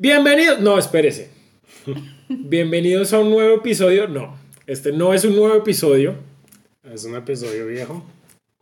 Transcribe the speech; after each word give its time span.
Bienvenidos. 0.00 0.60
No, 0.60 0.78
espérese. 0.78 1.28
Bienvenidos 2.28 3.12
a 3.12 3.18
un 3.18 3.30
nuevo 3.30 3.56
episodio. 3.56 4.06
No, 4.06 4.38
este 4.66 4.92
no 4.92 5.12
es 5.12 5.24
un 5.24 5.34
nuevo 5.34 5.56
episodio. 5.56 6.14
Es 6.84 7.04
un 7.04 7.16
episodio 7.16 7.66
viejo. 7.66 8.04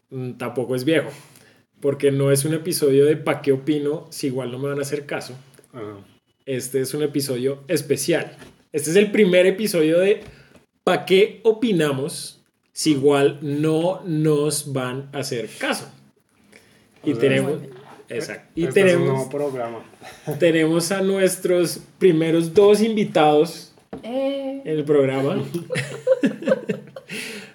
Mm, 0.09 0.33
Tampoco 0.39 0.75
es 0.75 0.85
viejo. 0.85 1.11
Porque 1.81 2.11
no 2.11 2.33
es 2.33 2.47
un 2.47 2.55
episodio 2.55 3.05
de 3.05 3.19
pa' 3.19 3.43
qué 3.43 3.53
opino 3.53 4.07
si 4.09 4.29
igual 4.29 4.51
no 4.51 4.59
me 4.59 4.69
van 4.69 4.79
a 4.79 4.83
hacer 4.83 5.05
caso. 5.05 5.35
Ajá. 5.75 5.99
Este 6.47 6.81
es 6.81 6.95
un 6.95 7.03
episodio 7.03 7.65
especial. 7.69 8.39
Este 8.73 8.91
es 8.91 8.97
el 8.97 9.11
primer 9.11 9.45
episodio 9.45 9.99
de 9.99 10.23
pa' 10.85 11.05
qué 11.05 11.41
opinamos 11.45 12.41
si 12.73 12.93
igual 12.93 13.41
no 13.43 14.01
nos 14.07 14.73
van 14.73 15.11
a 15.13 15.19
hacer 15.19 15.51
caso. 15.59 15.93
Y 17.05 17.11
O 17.13 17.15
sea, 17.15 17.21
tenemos... 17.21 17.61
Exacto. 18.09 18.51
Y 18.55 18.65
Este 18.67 18.81
es 18.81 18.87
un 18.87 18.93
tenemos... 18.93 19.15
nuevo 19.15 19.31
programa. 19.31 19.85
tenemos 20.39 20.93
a 20.93 21.01
nuestros 21.03 21.81
primeros 21.99 22.55
dos 22.55 22.81
invitados 22.83 23.73
Eh, 24.03 24.61
en 24.65 24.71
el 24.79 24.85
programa. 24.85 25.43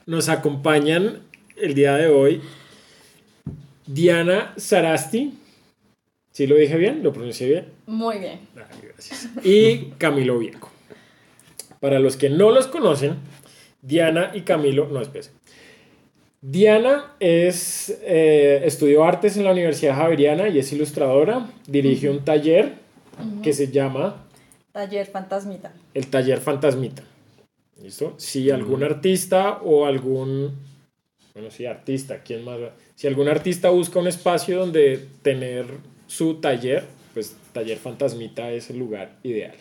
Nos 0.05 0.29
acompañan 0.29 1.19
el 1.57 1.73
día 1.73 1.95
de 1.95 2.07
hoy 2.07 2.41
Diana 3.85 4.53
Sarasti. 4.57 5.33
¿Sí 6.31 6.47
lo 6.47 6.55
dije 6.55 6.77
bien? 6.77 7.03
¿Lo 7.03 7.11
pronuncié 7.13 7.47
bien? 7.47 7.65
muy 7.85 8.17
bien. 8.19 8.39
Ay, 8.55 8.79
gracias. 8.87 9.27
Y 9.43 9.91
Camilo 9.97 10.39
Vieco. 10.39 10.69
Para 11.79 11.99
los 11.99 12.15
que 12.15 12.29
no 12.29 12.51
los 12.51 12.67
conocen, 12.67 13.15
Diana 13.81 14.31
y 14.33 14.41
Camilo, 14.41 14.87
no, 14.87 15.01
espese. 15.01 15.31
Diana 16.41 17.13
es, 17.19 17.95
eh, 18.03 18.61
estudió 18.65 19.03
artes 19.03 19.37
en 19.37 19.43
la 19.43 19.51
Universidad 19.51 19.95
Javeriana 19.95 20.49
y 20.49 20.57
es 20.57 20.73
ilustradora. 20.73 21.47
Dirige 21.67 22.09
un 22.09 22.25
taller 22.25 22.73
que 23.43 23.53
se 23.53 23.67
llama 23.71 24.25
Taller 24.71 25.05
Fantasmita. 25.05 25.71
el 25.93 26.07
taller 26.07 26.39
fantasmita. 26.39 27.03
¿Listo? 27.83 28.15
Si 28.17 28.49
algún 28.49 28.83
artista 28.83 29.59
o 29.63 29.85
algún, 29.85 30.55
bueno, 31.33 31.51
sí, 31.51 31.65
artista, 31.65 32.21
¿quién 32.23 32.43
más? 32.45 32.57
Si 32.95 33.05
algún 33.07 33.27
artista 33.27 33.69
busca 33.69 33.99
un 33.99 34.07
espacio 34.07 34.59
donde 34.59 35.05
tener 35.21 35.65
su 36.07 36.35
taller, 36.35 36.85
pues 37.13 37.35
taller 37.53 37.77
fantasmita 37.77 38.51
es 38.51 38.69
el 38.71 38.79
lugar 38.79 39.11
ideal. 39.23 39.53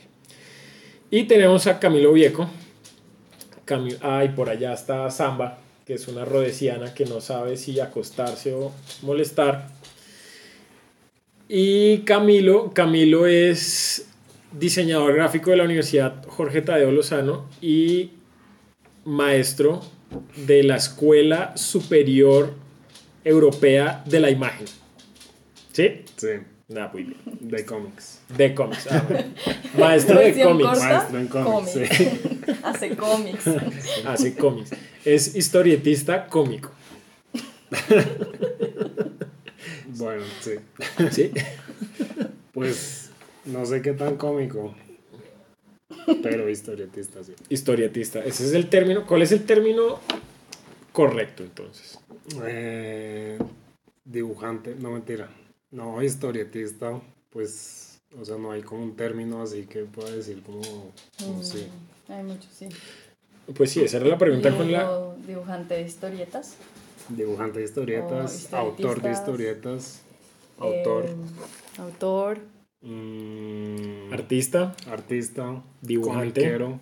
Y 1.11 1.25
tenemos 1.25 1.67
a 1.67 1.78
Camilo 1.78 2.12
Vieco. 2.12 2.48
Cami- 3.67 3.98
ah, 4.03 4.25
y 4.25 4.28
por 4.31 4.48
allá 4.48 4.72
está 4.75 5.11
Samba, 5.11 5.59
que 5.91 5.96
es 5.96 6.06
una 6.06 6.24
rodesiana 6.24 6.94
que 6.94 7.05
no 7.05 7.20
sabe 7.20 7.56
si 7.56 7.80
acostarse 7.80 8.55
o 8.55 8.70
molestar. 9.02 9.66
Y 11.48 12.02
Camilo, 12.02 12.70
Camilo 12.72 13.27
es 13.27 14.06
diseñador 14.52 15.14
gráfico 15.14 15.50
de 15.50 15.56
la 15.56 15.64
Universidad 15.64 16.24
Jorge 16.28 16.62
Tadeo 16.62 16.92
Lozano 16.92 17.48
y 17.60 18.12
maestro 19.05 19.80
de 20.47 20.62
la 20.62 20.77
Escuela 20.77 21.56
Superior 21.56 22.54
Europea 23.25 24.04
de 24.06 24.20
la 24.20 24.30
Imagen. 24.30 24.69
¿Sí? 25.72 26.02
Sí, 26.14 26.28
muy 26.92 27.02
bien. 27.02 27.16
de 27.41 27.64
cómics. 27.64 28.20
De 28.28 28.54
cómics. 28.54 28.86
ah, 28.92 29.04
bueno. 29.08 29.25
Maestro 29.77 30.20
de 30.20 30.41
cómics. 30.41 30.69
corta, 30.69 30.88
Maestro 30.88 31.19
en 31.19 31.27
cómics, 31.27 31.72
cómics. 31.72 32.62
Hace 32.62 32.97
cómics. 32.97 33.44
Hace 34.06 34.36
cómics. 34.36 34.70
Es 35.05 35.34
historietista 35.37 36.27
cómico. 36.27 36.70
Bueno, 39.97 40.25
sí. 40.41 40.53
¿Sí? 41.11 41.31
Pues 42.53 43.11
no 43.45 43.67
sé 43.67 43.83
qué 43.83 43.93
tan 43.93 44.17
cómico, 44.17 44.75
pero 46.23 46.48
historietista, 46.48 47.23
sí. 47.23 47.34
Historietista. 47.48 48.21
Ese 48.25 48.47
es 48.47 48.53
el 48.55 48.69
término. 48.69 49.06
¿Cuál 49.06 49.23
es 49.23 49.33
el 49.33 49.45
término 49.45 50.01
correcto 50.93 51.43
entonces? 51.43 51.99
Eh, 52.44 53.39
dibujante, 54.05 54.75
no 54.78 54.93
mentira. 54.93 55.28
No, 55.71 56.03
historietista, 56.03 57.00
pues, 57.31 58.00
o 58.19 58.25
sea, 58.25 58.37
no 58.37 58.53
hay 58.53 58.62
como 58.62 58.83
un 58.83 58.97
término 58.97 59.43
así 59.43 59.66
que 59.66 59.81
pueda 59.84 60.10
decir 60.10 60.43
como, 60.43 60.93
como 61.19 61.43
sí. 61.43 61.66
Mm, 62.09 62.12
Hay 62.12 62.22
muchos, 62.25 62.50
sí. 62.53 62.69
Pues 63.55 63.71
sí, 63.71 63.83
esa 63.83 63.97
era 63.99 64.06
la 64.06 64.19
pregunta 64.19 64.56
con 64.56 64.71
la... 64.71 65.15
Dibujante 65.27 65.75
de 65.75 65.83
historietas. 65.83 66.56
Dibujante 67.09 67.59
de 67.61 67.65
historietas, 67.65 68.53
autor 68.53 69.00
de 69.03 69.11
historietas, 69.12 70.03
autor, 70.59 71.05
Eh, 71.06 71.15
autor. 71.78 72.39
mm, 72.83 74.12
Artista, 74.12 74.75
artista, 74.89 75.62
Dibujante. 75.81 76.41
comiquero, 76.43 76.81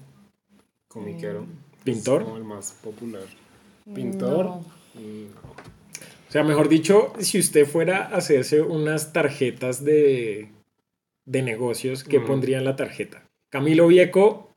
comiquero, 0.89 1.47
Pintor. 1.85 2.23
es 2.23 2.25
como 2.27 2.37
el 2.39 2.45
más 2.45 2.73
popular. 2.83 3.23
Pintor, 3.95 4.45
No. 4.47 4.65
mm, 4.95 5.27
O 6.29 6.31
sea, 6.31 6.45
mejor 6.45 6.69
dicho, 6.69 7.15
si 7.21 7.39
usted 7.39 7.67
fuera 7.67 8.03
a 8.05 8.17
hacerse 8.19 8.61
unas 8.61 9.15
tarjetas 9.15 9.83
de, 9.83 10.51
de 11.25 11.43
negocios, 11.43 12.05
¿qué 12.05 12.21
Mm. 12.21 12.27
pondría 12.27 12.59
en 12.59 12.65
la 12.65 12.77
tarjeta? 12.77 13.23
Camilo 13.49 13.87
Vieco, 13.87 14.48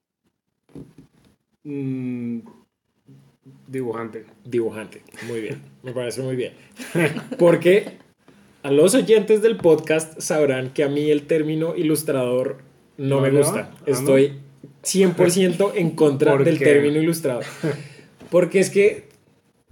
mm, 1.63 2.39
dibujante. 3.67 4.25
dibujante. 4.45 5.01
Muy 5.27 5.41
bien, 5.41 5.61
me 5.83 5.91
parece 5.93 6.21
muy 6.21 6.35
bien. 6.35 6.53
Porque 7.39 7.97
a 8.63 8.71
los 8.71 8.93
oyentes 8.95 9.41
del 9.41 9.57
podcast 9.57 10.19
sabrán 10.19 10.71
que 10.73 10.83
a 10.83 10.87
mí 10.89 11.09
el 11.09 11.23
término 11.27 11.75
ilustrador 11.75 12.59
no, 12.97 13.15
¿No 13.15 13.21
me 13.21 13.31
gusta. 13.31 13.71
Ah, 13.71 13.77
¿no? 13.87 13.93
Estoy 13.93 14.39
100% 14.83 15.71
en 15.75 15.91
contra 15.91 16.31
¿Por 16.33 16.43
del 16.43 16.57
qué? 16.59 16.65
término 16.65 16.99
ilustrador. 17.01 17.43
Porque 18.29 18.59
es 18.59 18.69
que 18.69 19.05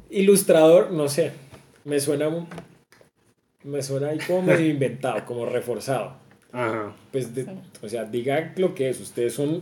ilustrador, 0.10 0.92
no 0.92 1.08
sé, 1.10 1.32
me 1.86 2.00
suena, 2.00 2.30
me 3.64 3.84
suena 3.84 4.08
ahí 4.10 4.18
como 4.26 4.42
medio 4.42 4.66
inventado, 4.70 5.24
como 5.26 5.46
reforzado. 5.46 6.14
Ajá, 6.52 6.96
Pues, 7.12 7.36
de- 7.36 7.46
o 7.84 7.88
sea, 7.88 8.06
diga 8.06 8.54
lo 8.58 8.74
que 8.74 8.90
es. 8.90 9.00
Usted 9.00 9.24
es 9.24 9.38
un 9.38 9.62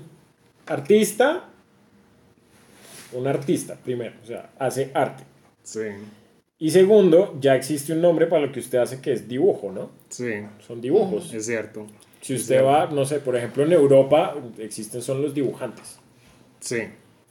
artista, 0.66 1.50
un 3.14 3.28
artista, 3.28 3.76
primero, 3.76 4.16
o 4.24 4.26
sea, 4.28 4.50
hace 4.60 4.92
arte. 4.94 5.24
sí, 5.64 5.82
Y 6.60 6.72
segundo, 6.72 7.38
ya 7.40 7.56
existe 7.56 7.94
un 7.94 8.02
nombre 8.02 8.26
para 8.28 8.46
lo 8.48 8.52
que 8.52 8.60
usted 8.60 8.80
hace 8.80 9.00
que 9.02 9.14
es 9.14 9.28
dibujo, 9.28 9.72
¿no? 9.72 9.90
sí, 10.10 10.32
Son 10.66 10.82
dibujos. 10.82 11.34
es 11.34 11.46
cierto. 11.46 11.86
Si 12.22 12.34
usted 12.36 12.64
va, 12.64 12.88
no 12.88 13.06
sé, 13.06 13.20
por 13.20 13.36
ejemplo, 13.36 13.64
en 13.64 13.72
Europa 13.74 14.36
existen 14.58 15.02
son 15.02 15.22
los 15.22 15.34
dibujantes. 15.34 16.00
Sí, 16.60 16.84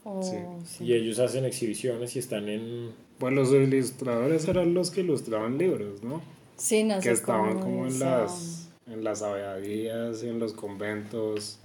Oh, 0.09 0.23
Sí. 0.23 0.37
sí. 0.65 0.85
Y 0.85 0.93
ellos 0.93 1.19
hacen 1.19 1.43
exhibiciones 1.43 2.15
y 2.15 2.19
están 2.19 2.47
en... 2.47 2.91
pues 3.17 3.33
los 3.33 3.51
ilustradores 3.51 4.47
eran 4.47 4.73
los 4.73 4.89
que 4.89 5.01
ilustraban 5.01 5.57
libros, 5.57 6.01
¿no? 6.01 6.21
Sí, 6.55 6.85
no 6.85 6.95
que 6.95 7.01
sé 7.01 7.11
estaban 7.11 7.59
como 7.59 7.85
en 7.87 7.99
las, 7.99 8.69
en 8.89 9.03
las 9.03 9.21
abadías 9.21 10.23
y 10.23 10.29
en 10.29 10.39
los 10.39 10.53
conventos, 10.53 11.59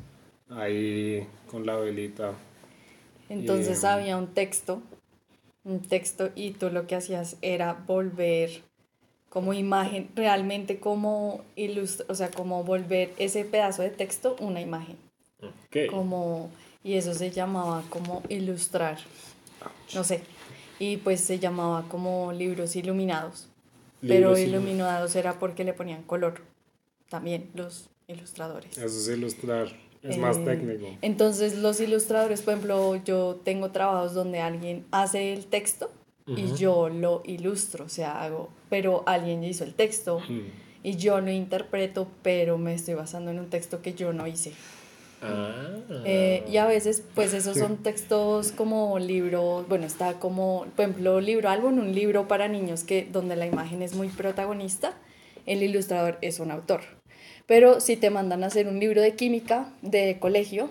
ahí 0.50 1.24
con 1.48 1.64
la 1.64 1.76
velita. 1.76 2.32
Entonces 3.28 3.84
había 3.84 4.16
un 4.16 4.28
texto, 4.28 4.82
un 5.64 5.80
texto 5.80 6.30
y 6.34 6.50
tú 6.52 6.70
lo 6.70 6.86
que 6.86 6.96
hacías 6.96 7.36
era 7.40 7.72
volver 7.72 8.62
como 9.32 9.54
imagen, 9.54 10.10
realmente 10.14 10.78
como 10.78 11.42
ilustra, 11.56 12.04
o 12.10 12.14
sea, 12.14 12.30
como 12.30 12.64
volver 12.64 13.14
ese 13.16 13.46
pedazo 13.46 13.80
de 13.80 13.88
texto 13.88 14.36
una 14.40 14.60
imagen, 14.60 14.96
Ok. 15.40 15.90
como 15.90 16.50
y 16.84 16.94
eso 16.94 17.14
se 17.14 17.30
llamaba 17.30 17.82
como 17.88 18.22
ilustrar, 18.28 18.98
no 19.94 20.04
sé, 20.04 20.22
y 20.78 20.98
pues 20.98 21.20
se 21.22 21.38
llamaba 21.38 21.86
como 21.88 22.32
libros 22.32 22.76
iluminados, 22.76 23.48
pero 24.00 24.32
Libros 24.32 24.40
iluminados 24.40 25.16
era 25.16 25.38
porque 25.38 25.64
le 25.64 25.72
ponían 25.72 26.02
color, 26.02 26.42
también 27.08 27.48
los 27.54 27.88
ilustradores. 28.08 28.76
Eso 28.76 28.84
es 28.86 29.08
ilustrar, 29.08 29.68
es 30.02 30.18
más 30.18 30.36
Eh, 30.38 30.44
técnico. 30.44 30.86
Entonces 31.02 31.58
los 31.58 31.80
ilustradores, 31.80 32.42
por 32.42 32.54
ejemplo, 32.54 32.96
yo 33.04 33.40
tengo 33.44 33.70
trabajos 33.70 34.14
donde 34.14 34.40
alguien 34.40 34.84
hace 34.90 35.32
el 35.32 35.46
texto 35.46 35.90
y 36.26 36.44
Ujú. 36.46 36.56
yo 36.56 36.88
lo 36.88 37.22
ilustro, 37.24 37.84
o 37.84 37.88
sea, 37.88 38.22
hago, 38.22 38.48
pero 38.70 39.02
alguien 39.06 39.42
hizo 39.44 39.64
el 39.64 39.74
texto 39.74 40.20
Mm, 40.28 40.40
y 40.84 40.96
yo 40.96 41.20
lo 41.20 41.30
interpreto, 41.30 42.08
pero 42.22 42.58
me 42.58 42.74
estoy 42.74 42.94
basando 42.94 43.30
en 43.30 43.38
un 43.38 43.48
texto 43.50 43.82
que 43.82 43.94
yo 43.94 44.12
no 44.12 44.26
hice. 44.26 44.52
Ah. 45.22 45.52
Eh, 46.04 46.44
y 46.48 46.56
a 46.56 46.66
veces, 46.66 47.02
pues 47.14 47.32
esos 47.32 47.56
son 47.56 47.76
textos 47.78 48.50
como 48.50 48.98
libros, 48.98 49.68
bueno, 49.68 49.86
está 49.86 50.14
como, 50.14 50.66
por 50.74 50.84
ejemplo, 50.86 51.20
libro 51.20 51.48
álbum, 51.48 51.78
un 51.78 51.94
libro 51.94 52.26
para 52.26 52.48
niños 52.48 52.82
que 52.82 53.06
donde 53.10 53.36
la 53.36 53.46
imagen 53.46 53.82
es 53.82 53.94
muy 53.94 54.08
protagonista, 54.08 54.94
el 55.46 55.62
ilustrador 55.62 56.18
es 56.22 56.40
un 56.40 56.50
autor. 56.50 56.80
Pero 57.52 57.80
si 57.80 57.98
te 57.98 58.08
mandan 58.08 58.44
a 58.44 58.46
hacer 58.46 58.66
un 58.66 58.80
libro 58.80 59.02
de 59.02 59.14
química 59.14 59.70
de 59.82 60.16
colegio, 60.18 60.70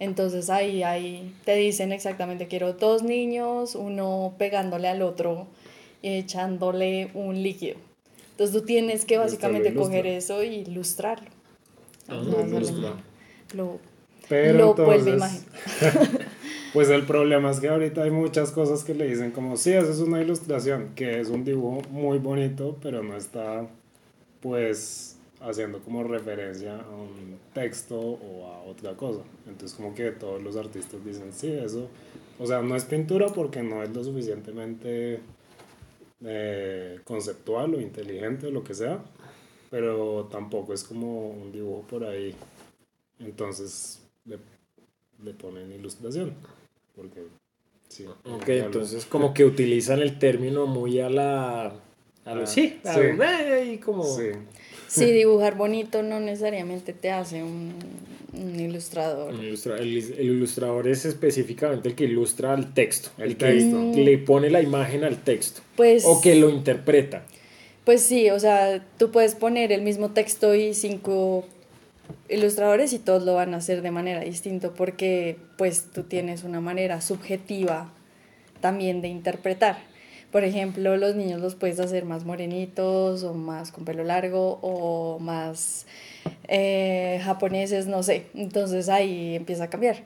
entonces 0.00 0.50
ahí, 0.50 0.82
ahí 0.82 1.32
te 1.44 1.54
dicen 1.54 1.92
exactamente, 1.92 2.48
quiero 2.48 2.72
dos 2.72 3.04
niños, 3.04 3.76
uno 3.76 4.34
pegándole 4.36 4.88
al 4.88 5.02
otro, 5.02 5.46
y 6.02 6.16
echándole 6.16 7.12
un 7.14 7.40
líquido. 7.44 7.76
Entonces 8.32 8.56
tú 8.56 8.66
tienes 8.66 9.04
que 9.04 9.18
básicamente 9.18 9.72
coger 9.72 10.04
eso 10.08 10.42
y 10.42 10.56
ilustrarlo. 10.66 11.30
Ah, 12.08 12.20
ilustra. 12.44 12.94
lo, 13.54 13.78
Pero 14.28 14.58
lo 14.58 14.74
vuelve 14.74 15.12
entonces, 15.12 15.46
imagen. 15.80 16.18
pues 16.72 16.88
el 16.88 17.04
problema 17.04 17.52
es 17.52 17.60
que 17.60 17.68
ahorita 17.68 18.02
hay 18.02 18.10
muchas 18.10 18.50
cosas 18.50 18.82
que 18.82 18.94
le 18.94 19.06
dicen 19.06 19.30
como, 19.30 19.56
sí, 19.56 19.70
eso 19.74 19.92
es 19.92 20.00
una 20.00 20.20
ilustración, 20.20 20.90
que 20.96 21.20
es 21.20 21.28
un 21.28 21.44
dibujo 21.44 21.82
muy 21.88 22.18
bonito, 22.18 22.76
pero 22.82 23.00
no 23.00 23.16
está, 23.16 23.68
pues, 24.40 25.09
haciendo 25.40 25.80
como 25.80 26.02
referencia 26.04 26.76
a 26.80 26.90
un 26.90 27.38
texto 27.54 27.98
o 27.98 28.46
a 28.46 28.62
otra 28.64 28.94
cosa. 28.96 29.20
Entonces 29.46 29.76
como 29.76 29.94
que 29.94 30.10
todos 30.12 30.42
los 30.42 30.56
artistas 30.56 31.04
dicen, 31.04 31.32
sí, 31.32 31.50
eso, 31.52 31.88
o 32.38 32.46
sea, 32.46 32.60
no 32.62 32.76
es 32.76 32.84
pintura 32.84 33.28
porque 33.28 33.62
no 33.62 33.82
es 33.82 33.90
lo 33.90 34.04
suficientemente 34.04 35.20
eh, 36.24 37.00
conceptual 37.04 37.74
o 37.74 37.80
inteligente 37.80 38.46
o 38.46 38.50
lo 38.50 38.62
que 38.62 38.74
sea, 38.74 39.02
pero 39.70 40.28
tampoco 40.30 40.74
es 40.74 40.84
como 40.84 41.30
un 41.30 41.52
dibujo 41.52 41.82
por 41.88 42.04
ahí. 42.04 42.34
Entonces 43.18 44.00
le, 44.26 44.38
le 45.24 45.32
ponen 45.34 45.72
ilustración. 45.72 46.34
Porque 46.96 47.22
sí. 47.88 48.04
Ok, 48.24 48.48
entonces 48.48 49.06
como 49.06 49.32
que 49.32 49.44
utilizan 49.44 50.00
el 50.00 50.18
término 50.18 50.66
muy 50.66 51.00
a 51.00 51.08
la... 51.08 51.72
A 52.26 52.34
lo, 52.34 52.42
Ah, 52.42 52.46
sí, 52.46 52.78
a 52.84 52.92
sí. 52.94 53.00
lo- 53.16 53.24
eh, 53.24 53.72
y 53.74 53.78
como... 53.78 54.04
Sí, 54.04 54.28
Sí, 54.90 55.10
dibujar 55.12 55.56
bonito 55.56 56.02
no 56.02 56.18
necesariamente 56.20 56.92
te 56.92 57.10
hace 57.10 57.42
un, 57.44 57.74
un 58.32 58.58
ilustrador. 58.58 59.32
Ilustra- 59.34 59.78
el, 59.78 59.96
el 60.18 60.26
ilustrador 60.26 60.88
es 60.88 61.04
específicamente 61.04 61.88
el 61.90 61.94
que 61.94 62.04
ilustra 62.04 62.54
el 62.54 62.72
texto, 62.74 63.10
El 63.18 63.36
que 63.36 63.46
texto. 63.46 63.92
le 63.94 64.18
pone 64.18 64.50
la 64.50 64.60
imagen 64.60 65.04
al 65.04 65.18
texto 65.22 65.62
Pues, 65.76 66.04
o 66.06 66.20
que 66.20 66.34
lo 66.34 66.50
interpreta. 66.50 67.22
pues 67.84 68.02
sí, 68.02 68.30
o 68.30 68.40
sea, 68.40 68.84
tú 68.98 69.10
puedes 69.12 69.34
poner 69.36 69.70
el 69.72 69.82
mismo 69.82 70.10
texto 70.10 70.54
y 70.54 70.74
cinco 70.74 71.44
ilustradores 72.28 72.92
y 72.92 72.98
todos 72.98 73.22
lo 73.24 73.34
van 73.34 73.54
a 73.54 73.58
hacer 73.58 73.82
de 73.82 73.90
manera 73.90 74.20
distinta 74.20 74.70
porque 74.72 75.36
pues 75.56 75.86
tú 75.92 76.02
tienes 76.04 76.42
una 76.44 76.60
manera 76.60 77.00
subjetiva 77.00 77.92
también 78.60 79.00
de 79.02 79.08
interpretar. 79.08 79.78
Por 80.30 80.44
ejemplo, 80.44 80.96
los 80.96 81.16
niños 81.16 81.40
los 81.40 81.54
puedes 81.54 81.80
hacer 81.80 82.04
más 82.04 82.24
morenitos 82.24 83.24
o 83.24 83.34
más 83.34 83.72
con 83.72 83.84
pelo 83.84 84.04
largo 84.04 84.58
o 84.62 85.18
más 85.18 85.86
eh, 86.46 87.20
japoneses, 87.24 87.86
no 87.86 88.02
sé. 88.02 88.26
Entonces 88.34 88.88
ahí 88.88 89.34
empieza 89.34 89.64
a 89.64 89.70
cambiar. 89.70 90.04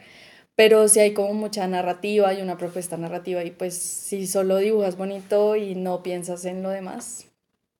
Pero 0.56 0.88
si 0.88 1.00
hay 1.00 1.14
como 1.14 1.34
mucha 1.34 1.66
narrativa 1.66 2.32
y 2.32 2.40
una 2.40 2.56
propuesta 2.56 2.96
narrativa 2.96 3.44
y 3.44 3.50
pues 3.50 3.74
si 3.74 4.26
solo 4.26 4.58
dibujas 4.58 4.96
bonito 4.96 5.56
y 5.56 5.74
no 5.74 6.02
piensas 6.02 6.44
en 6.44 6.62
lo 6.62 6.70
demás, 6.70 7.26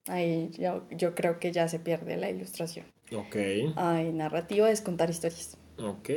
ahí 0.09 0.51
yo, 0.59 0.83
yo 0.91 1.15
creo 1.15 1.39
que 1.39 1.53
ya 1.53 1.69
se 1.69 1.79
pierde 1.79 2.17
la 2.17 2.31
ilustración. 2.31 2.87
Ok, 3.15 3.37
Ay, 3.77 4.13
narrativa 4.13 4.71
es 4.71 4.81
contar 4.81 5.09
historias. 5.09 5.57
Ok. 5.79 6.11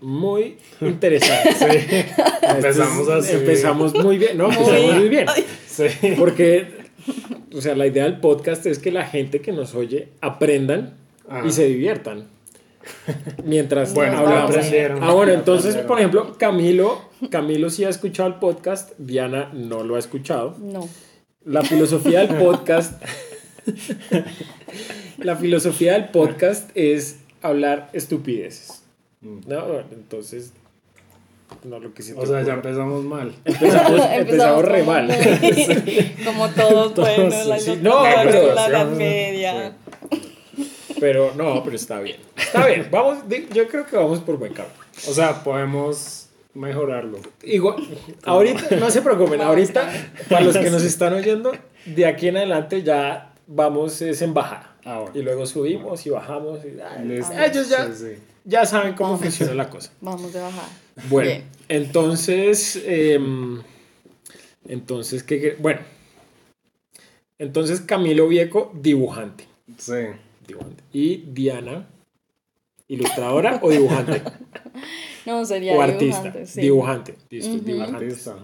Muy 0.00 0.56
interesante. 0.80 2.06
Empezamos 2.42 3.08
así. 3.08 3.32
Empezamos 3.36 3.94
muy 3.94 4.18
bien, 4.18 4.38
¿no? 4.38 4.50
Empezamos 4.50 4.94
muy 4.96 5.08
bien. 5.08 5.26
sí. 5.66 5.86
Porque, 6.18 6.68
o 7.54 7.60
sea, 7.60 7.74
la 7.74 7.86
idea 7.86 8.04
del 8.04 8.20
podcast 8.20 8.66
es 8.66 8.78
que 8.78 8.90
la 8.90 9.06
gente 9.06 9.40
que 9.40 9.52
nos 9.52 9.74
oye 9.74 10.08
aprendan 10.20 10.94
Ajá. 11.28 11.46
y 11.46 11.50
se 11.50 11.66
diviertan. 11.66 12.28
Mientras 13.44 13.94
Bueno, 13.94 14.18
hablamos. 14.18 14.54
Ah, 15.00 15.12
bueno, 15.12 15.32
entonces, 15.32 15.76
por 15.76 15.98
ejemplo, 15.98 16.36
Camilo, 16.38 17.00
Camilo 17.30 17.70
sí 17.70 17.84
ha 17.84 17.88
escuchado 17.88 18.28
el 18.28 18.34
podcast, 18.36 18.92
Diana 18.98 19.50
no 19.54 19.82
lo 19.82 19.96
ha 19.96 19.98
escuchado. 19.98 20.56
No. 20.60 20.88
La 21.44 21.62
filosofía 21.62 22.26
del 22.26 22.36
podcast. 22.38 23.02
la 25.18 25.36
filosofía 25.36 25.94
del 25.94 26.08
podcast 26.08 26.70
es 26.74 27.20
hablar 27.44 27.90
estupideces. 27.92 28.82
Mm. 29.20 29.40
¿no? 29.46 29.66
Bueno, 29.66 29.84
entonces. 29.92 30.52
No 31.62 31.78
lo 31.78 31.94
que 31.94 32.02
O 32.16 32.26
sea, 32.26 32.42
ya 32.42 32.54
empezamos 32.54 33.04
mal. 33.04 33.32
empezamos, 33.44 34.00
empezamos 34.10 34.64
re 34.64 34.82
mal. 34.82 35.08
como 36.24 36.48
todos, 36.50 36.94
bueno, 36.94 37.44
la 37.44 37.58
sí, 37.58 37.78
no, 37.80 38.02
pero- 38.24 38.54
la 38.54 38.88
sí. 38.88 38.96
Media. 38.96 39.76
Pero 40.98 41.32
no, 41.36 41.62
pero 41.62 41.76
está 41.76 42.00
bien. 42.00 42.16
Está 42.36 42.66
bien. 42.66 42.88
Vamos, 42.90 43.18
yo 43.52 43.68
creo 43.68 43.86
que 43.86 43.96
vamos 43.96 44.20
por 44.20 44.38
buen 44.38 44.54
camino. 44.54 44.74
O 45.08 45.12
sea, 45.12 45.44
podemos 45.44 46.28
mejorarlo. 46.54 47.18
Igual, 47.42 47.76
ahorita, 48.24 48.76
no 48.76 48.90
se 48.90 49.02
preocupen, 49.02 49.40
ahorita, 49.42 49.92
para 50.30 50.42
los 50.42 50.56
que 50.56 50.70
nos 50.70 50.82
están 50.82 51.12
oyendo, 51.12 51.52
de 51.84 52.06
aquí 52.06 52.28
en 52.28 52.38
adelante 52.38 52.82
ya 52.82 53.34
vamos 53.46 54.00
es 54.00 54.22
en 54.22 54.32
bajada. 54.32 54.73
Ah, 54.84 55.00
bueno. 55.00 55.18
Y 55.18 55.22
luego 55.22 55.46
subimos 55.46 56.04
y 56.06 56.10
bajamos. 56.10 56.60
Y, 56.64 56.78
ay, 56.80 57.08
Listo. 57.08 57.32
ellos 57.38 57.68
ya, 57.68 57.86
Sí, 57.86 57.92
sí. 58.14 58.22
ya 58.44 58.66
saben 58.66 58.94
cómo 58.94 59.16
funciona 59.18 59.54
la 59.54 59.70
cosa. 59.70 59.90
Vamos 60.00 60.32
de 60.32 60.40
bajada. 60.40 60.68
Bueno, 61.08 61.30
Bien. 61.30 61.44
entonces, 61.68 62.82
em, 62.84 63.62
entonces, 64.68 65.22
¿qué, 65.22 65.40
qué- 65.40 65.56
bueno, 65.58 65.80
entonces 67.38 67.80
Camilo 67.80 68.28
Vieco, 68.28 68.70
dibujante, 68.74 69.46
Sí. 69.78 69.94
dibujante. 70.46 70.82
Y 70.92 71.16
Diana, 71.32 71.88
ilustradora 72.88 73.58
o 73.62 73.70
dibujante, 73.70 74.22
No, 75.26 75.44
sería 75.46 75.74
o 75.74 75.80
artista, 75.80 76.20
dibujante, 76.22 76.46
sí. 76.46 76.60
dibujante, 76.60 77.14
listo, 77.30 77.54
Ujú. 77.54 77.64
dibujante. 77.64 77.96
Artista. 78.04 78.36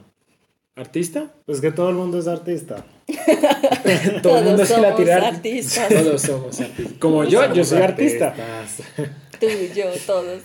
¿Artista? 0.81 1.31
Pues 1.45 1.61
que 1.61 1.71
todo 1.73 1.91
el 1.91 1.97
mundo 1.97 2.19
es 2.19 2.27
artista. 2.27 2.85
Todo 4.23 4.39
el 4.39 4.45
mundo 4.45 4.63
la 4.63 4.67
somos 4.67 4.97
tira. 4.97 5.29
artistas. 5.29 5.89
Todos 5.93 6.23
somos 6.23 6.59
artistas. 6.61 6.95
Como 6.99 7.25
yo, 7.25 7.53
yo 7.53 7.65
soy 7.65 7.83
artista. 7.83 8.35
Tú, 9.41 9.47
yo, 9.75 9.85
todos. 10.07 10.43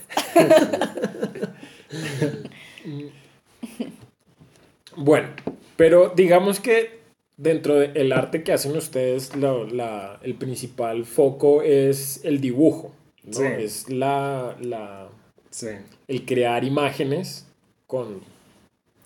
Bueno, 4.96 5.28
pero 5.76 6.14
digamos 6.16 6.60
que 6.60 7.00
dentro 7.38 7.76
del 7.76 8.12
arte 8.14 8.44
que 8.44 8.54
hacen 8.54 8.76
ustedes, 8.76 9.36
la- 9.36 10.20
el 10.24 10.36
principal 10.36 11.06
foco 11.06 11.62
es 11.62 12.22
el 12.24 12.40
dibujo. 12.42 12.94
¿no? 13.24 13.34
Sí. 13.34 13.44
Es 13.60 13.90
la, 13.90 14.56
la- 14.62 15.10
Sí. 15.50 15.68
el 16.08 16.26
crear 16.26 16.64
imágenes 16.64 17.46
con 17.88 18.22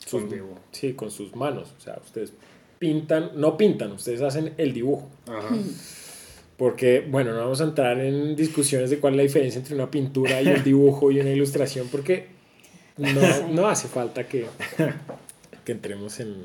sus, 0.09 0.21
Con 0.21 0.29
dibujo. 0.29 0.59
sí, 0.71 0.94
con 0.94 1.11
sus 1.11 1.35
manos. 1.35 1.73
O 1.77 1.81
sea, 1.81 2.00
ustedes 2.03 2.33
pintan, 2.79 3.31
no 3.35 3.57
pintan, 3.57 3.91
ustedes 3.91 4.21
hacen 4.21 4.53
el 4.57 4.73
dibujo. 4.73 5.09
Ajá. 5.27 5.56
Porque, 6.57 7.06
bueno, 7.09 7.31
no 7.31 7.39
vamos 7.39 7.61
a 7.61 7.63
entrar 7.63 8.00
en 8.01 8.35
discusiones 8.35 8.89
de 8.89 9.00
cuál 9.00 9.13
es 9.13 9.17
la 9.17 9.23
diferencia 9.23 9.59
entre 9.59 9.75
una 9.75 9.89
pintura 9.89 10.42
y 10.42 10.47
un 10.47 10.63
dibujo 10.63 11.09
y 11.11 11.19
una 11.19 11.30
ilustración, 11.30 11.87
porque 11.89 12.28
no, 12.97 13.47
no 13.51 13.68
hace 13.69 13.87
falta 13.87 14.28
que, 14.28 14.45
que 15.63 15.71
entremos 15.71 16.19
en, 16.19 16.35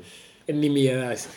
en 0.47 0.61
nimiedades. 0.61 1.27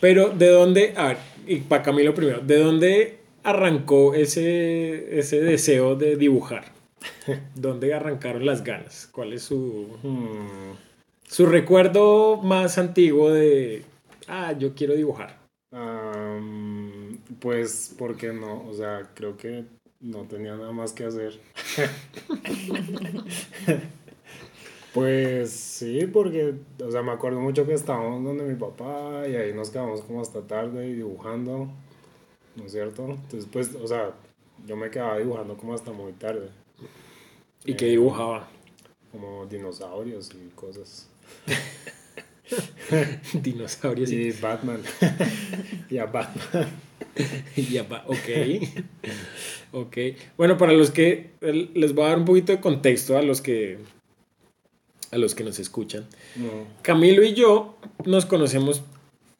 Pero, 0.00 0.28
¿de 0.30 0.48
dónde? 0.48 0.92
A 0.96 1.08
ver, 1.08 1.16
y 1.46 1.56
para 1.56 1.82
Camilo 1.82 2.14
primero, 2.14 2.38
¿de 2.40 2.58
dónde 2.58 3.18
arrancó 3.42 4.14
ese, 4.14 5.18
ese 5.18 5.40
deseo 5.40 5.96
de 5.96 6.16
dibujar? 6.16 6.66
¿Dónde 7.54 7.94
arrancaron 7.94 8.44
las 8.46 8.64
ganas? 8.64 9.08
¿Cuál 9.12 9.32
es 9.32 9.42
su, 9.42 9.88
Hmm. 10.02 10.74
su 11.26 11.46
recuerdo 11.46 12.38
más 12.42 12.78
antiguo 12.78 13.30
de, 13.30 13.84
ah, 14.26 14.52
yo 14.52 14.74
quiero 14.74 14.94
dibujar? 14.94 15.38
Pues, 17.40 17.94
¿por 17.96 18.16
qué 18.16 18.32
no? 18.32 18.66
O 18.68 18.74
sea, 18.74 19.10
creo 19.14 19.36
que 19.36 19.64
no 20.00 20.24
tenía 20.24 20.56
nada 20.56 20.72
más 20.72 20.92
que 20.92 21.04
hacer. 21.04 21.38
pues 24.92 25.50
sí, 25.50 26.06
porque, 26.06 26.54
o 26.84 26.90
sea, 26.90 27.02
me 27.02 27.12
acuerdo 27.12 27.40
mucho 27.40 27.66
que 27.66 27.74
estábamos 27.74 28.24
donde 28.24 28.44
mi 28.44 28.54
papá 28.56 29.24
y 29.28 29.36
ahí 29.36 29.52
nos 29.52 29.70
quedamos 29.70 30.02
como 30.02 30.20
hasta 30.20 30.42
tarde 30.46 30.88
y 30.88 30.94
dibujando, 30.94 31.68
¿no 32.56 32.64
es 32.64 32.72
cierto? 32.72 33.04
Entonces, 33.06 33.46
pues, 33.52 33.74
o 33.74 33.86
sea, 33.86 34.12
yo 34.66 34.76
me 34.76 34.90
quedaba 34.90 35.18
dibujando 35.18 35.56
como 35.56 35.74
hasta 35.74 35.92
muy 35.92 36.12
tarde, 36.12 36.48
¿Y 37.68 37.74
qué 37.74 37.86
dibujaba? 37.86 38.48
como 39.12 39.46
dinosaurios 39.46 40.30
y 40.34 40.48
cosas. 40.54 41.08
Dinosaurios 43.32 44.10
y 44.10 44.16
Y 44.28 44.30
Batman. 44.32 44.80
y 45.90 45.98
a 45.98 46.06
Batman. 46.06 46.68
Ya 47.56 47.82
va, 47.82 48.04
ok. 48.06 48.28
Ok. 49.72 49.96
Bueno, 50.36 50.56
para 50.56 50.72
los 50.72 50.90
que 50.90 51.30
les 51.40 51.94
voy 51.94 52.04
a 52.04 52.08
dar 52.08 52.18
un 52.18 52.24
poquito 52.24 52.52
de 52.52 52.60
contexto 52.60 53.18
a 53.18 53.22
los 53.22 53.40
que 53.40 53.78
a 55.10 55.16
los 55.18 55.34
que 55.34 55.42
nos 55.44 55.58
escuchan. 55.58 56.06
No, 56.36 56.66
Camilo 56.82 57.22
y 57.22 57.34
yo 57.34 57.76
nos 58.04 58.24
conocemos 58.26 58.82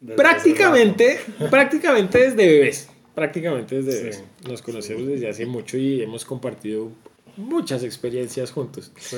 desde 0.01 0.17
prácticamente, 0.17 1.21
prácticamente 1.51 2.19
desde 2.19 2.37
bebés. 2.37 2.89
Prácticamente 3.15 3.77
desde 3.83 3.93
Sí. 3.93 3.99
bebés. 3.99 4.25
Nos 4.49 4.63
conocemos 4.63 5.07
desde 5.07 5.29
hace 5.29 5.47
mucho 5.47 5.77
y 5.79 6.03
hemos 6.03 6.25
compartido 6.25 6.91
muchas 7.39 7.83
experiencias 7.85 8.51
juntos. 8.51 8.93
Sí. 8.99 9.17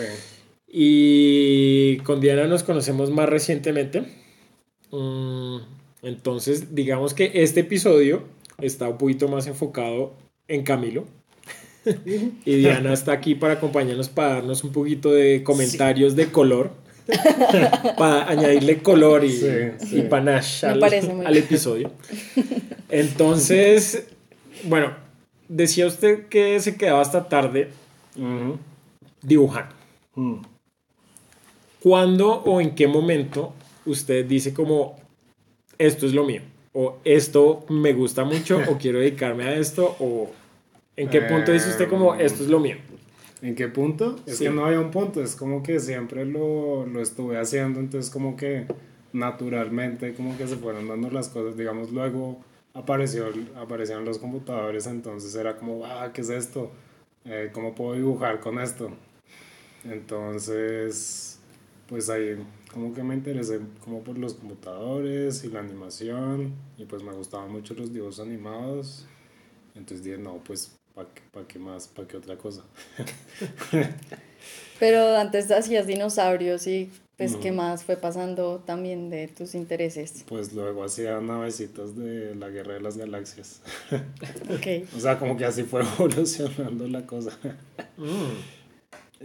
Y 0.69 1.97
con 1.99 2.21
Diana 2.21 2.47
nos 2.47 2.63
conocemos 2.63 3.11
más 3.11 3.29
recientemente. 3.29 4.03
Mm, 4.93 5.57
Entonces, 6.03 6.75
digamos 6.75 7.13
que 7.15 7.31
este 7.35 7.61
episodio 7.61 8.23
está 8.61 8.89
un 8.89 8.99
poquito 8.99 9.29
más 9.29 9.47
enfocado 9.47 10.15
en 10.49 10.63
Camilo. 10.63 11.07
y 12.45 12.57
Diana 12.57 12.93
está 12.93 13.13
aquí 13.13 13.35
para 13.35 13.55
acompañarnos, 13.55 14.09
para 14.09 14.35
darnos 14.35 14.63
un 14.65 14.73
poquito 14.73 15.11
de 15.13 15.43
comentarios 15.43 16.15
de 16.15 16.27
color. 16.27 16.71
para 17.99 18.29
añadirle 18.29 18.79
color 18.83 19.25
y, 19.25 19.33
Sí, 19.33 19.47
sí. 19.81 19.99
y 19.99 20.03
panache 20.03 20.67
al, 20.69 20.81
al 20.85 21.37
episodio. 21.37 21.91
Entonces, 22.89 24.05
bueno, 24.65 24.95
decía 25.49 25.87
usted 25.87 26.27
que 26.29 26.61
se 26.61 26.77
quedaba 26.77 27.01
hasta 27.01 27.29
tarde 27.29 27.71
Ujú. 28.21 28.59
dibujando. 29.23 29.75
Mm. 30.15 30.37
¿Cuándo 31.83 32.31
o 32.43 32.61
en 32.61 32.75
qué 32.75 32.87
momento 32.87 33.55
usted 33.87 34.27
dice 34.27 34.53
como 34.53 34.97
esto 35.79 36.07
es 36.07 36.13
lo 36.13 36.25
mío? 36.25 36.43
O 36.73 36.99
esto 37.05 37.65
me 37.69 37.93
gusta 37.95 38.25
mucho 38.25 38.61
o 38.69 38.77
quiero 38.79 38.99
dedicarme 38.99 39.45
a 39.45 39.55
esto 39.57 39.97
o 39.99 40.31
en 40.97 41.09
qué 41.09 41.23
punto 41.23 41.53
dice 41.53 41.71
usted 41.71 41.89
como 41.89 42.15
Em, 42.15 42.21
esto 42.21 42.43
es 42.43 42.51
lo 42.51 42.61
mío? 42.61 42.77
¿En 43.43 43.55
qué 43.55 43.69
punto? 43.69 44.17
Es 44.27 44.37
Sí. 44.37 44.45
que 44.45 44.51
no 44.51 44.67
había 44.67 44.81
un 44.81 44.91
punto, 44.91 45.23
es 45.23 45.35
como 45.35 45.63
que 45.63 45.81
siempre 45.81 46.27
lo, 46.27 46.85
lo 46.85 47.01
estuve 47.01 47.39
haciendo, 47.39 47.81
entonces 47.81 48.11
como 48.11 48.37
que 48.37 48.67
naturalmente 49.15 50.13
como 50.15 50.37
que 50.37 50.47
se 50.47 50.57
fueron 50.57 50.87
dando 50.89 51.11
las 51.11 51.31
cosas, 51.31 51.57
digamos, 51.57 51.91
luego 51.91 52.39
apareció, 52.75 53.27
aparecieron 53.57 54.05
los 54.05 54.19
computadores, 54.19 54.87
entonces 54.87 55.35
era 55.35 55.57
como, 55.57 55.85
ah, 55.87 56.11
¿qué 56.13 56.21
es 56.21 56.29
esto? 56.29 56.71
Eh, 57.25 57.51
¿Cómo 57.53 57.75
puedo 57.75 57.95
dibujar 57.95 58.41
con 58.41 58.59
esto? 58.59 58.91
Entonces, 59.85 61.41
pues 61.89 62.11
ahí 62.11 62.37
como 62.73 62.95
que 62.95 63.03
me 63.03 63.15
interesé 63.15 63.61
como 63.85 64.03
por 64.03 64.19
los 64.19 64.35
computadores 64.35 65.45
y 65.45 65.49
la 65.49 65.61
animación, 65.61 66.55
y 66.79 66.85
pues 66.87 67.03
me 67.03 67.13
gustaban 67.13 67.51
mucho 67.53 67.75
los 67.75 67.93
dibujos 67.93 68.21
animados, 68.21 69.07
entonces 69.75 70.05
dije, 70.05 70.19
no, 70.19 70.43
pues, 70.45 70.79
¿para 70.95 71.09
qué, 71.15 71.23
pa' 71.33 71.47
qué 71.49 71.59
más? 71.59 71.89
¿Para 71.89 72.09
qué 72.09 72.17
otra 72.19 72.37
cosa? 72.39 72.65
Pero 74.79 75.17
antes 75.17 75.51
hacías 75.51 75.87
dinosaurios 75.87 76.67
y 76.67 76.91
pues 77.27 77.37
qué 77.37 77.53
más 77.53 77.85
fue 77.85 77.97
pasando 77.97 78.63
también 78.67 79.11
de 79.11 79.29
tus 79.29 79.55
intereses. 79.55 80.25
Pues 80.27 80.53
luego 80.53 80.85
hacía 80.85 81.21
navecitas 81.21 81.97
de 81.97 82.35
la 82.35 82.49
Guerra 82.49 82.75
de 82.75 82.81
las 82.81 82.97
Galaxias. 82.97 83.61
Ok. 84.51 84.89
O 84.97 85.01
sea, 85.01 85.19
como 85.19 85.37
que 85.37 85.45
así 85.45 85.63
fue 85.65 85.83
evolucionando 85.99 86.89
la 86.89 87.07
cosa. 87.07 87.31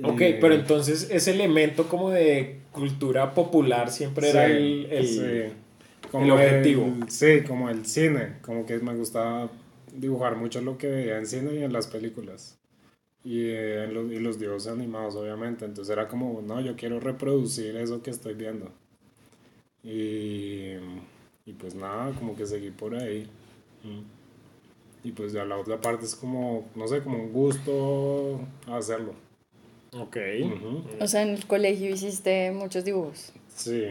Ok, 0.04 0.22
Y- 0.22 0.34
pero 0.42 0.54
entonces 0.56 1.08
ese 1.10 1.32
elemento 1.32 1.88
como 1.88 2.10
de 2.10 2.60
cultura 2.72 3.34
popular 3.34 3.90
siempre 3.92 4.30
era 4.30 4.46
el, 4.48 4.88
el- 4.92 5.08
sí. 5.08 5.20
el 6.18 6.32
objetivo. 6.32 6.86
el- 7.02 7.10
sí, 7.10 7.42
como 7.48 7.70
el 7.70 7.86
cine. 7.86 8.34
Como 8.42 8.66
que 8.66 8.78
me 8.80 8.94
gustaba 8.94 9.50
dibujar 9.96 10.36
mucho 10.36 10.60
lo 10.60 10.78
que 10.78 10.88
veía 10.88 11.18
en 11.18 11.25
cine 11.25 11.54
y 11.56 11.64
en 11.64 11.72
las 11.72 11.88
películas. 11.88 12.58
Y, 13.25 13.50
eh, 13.50 13.88
los, 13.91 14.12
y 14.12 14.20
los 14.20 14.39
dibujos 14.39 14.67
animados, 14.67 15.15
obviamente. 15.15 15.65
Entonces 15.65 15.91
era 15.91 16.08
como, 16.08 16.41
no, 16.41 16.62
yo 16.62 16.75
quiero 16.75 17.00
reproducir 17.00 17.75
eso 17.75 18.01
que 18.03 18.12
estoy 18.12 18.36
viendo. 18.36 18.72
Y, 19.84 20.74
y 21.46 21.53
pues 21.58 21.75
nada, 21.75 22.12
como 22.13 22.36
que 22.36 22.46
seguí 22.46 22.72
por 22.72 22.96
ahí. 22.96 23.27
Y 25.03 25.12
pues 25.12 25.34
ya 25.34 25.46
la 25.46 25.58
otra 25.58 25.79
parte 25.79 26.05
es 26.05 26.15
como, 26.15 26.67
no 26.75 26.88
sé, 26.88 27.01
como 27.01 27.17
un 27.20 27.32
gusto 27.34 28.39
hacerlo. 28.67 29.13
Ok. 29.94 30.17
Ujú. 30.44 30.84
O 31.00 31.08
sea, 31.08 31.22
en 31.22 31.29
el 31.29 31.46
colegio 31.46 31.89
hiciste 31.89 32.51
muchos 32.51 32.84
dibujos. 32.84 33.32
Sí, 33.55 33.86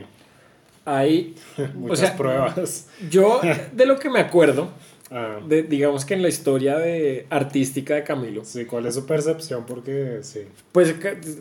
Hay, 0.84 1.34
muchas 1.74 2.00
sea, 2.00 2.16
pruebas. 2.16 2.88
yo 3.10 3.40
de 3.72 3.86
lo 3.86 3.98
que 3.98 4.10
me 4.10 4.20
acuerdo, 4.20 4.68
Ah, 5.11 5.38
de, 5.46 5.62
digamos 5.62 6.04
que 6.04 6.14
en 6.14 6.23
la 6.23 6.28
historia 6.28 6.78
de 6.78 7.26
artística 7.30 7.94
de 7.94 8.04
Camilo, 8.04 8.44
sí, 8.44 8.64
¿cuál 8.64 8.87
es 8.87 8.94
su 8.94 9.06
percepción? 9.06 9.64
Porque 9.66 10.20
sí. 10.23 10.42
Pues 10.73 10.94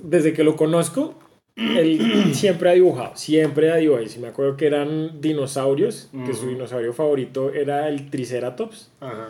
desde 0.03 0.33
que 0.33 0.43
lo 0.43 0.55
conozco, 0.55 1.15
él 1.55 2.33
siempre 2.33 2.69
ha 2.69 2.73
dibujado, 2.73 3.15
siempre 3.15 3.71
ha 3.71 3.77
dibujado. 3.77 4.05
Y 4.05 4.09
si 4.09 4.19
me 4.19 4.27
acuerdo 4.27 4.57
que 4.57 4.67
eran 4.67 5.21
dinosaurios, 5.21 6.09
que 6.25 6.33
su 6.33 6.47
dinosaurio 6.49 6.93
favorito 6.93 7.53
era 7.53 7.87
el 7.87 8.09
Triceratops. 8.09 8.91
Ajá. 8.99 9.29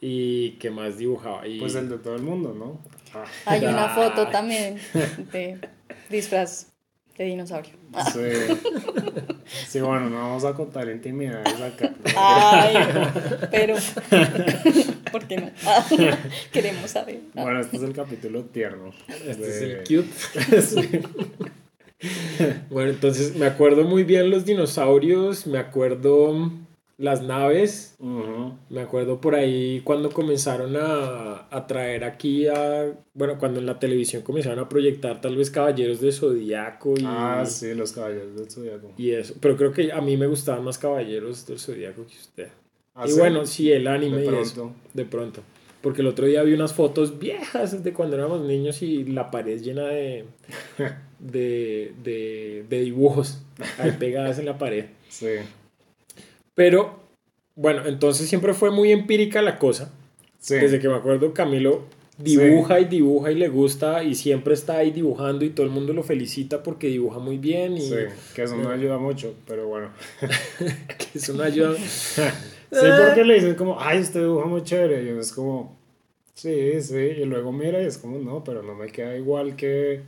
¿Y 0.00 0.52
que 0.52 0.70
más 0.70 0.96
dibujaba? 0.98 1.46
Y, 1.46 1.58
Pues 1.58 1.74
el 1.74 1.88
de 1.88 1.98
todo 1.98 2.14
el 2.14 2.22
mundo, 2.22 2.54
¿no? 2.56 2.80
Ah, 3.14 3.24
Hay 3.46 3.64
una 3.64 3.88
foto 3.88 4.28
también 4.28 4.78
de 5.32 5.58
disfraz 6.08 6.72
de 7.18 7.24
dinosaurio. 7.24 7.72
Sí. 8.12 8.20
Sí, 9.66 9.80
bueno, 9.80 10.08
no 10.08 10.16
vamos 10.16 10.44
a 10.44 10.54
contar 10.54 10.88
intimidades 10.88 11.60
acá. 11.60 11.92
Ay, 12.16 12.76
pero 13.50 13.74
¿por 15.12 15.26
qué 15.26 15.38
no? 15.38 15.50
Ah, 15.66 15.84
queremos 16.52 16.90
saber. 16.90 17.20
Ah. 17.34 17.42
Bueno, 17.42 17.60
este 17.60 17.76
es 17.76 17.82
el 17.82 17.92
capítulo 17.92 18.44
tierno. 18.44 18.92
Este 19.08 19.48
es 19.48 19.62
el 19.62 19.78
cute. 19.80 20.62
Sí. 22.00 22.08
Bueno, 22.70 22.90
entonces 22.90 23.34
me 23.34 23.46
acuerdo 23.46 23.82
muy 23.82 24.04
bien 24.04 24.30
los 24.30 24.44
dinosaurios, 24.44 25.48
me 25.48 25.58
acuerdo 25.58 26.52
las 26.98 27.22
naves, 27.22 27.96
me 28.70 28.80
acuerdo 28.80 29.20
por 29.20 29.34
ahí 29.36 29.80
cuando 29.84 30.10
comenzaron 30.10 30.76
a, 30.76 31.46
a 31.48 31.66
traer 31.68 32.02
aquí 32.04 32.48
a, 32.48 32.92
bueno, 33.14 33.38
cuando 33.38 33.60
en 33.60 33.66
la 33.66 33.78
televisión 33.78 34.22
comenzaron 34.22 34.58
a 34.58 34.68
proyectar 34.68 35.20
tal 35.20 35.36
vez 35.36 35.50
Caballeros 35.50 36.00
de 36.00 36.10
Zodíaco 36.12 36.94
y, 36.98 37.04
Ah, 37.06 37.44
sí, 37.46 37.72
los 37.74 37.92
caballeros 37.92 38.34
del 38.36 38.50
zodiaco. 38.50 38.92
y 38.98 39.12
eso, 39.12 39.34
pero 39.40 39.56
creo 39.56 39.72
que 39.72 39.92
a 39.92 40.00
mí 40.00 40.16
me 40.16 40.26
gustaban 40.26 40.64
más 40.64 40.76
Caballeros 40.76 41.46
del 41.46 41.58
Zodíaco 41.60 42.04
que 42.04 42.16
usted. 42.16 42.48
Ah, 42.96 43.04
y 43.06 43.10
sí, 43.12 43.18
bueno, 43.20 43.46
sí, 43.46 43.70
el 43.70 43.86
anime 43.86 44.16
de 44.18 44.24
y 44.24 44.28
eso, 44.42 44.54
pronto. 44.54 44.74
de 44.92 45.04
pronto. 45.04 45.42
Porque 45.80 46.00
el 46.00 46.08
otro 46.08 46.26
día 46.26 46.42
vi 46.42 46.52
unas 46.54 46.74
fotos 46.74 47.20
viejas 47.20 47.84
de 47.84 47.92
cuando 47.92 48.16
éramos 48.16 48.40
niños 48.40 48.82
y 48.82 49.04
la 49.04 49.30
pared 49.30 49.60
llena 49.62 49.86
de, 49.86 50.24
de, 51.20 51.92
de, 52.02 52.64
de 52.68 52.80
dibujos 52.80 53.40
ahí 53.78 53.92
pegadas 53.92 54.40
en 54.40 54.46
la 54.46 54.58
pared. 54.58 54.86
Sí. 55.08 55.26
Pero, 56.58 56.98
bueno, 57.54 57.86
entonces 57.86 58.28
siempre 58.28 58.52
fue 58.52 58.72
muy 58.72 58.90
empírica 58.90 59.40
la 59.42 59.60
cosa. 59.60 59.92
Sí. 60.40 60.56
Desde 60.56 60.80
que 60.80 60.88
me 60.88 60.96
acuerdo, 60.96 61.32
Camilo 61.32 61.84
dibuja 62.18 62.80
y 62.80 62.86
dibuja 62.86 63.30
y 63.30 63.36
le 63.36 63.46
gusta 63.46 64.02
y 64.02 64.16
siempre 64.16 64.54
está 64.54 64.78
ahí 64.78 64.90
dibujando 64.90 65.44
y 65.44 65.50
todo 65.50 65.64
el 65.64 65.70
mundo 65.70 65.92
lo 65.92 66.02
felicita 66.02 66.64
porque 66.64 66.88
dibuja 66.88 67.20
muy 67.20 67.38
bien 67.38 67.76
y 67.76 67.82
Sí, 67.82 67.94
que 68.34 68.42
eso 68.42 68.56
no 68.56 68.70
ayuda 68.70 68.98
mucho, 68.98 69.36
pero 69.46 69.68
bueno. 69.68 69.90
que 70.98 71.18
es 71.18 71.28
una 71.28 71.44
ayuda. 71.44 71.76
Sí, 72.70 72.84
porque 73.06 73.24
le 73.24 73.34
dicen 73.34 73.54
como, 73.54 73.80
ay, 73.80 74.00
usted 74.00 74.20
dibuja 74.20 74.44
muy 74.46 74.62
chévere. 74.62 75.02
Y 75.02 75.08
uno 75.10 75.22
es 75.22 75.32
como, 75.32 75.78
sí, 76.34 76.82
sí. 76.82 76.96
Y 76.96 77.24
luego 77.24 77.50
mira 77.50 77.80
y 77.80 77.86
es 77.86 77.96
como, 77.96 78.18
no, 78.18 78.44
pero 78.44 78.62
no 78.62 78.74
me 78.74 78.88
queda 78.88 79.16
igual 79.16 79.56
que, 79.56 80.02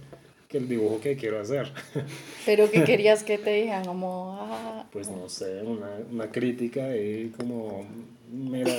que 0.50 0.58
el 0.58 0.68
dibujo 0.68 1.00
que 1.00 1.16
quiero 1.16 1.40
hacer. 1.40 1.72
Pero 2.44 2.70
que 2.70 2.82
querías 2.84 3.22
que 3.22 3.38
te 3.38 3.50
dijeran 3.50 3.84
como, 3.84 4.36
ah, 4.40 4.84
Pues 4.92 5.08
no 5.08 5.28
sé, 5.28 5.62
una, 5.62 5.88
una 6.10 6.30
crítica 6.30 6.84
ahí 6.86 7.32
como, 7.38 7.84
mira, 8.30 8.72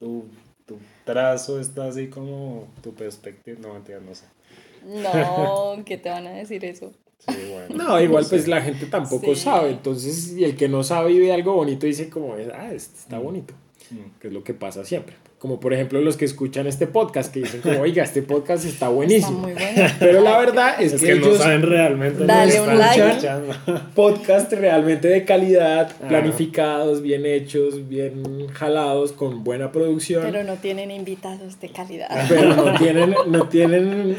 tu, 0.00 0.24
tu 0.66 0.78
trazo 1.04 1.60
está 1.60 1.86
así 1.88 2.08
como 2.08 2.68
tu 2.82 2.94
perspectiva. 2.94 3.58
No, 3.60 3.74
mentira, 3.74 4.00
no 4.00 4.14
sé. 4.14 4.24
no, 4.84 5.82
¿qué 5.84 5.98
te 5.98 6.08
van 6.08 6.26
a 6.26 6.30
decir 6.32 6.64
eso? 6.64 6.92
Sí, 7.18 7.36
bueno. 7.52 7.84
No, 7.84 8.00
igual 8.00 8.24
sé. 8.24 8.30
pues 8.30 8.48
la 8.48 8.60
gente 8.62 8.86
tampoco 8.86 9.34
Sí. 9.34 9.42
sabe. 9.42 9.70
Entonces, 9.70 10.32
y 10.32 10.44
el 10.44 10.56
que 10.56 10.68
no 10.68 10.82
sabe 10.82 11.12
y 11.12 11.20
ve 11.20 11.32
algo 11.32 11.52
bonito 11.54 11.86
dice 11.86 12.08
como, 12.10 12.34
ah, 12.34 12.72
este 12.72 12.98
está 12.98 13.18
bonito. 13.18 13.54
Mm. 13.90 14.18
Que 14.20 14.28
es 14.28 14.32
lo 14.32 14.42
que 14.42 14.54
pasa 14.54 14.84
siempre. 14.84 15.14
Como 15.42 15.58
por 15.58 15.74
ejemplo 15.74 16.00
los 16.00 16.16
que 16.16 16.24
escuchan 16.24 16.68
este 16.68 16.86
podcast 16.86 17.34
que 17.34 17.40
dicen 17.40 17.62
como, 17.62 17.80
oiga, 17.80 18.04
este 18.04 18.22
podcast 18.22 18.64
está 18.64 18.88
buenísimo. 18.90 19.48
Está 19.48 19.64
muy 19.64 19.74
bueno. 19.74 19.94
Pero 19.98 20.20
la 20.20 20.38
verdad 20.38 20.80
es, 20.80 20.92
Es 20.92 21.00
que, 21.00 21.08
que 21.08 21.14
no 21.16 21.26
ellos 21.26 21.38
saben 21.38 21.62
realmente 21.62 22.24
Dale 22.24 22.52
que 22.52 22.60
un 22.60 22.78
like. 22.78 23.28
podcast 23.96 24.52
realmente 24.52 25.08
de 25.08 25.24
calidad, 25.24 25.90
planificados, 26.06 27.02
bien 27.02 27.26
hechos, 27.26 27.88
bien 27.88 28.46
jalados, 28.52 29.10
con 29.10 29.42
buena 29.42 29.72
producción. 29.72 30.22
Pero 30.22 30.44
no 30.44 30.54
tienen 30.58 30.92
invitados 30.92 31.58
de 31.58 31.70
calidad. 31.70 32.08
pero 32.28 32.54
no 32.54 32.78
tienen, 32.78 33.12
no 33.26 33.48
tienen, 33.48 34.16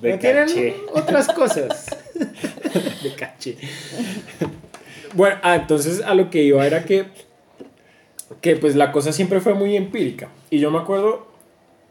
De 0.00 0.12
no 0.12 0.18
tienen 0.18 0.48
otras 0.94 1.28
cosas. 1.28 1.94
De 3.02 3.14
caché. 3.14 3.58
Bueno, 5.12 5.36
ah, 5.42 5.56
entonces 5.56 6.00
a 6.00 6.14
lo 6.14 6.30
que 6.30 6.42
iba 6.42 6.66
era 6.66 6.86
que, 6.86 7.04
que 8.40 8.56
pues 8.56 8.74
la 8.76 8.92
cosa 8.92 9.12
siempre 9.12 9.40
fue 9.40 9.54
muy 9.54 9.76
empírica. 9.76 10.28
Y 10.50 10.58
yo 10.58 10.70
me 10.70 10.78
acuerdo, 10.78 11.26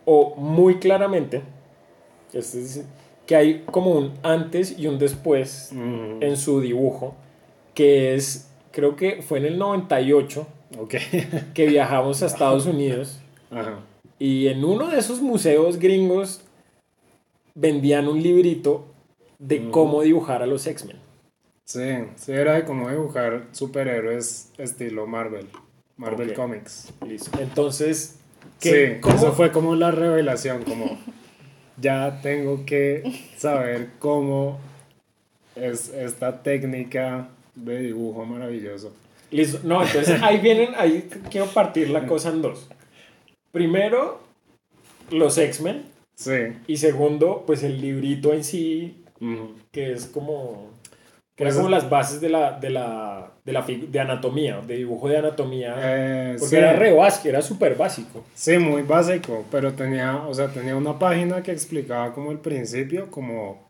o 0.06 0.36
muy 0.36 0.76
claramente, 0.80 1.42
que 3.26 3.36
hay 3.36 3.64
como 3.72 3.92
un 3.92 4.14
antes 4.24 4.78
y 4.78 4.88
un 4.88 5.00
después 5.00 5.70
Mm, 5.72 6.22
en 6.24 6.38
su 6.38 6.60
dibujo, 6.62 7.16
que 7.74 8.16
es, 8.16 8.50
creo 8.72 8.96
que 8.96 9.22
fue 9.22 9.40
en 9.40 9.46
el 9.46 9.58
98 9.58 10.48
Ok. 10.80 10.96
que 11.54 11.68
viajamos 11.68 12.24
a 12.24 12.26
Estados 12.26 12.66
Unidos. 12.66 13.20
Ajá. 13.52 13.80
Y 14.18 14.48
en 14.48 14.64
uno 14.66 14.88
de 14.90 14.98
esos 15.00 15.22
museos 15.22 15.78
gringos 15.78 16.42
vendían 17.54 18.08
un 18.08 18.22
librito 18.22 18.86
de 19.38 19.60
Mm. 19.60 19.72
cómo 19.72 20.02
dibujar 20.02 20.42
a 20.42 20.48
los 20.48 20.66
X-Men. 20.66 20.98
Sí, 21.66 22.06
sí, 22.16 22.32
era 22.32 22.54
de 22.56 22.66
cómo 22.66 22.90
dibujar 22.90 23.48
superhéroes 23.52 24.52
estilo 24.58 25.06
Marvel. 25.08 25.48
Marvel. 25.98 26.34
Comics. 26.34 26.92
Listo. 27.08 27.40
Entonces, 27.40 28.20
Sí, 28.60 28.72
¿Cómo? 29.02 29.16
eso 29.16 29.34
fue 29.34 29.52
como 29.52 29.76
la 29.76 29.92
revelación, 29.92 30.64
como 30.64 30.98
ya 31.78 32.20
tengo 32.22 32.66
que 32.66 33.04
saber 33.38 33.90
cómo 34.00 34.60
es 35.56 35.90
esta 35.90 36.44
técnica 36.44 37.30
de 37.56 37.80
dibujo 37.80 38.26
maravilloso. 38.26 38.94
Listo. 39.32 39.60
No, 39.64 39.84
entonces 39.84 40.22
ahí 40.22 40.40
vienen, 40.40 40.70
ahí 40.78 41.10
quiero 41.30 41.48
partir 41.48 41.90
la 41.90 42.06
cosa 42.06 42.30
en 42.30 42.42
dos. 42.42 42.70
Primero, 43.52 44.22
los 45.10 45.38
X-Men. 45.38 45.84
Sí. 46.16 46.54
Y 46.68 46.78
segundo, 46.78 47.44
pues 47.46 47.64
el 47.64 47.82
librito 47.82 48.34
en 48.34 48.44
sí, 48.44 49.04
que 49.72 49.92
es 49.92 50.06
como... 50.06 50.70
Que 51.36 51.44
era 51.44 51.50
Pues 51.50 51.56
como 51.56 51.68
es- 51.76 51.82
las 51.84 51.90
bases 51.90 52.22
de 52.22 52.30
la, 52.30 52.60
de 52.60 52.70
la, 52.70 53.32
de 53.44 53.54
la 53.54 53.62
de 53.66 54.00
anatomía, 54.00 54.62
de 54.62 54.76
dibujo 54.78 55.10
de 55.10 55.18
anatomía. 55.18 55.76
Eh, 55.80 56.36
porque 56.40 56.50
sí. 56.50 56.56
era 56.58 56.74
re 56.74 56.94
básico, 56.94 57.30
era 57.30 57.42
súper 57.42 57.76
básico. 57.76 58.24
Sí, 58.36 58.58
muy 58.60 58.84
básico, 58.84 59.44
pero 59.50 59.74
tenía, 59.74 60.18
o 60.28 60.34
sea, 60.34 60.48
tenía 60.50 60.76
una 60.76 60.98
página 61.00 61.42
que 61.42 61.52
explicaba 61.52 62.14
como 62.14 62.32
el 62.32 62.40
principio, 62.40 63.10
como... 63.10 63.70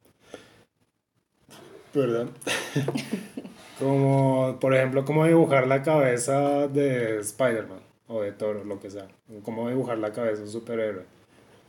Perdón. 1.94 2.32
como, 3.80 4.58
por 4.60 4.76
ejemplo, 4.76 5.06
cómo 5.06 5.26
dibujar 5.26 5.68
la 5.68 5.84
cabeza 5.84 6.68
de 6.68 7.20
Spider-Man 7.20 7.80
o 8.08 8.22
de 8.22 8.32
Thor 8.32 8.66
lo 8.66 8.80
que 8.80 8.90
sea. 8.90 9.08
Cómo 9.44 9.70
dibujar 9.70 10.00
la 10.00 10.12
cabeza 10.12 10.38
de 10.38 10.44
un 10.44 10.50
superhéroe. 10.50 11.04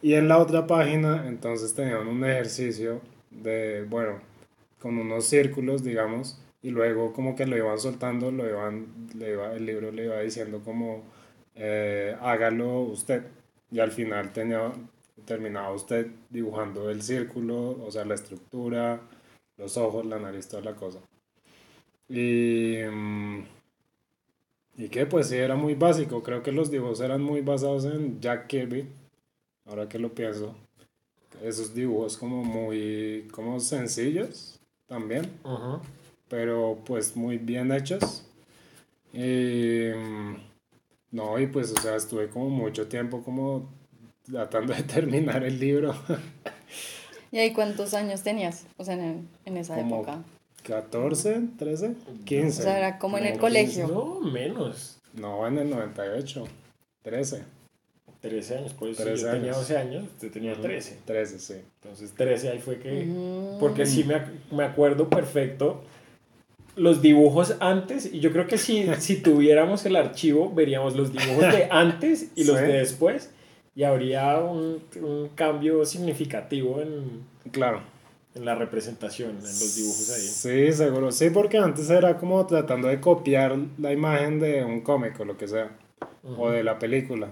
Y 0.03 0.15
en 0.15 0.29
la 0.29 0.39
otra 0.39 0.67
página, 0.67 1.25
entonces 1.29 1.75
tenían 1.75 2.07
un 2.09 2.25
ejercicio 2.25 3.01
de, 3.31 3.85
bueno, 3.89 4.19
con 4.85 4.99
unos 4.99 5.25
círculos, 5.25 5.83
digamos, 5.83 6.39
y 6.61 6.69
luego 6.69 7.15
como 7.15 7.35
que 7.35 7.47
lo 7.47 7.57
iban 7.57 7.79
soltando, 7.79 8.31
lo 8.31 8.47
iban, 8.47 9.09
le 9.17 9.31
iba, 9.31 9.55
el 9.55 9.65
libro 9.65 9.91
le 9.91 10.05
iba 10.05 10.21
diciendo 10.21 10.61
como, 10.63 11.05
eh, 11.55 12.15
hágalo 12.21 12.81
usted. 12.83 13.25
Y 13.71 13.81
al 13.81 13.93
final 13.93 14.31
tenía, 14.35 14.73
terminaba 15.25 15.73
usted 15.73 16.09
dibujando 16.29 16.91
el 16.91 17.01
círculo, 17.01 17.83
o 17.83 17.91
sea, 17.91 18.05
la 18.05 18.15
estructura, 18.15 19.01
los 19.57 19.79
ojos, 19.79 20.05
la 20.05 20.19
nariz, 20.19 20.49
toda 20.49 20.63
la 20.63 20.77
cosa. 20.77 20.99
Y, 22.07 22.81
mm, 22.85 23.45
y 24.77 24.89
que 24.91 25.07
pues 25.07 25.29
sí, 25.29 25.37
era 25.37 25.57
muy 25.57 25.75
básico. 25.75 26.23
Creo 26.23 26.43
que 26.43 26.53
los 26.53 26.71
dibujos 26.71 27.01
eran 27.01 27.23
muy 27.23 27.41
basados 27.41 27.87
en 27.87 28.21
Jack 28.21 28.49
Kirby, 28.49 28.87
ahora 29.65 29.89
que 29.89 29.99
lo 29.99 30.15
pienso. 30.15 30.55
Esos 31.43 31.75
dibujos 31.75 32.19
como 32.19 32.45
muy, 32.45 33.29
como 33.33 33.59
sencillos 33.61 34.54
también 34.95 35.29
pero 36.29 36.79
pues 36.85 37.17
muy 37.17 37.39
bien 37.39 37.71
hechos. 37.73 38.25
Y 39.13 39.91
mm, 39.95 40.37
no, 41.13 41.39
y 41.39 41.47
pues, 41.47 41.73
o 41.73 41.81
sea, 41.81 41.97
estuve 41.97 42.29
como 42.29 42.49
mucho 42.49 42.89
tiempo 42.89 43.23
como 43.23 43.69
tratando 44.25 44.75
de 44.75 44.83
terminar 44.97 45.45
el 45.45 45.61
libro. 45.61 45.95
¿Y 47.31 47.39
ahí 47.39 47.53
cuántos 47.53 47.95
años 47.95 48.23
tenías? 48.23 48.67
O 48.77 48.85
sea, 48.85 48.95
en, 48.95 49.29
en 49.45 49.57
esa 49.57 49.77
Como 49.77 49.97
época. 49.97 50.25
14, 50.65 51.43
13, 51.59 51.95
15. 52.25 52.61
O 52.61 52.65
sea, 52.65 52.79
era 52.79 52.99
como 52.99 53.19
en 53.19 53.27
el 53.27 53.35
No, 53.35 53.41
colegio. 53.41 53.87
No, 53.89 54.21
menos. 54.21 54.99
No, 55.13 55.47
en 55.47 55.59
el 55.59 55.71
98, 55.71 56.47
13. 57.03 57.45
13 58.29 58.57
años, 58.59 58.73
por 58.73 58.89
eso 58.89 59.03
13 59.03 59.23
yo 59.23 59.31
tenía 59.31 59.45
años. 59.53 59.57
12 59.59 59.77
años, 59.77 60.05
usted 60.15 60.31
tenía 60.31 60.55
13. 60.55 60.99
13, 61.05 61.39
sí. 61.39 61.55
Entonces 61.83 62.13
13 62.17 62.49
ahí 62.51 62.59
fue 62.59 62.79
que... 62.79 63.05
Mm. 63.05 63.59
Porque 63.61 63.85
sí 63.87 64.05
me, 64.05 64.15
ac- 64.15 64.31
me 64.51 64.65
acuerdo 64.65 65.09
perfecto 65.09 65.83
los 66.77 67.01
dibujos 67.03 67.55
antes, 67.61 68.13
y 68.13 68.19
yo 68.21 68.33
creo 68.33 68.47
que 68.49 68.59
si, 68.59 68.87
si 68.99 69.17
tuviéramos 69.17 69.85
el 69.87 69.95
archivo, 69.97 70.53
veríamos 70.53 70.97
los 70.97 71.13
dibujos 71.13 71.53
de 71.53 71.69
antes 71.71 72.29
y 72.35 72.45
los 72.45 72.59
Sí. 72.59 72.65
de 72.65 72.73
después, 72.73 73.31
y 73.77 73.83
habría 73.85 74.39
un, 74.39 74.83
un 75.03 75.29
cambio 75.35 75.85
significativo 75.85 76.81
en, 76.81 77.23
Claro. 77.53 77.83
en 78.35 78.45
la 78.45 78.55
representación, 78.55 79.31
en 79.33 79.43
los 79.43 79.77
dibujos 79.77 80.11
ahí. 80.11 80.21
Sí, 80.21 80.73
seguro. 80.73 81.13
Sí, 81.13 81.31
porque 81.31 81.59
antes 81.59 81.91
era 81.91 82.17
como 82.17 82.45
tratando 82.47 82.89
de 82.89 83.01
copiar 83.01 83.57
la 83.79 83.93
imagen 83.93 84.41
de 84.41 84.65
un 84.65 84.81
cómic 84.81 85.21
o 85.21 85.25
lo 85.25 85.37
que 85.37 85.47
sea. 85.47 85.77
o 86.39 86.51
de 86.51 86.65
la 86.65 86.79
película. 86.79 87.29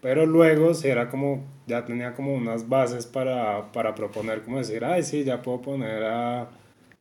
Pero 0.00 0.26
luego 0.26 0.74
sí 0.74 0.88
era 0.88 1.08
como, 1.08 1.44
ya 1.66 1.84
tenía 1.84 2.14
como 2.14 2.34
unas 2.34 2.68
bases 2.68 3.06
para, 3.06 3.72
para 3.72 3.94
proponer, 3.94 4.42
como 4.42 4.58
decir, 4.58 4.84
ay, 4.84 5.02
sí, 5.02 5.24
ya 5.24 5.42
puedo 5.42 5.60
poner 5.60 6.04
a, 6.04 6.48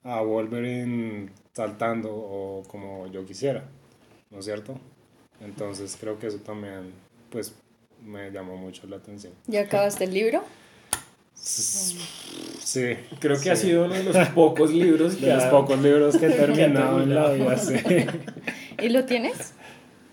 a 0.04 0.22
Wolverine 0.22 1.30
saltando 1.54 2.10
o 2.12 2.64
como 2.68 3.06
yo 3.08 3.26
quisiera, 3.26 3.64
¿no 4.32 4.40
es 4.40 4.46
cierto? 4.46 4.80
Entonces 5.42 5.96
creo 6.00 6.18
que 6.18 6.28
eso 6.28 6.38
también, 6.40 6.92
pues, 7.30 7.54
me 8.04 8.32
llamó 8.32 8.58
mucho 8.58 8.88
la 8.88 8.98
atención. 8.98 9.34
¿Ya 9.48 9.62
acabaste 9.62 10.04
el 10.06 10.14
libro? 10.14 10.44
Sí. 11.36 12.96
Creo 13.20 13.40
que 13.40 13.52
ha 13.52 13.56
sí. 13.56 13.68
sido 13.68 13.86
uno 13.86 13.94
de 13.94 14.04
los 14.04 14.18
pocos 14.36 14.72
libros 14.72 15.16
que 15.16 15.28
De 15.28 15.34
los 15.36 15.44
ha- 15.44 15.52
pocos 15.52 15.80
libros 15.82 16.18
que 16.18 16.26
he 16.28 16.30
terminado 16.34 17.02
en 17.04 17.14
la 17.14 17.30
vida, 17.32 17.58
sí. 17.58 17.76
¿Y 18.82 18.90
lo 18.90 19.06
tienes? 19.06 19.54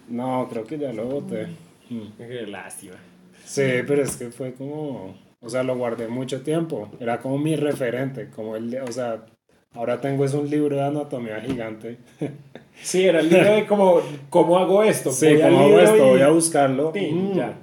No, 0.08 0.46
creo 0.50 0.64
que 0.64 0.78
ya 0.78 0.92
lo 0.92 1.06
boté. 1.06 1.48
Mm. 1.90 2.50
Lástima. 2.50 2.96
Sí, 3.44 3.62
pero 3.86 4.02
es 4.02 4.16
que 4.16 4.30
fue 4.30 4.54
como, 4.54 5.14
o 5.40 5.48
sea, 5.48 5.62
lo 5.62 5.76
guardé 5.76 6.08
mucho 6.08 6.42
tiempo. 6.42 6.90
Era 7.00 7.18
como 7.20 7.38
mi 7.38 7.56
referente, 7.56 8.30
como 8.30 8.56
el, 8.56 8.74
o 8.80 8.90
sea, 8.92 9.26
ahora 9.74 10.00
tengo 10.00 10.24
es 10.24 10.32
un 10.34 10.48
libro 10.48 10.76
de 10.76 10.82
anatomía 10.84 11.40
gigante. 11.40 11.98
Sí, 12.82 13.04
era 13.04 13.20
el 13.20 13.30
libro 13.30 13.54
de 13.54 13.66
cómo, 13.66 14.00
cómo 14.30 14.58
hago 14.58 14.82
esto. 14.82 15.12
Sí, 15.12 15.26
Voy 15.34 15.42
al 15.42 15.52
como 15.52 15.64
hago 15.64 15.78
esto, 15.78 15.96
y- 15.96 16.00
voy 16.10 16.20
a 16.22 16.28
buscarlo. 16.30 16.92
Mm, 16.92 17.32
ya. 17.36 17.54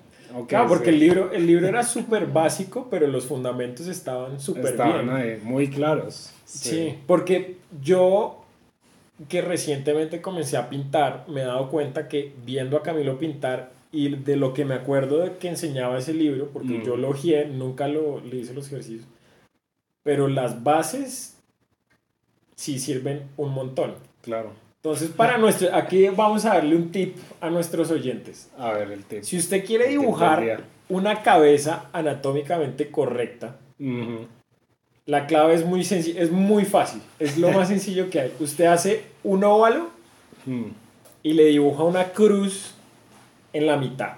Claro, 0.47 0.69
porque 0.69 0.85
sí. 0.85 0.91
el 0.91 0.99
libro, 1.01 1.31
el 1.33 1.45
libro 1.45 1.67
era 1.67 1.83
súper 1.83 2.27
básico, 2.27 2.87
pero 2.89 3.07
los 3.07 3.25
fundamentos 3.25 3.87
estaban 3.87 4.39
súper 4.39 4.67
estaban 4.67 5.07
bien. 5.07 5.09
ahí, 5.17 5.39
muy 5.43 5.69
claros. 5.69 6.31
Sí. 6.45 6.97
porque 7.07 7.57
yo 7.81 8.45
que 9.27 9.41
recientemente 9.41 10.21
comencé 10.21 10.55
a 10.55 10.69
pintar, 10.69 11.25
me 11.27 11.41
he 11.41 11.45
dado 11.45 11.69
cuenta 11.69 12.07
que 12.07 12.33
viendo 12.45 12.77
a 12.77 12.81
Camilo 12.81 13.19
pintar 13.19 13.71
y 13.91 14.09
de 14.15 14.35
lo 14.37 14.53
que 14.53 14.63
me 14.65 14.73
acuerdo 14.75 15.19
de 15.19 15.37
que 15.37 15.49
enseñaba 15.49 15.97
ese 15.97 16.13
libro, 16.13 16.49
porque 16.53 16.79
Mm. 16.79 16.83
yo 16.83 16.97
lo 16.97 17.09
ojeé, 17.09 17.45
nunca 17.45 17.87
lo, 17.87 18.19
le 18.21 18.37
hice 18.37 18.53
los 18.53 18.67
ejercicios, 18.67 19.05
pero 20.03 20.27
las 20.27 20.63
bases 20.63 21.37
sí 22.55 22.79
sirven 22.79 23.23
un 23.37 23.53
montón. 23.53 23.95
Claro. 24.21 24.51
Entonces, 24.77 25.09
para 25.09 25.37
nuestro, 25.37 25.73
aquí 25.75 26.07
vamos 26.09 26.45
a 26.45 26.55
darle 26.55 26.75
un 26.75 26.91
tip 26.91 27.15
a 27.39 27.49
nuestros 27.49 27.91
oyentes. 27.91 28.49
A 28.57 28.71
ver, 28.71 28.91
el 28.91 29.03
tip. 29.03 29.23
Si 29.23 29.37
usted 29.37 29.63
quiere 29.65 29.87
dibujar 29.89 30.63
una 30.89 31.21
cabeza 31.21 31.89
anatómicamente 31.93 32.89
correcta, 32.89 33.57
la 35.05 35.27
clave 35.27 35.53
es 35.55 35.65
muy 35.65 35.83
sencilla, 35.83 36.21
es 36.21 36.31
muy 36.31 36.65
fácil, 36.65 37.01
es 37.19 37.37
lo 37.37 37.51
más 37.51 37.67
sencillo 37.67 38.09
que 38.09 38.19
hay. 38.21 38.33
Usted 38.39 38.65
hace 38.65 39.03
un 39.23 39.43
óvalo 39.43 39.89
Mm. 40.45 40.71
y 41.21 41.33
le 41.33 41.45
dibuja 41.45 41.83
una 41.83 42.05
cruz 42.13 42.73
en 43.53 43.67
la 43.67 43.77
mitad. 43.77 44.17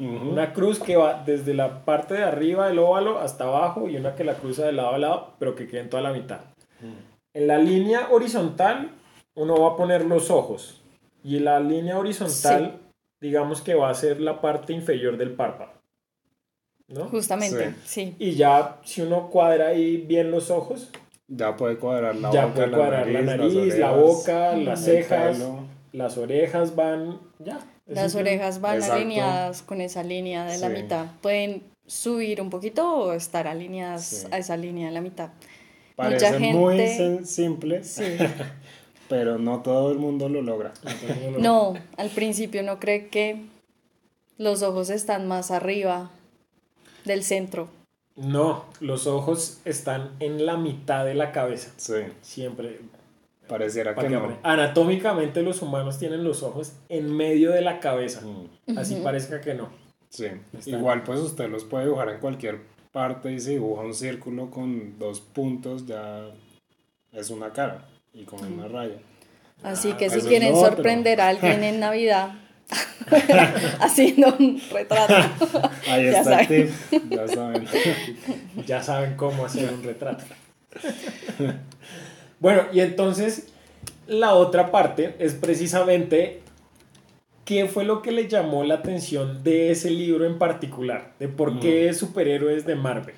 Una 0.00 0.52
cruz 0.52 0.78
que 0.78 0.96
va 0.96 1.24
desde 1.26 1.54
la 1.54 1.84
parte 1.84 2.14
de 2.14 2.22
arriba 2.22 2.68
del 2.68 2.78
óvalo 2.78 3.18
hasta 3.18 3.44
abajo 3.44 3.88
y 3.88 3.96
una 3.96 4.14
que 4.14 4.22
la 4.22 4.34
cruza 4.34 4.64
de 4.64 4.72
lado 4.72 4.90
a 4.90 4.98
lado, 4.98 5.34
pero 5.40 5.56
que 5.56 5.66
quede 5.66 5.80
en 5.80 5.90
toda 5.90 6.04
la 6.04 6.12
mitad. 6.12 6.40
En 7.34 7.46
la 7.48 7.58
línea 7.58 8.08
horizontal 8.10 8.92
uno 9.34 9.60
va 9.60 9.72
a 9.72 9.76
poner 9.76 10.04
los 10.04 10.30
ojos 10.30 10.80
y 11.24 11.38
en 11.38 11.46
la 11.46 11.58
línea 11.58 11.98
horizontal 11.98 12.78
digamos 13.20 13.60
que 13.60 13.74
va 13.74 13.90
a 13.90 13.94
ser 13.94 14.20
la 14.20 14.40
parte 14.40 14.72
inferior 14.72 15.16
del 15.16 15.32
párpado. 15.32 15.72
¿No? 16.86 17.06
Justamente, 17.06 17.74
sí. 17.84 18.14
Y 18.18 18.32
ya 18.34 18.78
si 18.84 19.02
uno 19.02 19.28
cuadra 19.28 19.68
ahí 19.68 19.98
bien 19.98 20.30
los 20.30 20.50
ojos, 20.50 20.90
Ya 21.26 21.56
puede 21.56 21.76
cuadrar 21.76 22.16
la 22.16 22.30
ya 22.30 22.46
boca, 22.46 22.54
puede 22.54 22.70
cuadrar 22.70 23.06
la 23.08 23.22
nariz, 23.22 23.76
la 23.78 23.92
orejas, 23.92 24.00
boca, 24.00 24.56
las 24.56 24.84
cejas, 24.84 25.36
pelo. 25.38 25.64
las 25.92 26.16
orejas 26.16 26.74
van, 26.74 27.18
ya. 27.40 27.58
Las 27.88 28.14
orejas 28.14 28.60
van 28.60 28.76
Exacto. 28.76 28.96
alineadas 28.96 29.62
con 29.62 29.80
esa 29.80 30.02
línea 30.02 30.44
de 30.44 30.58
la 30.58 30.68
mitad. 30.68 31.06
Pueden 31.22 31.62
subir 31.86 32.40
un 32.42 32.50
poquito 32.50 32.86
o 32.94 33.12
estar 33.14 33.48
alineadas 33.48 34.04
Sí. 34.04 34.26
a 34.30 34.38
esa 34.38 34.56
línea 34.56 34.88
de 34.88 34.92
la 34.92 35.00
mitad. 35.00 35.30
Parece 35.96 36.32
Mucha 36.38 36.52
muy 36.54 36.76
gente- 36.76 37.02
sen- 37.02 37.24
simple, 37.24 37.82
Sí. 37.84 38.02
pero 39.08 39.38
no 39.38 39.62
todo 39.62 39.90
el 39.90 39.98
mundo 39.98 40.28
lo 40.28 40.42
logra. 40.42 40.72
No, 41.38 41.74
al 41.96 42.10
principio 42.10 42.62
no 42.62 42.78
cree 42.78 43.08
que 43.08 43.42
los 44.36 44.62
ojos 44.62 44.90
están 44.90 45.26
más 45.26 45.50
arriba 45.50 46.10
del 47.06 47.24
centro. 47.24 47.68
No, 48.16 48.64
los 48.80 49.06
ojos 49.06 49.60
están 49.64 50.10
en 50.20 50.44
la 50.44 50.56
mitad 50.56 51.04
de 51.06 51.14
la 51.14 51.32
cabeza. 51.32 51.70
Sí, 51.78 51.94
Siempre. 52.20 52.80
Pareciera 53.48 53.94
para 53.94 54.08
que 54.08 54.14
que 54.14 54.20
no. 54.20 54.38
Anatómicamente 54.42 55.42
los 55.42 55.62
humanos 55.62 55.98
tienen 55.98 56.22
los 56.24 56.42
ojos 56.42 56.74
en 56.88 57.14
medio 57.16 57.50
de 57.52 57.62
la 57.62 57.80
cabeza. 57.80 58.20
Mm, 58.20 58.78
Así 58.78 58.96
parezca 58.96 59.40
que 59.40 59.54
no. 59.54 59.70
Sí, 60.10 60.26
Está. 60.56 60.70
igual 60.70 61.02
pues 61.02 61.20
usted 61.20 61.48
los 61.50 61.64
puede 61.64 61.84
dibujar 61.86 62.08
en 62.10 62.20
cualquier 62.20 62.60
parte 62.92 63.32
y 63.32 63.40
si 63.40 63.50
dibuja 63.52 63.82
un 63.82 63.94
círculo 63.94 64.50
con 64.50 64.98
dos 64.98 65.20
puntos 65.20 65.84
ya 65.86 66.30
es 67.12 67.30
una 67.30 67.52
cara 67.52 67.86
y 68.14 68.24
con 68.24 68.42
una 68.44 68.68
raya. 68.68 68.96
Así 69.62 69.90
Ah, 69.92 69.96
que 69.96 70.08
si 70.08 70.20
quieren 70.20 70.54
sorprender 70.54 71.20
a 71.20 71.28
alguien 71.28 71.62
en 71.64 71.80
Navidad, 71.80 72.32
haciendo 73.80 74.34
un 74.38 74.60
retrato. 74.72 75.14
Ahí 75.88 76.04
Ya 76.10 76.18
está 76.20 76.40
el 76.40 76.46
saben. 76.46 76.72
tip, 76.90 77.10
ya 77.10 77.28
saben. 77.28 77.66
Ya 78.66 78.82
saben 78.82 79.16
cómo 79.16 79.44
hacer 79.44 79.72
un 79.72 79.82
retrato. 79.82 80.24
Bueno, 82.40 82.62
y 82.72 82.80
entonces 82.80 83.48
la 84.06 84.34
otra 84.34 84.70
parte 84.70 85.16
es 85.18 85.34
precisamente 85.34 86.40
qué 87.44 87.66
fue 87.66 87.84
lo 87.84 88.02
que 88.02 88.12
le 88.12 88.28
llamó 88.28 88.64
la 88.64 88.74
atención 88.74 89.42
de 89.42 89.70
ese 89.70 89.90
libro 89.90 90.26
en 90.26 90.38
particular, 90.38 91.14
de 91.18 91.28
por 91.28 91.60
qué 91.60 91.92
superhéroes 91.94 92.66
de 92.66 92.76
Marvel. 92.76 93.14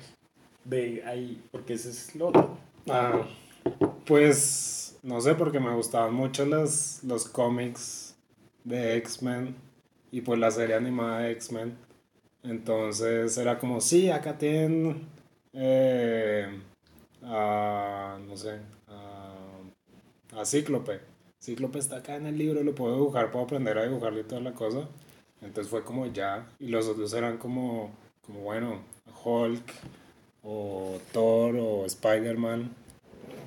De 0.63 1.03
ahí, 1.05 1.41
porque 1.51 1.73
ese 1.73 1.89
es 1.89 2.15
lo 2.15 2.29
otro. 2.29 2.57
Ah, 2.89 3.21
pues 4.05 4.97
no 5.03 5.19
sé, 5.19 5.35
porque 5.35 5.59
me 5.59 5.73
gustaban 5.73 6.13
mucho 6.13 6.45
los, 6.45 7.03
los 7.03 7.27
cómics 7.27 8.15
de 8.63 8.97
X-Men 8.97 9.55
y 10.11 10.21
pues 10.21 10.39
la 10.39 10.51
serie 10.51 10.75
animada 10.75 11.19
de 11.19 11.31
X-Men. 11.31 11.75
Entonces 12.43 13.37
era 13.37 13.57
como, 13.57 13.81
sí, 13.81 14.09
acá 14.09 14.37
tienen 14.37 15.07
eh, 15.53 16.47
a, 17.23 18.17
no 18.27 18.37
sé, 18.37 18.59
a, 20.35 20.45
Cíclope. 20.45 20.99
Cíclope 21.41 21.79
está 21.79 21.97
acá 21.97 22.15
en 22.15 22.27
el 22.27 22.37
libro, 22.37 22.63
lo 22.63 22.75
puedo 22.75 22.95
dibujar, 22.95 23.31
puedo 23.31 23.45
aprender 23.45 23.77
a 23.77 23.83
dibujarle 23.83 24.21
y 24.21 24.23
toda 24.23 24.41
la 24.41 24.53
cosa. 24.53 24.87
Entonces 25.41 25.69
fue 25.69 25.83
como 25.83 26.05
ya, 26.05 26.47
y 26.59 26.67
los 26.67 26.87
otros 26.87 27.13
eran 27.13 27.37
como, 27.37 27.91
como 28.25 28.41
bueno, 28.41 28.81
Hulk 29.23 29.73
o 30.43 30.99
Thor 31.11 31.55
o 31.55 31.85
Spider-Man. 31.85 32.69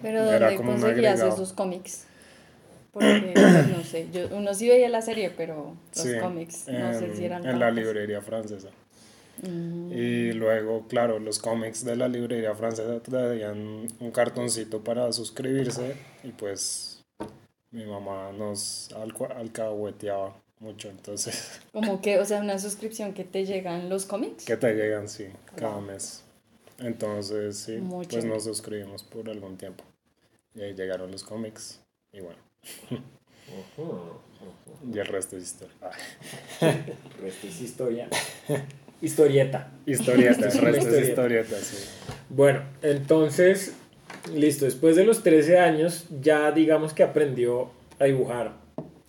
Pero 0.03 0.25
Era 0.25 0.51
¿dónde 0.51 0.65
conseguías 0.65 1.21
esos 1.21 1.53
cómics? 1.53 2.07
Porque, 2.93 3.33
pues, 3.35 3.69
no 3.69 3.83
sé, 3.85 4.09
yo, 4.13 4.29
uno 4.37 4.55
sí 4.55 4.69
veía 4.69 4.89
la 4.89 5.03
serie, 5.03 5.31
pero 5.31 5.77
los 5.95 6.05
Sí, 6.05 6.19
cómics, 6.21 6.69
no 6.69 6.93
sé 6.99 7.15
si 7.15 7.25
eran 7.25 7.47
en 7.47 7.59
la 7.59 7.71
librería 7.71 8.21
francesa. 8.23 8.69
Mm, 9.43 9.93
Y 9.93 10.33
luego, 10.33 10.87
claro, 10.89 11.19
los 11.19 11.39
cómics 11.39 11.85
de 11.85 11.97
la 11.97 12.09
librería 12.09 12.55
francesa 12.55 13.01
traían 13.03 13.87
un 14.01 14.11
cartoncito 14.13 14.83
para 14.83 15.13
suscribirse 15.13 15.97
y 16.23 16.29
pues 16.33 17.03
mi 17.71 17.85
mamá 17.85 18.31
nos 18.33 18.91
alcahueteaba 19.37 20.37
mucho, 20.61 20.89
entonces 20.89 21.61
Como 21.73 22.01
que, 22.01 22.19
o 22.21 22.25
sea, 22.25 22.41
una 22.41 22.59
suscripción 22.59 23.13
que 23.13 23.25
te 23.25 23.45
llegan 23.45 23.89
los 23.89 24.07
cómics. 24.07 24.45
que 24.45 24.57
te 24.57 24.75
llegan, 24.75 25.09
sí, 25.09 25.27
cada 25.57 25.75
Wow. 25.77 25.83
mes. 25.83 26.23
Entonces, 26.79 27.57
sí, 27.59 27.77
Muy 27.77 28.07
pues 28.07 28.25
nos 28.25 28.45
suscribimos 28.45 29.03
por 29.05 29.29
algún 29.29 29.57
tiempo. 29.57 29.85
Y 30.55 30.63
ahí 30.63 30.75
llegaron 30.75 31.11
los 31.11 31.23
cómics 31.25 31.81
y 32.13 32.21
bueno, 32.21 32.39
y 34.93 34.99
el 34.99 35.07
resto 35.07 35.37
es 35.37 35.43
historia. 35.45 35.75
El 36.61 37.23
resto 37.23 37.47
es 37.49 37.61
historia. 37.61 38.09
Historieta. 39.05 39.71
Historieta, 39.87 40.49
Es 40.49 40.55
el 40.57 40.61
una 40.63 40.71
resto 40.71 40.89
es 40.97 41.09
historieta. 41.09 41.09
historieta, 41.43 41.57
sí. 41.57 41.77
Bueno, 42.31 42.63
entonces, 42.83 43.75
listo, 44.35 44.65
después 44.65 44.97
de 44.97 45.05
los 45.05 45.23
13 45.23 45.59
años 45.59 46.07
ya 46.21 46.51
digamos 46.53 46.95
que 46.95 47.03
aprendió 47.03 47.71
a 47.99 48.05
dibujar 48.05 48.53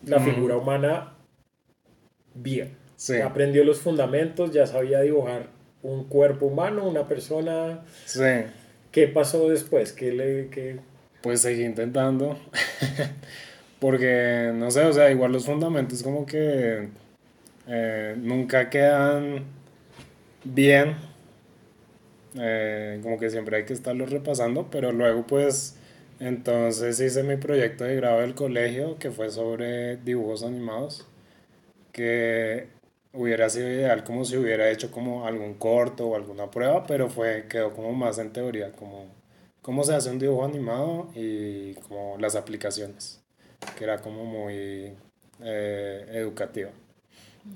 la 0.05 0.19
figura 0.19 0.57
humana 0.57 1.13
bien. 2.33 2.77
Sí, 2.97 3.19
Aprendió 3.19 3.63
los 3.65 3.79
fundamentos, 3.79 4.51
ya 4.51 4.65
sabía 4.67 5.01
dibujar 5.01 5.47
un 5.83 6.05
cuerpo 6.05 6.45
humano, 6.47 6.87
una 6.87 7.07
persona. 7.07 7.81
sí. 8.05 8.21
¿Qué 8.91 9.09
pasó 9.09 9.49
después? 9.49 9.91
¿Qué 9.91 10.13
le, 10.13 10.47
qué- 10.49 10.79
Pues 11.21 11.41
seguí 11.41 11.63
intentando. 11.65 12.37
Porque, 13.79 14.51
no 14.55 14.71
sé, 14.71 14.85
o 14.85 14.93
sea, 14.93 15.11
igual 15.11 15.33
los 15.33 15.45
fundamentos 15.45 16.01
como 16.01 16.25
que 16.25 16.87
eh, 17.67 18.15
nunca 18.17 18.69
quedan 18.69 19.43
bien. 20.45 20.95
Eh, 22.37 22.99
como 23.01 23.17
que 23.19 23.29
siempre 23.29 23.57
hay 23.57 23.65
que 23.65 23.73
estarlos 23.73 24.09
repasando, 24.09 24.69
pero 24.69 24.91
luego 24.91 25.25
pues 25.25 25.77
entonces 26.19 26.99
hice 26.99 27.23
mi 27.23 27.37
proyecto 27.37 27.83
de 27.85 27.95
grado 27.95 28.21
del 28.21 28.35
colegio 28.35 28.97
que 28.99 29.11
fue 29.11 29.29
sobre 29.29 29.97
dibujos 29.97 30.43
animados, 30.43 31.07
que 31.93 32.67
hubiera 33.13 33.49
sido 33.49 33.69
ideal 33.69 34.03
como 34.03 34.25
si 34.25 34.37
hubiera 34.37 34.69
hecho 34.69 34.91
como 34.91 35.25
algún 35.25 35.55
corto 35.55 36.07
o 36.07 36.15
alguna 36.15 36.51
prueba, 36.51 36.85
pero 36.85 37.09
fue, 37.09 37.45
quedó 37.49 37.73
como 37.73 37.93
más 37.93 38.17
en 38.19 38.33
teoría, 38.33 38.71
como 38.73 39.05
cómo 39.61 39.83
se 39.83 39.95
hace 39.95 40.09
un 40.11 40.19
dibujo 40.19 40.45
animado 40.45 41.09
y 41.15 41.73
como 41.75 42.17
las 42.19 42.35
aplicaciones, 42.35 43.21
que 43.77 43.85
era 43.85 43.99
como 43.99 44.25
muy 44.25 44.93
eh, 45.41 46.05
educativa. 46.13 46.71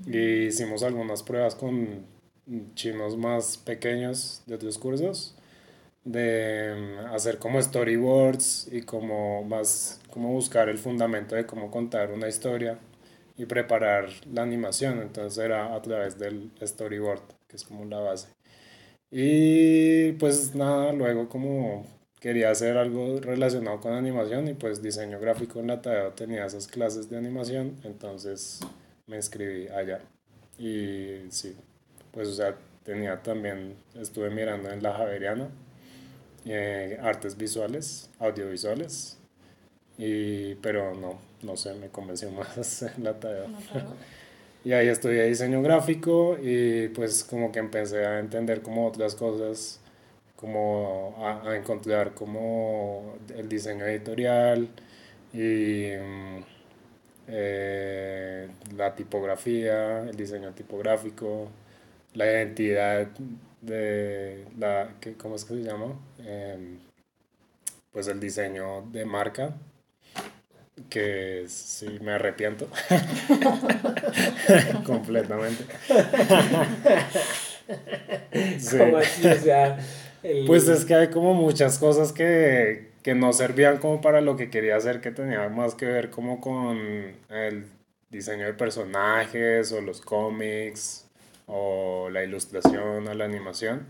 Y 0.06 0.46
hicimos 0.46 0.82
algunas 0.82 1.22
pruebas 1.22 1.54
con 1.54 2.04
chinos 2.74 3.16
más 3.16 3.56
pequeños 3.58 4.42
de 4.46 4.54
otros 4.56 4.78
cursos, 4.78 5.34
de 6.04 6.74
mm, 6.76 7.14
hacer 7.14 7.38
como 7.38 7.62
storyboards 7.62 8.68
y 8.72 8.82
como 8.82 9.44
más, 9.44 10.00
como 10.10 10.32
buscar 10.32 10.68
el 10.68 10.78
fundamento 10.78 11.34
de 11.36 11.46
cómo 11.46 11.70
contar 11.70 12.10
una 12.12 12.28
historia 12.28 12.78
y 13.36 13.46
preparar 13.46 14.10
la 14.32 14.42
animación. 14.42 15.00
Entonces 15.02 15.42
era 15.44 15.74
a 15.74 15.82
través 15.82 16.18
del 16.18 16.50
storyboard, 16.62 17.22
que 17.48 17.56
es 17.56 17.64
como 17.64 17.84
la 17.84 18.00
base. 18.00 18.28
Y 19.10 20.12
pues 20.12 20.54
nada, 20.54 20.92
luego 20.92 21.28
como 21.28 21.86
quería 22.20 22.50
hacer 22.50 22.76
algo 22.76 23.18
relacionado 23.20 23.80
con 23.80 23.92
animación 23.94 24.48
y 24.48 24.54
pues 24.54 24.82
diseño 24.82 25.18
gráfico 25.18 25.58
en 25.60 25.68
la 25.68 25.82
Tadeo 25.82 26.12
tenía 26.12 26.46
esas 26.46 26.68
clases 26.68 27.08
de 27.10 27.16
animación, 27.16 27.80
entonces 27.84 28.60
me 29.06 29.16
inscribí 29.16 29.68
allá. 29.68 30.00
Y 30.58 31.30
sí, 31.30 31.56
pues 32.12 32.28
o 32.28 32.32
sea, 32.32 32.56
tenía 32.84 33.22
también, 33.22 33.74
estuve 33.94 34.30
mirando 34.30 34.70
en 34.70 34.82
la 34.82 34.92
Javeriana, 34.94 35.48
eh, 36.46 36.98
artes 37.02 37.36
visuales, 37.36 38.10
audiovisuales, 38.18 39.18
y, 39.98 40.54
pero 40.56 40.94
no, 40.94 41.18
no 41.42 41.56
sé, 41.56 41.74
me 41.74 41.88
convenció 41.88 42.30
más 42.32 42.82
en 42.82 43.04
la. 43.04 43.12
No, 43.12 43.18
claro. 43.18 43.48
Y 44.62 44.72
ahí 44.74 44.88
estudié 44.88 45.24
diseño 45.24 45.62
gráfico 45.62 46.36
y 46.42 46.88
pues 46.88 47.24
como 47.24 47.50
que 47.50 47.60
empecé 47.60 48.04
a 48.04 48.18
entender 48.20 48.60
como 48.60 48.86
otras 48.86 49.14
cosas, 49.14 49.80
como 50.36 51.14
a, 51.18 51.50
a 51.50 51.56
encontrar 51.56 52.12
como 52.14 53.16
el 53.34 53.48
diseño 53.48 53.86
editorial 53.86 54.68
y 55.32 55.92
mm, 55.96 56.44
eh, 57.28 58.48
la 58.76 58.94
tipografía, 58.94 60.00
el 60.08 60.16
diseño 60.16 60.52
tipográfico, 60.52 61.48
la 62.14 62.26
identidad 62.26 63.08
de 63.60 64.44
la, 64.58 64.94
¿qué- 65.00 65.14
¿cómo 65.14 65.36
es 65.36 65.44
que 65.44 65.54
se 65.54 65.62
llama? 65.62 65.98
Em, 66.18 66.78
pues 67.92 68.06
el 68.08 68.20
diseño 68.20 68.82
de 68.92 69.04
marca, 69.04 69.54
que 70.88 71.44
sí 71.48 71.98
me 72.00 72.12
arrepiento 72.12 72.68
completamente. 74.84 75.64
Sí. 78.58 78.78
¿Cómo 78.78 78.96
así? 78.96 79.26
O 79.28 79.34
sea, 79.36 79.78
el- 80.24 80.44
Pues 80.46 80.66
es 80.66 80.84
que 80.84 80.94
hay 80.94 81.08
como 81.08 81.34
muchas 81.34 81.78
cosas 81.78 82.12
que, 82.12 82.90
que 83.02 83.14
no 83.14 83.32
servían 83.32 83.78
como 83.78 84.00
para 84.00 84.20
lo 84.20 84.36
que 84.36 84.50
quería 84.50 84.74
hacer, 84.76 85.00
que 85.00 85.12
tenía 85.12 85.48
más 85.48 85.76
que 85.76 85.86
ver 85.86 86.10
como 86.10 86.40
con 86.40 86.76
el 87.28 87.66
diseño 88.10 88.46
de 88.46 88.54
personajes 88.54 89.70
o 89.70 89.80
los 89.80 90.00
cómics 90.00 91.06
o 91.50 92.08
la 92.10 92.22
ilustración 92.24 93.08
o 93.08 93.14
la 93.14 93.24
animación, 93.24 93.86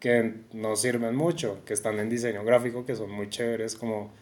que 0.00 0.34
no 0.52 0.76
sirven 0.76 1.16
mucho, 1.16 1.64
que 1.64 1.74
están 1.74 1.98
en 1.98 2.08
diseño 2.08 2.44
gráfico, 2.44 2.86
que 2.86 2.96
son 2.96 3.10
muy 3.10 3.28
chéveres, 3.30 3.76
como 3.76 4.12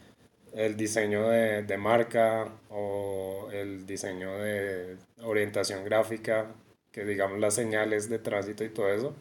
el 0.55 0.77
diseño 0.77 1.29
de, 1.29 1.63
de 1.63 1.77
marca 1.79 2.49
o 2.71 3.49
el 3.53 3.87
diseño 3.87 4.39
de 4.39 4.97
orientación 5.23 5.85
gráfica, 5.85 6.47
que 6.93 7.05
digamos 7.05 7.39
las 7.41 7.55
señales 7.55 8.09
de 8.09 8.19
tránsito 8.19 8.65
y 8.65 8.69
todo 8.69 8.89
eso 8.93 9.15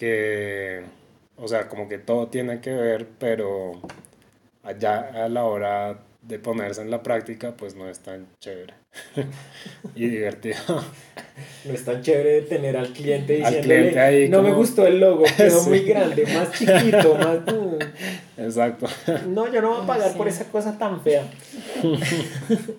que, 0.00 0.82
o 1.36 1.46
sea, 1.46 1.68
como 1.68 1.86
que 1.86 1.98
todo 1.98 2.28
tiene 2.28 2.62
que 2.62 2.72
ver, 2.72 3.06
pero 3.18 3.72
allá 4.62 5.24
a 5.24 5.28
la 5.28 5.44
hora 5.44 5.98
de 6.22 6.38
ponerse 6.38 6.80
en 6.80 6.90
la 6.90 7.02
práctica, 7.02 7.54
pues 7.54 7.74
no 7.74 7.86
es 7.86 8.00
tan 8.00 8.26
chévere 8.38 8.79
y 9.94 10.06
divertido. 10.08 10.56
No 11.64 11.72
es 11.74 11.84
tan 11.84 12.02
chévere 12.02 12.42
tener 12.42 12.76
al 12.76 12.92
cliente 12.92 13.34
Al 13.44 13.52
diciéndole, 13.54 13.62
cliente 13.62 14.00
ahí 14.00 14.28
no 14.28 14.42
me 14.42 14.52
gustó 14.52 14.86
el 14.86 14.98
logo, 14.98 15.24
quedó 15.36 15.60
Sí. 15.60 15.68
muy 15.70 15.80
grande, 15.80 16.24
más 16.26 16.52
chiquito, 16.52 17.14
más... 17.16 17.38
Exacto. 18.38 18.86
No, 19.28 19.50
yo 19.50 19.60
no 19.62 19.74
voy 19.74 19.84
a 19.84 19.86
pagar 19.86 20.10
Sí. 20.12 20.18
por 20.18 20.28
esa 20.28 20.44
cosa 20.50 20.78
tan 20.78 21.02
fea. 21.02 21.24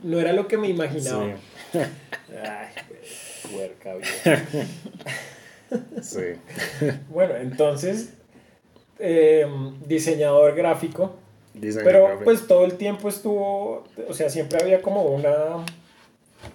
no 0.04 0.19
era 0.19 0.34
lo 0.34 0.47
que 0.47 0.58
me 0.58 0.67
imaginaba. 0.67 1.36
Sí, 1.71 1.80
Ay, 2.43 2.67
puerca 3.52 3.95
sí. 6.02 6.19
Bueno, 7.10 7.36
entonces, 7.38 8.13
eh, 9.00 9.47
diseñador 9.86 10.56
gráfico, 10.56 11.15
pero 11.84 12.04
gráfico. 12.06 12.24
pues 12.26 12.47
todo 12.47 12.65
el 12.65 12.74
tiempo 12.74 13.10
estuvo, 13.10 13.84
o 14.08 14.13
sea, 14.13 14.30
siempre 14.30 14.60
había 14.62 14.82
como 14.82 15.04
una, 15.04 15.65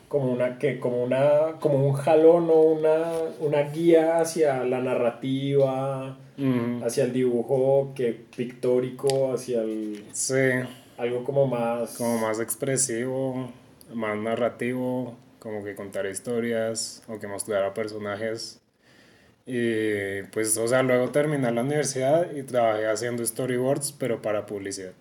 como 0.09 0.33
una 0.33 0.59
que 0.59 0.79
como 0.79 1.03
una 1.03 1.57
como 1.61 1.87
un 1.87 1.93
jalón 1.93 2.49
o 2.51 2.61
una, 2.61 3.05
una 3.41 3.63
guía 3.63 4.21
hacia 4.21 4.65
la 4.65 4.81
narrativa 4.81 6.19
hacia 6.85 7.05
el 7.05 7.13
dibujo 7.13 7.93
que 7.95 8.13
pictórico 8.37 9.33
hacia 9.33 9.63
el 9.63 10.05
sí. 10.13 10.35
algo 10.99 11.25
como 11.25 11.47
más 11.47 11.97
como 11.97 12.19
más 12.19 12.41
expresivo 12.41 13.51
más 13.95 14.17
narrativo 14.19 15.17
como 15.47 15.63
que 15.63 15.75
contar 15.75 16.07
historias 16.07 17.05
o 17.07 17.21
que 17.21 17.29
mostrar 17.29 17.63
a 17.63 17.73
personajes. 17.73 18.61
Y 19.47 20.23
pues 20.33 20.57
o 20.59 20.67
sea 20.67 20.83
luego 20.83 21.11
terminé 21.11 21.53
la 21.53 21.63
universidad 21.63 22.33
y 22.35 22.43
trabajé 22.43 22.89
haciendo 22.89 23.25
storyboards 23.25 23.93
pero 23.93 24.21
para 24.21 24.45
publicidad 24.45 24.93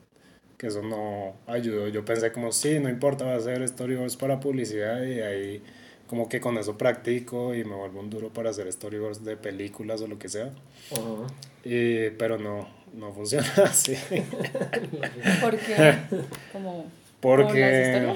que 0.58 0.68
eso 0.68 0.82
no 0.82 1.36
ayudó. 1.48 1.88
Yo 1.88 2.06
pensé 2.06 2.32
como, 2.32 2.52
sí, 2.52 2.80
no 2.80 2.90
importa, 2.90 3.26
va 3.26 3.34
a 3.34 3.38
hacer 3.38 3.68
storyboards 3.68 4.18
para 4.18 4.40
publicidad 4.40 5.04
y 5.04 5.20
ahí 5.22 5.64
como 6.08 6.30
que 6.30 6.40
con 6.40 6.58
eso 6.58 6.78
practico 6.78 7.56
y 7.56 7.64
me 7.64 7.76
vuelvo 7.76 8.00
un 8.00 8.10
duro 8.10 8.30
para 8.30 8.52
hacer 8.52 8.72
storyboards 8.72 9.24
de 9.24 9.38
películas 9.38 10.02
o 10.02 10.08
lo 10.08 10.20
que 10.20 10.30
sea. 10.30 10.52
y, 11.64 12.10
pero 12.12 12.38
no, 12.38 12.68
no 12.94 13.12
funciona 13.14 13.48
así. 13.64 13.96
¿Por 15.42 15.58
qué? 15.58 15.96
Como, 16.52 16.86
Porque... 17.20 18.14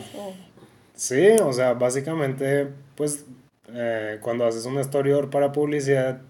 Sí, 0.96 1.28
o 1.42 1.54
sea, 1.54 1.74
básicamente, 1.76 2.68
pues 2.96 3.26
eh, 3.74 4.18
cuando 4.22 4.46
haces 4.46 4.66
un 4.66 4.84
storyboard 4.84 5.30
para 5.30 5.54
publicidad, 5.54 6.22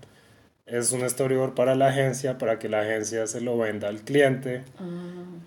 es 0.71 0.91
un 0.91 1.08
storyboard 1.10 1.55
para 1.55 1.75
la 1.75 1.88
agencia, 1.88 2.38
para 2.38 2.60
que 2.60 2.69
la 2.69 2.82
agencia 2.82 3.27
se 3.27 3.41
lo 3.41 3.58
venda 3.58 3.88
al 3.88 4.01
cliente. 4.01 4.63
Ah. 4.79 4.86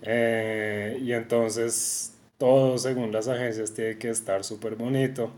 Eh, 0.02 0.98
y 1.02 1.12
entonces 1.12 2.14
todo 2.38 2.78
según 2.78 3.12
las 3.12 3.28
agencias 3.28 3.72
tiene 3.74 3.98
que 3.98 4.10
estar 4.10 4.44
súper 4.44 4.76
bonito. 4.76 5.32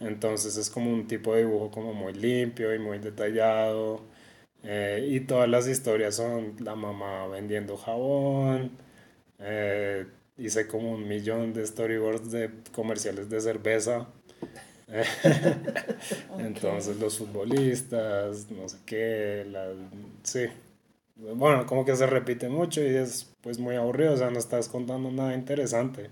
Entonces 0.00 0.56
es 0.56 0.70
como 0.70 0.92
un 0.92 1.06
tipo 1.06 1.34
de 1.34 1.44
dibujo 1.44 1.70
como 1.70 1.94
muy 1.94 2.12
limpio 2.14 2.74
y 2.74 2.78
muy 2.78 2.98
detallado. 2.98 4.02
Eh, 4.62 5.08
y 5.10 5.20
todas 5.20 5.48
las 5.48 5.66
historias 5.68 6.16
son 6.16 6.56
la 6.60 6.74
mamá 6.74 7.26
vendiendo 7.28 7.76
jabón. 7.76 8.72
Eh, 9.38 10.06
hice 10.38 10.66
como 10.66 10.92
un 10.92 11.08
millón 11.08 11.52
de 11.52 11.66
storyboards 11.66 12.30
de 12.30 12.50
comerciales 12.72 13.30
de 13.30 13.40
cerveza. 13.40 14.08
Entonces 16.38 16.98
los 16.98 17.18
futbolistas, 17.18 18.50
no 18.50 18.68
sé 18.68 18.78
qué, 18.84 19.46
la, 19.50 19.68
sí. 20.22 20.46
Bueno, 21.16 21.64
como 21.66 21.84
que 21.84 21.94
se 21.96 22.06
repite 22.06 22.48
mucho 22.48 22.82
y 22.82 22.86
es 22.86 23.32
pues 23.40 23.58
muy 23.58 23.76
aburrido, 23.76 24.14
o 24.14 24.16
sea, 24.16 24.30
no 24.30 24.38
estás 24.38 24.68
contando 24.68 25.10
nada 25.10 25.34
interesante, 25.34 26.10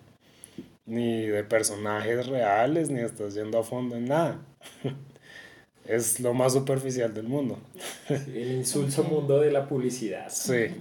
ni 0.87 1.27
de 1.27 1.45
personajes 1.45 2.27
reales, 2.27 2.89
ni 2.91 3.01
estás 3.01 3.35
yendo 3.35 3.59
a 3.59 3.65
fondo 3.65 3.97
en 3.97 4.07
nada. 4.07 4.39
es 5.87 6.21
lo 6.21 6.35
más 6.35 6.53
superficial 6.53 7.13
del 7.13 7.27
mundo. 7.27 7.59
El 8.09 8.53
insulso 8.59 9.03
mundo 9.05 9.41
de 9.41 9.51
la 9.51 9.69
publicidad. 9.69 10.29
Sí. 10.31 10.81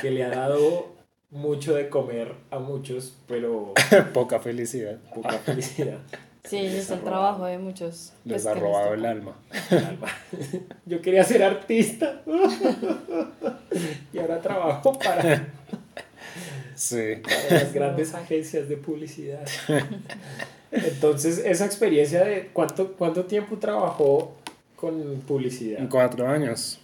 que 0.00 0.10
le 0.10 0.24
ha 0.24 0.30
dado 0.30 0.92
mucho 1.30 1.74
de 1.74 1.88
comer 1.88 2.34
a 2.50 2.58
muchos, 2.58 3.16
pero... 3.26 3.72
Poca 4.12 4.40
felicidad. 4.40 4.98
Poca 5.14 5.38
felicidad. 5.38 6.00
Sí, 6.44 6.58
es 6.66 6.90
el 6.90 7.00
trabajo 7.00 7.46
de 7.46 7.56
muchos. 7.58 8.12
Les 8.24 8.44
ha 8.46 8.54
robado 8.54 8.94
el 8.94 9.06
alma. 9.06 9.36
Yo 10.86 11.00
quería 11.00 11.22
ser 11.22 11.42
artista. 11.42 12.22
y 14.12 14.18
ahora 14.18 14.40
trabajo 14.40 14.98
para, 14.98 15.46
sí. 16.74 17.22
para 17.22 17.62
las 17.62 17.72
grandes 17.72 18.12
agencias 18.14 18.68
de 18.68 18.76
publicidad. 18.76 19.46
Entonces, 20.72 21.38
esa 21.38 21.64
experiencia 21.64 22.24
de 22.24 22.50
cuánto, 22.52 22.94
cuánto 22.94 23.24
tiempo 23.24 23.58
trabajó 23.58 24.34
con 24.74 25.20
publicidad. 25.20 25.78
Cuatro 25.88 26.26
años. 26.26 26.80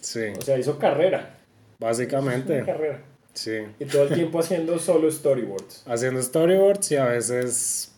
Sí. 0.00 0.26
O 0.38 0.42
sea, 0.42 0.58
hizo 0.58 0.78
carrera. 0.78 1.38
Básicamente. 1.78 2.62
carrera. 2.62 3.00
Sí. 3.32 3.58
Y 3.78 3.86
todo 3.86 4.02
el 4.02 4.14
tiempo 4.14 4.38
haciendo 4.38 4.78
solo 4.78 5.10
storyboards. 5.10 5.84
Haciendo 5.86 6.22
storyboards 6.22 6.92
y 6.92 6.96
a 6.96 7.06
veces 7.06 7.92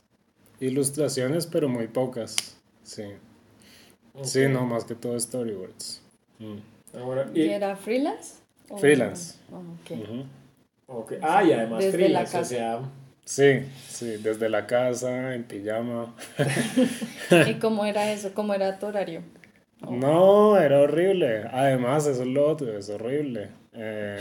ilustraciones, 0.62 1.46
pero 1.46 1.68
muy 1.68 1.88
pocas. 1.88 2.56
Sí. 2.82 3.04
Sí, 4.22 4.46
no, 4.48 4.64
más 4.66 4.84
que 4.84 4.94
todo 4.94 5.18
storyboards. 5.18 6.02
Mm. 6.38 6.58
¿Y, 7.34 7.48
era 7.48 7.76
freelance? 7.76 8.34
Freelance. 8.78 9.36
Oh, 10.86 11.06
Ah, 11.22 11.42
y 11.42 11.52
además 11.52 11.84
freelance, 11.86 12.38
o 12.38 12.44
sea... 12.44 12.80
Sí, 13.24 13.60
sí, 13.88 14.16
desde 14.16 14.48
la 14.48 14.66
casa, 14.66 15.34
en 15.34 15.44
pijama. 15.44 16.14
¿Y 17.48 17.54
cómo 17.54 17.84
era 17.84 18.12
eso? 18.12 18.34
¿Cómo 18.34 18.52
era 18.52 18.78
tu 18.78 18.86
horario? 18.86 19.22
No, 19.90 20.56
era 20.60 20.80
horrible. 20.80 21.42
Además, 21.50 22.06
eso 22.06 22.22
es 22.22 22.28
lo 22.28 22.46
otro, 22.46 22.78
es 22.78 22.88
horrible. 22.88 23.48
Eh... 23.72 24.20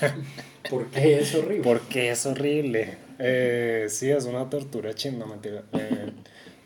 ¿Por 0.68 0.86
qué 0.88 1.20
es 1.20 1.32
horrible? 1.36 1.62
Porque 1.62 2.10
es 2.10 2.26
horrible. 2.26 2.96
Eh, 3.18 3.86
sí, 3.88 4.10
es 4.10 4.24
una 4.24 4.48
tortura 4.48 4.94
chingada, 4.94 5.26
mentira. 5.26 5.64
Eh, 5.72 6.12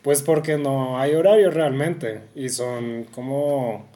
pues 0.03 0.21
porque 0.21 0.57
no 0.57 0.99
hay 0.99 1.15
horario 1.15 1.51
realmente. 1.51 2.21
Y 2.35 2.49
son 2.49 3.05
como. 3.05 3.87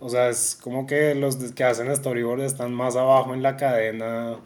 O 0.00 0.08
sea, 0.08 0.28
es 0.28 0.58
como 0.60 0.86
que 0.86 1.14
los 1.14 1.36
que 1.36 1.64
hacen 1.64 1.94
storyboard 1.94 2.42
están 2.42 2.74
más 2.74 2.96
abajo 2.96 3.34
en 3.34 3.42
la 3.42 3.56
cadena 3.56 4.38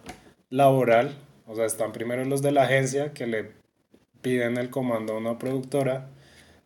laboral. 0.51 1.17
O 1.47 1.55
sea, 1.57 1.65
están 1.65 1.93
primero 1.93 2.25
los 2.25 2.43
de 2.43 2.53
la 2.53 2.65
agencia 2.65 3.13
que 3.13 3.27
le 3.27 3.53
piden 4.21 4.59
el 4.59 4.71
comando 4.71 5.15
a 5.15 5.19
una 5.19 5.39
productora. 5.39 6.11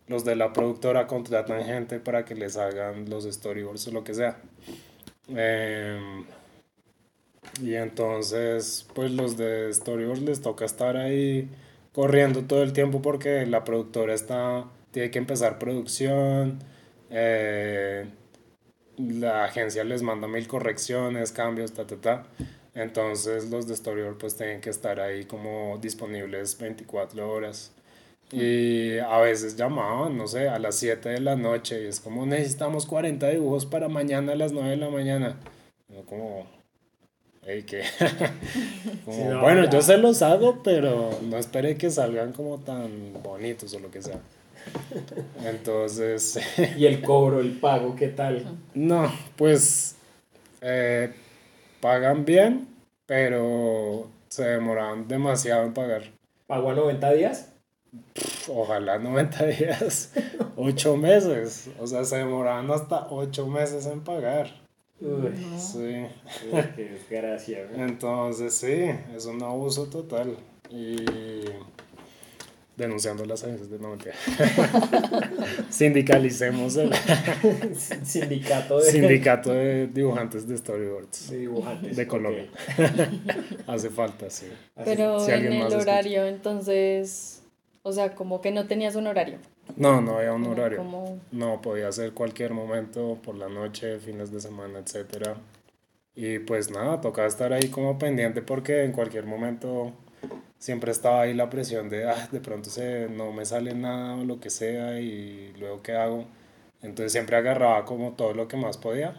Los 0.09 0.25
de 0.25 0.35
la 0.35 0.53
productora 0.53 1.07
contratan 1.07 1.65
gente 1.65 2.01
para 2.01 2.25
que 2.25 2.35
les 2.35 2.57
hagan 2.57 3.09
los 3.09 3.25
storyboards 3.25 3.87
o 3.89 3.91
lo 3.93 4.03
que 4.03 4.15
sea. 4.15 4.39
Eh, 5.29 6.25
y 7.61 7.75
entonces, 7.75 8.87
pues 8.95 9.11
los 9.11 9.37
de 9.37 9.73
Storyboard 9.73 10.21
les 10.21 10.41
toca 10.41 10.65
estar 10.65 10.97
ahí 10.97 11.49
corriendo 11.93 12.45
todo 12.45 12.63
el 12.63 12.73
tiempo 12.73 13.03
porque 13.03 13.47
la 13.47 13.65
productora 13.65 14.15
está, 14.15 14.65
tiene 14.93 15.11
que 15.11 15.19
empezar 15.19 15.59
producción, 15.59 16.59
eh, 17.11 18.07
la 18.97 19.45
agencia 19.45 19.85
les 19.85 20.03
manda 20.03 20.29
mil 20.29 20.47
correcciones, 20.47 21.33
cambios, 21.33 21.73
ta, 21.73 21.87
ta, 21.87 21.97
ta. 21.97 22.27
Entonces 22.75 23.51
los 23.51 23.67
de 23.67 23.77
Storyboard 23.77 24.19
pues 24.19 24.37
tienen 24.37 24.61
que 24.61 24.71
estar 24.71 25.01
ahí 25.01 25.25
como 25.25 25.79
disponibles 25.81 26.57
24 26.59 27.31
horas. 27.31 27.73
Y 28.33 28.99
a 28.99 29.19
veces 29.19 29.57
llamaban, 29.57 30.17
no 30.17 30.29
sé, 30.29 30.49
a 30.49 30.59
las 30.61 30.77
7 30.77 31.09
de 31.09 31.21
la 31.21 31.35
noche 31.35 31.83
y 31.83 31.87
es 31.87 31.99
como 31.99 32.27
necesitamos 32.27 32.87
40 32.87 33.29
dibujos 33.29 33.67
para 33.67 33.89
mañana 33.89 34.33
a 34.33 34.37
las 34.37 34.53
9 34.53 34.71
de 34.71 34.77
la 34.77 34.89
mañana. 34.91 35.37
como, 36.09 36.47
que 37.43 37.83
bueno, 39.07 39.69
yo 39.71 39.83
se 39.83 39.97
los 39.97 40.23
hago, 40.23 40.63
pero 40.63 41.19
no 41.23 41.37
esperé 41.37 41.77
que 41.77 41.91
salgan 41.91 42.33
como 42.33 42.59
tan 42.59 43.15
bonitos 43.23 43.75
o 43.75 43.81
lo 43.81 43.91
que 43.91 44.03
sea. 44.03 44.21
Entonces... 45.45 46.39
¿Y 46.77 46.87
el 46.87 47.03
cobro, 47.03 47.41
el 47.41 47.53
pago, 47.59 47.97
qué 47.97 48.09
tal? 48.09 48.59
No, 48.75 49.13
pues 49.37 49.97
eh, 50.61 51.13
pagan 51.81 52.25
bien, 52.25 52.69
pero 53.07 54.09
se 54.29 54.45
demoran 54.45 55.09
demasiado 55.09 55.65
en 55.65 55.75
pagar. 55.75 56.03
¿Pago 56.47 56.71
a 56.71 56.75
90 56.75 57.13
días? 57.15 57.47
ojalá 58.49 58.99
90 58.99 59.47
días, 59.59 60.13
8 60.57 60.97
meses. 60.97 61.71
O 61.79 61.87
sea, 61.87 62.05
se 62.05 62.19
demoraban 62.19 62.71
hasta 62.71 63.09
8 63.11 63.47
meses 63.47 63.87
en 63.87 64.03
pagar. 64.03 64.60
Uy, 65.01 65.59
sí. 65.59 66.07
qué 66.77 66.85
desgracia. 66.85 67.67
Entonces, 67.75 68.55
sí, 68.55 68.91
es 69.17 69.27
un 69.27 69.43
abuso 69.43 69.87
total. 69.87 70.37
Y 70.71 70.97
denunciando 72.81 73.25
las 73.27 73.45
agencias 73.45 73.71
de 73.71 73.79
no 73.79 73.97
Sindicalicemos 75.71 76.77
el 76.77 76.91
sindicato 78.05 78.79
de 78.79 78.91
sindicato 78.91 79.53
de 79.53 79.87
dibujantes 79.89 80.49
de 80.49 80.57
storyboards 80.57 81.31
de 81.31 81.39
dibujantes 81.39 81.97
de 81.97 82.07
Colombia. 82.07 82.47
Hace 83.67 83.91
falta, 83.91 84.31
sí. 84.31 84.47
Pero 84.85 85.29
en 85.29 85.53
el 85.53 85.73
horario, 85.73 86.25
entonces, 86.27 87.43
o 87.83 87.93
sea, 87.93 88.15
como 88.15 88.41
que 88.41 88.51
no 88.51 88.67
tenías 88.67 88.97
un 88.97 89.07
horario. 89.07 89.39
No, 89.77 90.01
no 90.01 90.19
había 90.19 90.33
un 90.33 90.47
horario. 90.47 90.85
No, 91.33 91.61
podía 91.61 91.91
ser 91.93 92.13
cualquier 92.13 92.53
momento, 92.53 93.19
por 93.23 93.37
la 93.37 93.49
noche, 93.49 93.99
fines 93.99 94.31
de 94.31 94.41
semana, 94.41 94.81
etc. 94.81 95.37
Y 96.15 96.39
pues 96.41 96.71
nada, 96.71 97.01
tocaba 97.01 97.29
estar 97.29 97.53
ahí 97.53 97.69
como 97.69 97.99
pendiente 97.99 98.43
porque 98.43 98.85
en 98.85 98.93
cualquier 98.93 99.27
momento 99.27 99.93
siempre 100.59 100.93
estaba 100.93 101.23
ahí 101.23 101.35
la 101.35 101.49
presión 101.51 101.89
de, 101.89 102.09
ah, 102.09 102.29
de 102.31 102.41
pronto 102.41 102.71
se, 102.71 103.09
no 103.09 103.33
me 103.33 103.45
sale 103.45 103.75
nada 103.75 104.17
o 104.17 104.25
lo 104.25 104.41
que 104.41 104.51
sea 104.51 105.01
y 105.01 105.53
luego 105.59 105.83
qué 105.83 105.93
hago. 105.93 106.27
Entonces 106.83 107.13
siempre 107.13 107.37
agarraba 107.37 107.85
como 107.85 108.13
todo 108.13 108.35
lo 108.35 108.49
que 108.49 108.57
más 108.57 108.77
podía. 108.77 109.15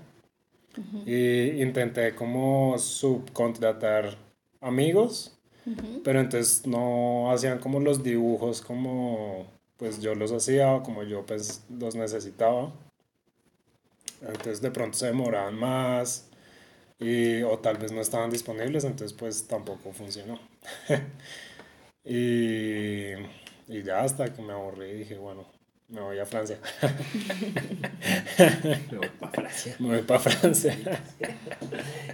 Y 1.05 1.61
intenté 1.61 2.15
como 2.15 2.77
subcontratar 2.77 4.17
amigos 4.61 5.37
pero 6.03 6.19
entonces 6.19 6.65
no 6.65 7.31
hacían 7.31 7.59
como 7.59 7.79
los 7.79 8.03
dibujos 8.03 8.61
como 8.61 9.47
pues 9.81 9.99
yo 9.99 10.13
los 10.13 10.31
hacía, 10.31 10.83
como 10.83 11.01
yo 11.01 11.25
pues 11.25 11.63
los 11.75 11.95
necesitaba. 11.95 12.71
Entonces 14.21 14.61
de 14.61 14.69
pronto 14.69 14.95
se 14.95 15.07
demoraban 15.07 15.55
más 15.55 16.29
y, 16.99 17.41
o 17.41 17.57
tal 17.57 17.77
vez 17.77 17.91
no 17.91 17.99
estaban 17.99 18.29
disponibles, 18.29 18.83
entonces 18.83 19.17
pues 19.17 19.47
tampoco 19.47 19.91
funcionó. 19.91 20.39
y, 22.05 23.13
y 23.67 23.83
ya 23.83 24.03
hasta 24.03 24.31
que 24.31 24.43
me 24.43 24.53
aburrí 24.53 24.93
dije, 24.93 25.17
bueno, 25.17 25.47
me 25.87 25.99
voy 25.99 26.19
a 26.19 26.27
Francia. 26.27 26.59
me 28.37 28.97
voy 28.97 29.09
para 29.19 29.31
Francia. 29.31 29.75
Me 29.79 29.87
voy 29.87 30.01
para 30.03 30.19
Francia. 30.19 30.77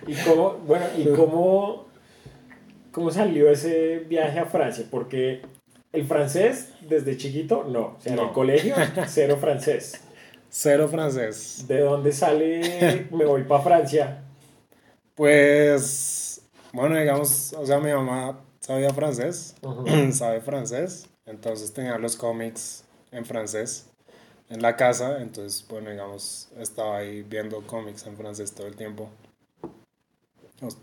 ¿Y 0.08 0.16
cómo, 0.24 0.54
bueno, 0.54 0.86
y 0.98 1.04
cómo, 1.14 1.88
cómo 2.94 3.12
salió 3.12 3.52
ese 3.52 4.06
viaje 4.08 4.40
a 4.40 4.46
Francia? 4.46 4.86
Porque 4.90 5.42
el 5.98 6.06
francés, 6.06 6.70
desde 6.82 7.18
chiquito, 7.18 7.64
no. 7.64 7.96
O 7.98 7.98
sea, 8.00 8.14
en 8.14 8.20
el 8.20 8.32
colegio, 8.32 8.76
cero 9.08 9.38
francés. 9.40 10.02
Cero 10.50 10.88
francés. 10.88 11.66
¿De 11.68 11.82
dónde 11.82 12.12
sale 12.12 13.08
me 13.12 13.26
voy 13.26 13.44
para 13.44 13.64
Francia? 13.64 14.24
Pues, 15.16 16.42
bueno, 16.72 16.98
digamos, 16.98 17.54
o 17.54 17.66
sea, 17.66 17.80
mi 17.80 17.92
mamá 17.92 18.40
sabía 18.60 18.94
francés, 18.94 19.56
sabe 20.12 20.42
francés, 20.42 21.08
entonces 21.26 21.74
tenía 21.74 21.98
los 21.98 22.16
cómics 22.16 22.84
en 23.12 23.26
francés 23.26 23.88
en 24.50 24.62
la 24.62 24.76
casa, 24.76 25.22
entonces, 25.22 25.66
bueno, 25.68 25.90
digamos, 25.90 26.50
estaba 26.58 26.98
ahí 26.98 27.24
viendo 27.24 27.66
cómics 27.68 28.06
en 28.08 28.16
francés 28.16 28.54
todo 28.54 28.68
el 28.68 28.76
tiempo. 28.76 29.10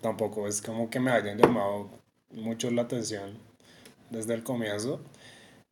tampoco 0.00 0.46
es 0.46 0.60
como 0.60 0.90
que 0.90 1.00
me 1.00 1.10
hayan 1.10 1.38
llamado 1.38 1.88
mucho 2.30 2.70
la 2.70 2.82
atención 2.82 3.38
desde 4.14 4.34
el 4.34 4.42
comienzo. 4.42 5.00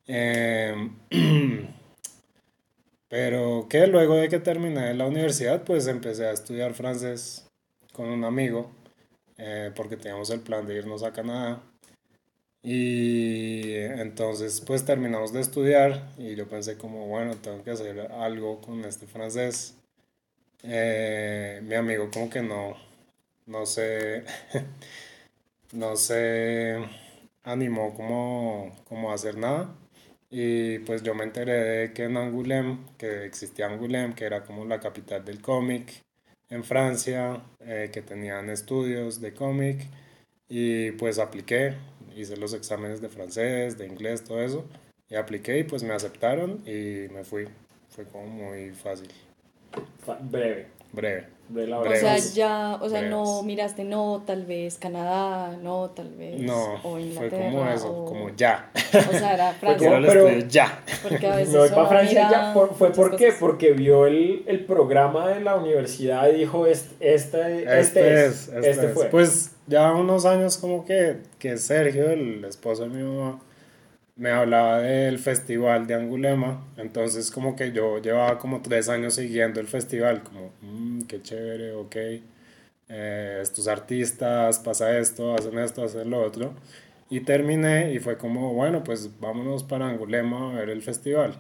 Em, 0.07 0.97
pero 3.09 3.67
que 3.69 3.87
luego 3.87 4.17
de 4.17 4.29
que 4.29 4.41
terminé 4.41 4.95
la 4.95 5.07
universidad, 5.07 5.65
pues 5.65 5.87
empecé 5.87 6.27
a 6.27 6.33
estudiar 6.33 6.75
francés 6.75 7.47
con 7.93 8.09
un 8.09 8.25
amigo, 8.25 8.71
eh, 9.39 9.71
porque 9.77 9.97
teníamos 9.97 10.31
el 10.31 10.41
plan 10.41 10.67
de 10.67 10.77
irnos 10.77 11.03
a 11.03 11.13
Canadá. 11.13 11.63
Y 12.63 13.75
entonces 13.75 14.61
pues 14.61 14.85
terminamos 14.85 15.33
de 15.33 15.41
estudiar 15.41 16.13
y 16.17 16.37
yo 16.37 16.49
pensé 16.49 16.79
como, 16.79 17.07
bueno, 17.09 17.37
tengo 17.37 17.63
que 17.65 17.73
hacer 17.73 18.01
algo 18.13 18.61
con 18.61 18.85
este 18.85 19.07
francés. 19.07 19.75
Eh, 20.63 21.61
mi 21.65 21.75
amigo 21.75 22.09
como 22.13 22.31
que 22.31 22.41
no, 22.43 22.77
no 23.47 23.67
sé, 23.67 24.25
no 25.73 25.97
se 25.97 26.79
animó 27.45 27.95
como, 27.95 28.75
como 28.89 29.11
a 29.11 29.15
hacer 29.15 29.37
nada. 29.37 29.75
Y 30.31 30.79
pues 30.81 31.03
yo 31.03 31.15
me 31.15 31.25
enteré 31.25 31.53
de 31.53 31.93
que 31.93 32.05
en 32.05 32.17
Angoulême, 32.17 32.79
que 32.97 33.27
existía 33.27 33.67
Angoulême, 33.67 34.15
que 34.15 34.25
era 34.25 34.45
como 34.45 34.65
la 34.65 34.81
capital 34.81 35.25
del 35.25 35.43
cómic 35.43 36.03
en 36.49 36.65
Francia, 36.65 37.43
eh, 37.61 37.91
que 37.93 38.03
tenían 38.03 38.49
estudios 38.51 39.21
de 39.21 39.35
cómic. 39.35 39.87
Y 40.49 40.93
pues 40.93 41.19
apliqué, 41.19 41.75
hice 42.17 42.37
los 42.37 42.55
exámenes 42.55 43.01
de 43.01 43.09
francés, 43.09 43.79
de 43.79 43.87
inglés, 43.87 44.25
todo 44.25 44.41
eso. 44.41 44.67
Y 45.09 45.17
apliqué 45.17 45.59
y 45.59 45.65
pues 45.65 45.83
me 45.83 45.93
aceptaron 45.93 46.63
y 46.67 47.09
me 47.13 47.25
fui. 47.25 47.47
Fue 47.91 48.05
como 48.07 48.27
muy 48.27 48.71
fácil. 48.71 49.09
Breve. 50.31 50.82
Breve. 50.93 51.27
O 51.55 51.97
sea, 51.97 52.17
ya, 52.17 52.79
o 52.81 52.89
sea, 52.89 53.03
no 53.03 53.43
miraste, 53.43 53.85
no, 53.85 54.23
tal 54.27 54.47
vez 54.47 54.79
Canadá, 54.79 55.57
no, 55.63 55.91
tal 55.91 56.11
vez. 56.15 56.41
No, 56.41 56.79
fue 56.81 57.29
como 57.29 57.69
eso, 57.69 58.05
como 58.07 58.31
ya. 58.35 58.71
O 58.75 59.13
sea, 59.13 59.35
era 59.35 59.53
Francia. 59.61 60.01
pero, 60.07 60.39
ya. 60.39 60.83
Porque 61.03 61.27
a 61.27 61.37
veces. 61.37 61.53
No, 61.53 61.75
para 61.75 61.89
Francia 61.89 62.29
ya. 62.31 62.55
¿Fue 62.55 62.93
por 62.93 63.17
qué? 63.17 63.33
Porque 63.39 63.73
vio 63.73 64.07
el, 64.07 64.45
el, 64.47 64.65
programa 64.65 65.29
de 65.29 65.41
la 65.41 65.57
universidad 65.57 66.29
y 66.29 66.39
dijo: 66.39 66.67
Este, 66.67 67.15
este, 67.15 67.81
este, 67.81 68.27
es, 68.27 68.49
este, 68.49 68.71
este 68.71 68.89
fue. 68.89 69.07
Pues 69.07 69.53
ya 69.67 69.93
unos 69.93 70.25
años, 70.25 70.57
como 70.57 70.87
que, 70.87 71.19
que 71.39 71.59
Sergio, 71.59 72.11
el 72.11 72.45
esposo 72.47 72.85
de 72.85 72.89
mi 72.89 73.03
mamá, 73.03 73.41
me 74.17 74.31
hablaba 74.31 74.79
del 74.79 75.19
festival 75.19 75.87
de 75.87 75.95
Angulema, 75.95 76.67
entonces 76.77 77.31
como 77.31 77.57
que 77.57 77.73
yo 77.73 77.99
llevaba 77.99 78.39
como 78.39 78.63
tres 78.63 78.89
años 78.89 79.15
siguiendo 79.15 79.61
el 79.61 79.67
festival, 79.67 80.23
como, 80.23 80.53
mmm, 80.61 81.03
qué 81.03 81.23
chévere, 81.23 81.73
ok, 81.73 81.97
eh, 82.89 83.39
estos 83.43 83.69
artistas, 83.69 84.59
pasa 84.59 84.99
esto, 84.99 85.35
hacen 85.35 85.59
esto, 85.59 85.83
hacen 85.85 86.11
lo 86.11 86.21
otro, 86.23 86.55
y 87.09 87.21
terminé 87.21 87.93
y 87.93 87.99
fue 87.99 88.19
como, 88.19 88.53
bueno, 88.55 88.85
pues 88.85 89.19
vámonos 89.21 89.65
para 89.65 89.89
Angulema 89.89 90.53
a 90.53 90.55
ver 90.55 90.71
el 90.71 90.83
festival. 90.83 91.35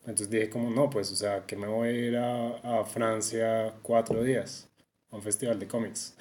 Entonces 0.00 0.30
dije 0.30 0.48
como, 0.48 0.70
no, 0.70 0.88
pues, 0.88 1.12
o 1.12 1.16
sea, 1.16 1.44
que 1.46 1.54
me 1.54 1.66
voy 1.66 1.88
a 1.88 1.92
ir 1.92 2.16
a, 2.16 2.80
a 2.80 2.84
Francia 2.84 3.74
cuatro 3.82 4.22
días, 4.22 4.68
a 5.10 5.16
un 5.16 5.22
festival 5.22 5.58
de 5.58 5.68
cómics. 5.68 6.16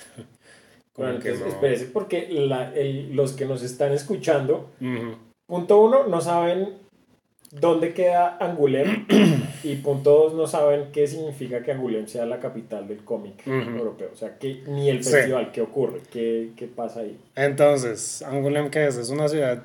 bueno, 0.97 1.15
entonces, 1.15 1.47
espérese, 1.47 1.85
porque 1.85 2.27
la, 2.29 2.73
el, 2.75 3.15
los 3.15 3.33
que 3.33 3.45
nos 3.45 3.63
están 3.63 3.93
escuchando... 3.93 4.71
Punto 5.47 5.81
uno, 5.81 6.07
no 6.07 6.21
saben 6.21 6.77
dónde 7.51 7.93
queda 7.93 8.37
Angoulême 8.39 9.05
y 9.63 9.75
punto 9.77 10.11
dos, 10.11 10.33
no 10.33 10.45
saben 10.45 10.91
qué 10.91 11.07
significa 11.07 11.63
que 11.63 11.71
Angoulême 11.71 12.07
sea 12.07 12.25
la 12.25 12.39
capital 12.39 12.87
del 12.87 13.03
cómic 13.03 13.47
europeo. 13.47 14.09
O 14.13 14.15
sea, 14.15 14.37
que, 14.37 14.63
ni 14.67 14.89
el 14.89 15.03
festival, 15.03 15.51
¿qué 15.51 15.61
ocurre? 15.61 16.01
¿Qué, 16.11 16.51
¿Qué, 16.57 16.67
pasa 16.67 16.99
ahí? 16.99 17.17
Entonces, 17.35 18.21
Angoulême, 18.23 18.69
¿qué 18.69 18.87
es? 18.87 18.97
Es 18.97 19.09
una 19.09 19.29
ciudad 19.29 19.63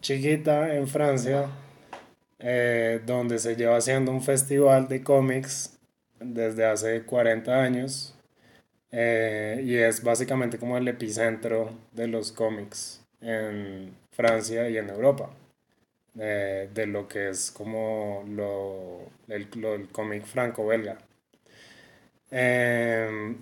chiquita 0.00 0.74
en 0.76 0.86
Francia 0.86 1.50
eh, 2.38 3.00
donde 3.04 3.40
se 3.40 3.56
lleva 3.56 3.76
haciendo 3.76 4.12
un 4.12 4.22
festival 4.22 4.86
de 4.86 5.02
cómics 5.02 5.76
desde 6.20 6.64
hace 6.64 7.02
40 7.02 7.52
años 7.52 8.14
eh, 8.92 9.60
y 9.64 9.74
es 9.74 10.02
básicamente 10.04 10.58
como 10.58 10.78
el 10.78 10.86
epicentro 10.86 11.70
de 11.92 12.06
los 12.06 12.30
cómics 12.30 13.04
en 13.20 13.92
Francia 14.18 14.68
y 14.68 14.76
en 14.76 14.90
Europa, 14.90 15.30
eh, 16.18 16.68
de 16.74 16.86
lo 16.88 17.06
que 17.06 17.28
es 17.28 17.52
como 17.52 18.24
lo, 18.26 19.02
el, 19.28 19.48
el 19.64 19.88
cómic 19.90 20.24
franco-belga. 20.24 20.98
Em, 22.32 23.36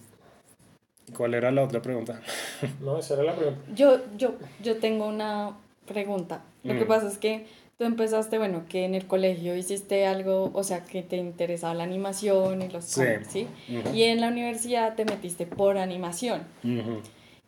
¿Cuál 1.17 1.33
era 1.33 1.51
la 1.51 1.65
otra 1.65 1.81
pregunta? 1.81 2.21
No, 2.83 2.99
esa 2.99 3.15
era 3.15 3.23
la 3.23 3.35
pregunta. 3.35 3.63
Yo, 3.75 4.01
yo, 4.19 4.35
yo 4.63 4.77
tengo 4.77 5.07
una 5.07 5.57
pregunta. 5.87 6.43
Lo 6.63 6.75
que 6.75 6.85
mm. 6.85 6.89
pasa 6.89 7.09
es 7.09 7.17
que 7.17 7.47
tú 7.79 7.85
empezaste, 7.85 8.37
bueno, 8.37 8.65
que 8.69 8.85
en 8.85 8.95
el 8.95 9.07
colegio 9.07 9.57
hiciste 9.57 10.05
algo, 10.05 10.51
o 10.53 10.63
sea, 10.63 10.85
que 10.85 11.03
te 11.03 11.17
interesaba 11.17 11.73
la 11.73 11.85
animación 11.85 12.61
y 12.61 12.69
los 12.69 12.95
cómics, 12.95 13.29
¿sí? 13.31 13.49
Y 13.95 14.03
en 14.03 14.21
la 14.21 14.29
universidad 14.29 14.95
te 14.95 15.07
metiste 15.07 15.47
por 15.47 15.79
animación. 15.79 16.43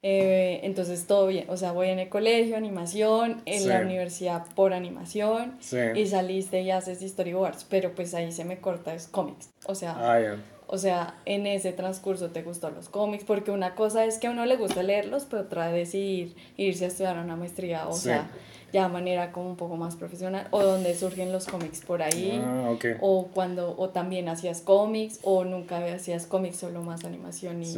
Eh, 0.02 0.60
entonces 0.62 1.06
todo 1.06 1.26
bien, 1.26 1.46
o 1.48 1.56
sea, 1.56 1.72
voy 1.72 1.88
en 1.88 1.98
el 1.98 2.08
colegio, 2.08 2.56
animación, 2.56 3.42
en 3.46 3.68
la 3.68 3.80
universidad 3.80 4.44
por 4.54 4.72
animación 4.72 5.58
y 5.94 6.06
saliste 6.06 6.62
y 6.62 6.70
haces 6.70 7.00
storyboards, 7.00 7.64
pero 7.64 7.92
pues 7.94 8.14
ahí 8.14 8.30
se 8.30 8.44
me 8.44 8.58
corta 8.58 8.94
es 8.94 9.08
cómics, 9.08 9.50
o 9.66 9.74
sea, 9.74 9.96
ah, 9.98 10.36
o 10.68 10.78
sea, 10.78 11.14
en 11.24 11.46
ese 11.46 11.72
transcurso 11.72 12.28
te 12.30 12.42
gustan 12.42 12.74
los 12.74 12.88
cómics, 12.88 13.24
porque 13.24 13.50
una 13.50 13.74
cosa 13.74 14.04
es 14.04 14.18
que 14.18 14.28
a 14.28 14.30
uno 14.30 14.46
le 14.46 14.56
gusta 14.56 14.82
leerlos, 14.84 15.24
pero 15.28 15.42
otra 15.42 15.76
es 15.76 15.94
ir, 15.94 16.36
irse 16.56 16.84
a 16.84 16.88
estudiar 16.88 17.18
una 17.18 17.34
maestría, 17.34 17.88
o 17.88 17.94
sea, 17.94 18.28
ya 18.72 18.84
de 18.84 18.88
manera 18.90 19.32
como 19.32 19.48
un 19.48 19.56
poco 19.56 19.76
más 19.76 19.96
profesional, 19.96 20.46
o 20.50 20.62
donde 20.62 20.94
surgen 20.94 21.32
los 21.32 21.46
cómics 21.46 21.80
por 21.80 22.02
ahí, 22.02 22.40
ah, 22.44 22.76
o 23.00 23.28
cuando, 23.34 23.74
o 23.78 23.88
también 23.88 24.28
hacías 24.28 24.60
cómics, 24.60 25.18
o 25.22 25.44
nunca 25.44 25.78
hacías 25.92 26.26
cómics, 26.26 26.58
solo 26.58 26.82
más 26.82 27.04
animación 27.04 27.64
y... 27.64 27.74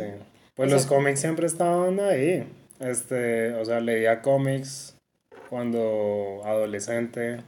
Pues 0.61 0.73
los 0.73 0.85
cómics 0.85 1.21
siempre 1.21 1.47
estaban 1.47 2.01
ahí. 2.01 2.47
Este, 2.81 3.55
o 3.55 3.65
sea, 3.65 3.81
leía 3.81 4.21
cómics 4.21 4.95
cuando 5.49 6.43
adolescente. 6.45 7.39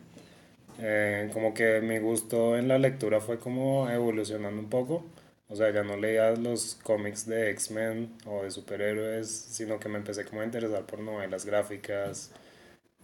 Eh, 0.81 1.29
como 1.35 1.53
que 1.53 1.83
mi 1.83 1.99
gusto 1.99 2.57
en 2.57 2.69
la 2.69 2.79
lectura 2.79 3.21
fue 3.21 3.39
como 3.39 3.91
evolucionando 3.91 4.59
un 4.59 4.71
poco. 4.71 5.05
O 5.51 5.57
sea, 5.57 5.71
ya 5.71 5.83
no 5.83 5.99
leía 5.99 6.31
los 6.31 6.79
cómics 6.83 7.27
de 7.27 7.51
X-Men 7.51 8.15
o 8.25 8.45
de 8.45 8.51
superhéroes, 8.51 9.29
sino 9.29 9.79
que 9.79 9.91
me 9.91 9.99
empecé 9.99 10.25
como 10.25 10.41
a 10.41 10.47
interesar 10.47 10.87
por 10.87 11.01
novelas 11.01 11.45
gráficas, 11.45 12.31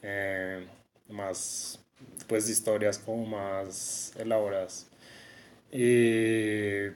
eh, 0.01 0.65
más, 1.11 1.81
pues, 2.27 2.49
historias 2.49 2.97
como 2.99 3.27
más 3.27 4.15
elaboradas. 4.19 4.87
Y 5.71 6.87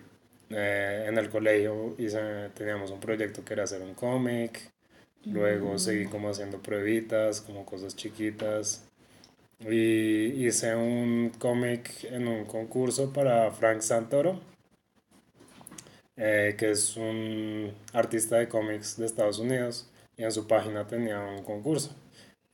eh, 0.54 1.06
en 1.08 1.18
el 1.18 1.28
colegio 1.30 1.94
hice, 1.98 2.50
teníamos 2.54 2.90
un 2.90 3.00
proyecto 3.00 3.44
que 3.44 3.54
era 3.54 3.64
hacer 3.64 3.82
un 3.82 3.94
cómic, 3.94 4.72
luego 5.24 5.74
mm. 5.74 5.78
seguí 5.78 6.06
como 6.06 6.30
haciendo 6.30 6.58
pruebitas, 6.62 7.40
como 7.40 7.64
cosas 7.64 7.96
chiquitas. 7.96 8.84
Y 9.60 10.46
hice 10.46 10.74
un 10.74 11.30
cómic 11.38 12.04
en 12.04 12.26
un 12.26 12.44
concurso 12.46 13.12
para 13.12 13.50
Frank 13.52 13.80
Santoro, 13.80 14.40
eh, 16.16 16.54
que 16.58 16.72
es 16.72 16.96
un 16.96 17.72
artista 17.92 18.36
de 18.38 18.48
cómics 18.48 18.96
de 18.96 19.06
Estados 19.06 19.38
Unidos, 19.38 19.88
y 20.16 20.24
en 20.24 20.32
su 20.32 20.46
página 20.46 20.86
tenía 20.86 21.20
un 21.20 21.42
concurso. 21.44 21.94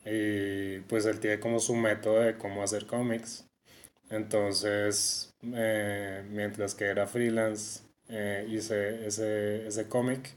y 0.05 0.81
pues 0.89 1.05
él 1.07 1.21
tiene 1.21 1.39
como 1.41 1.59
su 1.61 1.75
método 1.75 2.21
de 2.21 2.37
cómo 2.39 2.63
hacer 2.63 2.87
cómics. 2.87 3.47
Entonces, 4.11 5.35
eh, 5.55 6.25
mientras 6.31 6.75
que 6.75 6.87
era 6.87 7.07
freelance, 7.07 7.83
eh, 8.09 8.47
hice 8.51 9.07
ese, 9.07 9.67
ese 9.67 9.89
cómic 9.89 10.31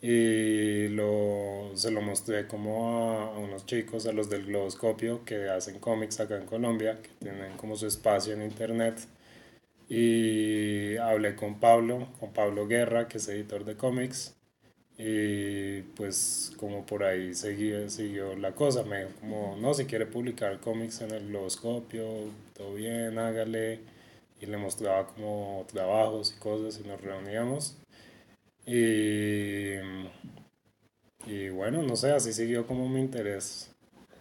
y 0.00 0.88
lo, 0.88 1.72
se 1.74 1.90
lo 1.90 2.02
mostré 2.02 2.46
como 2.46 2.88
a, 2.90 3.34
a, 3.34 3.38
unos 3.38 3.66
chicos, 3.66 4.06
a 4.06 4.12
los 4.12 4.30
del 4.30 4.46
Globoscopio, 4.46 5.24
que 5.24 5.48
hacen 5.48 5.80
cómics 5.80 6.20
acá 6.20 6.36
en 6.38 6.46
Colombia, 6.46 7.00
que 7.02 7.10
tienen 7.20 7.56
como 7.56 7.76
su 7.76 7.86
espacio 7.86 8.34
en 8.34 8.42
internet. 8.42 9.00
Y 9.88 10.96
hablé 10.98 11.34
con 11.34 11.60
Pablo, 11.60 12.08
con 12.20 12.32
Pablo 12.32 12.66
Guerra, 12.66 13.08
que 13.08 13.18
es 13.18 13.28
editor 13.28 13.64
de 13.64 13.76
cómics. 13.76 14.34
Y 14.98 15.82
pues 15.96 16.52
como 16.58 16.84
por 16.86 17.04
ahí 17.04 17.34
siguió, 17.34 17.88
siguió 17.88 18.36
la 18.36 18.52
cosa, 18.54 18.82
me 18.84 18.98
dijo 19.04 19.12
como, 19.20 19.56
no, 19.60 19.74
si 19.74 19.86
quiere 19.86 20.06
publicar 20.06 20.60
cómics 20.60 21.00
en 21.02 21.12
el 21.12 21.28
Globoscopio, 21.28 22.04
todo 22.56 22.74
bien, 22.74 23.18
hágale. 23.18 23.80
Y 24.40 24.46
le 24.46 24.56
mostraba 24.56 25.06
como 25.06 25.64
trabajos 25.72 26.34
y 26.36 26.40
cosas 26.40 26.80
y 26.84 26.88
nos 26.88 27.00
reuníamos. 27.00 27.76
Y, 28.66 29.74
y 31.26 31.48
bueno, 31.50 31.82
no 31.82 31.96
sé, 31.96 32.12
así 32.12 32.32
siguió 32.32 32.66
como 32.66 32.88
mi 32.88 33.00
interés. 33.00 33.70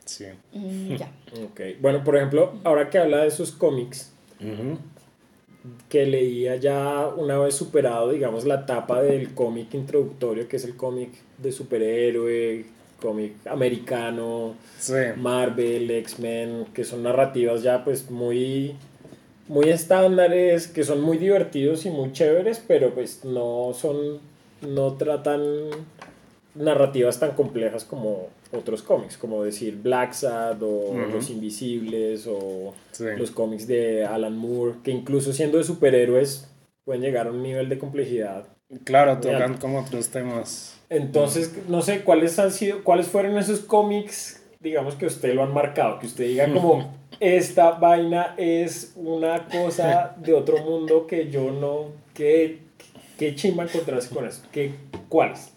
Sí. 0.05 0.26
Mm, 0.53 0.95
ya. 0.95 1.11
Ok. 1.43 1.61
Bueno, 1.82 2.03
por 2.03 2.15
ejemplo, 2.15 2.53
ahora 2.63 2.89
que 2.89 2.97
habla 2.97 3.22
de 3.22 3.28
esos 3.28 3.51
cómics, 3.51 4.11
que 5.89 6.05
leía 6.05 6.55
ya 6.55 7.07
una 7.07 7.38
vez 7.38 7.55
superado, 7.55 8.11
digamos, 8.11 8.45
la 8.45 8.61
etapa 8.61 9.01
del 9.01 9.34
cómic 9.34 9.74
introductorio, 9.74 10.47
que 10.47 10.55
es 10.57 10.63
el 10.63 10.76
cómic 10.78 11.11
de 11.38 11.51
superhéroe, 11.51 12.65
cómic 13.01 13.34
americano, 13.47 14.55
Sí. 14.80 14.93
Marvel, 15.18 15.91
X-Men, 15.91 16.68
que 16.74 16.84
son 16.86 17.03
narrativas 17.03 17.61
ya 17.63 17.84
pues 17.84 18.09
muy, 18.09 18.76
muy 19.48 19.70
estándares, 19.70 20.68
que 20.68 20.84
son 20.84 21.02
muy 21.02 21.18
divertidos 21.18 21.86
y 21.86 21.89
muy 21.89 22.12
chéveres, 22.12 22.62
pero 22.68 22.93
pues 22.93 23.24
no 23.26 23.72
son, 23.74 24.20
no 24.62 24.93
tratan 24.93 25.41
narrativas 26.56 27.20
tan 27.20 27.32
complejas 27.32 27.84
como 27.84 28.28
otros 28.52 28.82
cómics, 28.82 29.18
como 29.18 29.43
decir 29.43 29.78
Black 29.82 30.14
Sad 30.14 30.62
o. 30.64 30.93
Los 31.12 31.30
Invisibles 31.30 32.28
o 32.28 32.74
Sí. 32.91 33.06
los 33.18 33.32
cómics 33.32 33.68
de 33.68 34.06
Alan 34.06 34.38
Moore, 34.38 34.76
que 34.84 34.91
incluso 34.91 35.34
siendo 35.34 35.58
de 35.58 35.64
superhéroes 35.64 36.50
pueden 36.86 37.02
llegar 37.02 37.28
a 37.28 37.32
un 37.32 37.43
nivel 37.43 37.70
de 37.70 37.78
complejidad. 37.78 38.45
Claro, 38.84 39.18
tocan 39.20 39.58
como 39.58 39.80
otros 39.82 40.10
temas. 40.10 40.78
Entonces, 40.89 41.54
no 41.68 41.82
sé 41.82 42.02
cuáles 42.04 42.39
han 42.39 42.52
sido, 42.52 42.84
cuáles 42.84 43.08
fueron 43.08 43.38
esos 43.38 43.60
cómics, 43.60 44.41
digamos 44.62 44.95
que 44.95 45.06
usted 45.06 45.34
lo 45.34 45.43
han 45.43 45.54
marcado, 45.54 46.00
que 46.00 46.08
usted 46.08 46.26
diga 46.26 46.52
como 46.52 46.93
esta 47.20 47.72
vaina 47.72 48.36
es 48.38 48.93
una 48.95 49.47
cosa 49.47 50.16
de 50.18 50.34
otro 50.34 50.64
mundo 50.64 51.08
que 51.08 51.30
yo 51.30 51.51
no, 51.51 51.91
que 52.14 52.60
qué 53.18 53.36
chimba 53.36 53.64
encontrarse 53.64 54.14
con 54.14 54.26
eso, 54.26 54.43
¿Qué, 54.51 54.72
¿cuáles? 55.10 55.51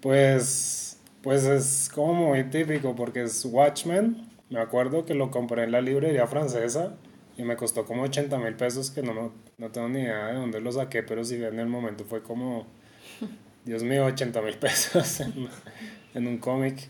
Pues, 0.00 0.98
pues 1.22 1.44
es 1.44 1.90
como 1.92 2.28
muy 2.28 2.44
típico 2.44 2.94
porque 2.94 3.22
es 3.22 3.44
Watchmen. 3.44 4.28
Me 4.50 4.60
acuerdo 4.60 5.04
que 5.04 5.14
lo 5.14 5.30
compré 5.30 5.64
en 5.64 5.72
la 5.72 5.80
librería 5.80 6.26
francesa 6.26 6.94
y 7.36 7.42
me 7.42 7.56
costó 7.56 7.84
como 7.84 8.02
80 8.02 8.38
mil 8.38 8.54
pesos 8.54 8.90
que 8.90 9.02
no, 9.02 9.32
no 9.58 9.70
tengo 9.70 9.88
ni 9.88 10.00
idea 10.00 10.26
de 10.26 10.34
dónde 10.34 10.60
lo 10.60 10.70
saqué, 10.72 11.02
pero 11.02 11.24
sí 11.24 11.36
en 11.36 11.58
el 11.58 11.66
momento 11.66 12.04
fue 12.04 12.22
como, 12.22 12.66
Dios 13.64 13.82
mío, 13.82 14.04
80 14.06 14.42
mil 14.42 14.54
pesos 14.54 15.20
en, 15.20 15.48
en 16.14 16.26
un 16.26 16.38
cómic. 16.38 16.88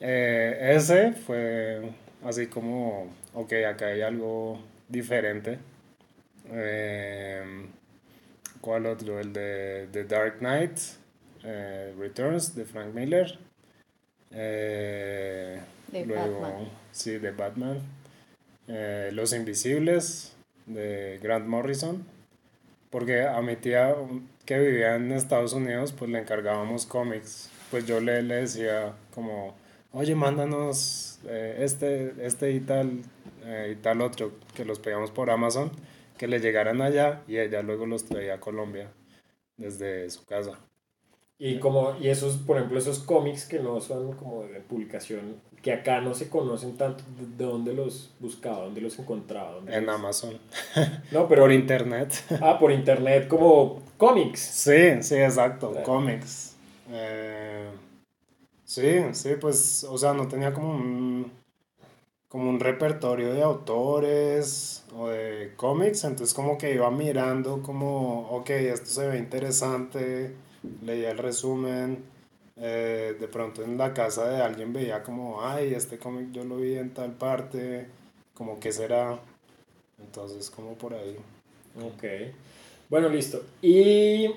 Eh, 0.00 0.74
ese 0.74 1.12
fue 1.12 1.80
así 2.24 2.46
como, 2.46 3.08
ok, 3.34 3.52
acá 3.68 3.86
hay 3.88 4.02
algo 4.02 4.60
diferente. 4.88 5.58
Eh, 6.50 7.66
¿Cuál 8.60 8.86
otro? 8.86 9.18
El 9.20 9.32
de 9.32 9.88
The 9.92 10.04
Dark 10.04 10.38
Knight 10.38 10.78
eh, 11.44 11.92
Returns 11.98 12.54
de 12.54 12.64
Frank 12.64 12.94
Miller. 12.94 13.38
Eh, 14.30 15.60
De 15.88 16.06
luego, 16.06 16.40
Batman. 16.40 16.68
sí, 16.92 17.18
de 17.18 17.30
Batman. 17.32 17.80
Eh, 18.68 19.10
Los 19.12 19.32
Invisibles 19.32 20.34
de 20.66 21.18
Grant 21.22 21.46
Morrison. 21.46 22.04
Porque 22.90 23.22
a 23.22 23.40
mi 23.40 23.56
tía 23.56 23.94
um, 23.94 24.26
que 24.44 24.58
vivía 24.58 24.96
en 24.96 25.12
Estados 25.12 25.54
Unidos, 25.54 25.92
pues 25.92 26.10
le 26.10 26.18
encargábamos 26.18 26.86
cómics. 26.86 27.50
Pues 27.70 27.86
yo 27.86 28.00
le, 28.00 28.22
le 28.22 28.36
decía 28.36 28.92
como, 29.14 29.54
oye, 29.92 30.14
mándanos 30.14 31.18
eh, 31.28 31.56
este, 31.60 32.14
este 32.24 32.52
y 32.52 32.60
tal, 32.60 33.02
eh, 33.44 33.74
y 33.78 33.82
tal 33.82 34.00
otro, 34.02 34.32
que 34.54 34.64
los 34.64 34.78
pedíamos 34.78 35.10
por 35.10 35.30
Amazon, 35.30 35.70
que 36.18 36.26
le 36.28 36.40
llegaran 36.40 36.82
allá 36.82 37.22
y 37.28 37.38
ella 37.38 37.62
luego 37.62 37.86
los 37.86 38.04
traía 38.04 38.34
a 38.34 38.40
Colombia 38.40 38.88
desde 39.56 40.08
su 40.10 40.24
casa. 40.24 40.58
Y 41.38 41.58
como, 41.58 41.96
y 42.00 42.08
esos, 42.08 42.36
por 42.36 42.56
ejemplo, 42.56 42.78
esos 42.78 43.00
cómics 43.00 43.46
que 43.46 43.58
no 43.58 43.80
son 43.80 44.12
como 44.12 44.44
de 44.44 44.60
publicación, 44.60 45.40
que 45.60 45.72
acá 45.72 46.00
no 46.00 46.14
se 46.14 46.28
conocen 46.28 46.76
tanto, 46.76 47.02
¿de 47.36 47.44
dónde 47.44 47.74
los 47.74 48.12
buscaba? 48.20 48.64
¿Dónde 48.64 48.80
los 48.80 48.96
encontraba? 48.98 49.52
¿Dónde 49.52 49.74
En 49.76 49.86
los- 49.86 49.94
Amazon. 49.96 50.38
No, 51.10 51.26
pero 51.28 51.42
Por 51.42 51.52
internet. 51.52 52.12
Ah, 52.40 52.58
por 52.60 52.70
internet, 52.70 53.26
como 53.26 53.82
cómics. 53.96 54.38
Sí, 54.40 55.02
sí, 55.02 55.16
exacto. 55.16 55.70
Claro. 55.72 55.84
Cómics. 55.86 56.54
Eh, 56.90 57.66
sí, 58.72 59.02
sí, 59.12 59.34
pues, 59.40 59.84
o 59.84 59.98
sea, 59.98 60.14
no 60.14 60.28
tenía 60.28 60.52
como 60.54 60.70
un, 60.70 61.30
como 62.28 62.48
un 62.48 62.58
repertorio 62.58 63.34
de 63.34 63.42
autores 63.42 64.84
o 64.96 65.08
de 65.08 65.52
cómics, 65.56 66.04
entonces 66.04 66.34
como 66.34 66.56
que 66.56 66.74
iba 66.74 66.90
mirando 66.90 67.62
como, 67.62 68.28
ok, 68.30 68.50
esto 68.50 68.86
se 68.86 69.06
ve 69.08 69.18
interesante, 69.18 70.34
leía 70.82 71.10
el 71.10 71.18
resumen, 71.18 72.04
eh, 72.56 73.16
de 73.18 73.28
pronto 73.28 73.62
en 73.62 73.76
la 73.76 73.92
casa 73.92 74.28
de 74.28 74.40
alguien 74.40 74.72
veía 74.72 75.02
como, 75.02 75.42
ay, 75.42 75.74
este 75.74 75.98
cómic 75.98 76.32
yo 76.32 76.44
lo 76.44 76.56
vi 76.56 76.76
en 76.76 76.94
tal 76.94 77.12
parte, 77.12 77.86
como 78.34 78.58
que 78.58 78.72
será, 78.72 79.20
entonces 79.98 80.50
como 80.50 80.74
por 80.74 80.94
ahí. 80.94 81.16
Ok. 81.76 82.04
Bueno, 82.88 83.08
listo. 83.08 83.42
Y, 83.62 84.30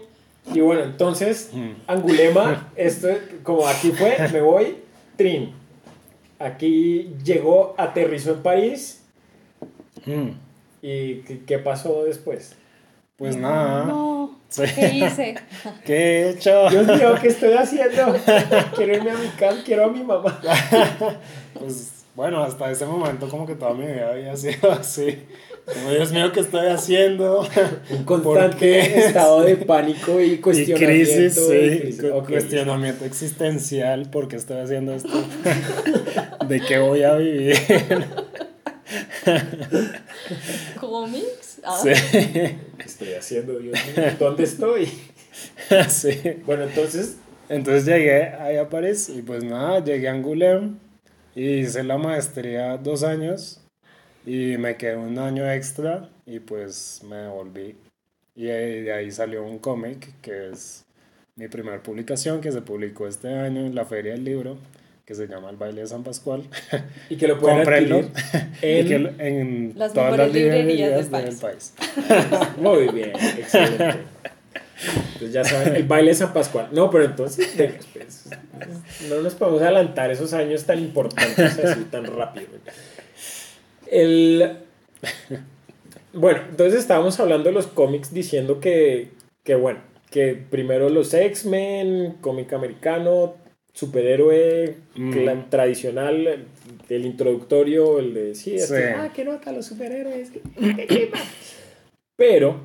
y 0.54 0.60
bueno, 0.62 0.84
entonces, 0.84 1.50
Mm. 1.54 1.72
Angulema, 1.88 2.72
esto, 2.76 3.08
como 3.43 3.68
aquí 3.68 3.91
fue, 3.91 4.18
me 4.32 4.41
voy, 4.41 4.78
Trin. 5.18 5.54
Aquí 6.39 7.14
llegó, 7.24 7.74
aterrizó 7.78 8.32
en 8.34 8.43
París. 8.43 9.02
Mm. 10.06 10.30
¿Y 10.82 11.16
qué, 11.22 11.39
qué 11.46 11.60
pasó 11.60 12.04
después? 12.04 12.56
Pues 13.18 13.38
nada. 13.38 13.86
No, 13.86 14.38
Sí. 14.50 14.64
¿qué 14.76 14.88
hice? 14.93 15.36
¿Qué 15.86 15.93
he 15.96 16.30
hecho? 16.32 16.70
Dios 16.70 16.86
mío, 16.86 17.16
¿qué 17.22 17.30
estoy 17.30 17.54
haciendo? 17.58 18.16
Quiero 18.76 18.96
irme 18.96 19.12
a 19.12 19.16
mi 19.18 19.28
casa, 19.30 19.62
quiero 19.66 19.86
a 19.86 19.88
mi 19.89 20.04
mamá. 20.04 20.39
Pues 21.58 22.06
bueno, 22.16 22.43
hasta 22.43 22.70
ese 22.72 22.86
momento 22.86 23.28
como 23.30 23.46
que 23.48 23.56
toda 23.56 23.74
mi 23.74 23.86
vida 23.88 24.10
había 24.12 24.36
sido 24.36 24.72
así. 24.72 25.24
Como 25.74 25.89
Dios 25.91 26.11
mío, 26.11 26.32
¿qué 26.32 26.41
estoy 26.41 26.68
haciendo? 26.68 27.41
Un 27.89 28.05
¿Por 28.05 28.22
constante 28.22 28.99
estado 29.07 29.41
de 29.43 29.57
pánico 29.57 30.22
y 30.22 30.34
Y 30.34 30.38
cuestionamiento. 30.38 31.11
crisis, 31.11 31.38
y 31.38 31.70
sí, 31.72 31.80
crisis. 31.80 32.01
cu- 32.01 32.18
Ok, 32.18 32.30
cuestionamiento 32.30 33.03
existencial, 33.05 34.09
¿por 34.11 34.28
qué 34.28 34.36
estoy 34.36 34.57
haciendo 34.61 34.93
esto? 34.93 35.09
¿De 36.47 36.61
qué 36.61 36.78
voy 36.78 37.01
a 37.03 37.16
vivir? 37.16 37.55
¿Cómics? 40.80 41.59
Ah, 41.63 41.80
Sí, 41.82 41.89
¿Qué 42.11 42.57
estoy 42.86 43.13
haciendo, 43.13 43.57
Dios 43.59 43.76
mío? 43.97 44.05
¿Dónde 44.20 44.43
estoy? 44.43 44.86
sí. 45.89 46.11
Bueno, 46.45 46.63
entonces, 46.63 47.18
Entonces 47.49 47.86
llegué 47.86 48.24
ahí 48.39 48.57
a 48.57 48.70
París 48.70 49.09
y 49.09 49.22
pues 49.22 49.43
nada, 49.43 49.84
llegué 49.84 50.07
a 50.09 50.13
Angoulême 50.13 50.76
y 51.36 51.59
hice 51.59 51.84
la 51.84 51.97
maestría 51.97 52.78
dos 52.78 53.03
años 53.03 53.61
y 54.26 54.58
me 54.58 54.76
quedé 54.78 54.96
un 54.98 55.18
año 55.20 55.50
extra 55.52 56.10
y 56.26 56.40
pues 56.40 57.02
me 57.08 57.16
devolví. 57.18 57.76
Y 58.36 58.50
ahí- 58.50 58.82
de 58.84 58.94
ahí 58.94 59.12
salió 59.12 59.44
un 59.44 59.60
cómic 59.60 60.10
que 60.22 60.50
es 60.52 60.84
mi 61.36 61.48
primera 61.48 61.82
publicación 61.82 62.42
que 62.42 62.52
se 62.52 62.62
publicó 62.62 63.08
este 63.08 63.28
año 63.30 63.62
en 63.66 63.76
la 63.76 63.86
Feria 63.86 64.14
del 64.14 64.24
Libro 64.24 64.58
que 65.06 65.14
se 65.14 65.28
llama 65.28 65.52
El 65.52 65.58
Baile 65.58 65.82
de 65.82 65.88
San 65.88 66.04
Pascual. 66.04 66.44
y 67.10 67.16
que 67.16 67.28
lo 67.28 67.38
pueden 67.40 67.60
adquirir 67.60 68.10
en... 68.64 68.88
que 68.88 69.00
lo- 69.00 69.12
en 69.20 69.74
Las 69.76 69.94
todas 69.94 70.18
las 70.18 70.32
librerías 70.34 70.66
librerías 70.66 71.12
del 71.12 71.26
del 71.26 71.36
país. 71.38 71.74
Muy 72.58 72.88
bien, 72.90 73.12
excelente. 73.16 74.00
Entonces 75.14 75.32
ya 75.32 75.44
saben, 75.46 75.76
el 75.76 75.84
baile 75.84 76.10
de 76.10 76.16
San 76.16 76.34
Pascual. 76.34 76.68
No, 76.74 76.90
pero 76.92 77.06
entonces, 77.06 77.48
pues, 77.94 78.26
no 79.10 79.22
nos 79.22 79.34
podemos 79.36 79.62
adelantar 79.62 80.12
esos 80.12 80.34
años 80.34 80.66
tan 80.66 80.80
importantes 80.80 81.60
así 81.60 81.82
tan 81.86 82.06
rápido. 82.06 82.48
El... 83.92 84.58
Bueno, 86.14 86.42
entonces 86.50 86.80
estábamos 86.80 87.20
hablando 87.20 87.50
de 87.50 87.54
los 87.54 87.68
cómics 87.68 88.14
diciendo 88.14 88.60
que, 88.60 89.10
que 89.44 89.56
bueno, 89.56 89.80
que 90.12 90.34
primero 90.34 90.90
los 90.90 91.14
X-Men, 91.14 92.18
cómic 92.22 92.54
americano, 92.54 93.36
superhéroe 93.74 94.78
Mm. 94.96 95.50
tradicional, 95.50 96.46
el, 96.88 97.06
introductorio, 97.06 98.00
el 98.00 98.14
de 98.14 98.36
sí, 98.36 98.56
este, 98.56 98.78
Sí. 98.78 98.94
ah, 98.98 99.12
qué 99.14 99.26
nota 99.26 99.52
los 99.52 99.66
superhéroes. 99.66 100.32
qué 100.32 100.88
chimba". 100.88 101.20
Pero 102.16 102.62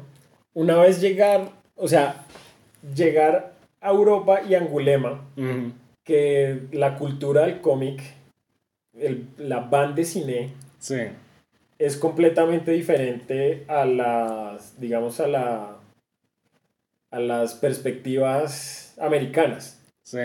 una 0.55 0.77
vez 0.77 1.01
llegar, 1.01 1.51
o 1.75 1.89
sea, 1.89 2.25
llegar 2.95 3.55
a 3.81 3.91
Europa 3.91 4.43
y 4.49 4.55
Angulema, 4.55 5.27
que 6.05 6.61
la 6.71 6.97
cultura 6.97 7.47
del 7.47 7.61
cómic, 7.61 8.01
el- 8.97 9.27
la 9.39 9.59
bande 9.59 10.05
cine, 10.05 10.51
Sí, 10.81 10.97
es 11.79 11.97
completamente 11.97 12.73
diferente 12.73 13.65
a 13.69 13.85
las, 13.85 14.81
digamos, 14.81 15.21
a 15.21 15.29
la 15.29 15.77
a 17.13 17.19
las 17.21 17.55
perspectivas 17.55 18.95
americanas, 18.99 19.81
sí, 20.03 20.19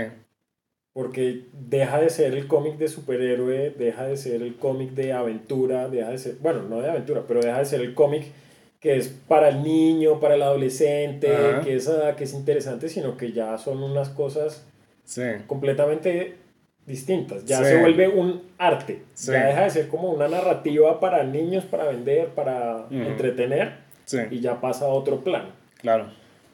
porque 0.93 1.45
deja 1.51 1.99
de 1.99 2.09
ser 2.09 2.33
el 2.35 2.47
cómic 2.47 2.77
de 2.77 2.87
superhéroe, 2.87 3.71
deja 3.71 4.05
de 4.05 4.17
ser 4.17 4.41
el 4.41 4.55
cómic 4.55 4.91
de 4.91 5.11
aventura, 5.13 5.89
deja 5.89 6.11
de 6.11 6.17
ser, 6.17 6.35
bueno, 6.41 6.63
no 6.63 6.81
de 6.81 6.89
aventura, 6.89 7.23
pero 7.27 7.41
deja 7.41 7.59
de 7.59 7.65
ser 7.65 7.81
el 7.81 7.93
cómic 7.93 8.25
que 8.79 8.97
es 8.97 9.07
para 9.07 9.49
el 9.49 9.63
niño, 9.63 10.19
para 10.19 10.35
el 10.35 10.43
adolescente, 10.43 11.35
Ajá. 11.35 11.61
que 11.61 11.75
es, 11.75 11.89
ah, 11.89 12.15
que 12.15 12.25
es 12.25 12.33
interesante, 12.33 12.87
sino 12.87 13.17
que 13.17 13.31
ya 13.31 13.57
son 13.57 13.81
unas 13.81 14.09
cosas 14.09 14.63
sí, 15.03 15.23
completamente 15.47 16.35
distintas. 16.85 17.45
Ya 17.45 17.57
Sí. 17.59 17.65
se 17.65 17.77
vuelve 17.79 18.07
un 18.07 18.43
arte. 18.57 19.03
Sí. 19.13 19.31
Ya 19.31 19.45
deja 19.47 19.63
de 19.63 19.69
ser 19.71 19.87
como 19.87 20.09
una 20.11 20.27
narrativa 20.27 20.99
para 20.99 21.23
niños, 21.23 21.63
para 21.65 21.85
vender, 21.85 22.29
para 22.29 22.85
entretener 22.91 23.73
sí, 24.05 24.19
y 24.31 24.39
ya 24.39 24.61
pasa 24.61 24.85
a 24.85 24.89
otro 24.89 25.23
plano. 25.23 25.49
claro. 25.81 26.09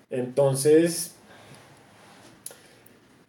Entonces, 0.10 1.16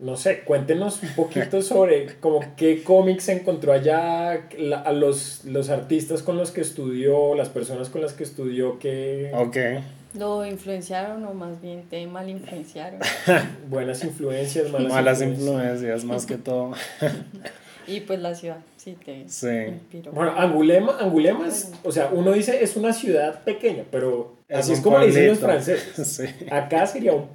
no 0.00 0.16
sé, 0.16 0.40
cuéntenos 0.40 1.00
un 1.02 1.10
poquito 1.14 1.62
sobre 1.62 2.16
como 2.18 2.40
qué 2.56 2.82
cómics 2.82 3.28
encontró 3.28 3.72
allá, 3.72 4.48
la- 4.58 4.80
a 4.80 4.92
los, 4.92 5.44
los 5.44 5.70
artistas 5.70 6.22
con 6.24 6.36
los 6.36 6.50
que 6.50 6.60
estudió, 6.60 7.34
las 7.36 7.48
personas 7.50 7.88
con 7.88 8.02
las 8.02 8.12
que 8.14 8.24
estudió, 8.24 8.78
qué 8.80 9.30
Ok, 9.34 9.56
¿Lo 10.14 10.44
influenciaron 10.46 11.24
o 11.24 11.32
más 11.32 11.60
bien 11.62 11.84
te 11.88 12.06
mal 12.06 12.28
influenciaron? 12.28 13.00
buenas 13.70 14.04
influencias, 14.04 14.70
malas, 14.70 14.92
malas 14.92 15.22
influencias. 15.22 15.72
influencias 15.74 16.04
más 16.04 16.26
que 16.26 16.36
todo. 16.38 16.72
Y 17.84 17.98
pues 18.02 18.20
la 18.20 18.32
ciudad, 18.32 18.58
sí, 18.76 18.96
te 19.04 19.24
Sí. 19.28 19.48
inspiró. 19.66 20.12
Bueno, 20.12 20.34
Angulema, 20.38 20.98
Angulema 21.00 21.48
es, 21.48 21.72
o 21.82 21.90
sea, 21.90 22.10
uno 22.12 22.30
dice 22.30 22.62
es 22.62 22.76
una 22.76 22.92
ciudad 22.92 23.42
pequeña, 23.42 23.82
pero 23.90 24.36
Es 24.48 24.58
así 24.60 24.74
es 24.74 24.80
como 24.80 24.98
le 25.00 25.06
dicen 25.08 25.26
los 25.26 25.40
franceses. 25.40 26.06
Sí, 26.06 26.26
Acá 26.48 26.86
sería 26.86 27.12
un 27.12 27.26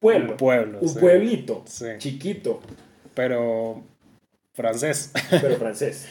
pueblo, 0.00 0.30
un 0.30 0.36
pueblo. 0.38 0.78
un 0.80 0.88
sí. 0.88 0.98
pueblito, 0.98 1.62
Sí. 1.66 1.84
chiquito, 1.98 2.60
Pero 3.14 3.82
francés. 4.54 5.12
pero 5.30 5.56
francés. 5.56 6.06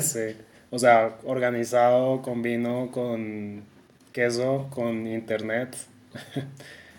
sí. 0.00 0.36
O 0.70 0.78
sea, 0.80 1.16
organizado 1.26 2.22
con 2.22 2.42
vino, 2.42 2.90
con 2.90 3.62
queso, 4.16 4.68
con 4.70 5.06
internet. 5.06 5.76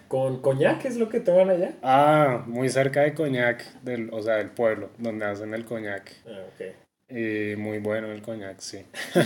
Con 0.07 0.39
coñac 0.39 0.85
es 0.85 0.97
lo 0.97 1.09
que 1.09 1.19
toman 1.19 1.49
allá. 1.49 1.73
Ah, 1.81 2.43
muy 2.45 2.69
cerca 2.69 3.01
de 3.01 3.15
Coñac, 3.15 3.81
del, 3.81 4.13
o 4.13 4.21
sea, 4.21 4.35
del 4.35 4.51
pueblo, 4.51 4.91
donde 4.99 5.25
hacen 5.25 5.55
el 5.55 5.65
coñac. 5.65 6.13
Ah, 6.27 6.43
ok. 6.53 6.61
Y 7.09 7.55
muy 7.55 7.79
bueno 7.79 8.11
el 8.11 8.21
coñac, 8.21 8.59
sí. 8.59 8.85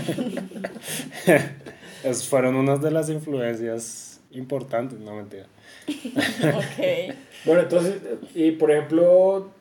Es, 2.04 2.28
fueron 2.28 2.56
unas 2.56 2.82
de 2.82 2.92
las 2.92 3.10
influencias 3.10 4.22
importantes, 4.32 4.98
no 4.98 5.14
mentira. 5.18 5.48
ok. 5.88 7.16
Bueno, 7.44 7.62
entonces, 7.64 8.02
y 8.34 8.52
por 8.52 8.72
ejemplo, 8.72 9.52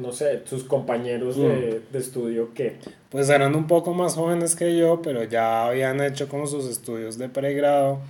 no 0.00 0.12
sé, 0.12 0.42
sus 0.46 0.64
compañeros 0.64 1.36
de, 1.36 1.80
de 1.92 1.98
estudio, 1.98 2.50
¿qué? 2.54 2.76
Pues 3.10 3.28
eran 3.30 3.54
un 3.54 3.66
poco 3.66 3.94
más 3.94 4.14
jóvenes 4.14 4.54
que 4.56 4.76
yo, 4.76 5.00
pero 5.02 5.24
ya 5.24 5.66
habían 5.66 6.00
hecho 6.00 6.28
como 6.28 6.46
sus 6.46 6.66
estudios 6.66 7.18
de 7.18 7.28
pregrado. 7.28 8.00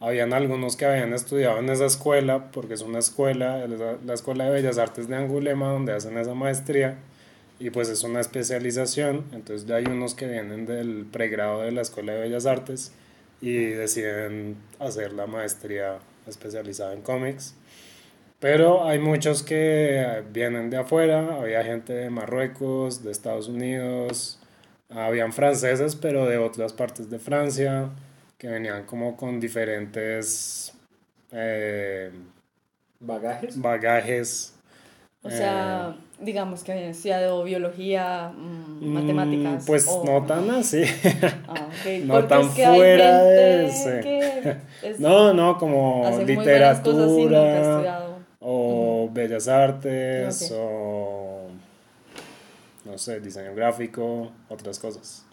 Habían 0.00 0.32
algunos 0.32 0.76
que 0.76 0.84
habían 0.84 1.12
estudiado 1.14 1.58
en 1.58 1.68
esa 1.68 1.86
escuela, 1.86 2.50
porque 2.50 2.74
es 2.74 2.82
una 2.82 2.98
escuela, 2.98 3.66
la- 3.68 3.98
la 4.04 4.14
Escuela 4.14 4.44
de 4.46 4.50
Bellas 4.50 4.78
Artes 4.78 5.06
de 5.08 5.14
Angulema, 5.16 5.70
donde 5.72 5.92
hacen 5.92 6.18
esa 6.18 6.34
maestría. 6.34 6.98
Y 7.60 7.70
pues 7.70 7.88
es 7.88 8.02
una 8.02 8.20
especialización. 8.20 9.24
Entonces 9.32 9.66
ya 9.66 9.76
hay 9.76 9.84
unos 9.86 10.14
que 10.14 10.26
vienen 10.26 10.66
del 10.66 11.06
pregrado 11.10 11.62
de 11.62 11.70
la 11.70 11.82
Escuela 11.82 12.12
de 12.14 12.20
Bellas 12.22 12.46
Artes 12.46 12.92
y 13.40 13.52
deciden 13.66 14.56
hacer 14.80 15.12
la 15.12 15.26
maestría 15.26 15.98
especializada 16.26 16.92
en 16.94 17.02
cómics. 17.02 17.54
Pero 18.42 18.84
hay 18.84 18.98
muchos 18.98 19.44
que 19.44 20.24
vienen 20.32 20.68
de 20.68 20.76
afuera, 20.76 21.36
había 21.40 21.62
gente 21.62 21.92
de 21.92 22.10
Marruecos, 22.10 23.04
de 23.04 23.12
Estados 23.12 23.46
Unidos, 23.46 24.40
habían 24.90 25.32
franceses, 25.32 25.94
pero 25.94 26.26
de 26.26 26.38
otras 26.38 26.72
partes 26.72 27.08
de 27.08 27.20
Francia, 27.20 27.90
que 28.38 28.48
venían 28.48 28.82
como 28.84 29.16
con 29.16 29.38
diferentes 29.38 30.72
eh, 31.30 32.10
¿Bagajes? 32.98 33.60
bagajes. 33.60 34.54
O 35.22 35.30
sea, 35.30 35.94
digamos 36.18 36.64
que 36.64 36.72
habían 36.72 36.88
estudiado 36.88 37.44
biología, 37.44 38.32
mm, 38.36 38.84
matemáticas. 38.92 39.64
Pues 39.64 39.86
o- 39.88 40.02
no 40.04 40.26
tan 40.26 40.50
así. 40.50 40.82
Ah, 41.46 41.68
ok. 41.68 42.02
no 42.06 42.14
Porque 42.14 42.28
tan 42.28 42.40
es 42.40 42.48
que 42.48 42.64
hay 42.66 42.76
fuera 42.76 43.22
de 43.22 43.66
ese. 43.66 44.00
que 44.00 44.56
es- 44.82 44.98
no, 44.98 45.32
no, 45.32 45.58
como 45.58 46.18
literatura 46.26 48.01
bellas 49.12 49.48
artes 49.48 50.52
o 50.54 51.48
no 52.84 52.98
sé, 52.98 53.20
diseño 53.20 53.54
gráfico, 53.54 54.32
otras 54.48 54.78
cosas. 54.78 55.24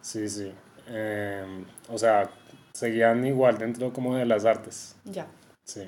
Sí, 0.00 0.28
sí. 0.28 0.52
Em, 0.88 1.64
o 1.88 1.98
sea, 1.98 2.30
seguían 2.72 3.24
igual 3.26 3.58
dentro 3.58 3.92
como 3.92 4.16
de 4.16 4.24
las 4.24 4.44
artes. 4.44 4.96
Ya. 5.04 5.26
Sí. 5.64 5.82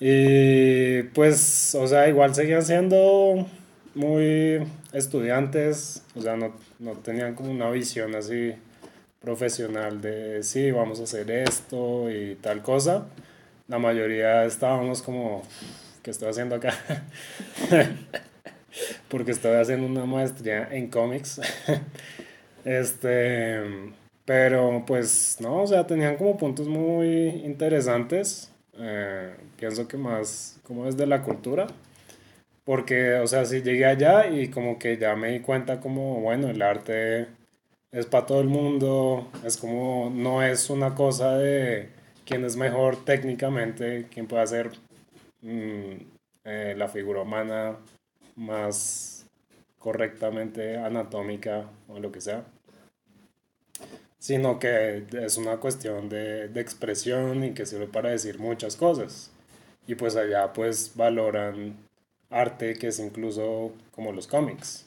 Y 0.00 1.02
pues, 1.14 1.74
o 1.74 1.86
sea, 1.86 2.08
igual 2.08 2.34
seguían 2.34 2.62
siendo 2.62 3.46
muy 3.94 4.66
estudiantes, 4.92 6.02
o 6.14 6.20
sea, 6.20 6.36
no, 6.36 6.54
no 6.78 6.92
tenían 6.92 7.34
como 7.34 7.50
una 7.50 7.70
visión 7.70 8.14
así 8.14 8.54
profesional 9.20 10.00
de, 10.00 10.42
sí, 10.42 10.70
vamos 10.70 11.00
a 11.00 11.04
hacer 11.04 11.30
esto 11.30 12.10
y 12.10 12.34
tal 12.36 12.62
cosa. 12.62 13.06
La 13.68 13.78
mayoría 13.78 14.44
estábamos 14.44 15.00
como, 15.00 15.42
¿qué 16.04 16.12
estoy 16.12 16.28
haciendo 16.28 16.56
acá? 16.56 16.74
Porque 19.08 19.32
estoy 19.32 19.54
haciendo 19.56 19.86
una 19.86 20.06
maestría 20.06 20.68
en 20.72 20.88
cómics. 20.88 21.40
Este, 22.66 23.60
pero 24.24 24.84
pues 24.86 25.36
no, 25.40 25.64
o 25.64 25.66
sea, 25.66 25.86
tenían 25.86 26.16
como 26.16 26.38
puntos 26.38 26.66
muy 26.66 27.08
interesantes. 27.44 28.50
eh, 28.78 29.36
pienso 29.58 29.86
que 29.86 29.98
más 29.98 30.58
como 30.64 30.86
desde 30.86 31.06
la 31.06 31.22
cultura. 31.22 31.66
Porque, 32.64 33.14
o 33.16 33.26
sea, 33.26 33.44
sí 33.44 33.62
llegué 33.62 33.84
allá 33.86 34.26
y 34.28 34.48
como 34.48 34.78
que 34.78 34.96
ya 34.98 35.16
me 35.16 35.30
di 35.32 35.40
cuenta 35.40 35.80
como, 35.80 36.20
bueno, 36.20 36.48
el 36.48 36.62
arte 36.62 37.28
es 37.92 38.06
para 38.06 38.26
todo 38.26 38.40
el 38.40 38.48
mundo, 38.48 39.30
es 39.44 39.56
como, 39.58 40.10
no 40.14 40.42
es 40.42 40.70
una 40.70 40.94
cosa 40.94 41.36
de 41.38 41.90
quién 42.26 42.44
es 42.44 42.56
mejor 42.56 43.04
técnicamente, 43.04 44.08
quién 44.12 44.26
puede 44.26 44.42
hacer 44.44 44.72
mm, 45.44 45.92
eh, 46.44 46.74
la 46.76 46.88
figura 46.88 47.22
humana 47.22 47.76
más 48.36 49.26
correctamente 49.78 50.76
anatómica 50.76 51.70
o 51.88 52.00
lo 52.00 52.10
que 52.10 52.20
sea, 52.20 52.44
sino 54.18 54.58
que 54.58 55.04
es 55.12 55.36
una 55.36 55.58
cuestión 55.58 56.08
de, 56.08 56.48
de 56.48 56.60
expresión 56.60 57.44
y 57.44 57.52
que 57.54 57.66
sirve 57.66 57.86
para 57.86 58.10
decir 58.10 58.38
muchas 58.38 58.76
cosas. 58.76 59.30
Y 59.86 59.94
pues 59.94 60.16
allá 60.16 60.52
pues 60.52 60.92
valoran 60.94 61.76
arte 62.30 62.74
que 62.74 62.88
es 62.88 62.98
incluso 62.98 63.72
como 63.92 64.12
los 64.12 64.26
cómics. 64.26 64.86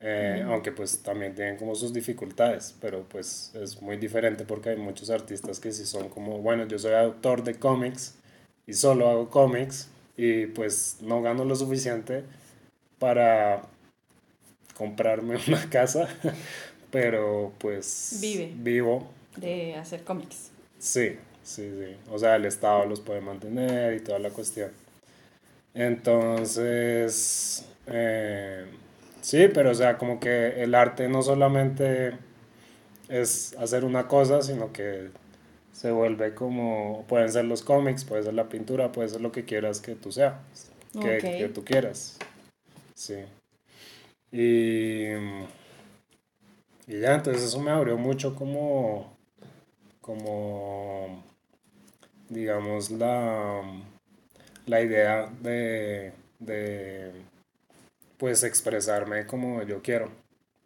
Eh. 0.00 0.42
Aunque 0.46 0.72
pues 0.72 1.02
también 1.02 1.34
tienen 1.34 1.58
como 1.58 1.74
sus 1.74 1.92
dificultades, 1.92 2.74
pero 2.80 3.04
pues 3.08 3.54
es 3.54 3.82
muy 3.82 3.98
diferente 3.98 4.44
porque 4.46 4.70
hay 4.70 4.76
muchos 4.76 5.10
artistas 5.10 5.60
que 5.60 5.72
sí 5.72 5.84
son 5.84 6.08
como, 6.08 6.38
bueno, 6.38 6.66
yo 6.66 6.78
soy 6.78 6.94
autor 6.94 7.44
de 7.44 7.56
cómics 7.56 8.14
y 8.66 8.74
solo 8.74 9.08
hago 9.08 9.30
cómics 9.30 9.88
y 10.16 10.46
pues 10.46 10.98
no 11.02 11.22
gano 11.22 11.44
lo 11.44 11.56
suficiente 11.56 12.24
para 12.98 13.62
comprarme 14.76 15.36
una 15.48 15.68
casa, 15.70 16.08
pero 16.90 17.52
pues 17.58 18.18
Vive. 18.20 18.52
vivo, 18.56 19.10
De 19.36 19.74
hacer 19.76 20.04
cómics. 20.04 20.50
sí, 20.78 21.16
sí, 21.42 21.70
sí, 21.78 21.96
o 22.10 22.18
sea, 22.18 22.36
el 22.36 22.44
Estado 22.46 22.86
los 22.86 23.00
puede 23.00 23.20
mantener 23.20 23.94
y 23.94 24.00
toda 24.00 24.18
la 24.18 24.30
cuestión. 24.30 24.70
Entonces, 25.74 27.64
eh, 27.86 28.66
sí, 29.20 29.48
pero 29.54 29.70
o 29.70 29.74
sea, 29.74 29.98
como 29.98 30.18
que 30.20 30.62
el 30.62 30.74
arte 30.74 31.08
no 31.08 31.22
solamente 31.22 32.14
es 33.08 33.54
hacer 33.58 33.84
una 33.84 34.08
cosa, 34.08 34.42
sino 34.42 34.72
que 34.72 35.10
se 35.72 35.90
vuelve 35.90 36.34
como, 36.34 37.04
pueden 37.08 37.30
ser 37.30 37.44
los 37.44 37.62
cómics, 37.62 38.04
puede 38.04 38.22
ser 38.22 38.34
la 38.34 38.48
pintura, 38.48 38.92
puede 38.92 39.08
ser 39.08 39.20
lo 39.20 39.32
que 39.32 39.44
quieras 39.44 39.80
que 39.80 39.94
tú 39.94 40.12
seas, 40.12 40.34
que, 41.00 41.18
que 41.18 41.50
tú 41.52 41.64
quieras. 41.64 42.18
Sí. 42.94 43.16
Y, 44.32 45.12
y 46.86 47.00
ya, 47.00 47.14
entonces 47.14 47.42
eso 47.42 47.60
me 47.60 47.70
abrió 47.70 47.96
mucho 47.96 48.34
como, 48.34 49.16
como, 50.00 51.24
digamos, 52.28 52.90
la, 52.90 53.62
la 54.66 54.80
idea 54.82 55.32
de, 55.40 56.12
de, 56.38 57.12
pues, 58.18 58.42
expresarme 58.44 59.26
como 59.26 59.62
yo 59.62 59.82
quiero, 59.82 60.10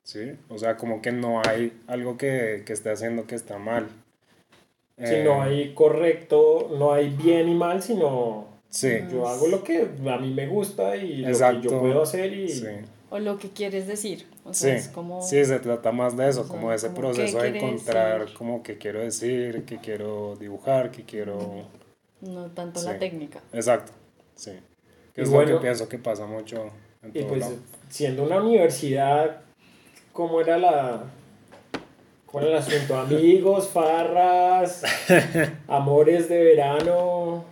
¿sí? 0.02 0.36
O 0.48 0.58
sea, 0.58 0.76
como 0.76 1.00
que 1.00 1.12
no 1.12 1.40
hay 1.46 1.78
algo 1.86 2.18
que, 2.18 2.64
que 2.66 2.72
esté 2.72 2.90
haciendo 2.90 3.26
que 3.26 3.34
está 3.34 3.58
mal. 3.58 3.88
Si 4.98 5.16
no 5.22 5.44
Eh, 5.44 5.48
hay 5.48 5.74
correcto, 5.74 6.70
no 6.78 6.92
hay 6.92 7.10
bien 7.10 7.48
y 7.48 7.54
mal, 7.54 7.82
sino 7.82 8.46
Sí, 8.68 8.90
yo 9.10 9.26
hago 9.28 9.46
lo 9.48 9.62
que 9.62 9.88
a 10.08 10.16
mí 10.18 10.32
me 10.34 10.46
gusta 10.48 10.96
y 10.96 11.18
lo 11.18 11.26
que 11.26 11.30
Exacto. 11.32 11.60
yo 11.70 11.80
puedo 11.80 12.02
hacer 12.02 12.32
y 12.32 12.48
sí. 12.48 12.66
O 13.10 13.18
lo 13.20 13.38
que 13.38 13.50
quieres 13.50 13.86
decir. 13.86 14.26
O 14.44 14.52
Sí, 14.52 14.62
sea, 14.64 14.74
es 14.74 14.88
como... 14.88 15.22
sí, 15.22 15.44
se 15.44 15.58
trata 15.60 15.92
más 15.92 16.16
de 16.16 16.28
eso, 16.28 16.40
o 16.40 16.44
sea, 16.44 16.52
como 16.56 16.72
ese 16.72 16.88
como 16.88 16.98
proceso 17.00 17.40
de 17.40 17.48
encontrar 17.56 18.20
decir. 18.22 18.36
como 18.36 18.62
qué 18.64 18.76
quiero 18.78 19.00
decir, 19.00 19.64
qué 19.64 19.78
quiero 19.78 20.36
dibujar, 20.36 20.90
qué 20.90 21.04
quiero... 21.04 21.38
No 22.20 22.46
tanto 22.46 22.80
Sí. 22.80 22.86
la 22.86 22.98
técnica. 22.98 23.40
Exacto, 23.52 23.92
sí. 24.34 24.52
Que 25.14 25.20
Y 25.20 25.24
es 25.24 25.30
bueno, 25.30 25.52
lo 25.52 25.58
que 25.58 25.62
pienso 25.62 25.88
que 25.88 25.98
pasa 25.98 26.26
mucho 26.26 26.70
en 27.02 27.10
Y 27.10 27.20
todo 27.20 27.28
pues 27.28 27.40
lado. 27.40 27.54
siendo 27.88 28.24
una 28.24 28.40
universidad, 28.42 29.40
¿cómo 30.12 30.40
era 30.40 30.58
la... 30.58 31.04
¿Cuál 32.34 32.46
era 32.48 32.58
el 32.58 32.62
asunto? 32.64 32.98
Amigos, 32.98 33.68
farras, 33.68 34.82
amores 35.68 36.28
de 36.28 36.42
verano. 36.42 37.44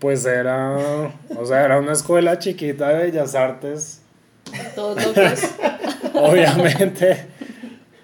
Pues 0.00 0.26
era, 0.26 0.76
o 1.38 1.46
sea, 1.46 1.64
era 1.64 1.78
una 1.78 1.92
escuela 1.92 2.36
chiquita 2.40 2.88
de 2.88 3.04
bellas 3.04 3.36
artes, 3.36 4.02
Todos 4.74 5.06
locos. 5.06 5.40
obviamente. 6.14 7.26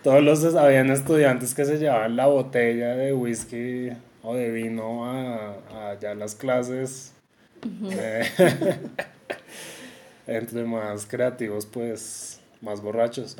Todos 0.04 0.22
los 0.22 0.54
habían 0.54 0.90
estudiantes 0.90 1.52
que 1.52 1.64
se 1.64 1.78
llevaban 1.78 2.14
la 2.14 2.26
botella 2.26 2.94
de 2.94 3.12
whisky 3.12 3.88
o 4.22 4.36
de 4.36 4.52
vino 4.52 5.06
a, 5.06 5.56
a 5.72 5.90
allá 5.90 6.12
a 6.12 6.14
las 6.14 6.36
clases. 6.36 7.12
Eh, 7.90 8.22
entre 10.28 10.62
más 10.62 11.06
creativos, 11.06 11.66
pues 11.66 12.40
más 12.60 12.80
borrachos. 12.80 13.36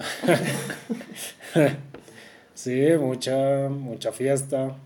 Sí, 2.62 2.88
mucha, 2.98 3.68
mucha 3.68 4.12
fiesta, 4.12 4.76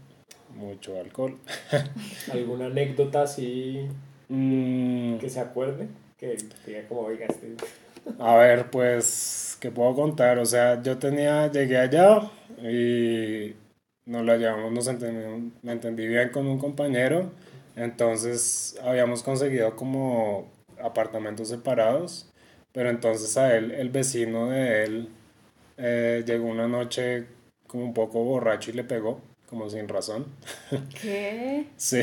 mucho 0.57 0.99
alcohol. 0.99 1.39
¿Alguna 2.33 2.66
anécdota 2.66 3.22
así 3.22 3.89
Mm, 4.29 5.18
que 5.18 5.29
se 5.29 5.41
acuerde? 5.41 5.89
Que 6.16 6.37
diga 6.66 6.87
como, 6.89 7.03
oiga, 7.03 7.27
este... 7.27 7.55
A 8.18 8.37
ver, 8.37 8.70
pues, 8.70 9.57
¿qué 9.61 9.70
puedo 9.70 9.95
contar? 9.95 10.39
O 10.39 10.47
sea, 10.47 10.83
yo 10.83 10.99
tenía, 10.99 11.51
llegué 11.51 11.79
allá 11.79 12.31
y 12.62 13.55
nos 14.07 14.25
la 14.25 14.37
llevamos, 14.37 14.72
nos 14.72 14.87
entendí, 14.89 15.53
me 15.62 15.72
entendí 15.72 16.07
bien 16.07 16.31
con 16.31 16.47
un 16.47 16.59
compañero, 16.59 17.31
entonces 17.77 18.79
habíamos 18.83 19.22
conseguido 19.22 19.75
como 19.77 20.51
apartamentos 20.83 21.49
separados, 21.49 22.31
pero 22.72 22.91
entonces 22.91 23.37
a 23.39 23.57
él, 23.57 23.70
el 23.70 23.89
vecino 23.89 24.51
de 24.51 24.85
él, 24.85 25.09
eh, 25.79 26.25
llegó 26.27 26.47
una 26.47 26.68
noche 26.68 27.27
como 27.75 27.87
un 27.87 27.93
poco 27.93 28.22
borracho 28.22 28.70
y 28.70 28.75
le 28.75 28.85
pegó, 28.85 29.20
como 29.51 29.68
sin 29.68 29.89
razón. 29.89 30.27
¿Qué? 31.03 31.66
Sí, 31.77 32.03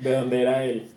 ¿De 0.00 0.12
dónde 0.14 0.40
era 0.40 0.64
él? 0.64 0.88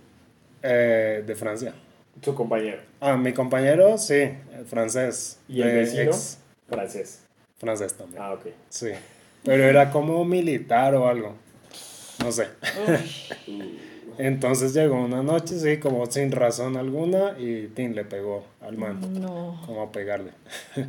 eh, 0.61 1.21
de 1.27 1.35
Francia. 1.35 1.73
Su 2.21 2.33
compañero. 2.33 2.79
Ah, 3.01 3.17
mi 3.17 3.33
compañero, 3.33 3.97
sí, 3.97 4.13
eh, 4.13 4.39
francés. 4.65 5.39
¿Y 5.49 5.61
el 5.61 5.67
de 5.67 5.73
vecino? 5.73 6.01
ex- 6.03 6.37
Francés. 6.69 7.25
francés 7.57 7.93
también. 7.95 8.21
Ah, 8.23 8.31
ok. 8.31 8.45
Sí. 8.69 8.91
Pero 9.43 9.61
era 9.65 9.91
como 9.91 10.23
militar 10.23 10.95
o 10.95 11.05
algo. 11.05 11.35
No 12.23 12.31
sé. 12.31 12.47
Entonces 14.17 14.73
llegó 14.73 15.03
una 15.03 15.21
noche, 15.21 15.59
sí, 15.59 15.79
como 15.79 16.05
sin 16.05 16.31
razón 16.31 16.77
alguna 16.77 17.35
y 17.37 17.67
Tim 17.75 17.91
le 17.91 18.05
pegó 18.05 18.45
al 18.61 18.77
man, 18.77 19.01
No. 19.19 19.61
como 19.65 19.81
a 19.81 19.91
pegarle. 19.91 20.31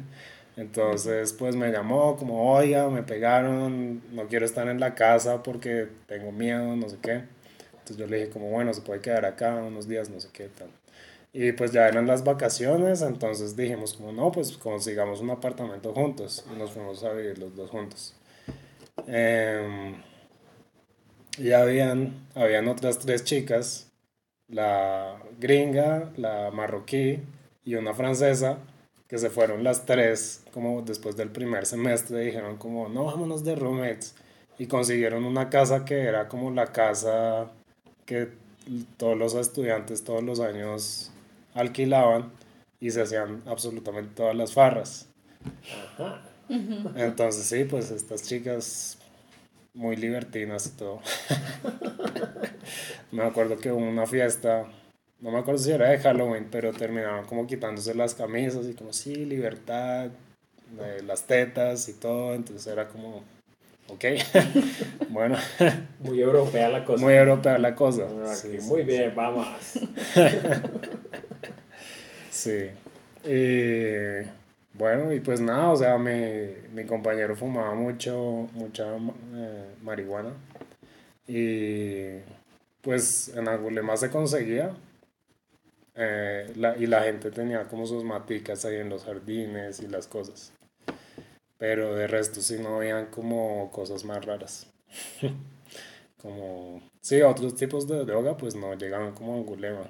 Entonces, 0.56 1.32
pues 1.32 1.56
me 1.56 1.70
llamó 1.72 2.16
como, 2.16 2.52
oiga, 2.52 2.88
me 2.88 3.02
pegaron, 3.02 4.02
no 4.14 4.28
quiero 4.28 4.46
estar 4.46 4.68
en 4.68 4.78
la 4.78 4.94
casa 4.94 5.42
porque 5.42 5.88
tengo 6.06 6.30
miedo, 6.30 6.76
no 6.76 6.88
sé 6.88 6.98
qué. 7.02 7.24
Entonces 7.72 7.96
yo 7.96 8.06
le 8.06 8.18
dije 8.18 8.30
como, 8.30 8.50
bueno, 8.50 8.72
se 8.72 8.80
puede 8.80 9.00
quedar 9.00 9.26
acá 9.26 9.56
unos 9.56 9.88
días, 9.88 10.08
no 10.10 10.20
sé 10.20 10.28
qué 10.32 10.48
tal. 10.48 10.68
Y 11.32 11.52
pues 11.52 11.72
ya 11.72 11.88
eran 11.88 12.06
las 12.06 12.22
vacaciones, 12.22 13.02
entonces 13.02 13.56
dijimos 13.56 13.94
como, 13.94 14.12
no, 14.12 14.30
pues 14.30 14.56
consigamos 14.56 15.20
un 15.20 15.30
apartamento 15.30 15.92
juntos 15.92 16.44
y 16.52 16.56
nos 16.56 16.70
fuimos 16.70 17.02
a 17.02 17.12
vivir 17.12 17.38
los 17.38 17.56
dos 17.56 17.70
juntos. 17.70 18.14
Em, 19.08 19.96
y 21.36 21.50
habían, 21.50 22.28
habían 22.36 22.68
otras 22.68 23.00
tres 23.00 23.24
chicas, 23.24 23.90
la 24.48 25.20
gringa, 25.40 26.12
la 26.16 26.52
marroquí 26.52 27.20
y 27.64 27.74
una 27.74 27.94
francesa, 27.94 28.58
que 29.08 29.18
se 29.18 29.30
fueron 29.30 29.64
las 29.64 29.86
tres 29.86 30.42
como 30.52 30.82
después 30.82 31.16
del 31.16 31.30
primer 31.30 31.66
semestre, 31.66 32.20
dijeron 32.20 32.56
como, 32.56 32.88
no, 32.88 33.04
vámonos 33.04 33.44
de 33.44 33.54
roommates. 33.54 34.14
Y 34.58 34.66
consiguieron 34.66 35.24
una 35.24 35.50
casa 35.50 35.84
que 35.84 36.02
era 36.02 36.28
como 36.28 36.50
la 36.50 36.66
casa 36.66 37.50
que 38.06 38.28
todos 38.96 39.16
los 39.16 39.34
estudiantes 39.34 40.04
todos 40.04 40.22
los 40.22 40.40
años 40.40 41.10
alquilaban 41.54 42.32
y 42.80 42.90
se 42.90 43.02
hacían 43.02 43.42
absolutamente 43.46 44.14
todas 44.14 44.36
las 44.36 44.52
farras. 44.52 45.08
Ajá. 45.94 46.22
Entonces 46.48 47.46
sí, 47.46 47.64
pues 47.64 47.90
estas 47.90 48.22
chicas 48.22 48.98
muy 49.72 49.96
libertinas 49.96 50.66
y 50.66 50.70
todo. 50.70 51.00
me 53.12 53.24
acuerdo 53.24 53.56
que 53.56 53.72
hubo 53.72 53.84
una 53.84 54.06
fiesta, 54.06 54.66
no 55.24 55.30
me 55.32 55.38
acuerdo 55.38 55.58
si 55.58 55.72
era 55.72 55.88
de 55.88 55.98
Halloween, 55.98 56.48
pero 56.52 56.72
terminaban 56.72 57.24
como 57.24 57.46
quitándose 57.48 57.94
las 57.94 58.14
camisas 58.14 58.66
y 58.68 58.74
como 58.74 58.92
sí, 58.92 59.14
libertad, 59.26 60.10
eh, 60.80 61.02
las 61.06 61.24
tetas 61.26 61.88
y 61.88 61.94
todo, 61.94 62.34
entonces 62.34 62.66
era 62.72 62.88
como, 62.88 63.24
ok, 63.88 64.04
bueno, 65.10 65.36
Muy 66.00 66.20
europea 66.20 66.68
la 66.68 66.84
cosa. 66.84 67.02
muy 67.04 67.14
europea 67.14 67.58
la 67.58 67.74
cosa. 67.74 68.04
Ah, 68.24 68.34
Sí, 68.34 68.58
Muy 68.62 68.82
sí. 68.82 68.86
bien, 68.86 69.14
vamos. 69.16 69.48
Sí. 72.30 72.68
Y 73.24 74.26
bueno, 74.76 75.12
y 75.12 75.20
pues 75.20 75.40
nada, 75.40 75.70
o 75.70 75.76
sea, 75.76 75.98
mi, 75.98 76.10
mi 76.74 76.84
compañero 76.84 77.36
fumaba 77.36 77.74
mucho, 77.74 78.48
mucha 78.54 78.84
eh, 79.34 79.64
marihuana. 79.82 80.30
Y 81.26 82.18
pues 82.82 83.32
en 83.34 83.48
Angulema 83.48 83.96
se 83.96 84.10
conseguía. 84.10 84.72
Eh, 85.94 86.52
la- 86.56 86.76
y 86.76 86.86
la 86.86 87.02
gente 87.02 87.30
tenía 87.30 87.66
como 87.68 87.86
sus 87.86 88.04
maticas 88.04 88.64
ahí 88.64 88.76
en 88.76 88.88
los 88.88 89.04
jardines 89.04 89.80
y 89.80 89.86
las 89.88 90.06
cosas. 90.06 90.52
Pero 91.58 91.94
de 91.94 92.06
resto 92.06 92.40
sí 92.42 92.58
no 92.58 92.76
habían 92.76 93.06
como 93.06 93.70
cosas 93.70 94.04
más 94.04 94.24
raras. 94.24 94.66
como, 96.22 96.80
sí, 97.00 97.22
otros 97.22 97.54
tipos 97.54 97.86
de 97.86 98.04
droga 98.04 98.36
pues 98.36 98.54
no 98.54 98.74
llegaban 98.74 99.12
como 99.12 99.34
a 99.34 99.36
Angulema. 99.38 99.88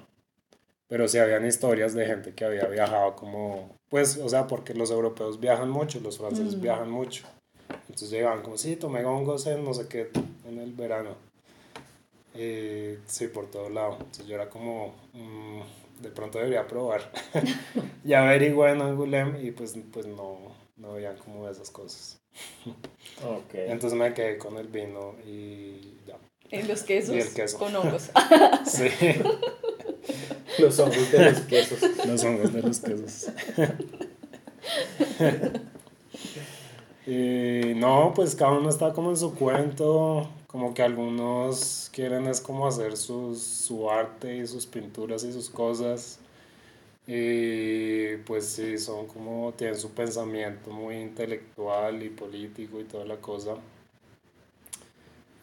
Pero 0.87 1.07
sí 1.07 1.17
habían 1.17 1.45
historias 1.45 1.93
de 1.95 2.05
gente 2.05 2.33
que 2.33 2.45
había 2.45 2.65
viajado 2.67 3.15
como, 3.15 3.75
pues, 3.89 4.17
o 4.17 4.29
sea, 4.29 4.45
porque 4.45 4.75
los 4.75 4.91
europeos 4.91 5.39
viajan 5.39 5.69
mucho, 5.69 5.99
los 5.99 6.17
franceses 6.19 6.55
Mm. 6.57 6.61
viajan 6.61 6.91
mucho. 6.91 7.25
Entonces 7.89 8.11
llegaban 8.11 8.43
como, 8.43 8.57
sí, 8.57 8.75
tomé 8.75 9.03
hongos 9.03 9.47
en 9.47 9.63
no 9.65 9.73
sé 9.73 9.87
qué, 9.87 10.11
en 10.47 10.59
el 10.59 10.73
verano. 10.73 11.15
Y 12.35 12.97
sí, 13.07 13.27
por 13.27 13.49
todo 13.49 13.69
lado. 13.69 13.93
Entonces 13.97 14.27
yo 14.27 14.35
era 14.35 14.49
como, 14.49 14.93
mm, 15.13 15.61
de 16.01 16.09
pronto 16.09 16.37
debería 16.37 16.67
probar. 16.67 17.11
y 18.03 18.13
averigué 18.13 18.71
en 18.71 18.81
Angulem 18.81 19.43
y 19.45 19.51
pues, 19.51 19.75
pues 19.91 20.05
no, 20.05 20.37
no 20.77 20.91
habían 20.93 21.17
como 21.17 21.47
esas 21.49 21.69
cosas. 21.71 22.19
Ok. 23.23 23.53
Entonces 23.53 23.97
me 23.97 24.13
quedé 24.13 24.37
con 24.37 24.57
el 24.57 24.67
vino 24.67 25.15
y 25.25 25.97
ya. 26.05 26.17
En 26.51 26.67
los 26.67 26.83
quesos 26.83 27.15
Y 27.15 27.19
el 27.19 27.33
queso. 27.33 27.57
con 27.57 27.75
hongos. 27.75 28.11
Sí, 28.65 28.87
Los 30.59 30.77
hongos 30.79 31.11
de 31.11 31.31
los 31.31 31.39
quesos. 31.41 31.79
los 32.05 32.23
hongos 32.23 32.53
de 32.53 32.61
los 32.61 32.79
quesos. 32.79 33.31
Y 37.07 37.73
no, 37.75 38.13
pues 38.15 38.35
cada 38.35 38.53
uno 38.53 38.69
está 38.69 38.91
como 38.91 39.11
en 39.11 39.17
su 39.17 39.35
cuento, 39.35 40.27
como 40.55 40.73
que 40.73 40.83
algunos 40.83 41.89
quieren 41.91 42.27
es 42.27 42.39
como 42.39 42.65
hacer 42.65 42.95
sus, 42.95 43.41
su 43.43 43.91
arte 43.91 44.37
y 44.37 44.47
sus 44.47 44.65
pinturas 44.65 45.25
y 45.25 45.33
sus 45.33 45.49
cosas. 45.49 46.17
Y 47.05 48.15
pues 48.25 48.45
sí, 48.47 48.77
son 48.77 49.05
como, 49.07 49.53
tienen 49.57 49.77
su 49.77 49.91
pensamiento 49.91 50.71
muy 50.71 50.95
intelectual 50.95 52.01
y 52.03 52.09
político 52.09 52.79
y 52.79 52.85
toda 52.85 53.03
la 53.03 53.17
cosa. 53.17 53.57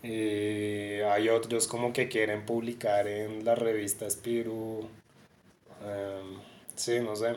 Y 0.02 1.00
hay 1.02 1.28
otros 1.28 1.66
como 1.68 1.92
que 1.92 2.08
quieren 2.08 2.46
publicar 2.46 3.06
en 3.06 3.44
la 3.44 3.54
revista 3.54 4.08
Spiru. 4.08 4.88
em, 5.84 6.40
sí, 6.74 7.00
no 7.00 7.14
sé. 7.16 7.36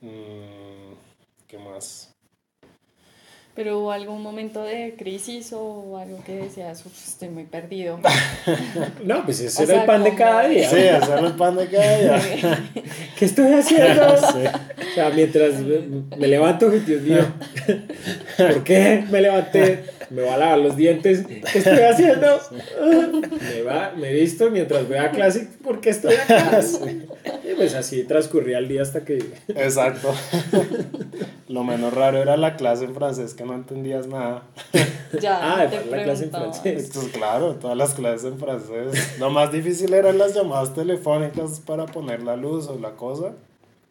Mm, 0.00 0.94
¿Qué 1.46 1.58
más? 1.58 2.15
Pero 3.56 3.78
hubo 3.80 3.90
algún 3.90 4.22
momento 4.22 4.62
de 4.62 4.94
crisis 4.98 5.50
o 5.54 5.96
algo 5.96 6.22
que 6.24 6.34
decías, 6.34 6.84
"Uf, 6.84 6.92
estoy 7.08 7.30
muy 7.30 7.44
perdido. 7.44 7.98
No, 9.04 9.24
pues 9.24 9.40
ese 9.40 9.62
O 9.62 9.64
era 9.64 9.72
sea, 9.72 9.80
el 9.80 9.86
pan 9.86 10.04
de 10.04 10.14
cada 10.14 10.46
día. 10.46 10.68
Sí, 10.70 10.88
hacer 10.88 11.24
el 11.24 11.32
pan 11.32 11.56
de 11.56 11.66
cada 11.66 11.98
día. 11.98 12.22
¿Qué 13.18 13.24
estoy 13.24 13.52
haciendo? 13.54 14.16
Sí. 14.18 14.44
O 14.90 14.94
sea, 14.94 15.10
mientras 15.10 15.54
me, 15.60 15.78
me 16.16 16.26
levanto, 16.28 16.68
Dios 16.70 17.02
mío, 17.02 17.24
¿por 18.36 18.64
qué 18.64 19.04
me 19.10 19.20
levanté? 19.20 19.84
Me 20.10 20.22
voy 20.22 20.30
a 20.30 20.36
lavar 20.36 20.58
los 20.58 20.76
dientes. 20.76 21.26
¿Qué 21.26 21.58
estoy 21.58 21.78
haciendo? 21.80 22.40
Me, 23.54 23.62
va, 23.62 23.92
me 23.96 24.12
visto 24.12 24.50
mientras 24.50 24.86
voy 24.86 24.98
a 24.98 25.10
clase. 25.10 25.48
¿Por 25.62 25.80
qué 25.80 25.90
estoy 25.90 26.14
acá? 26.14 26.60
Y 26.62 27.35
pues 27.56 27.74
así 27.74 28.04
transcurría 28.04 28.58
el 28.58 28.68
día 28.68 28.82
hasta 28.82 29.04
que... 29.04 29.18
Exacto. 29.48 30.12
Lo 31.48 31.64
menos 31.64 31.92
raro 31.94 32.18
era 32.18 32.36
la 32.36 32.56
clase 32.56 32.84
en 32.84 32.94
francés 32.94 33.34
que 33.34 33.44
no 33.44 33.54
entendías 33.54 34.06
nada. 34.06 34.42
Ya, 35.20 35.38
Ah, 35.62 35.70
te 35.70 35.84
la 35.86 36.02
clase 36.02 36.24
en 36.24 36.30
francés. 36.30 36.90
Pues 36.92 37.08
claro, 37.08 37.54
todas 37.54 37.76
las 37.76 37.94
clases 37.94 38.24
en 38.32 38.38
francés. 38.38 39.18
Lo 39.20 39.30
más 39.30 39.52
difícil 39.52 39.94
eran 39.94 40.18
las 40.18 40.34
llamadas 40.34 40.74
telefónicas 40.74 41.60
para 41.60 41.86
poner 41.86 42.22
la 42.24 42.36
luz 42.36 42.66
o 42.66 42.76
la 42.78 42.90
cosa. 42.90 43.32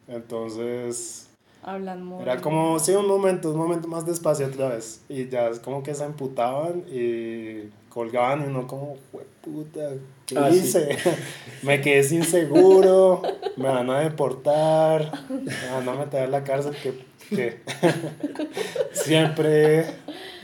Entonces, 0.08 1.28
Hablan 1.64 2.04
muy... 2.06 2.22
era 2.22 2.42
como, 2.42 2.78
sí, 2.80 2.92
un 2.92 3.08
momento, 3.08 3.52
un 3.52 3.58
momento 3.58 3.88
más 3.88 4.06
despacio 4.06 4.46
otra 4.48 4.70
vez. 4.70 5.02
Y 5.10 5.28
ya 5.30 5.48
es 5.48 5.60
como 5.60 5.82
que 5.84 5.96
se 5.96 6.04
emputaban 6.04 6.84
y 6.92 7.70
colgaban 7.90 8.44
y 8.44 8.48
uno 8.48 8.68
como, 8.68 8.98
puta, 9.42 9.92
¿qué 10.26 10.38
Ah, 10.38 10.50
sí. 10.52 10.58
hice? 10.58 10.98
me 11.64 11.80
quedé 11.82 12.04
sin 12.04 12.24
seguro, 12.24 13.22
me 13.58 13.68
van 13.70 13.90
a 13.90 14.00
deportar, 14.02 15.12
me 15.30 15.72
van 15.74 15.90
a 15.90 15.94
meter 15.94 16.22
a 16.24 16.28
la 16.28 16.44
cárcel, 16.44 16.76
que, 16.82 16.94
que 17.36 17.60
siempre 18.94 19.86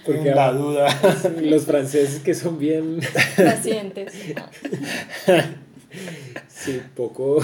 Porque 0.05 0.29
en 0.29 0.35
la 0.35 0.51
duda. 0.51 0.87
Los 1.41 1.65
franceses 1.65 2.19
que 2.21 2.33
son 2.33 2.57
bien... 2.57 2.99
Pacientes. 3.37 4.13
Sí, 6.47 6.81
poco... 6.95 7.39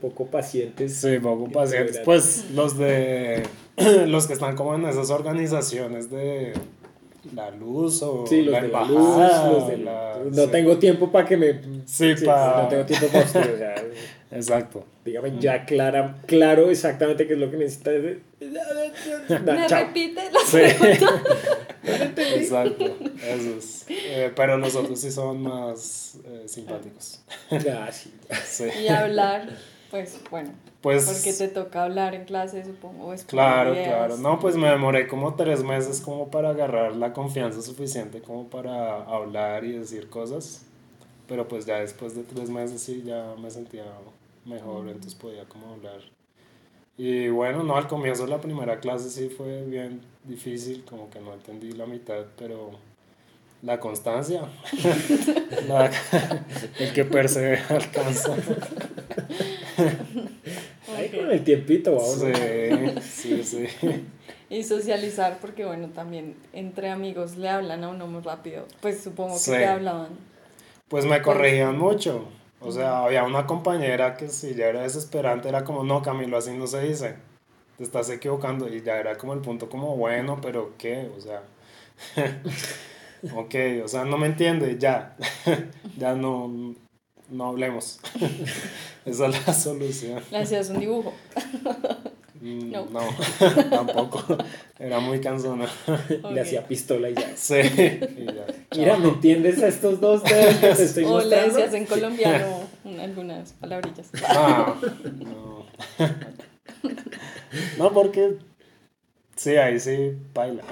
Poco 0.00 0.26
pacientes. 0.26 0.94
Sí, 0.94 1.18
poco 1.20 1.50
pacientes. 1.50 2.00
Pues 2.04 2.44
los 2.54 2.76
de 2.78 3.42
los 4.06 4.26
que 4.26 4.34
están 4.34 4.54
como 4.54 4.74
en 4.74 4.84
esas 4.86 5.10
organizaciones 5.10 6.10
de 6.10 6.52
la 7.34 7.50
luz 7.50 8.02
o 8.02 8.24
Sí, 8.26 8.42
los 8.42 8.52
la 8.52 8.60
de 8.62 8.68
la 8.68 8.82
embajada, 8.82 9.48
luz, 9.50 9.58
los 9.58 9.68
de 9.68 9.76
la- 9.78 10.18
No 10.30 10.44
sí. 10.44 10.50
tengo 10.52 10.78
tiempo 10.78 11.10
para 11.10 11.26
que 11.26 11.36
me... 11.36 11.60
Sí, 11.86 12.12
pa- 12.24 12.62
No 12.62 12.68
tengo 12.68 12.84
tiempo 12.84 13.06
para 13.08 13.24
usted, 13.24 13.54
o 13.54 13.58
sea... 13.58 13.74
Exacto. 14.32 14.84
Dígame 15.04 15.38
ya 15.38 15.64
clara, 15.66 16.16
claro 16.26 16.70
exactamente 16.70 17.26
qué 17.26 17.34
es 17.34 17.38
lo 17.38 17.50
que 17.50 17.56
necesita. 17.58 17.90
¿Me 18.40 19.66
chao. 19.66 19.84
repite 19.86 20.30
la 20.32 20.40
Sí. 20.40 20.58
pregunta? 20.78 21.22
Exacto. 22.34 22.96
Esos. 23.26 23.84
Eh, 23.88 24.32
pero 24.34 24.56
los 24.58 24.74
otros 24.76 25.00
sí 25.00 25.10
son 25.10 25.42
más 25.42 26.16
eh, 26.24 26.44
simpáticos. 26.46 27.20
Ah, 27.50 27.88
sí. 27.92 28.12
Sí. 28.44 28.64
Y 28.84 28.88
hablar, 28.88 29.48
pues 29.90 30.18
bueno, 30.30 30.50
Pues 30.80 31.04
porque 31.06 31.32
te 31.32 31.48
toca 31.48 31.84
hablar 31.84 32.14
en 32.14 32.24
clase, 32.24 32.64
supongo. 32.64 33.14
Claro, 33.26 33.74
ideas. 33.74 33.88
claro. 33.88 34.16
No, 34.18 34.38
pues 34.40 34.56
me 34.56 34.68
demoré 34.68 35.06
como 35.08 35.34
tres 35.34 35.62
meses 35.62 36.00
como 36.00 36.30
para 36.30 36.50
agarrar 36.50 36.96
la 36.96 37.12
confianza 37.12 37.60
suficiente 37.62 38.20
como 38.20 38.46
para 38.48 39.02
hablar 39.04 39.64
y 39.64 39.72
decir 39.72 40.08
cosas. 40.08 40.62
Pero 41.28 41.48
pues 41.48 41.66
ya 41.66 41.78
después 41.80 42.14
de 42.14 42.22
tres 42.24 42.50
meses 42.50 42.80
sí 42.82 43.02
ya 43.06 43.34
me 43.40 43.50
sentía 43.50 43.84
mejor, 44.44 44.86
entonces 44.88 45.14
podía 45.14 45.44
como 45.44 45.72
hablar. 45.74 46.00
Y 46.98 47.28
bueno, 47.28 47.62
no, 47.62 47.76
al 47.76 47.88
comienzo 47.88 48.24
de 48.24 48.30
la 48.30 48.40
primera 48.40 48.78
clase 48.80 49.08
sí 49.10 49.28
fue 49.28 49.62
bien 49.64 50.02
difícil, 50.24 50.84
como 50.84 51.08
que 51.10 51.20
no 51.20 51.32
entendí 51.32 51.72
la 51.72 51.86
mitad, 51.86 52.24
pero 52.36 52.70
la 53.62 53.80
constancia, 53.80 54.42
la- 55.68 55.90
el 56.78 56.92
que 56.92 57.04
persevera 57.04 57.64
alcanza. 57.70 58.36
Ahí 60.96 61.08
con 61.10 61.30
el 61.30 61.42
tiempito, 61.44 61.92
va 61.96 62.02
uno. 62.04 63.00
Sí, 63.00 63.42
sí, 63.42 63.66
sí. 63.66 63.66
Y 64.50 64.64
socializar, 64.64 65.38
porque 65.40 65.64
bueno, 65.64 65.88
también 65.88 66.36
entre 66.52 66.90
amigos 66.90 67.36
le 67.36 67.48
hablan 67.48 67.84
a 67.84 67.88
uno 67.88 68.06
muy 68.06 68.20
rápido. 68.22 68.66
Pues 68.80 69.00
supongo 69.02 69.32
que 69.34 69.38
Sí. 69.40 69.50
te 69.52 69.64
hablaban. 69.64 70.08
Pues 70.88 71.06
me 71.06 71.22
corregían 71.22 71.78
mucho. 71.78 72.26
O 72.64 72.72
sea, 72.72 73.04
había 73.04 73.24
una 73.24 73.46
compañera 73.46 74.16
que 74.16 74.28
si 74.28 74.54
ya 74.54 74.66
era 74.66 74.82
desesperante, 74.82 75.48
era 75.48 75.64
como, 75.64 75.84
no, 75.84 76.02
Camilo, 76.02 76.36
así 76.36 76.52
no 76.52 76.66
se 76.66 76.80
dice. 76.80 77.16
Te 77.76 77.84
estás 77.84 78.08
equivocando. 78.10 78.68
Y 78.68 78.82
ya 78.82 78.98
era 78.98 79.16
como 79.16 79.32
el 79.34 79.40
punto 79.40 79.68
como, 79.68 79.96
bueno, 79.96 80.40
pero 80.40 80.74
¿qué? 80.78 81.10
O 81.16 81.20
sea, 81.20 81.42
ok, 83.34 83.54
o 83.84 83.88
sea, 83.88 84.04
no 84.04 84.18
me 84.18 84.26
entiende, 84.26 84.78
ya. 84.78 85.16
ya 85.98 86.14
no, 86.14 86.74
no 87.28 87.46
hablemos. 87.46 88.00
Esa 89.04 89.26
es 89.26 89.46
la 89.46 89.54
solución. 89.54 90.22
Le 90.30 90.38
hacías 90.38 90.70
un 90.70 90.80
dibujo. 90.80 91.12
Mm, 92.42 92.70
No. 92.72 92.86
No, 92.90 93.00
tampoco. 93.70 94.36
Era 94.78 94.98
muy 94.98 95.20
cansona. 95.20 95.66
Le 96.32 96.40
hacía 96.40 96.66
pistola 96.66 97.08
y 97.10 97.14
ya. 97.14 97.36
Sí. 97.36 97.54
y 97.54 98.24
ya. 98.26 98.46
Mira, 98.76 98.96
¿me 98.98 99.08
entiendes 99.10 99.62
a 99.62 99.68
estos 99.68 100.00
dos 100.00 100.24
dedos 100.24 100.56
que 100.56 100.68
te 100.74 100.82
estoy 100.82 101.04
O 101.04 101.08
le 101.20 101.24
mostrando? 101.24 101.54
decías 101.54 101.74
en 101.74 101.86
colombiano 101.86 102.60
un- 102.84 102.98
algunas 103.00 103.52
palabrillas. 103.52 104.10
Ah, 104.28 104.74
no. 105.20 105.66
No, 107.78 107.92
porque. 107.92 108.38
Sí, 109.36 109.56
ahí 109.56 109.78
sí, 109.80 110.12
baila. 110.34 110.62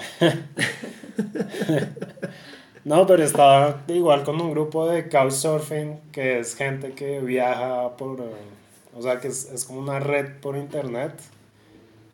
No, 2.85 3.07
pero 3.07 3.23
estaba 3.23 3.83
igual 3.89 4.25
con 4.25 4.41
un 4.41 4.51
grupo 4.53 4.89
de 4.89 5.09
couchsurfing, 5.09 6.01
que 6.13 6.41
es 6.41 6.55
gente 6.57 6.93
que 6.93 7.21
viaja 7.21 7.97
por. 7.97 8.21
eh, 8.21 8.25
O 8.97 9.03
sea, 9.03 9.21
que 9.21 9.29
es, 9.29 9.51
es 9.53 9.65
como 9.65 9.81
una 9.81 10.01
red 10.01 10.39
por 10.41 10.57
internet 10.57 11.13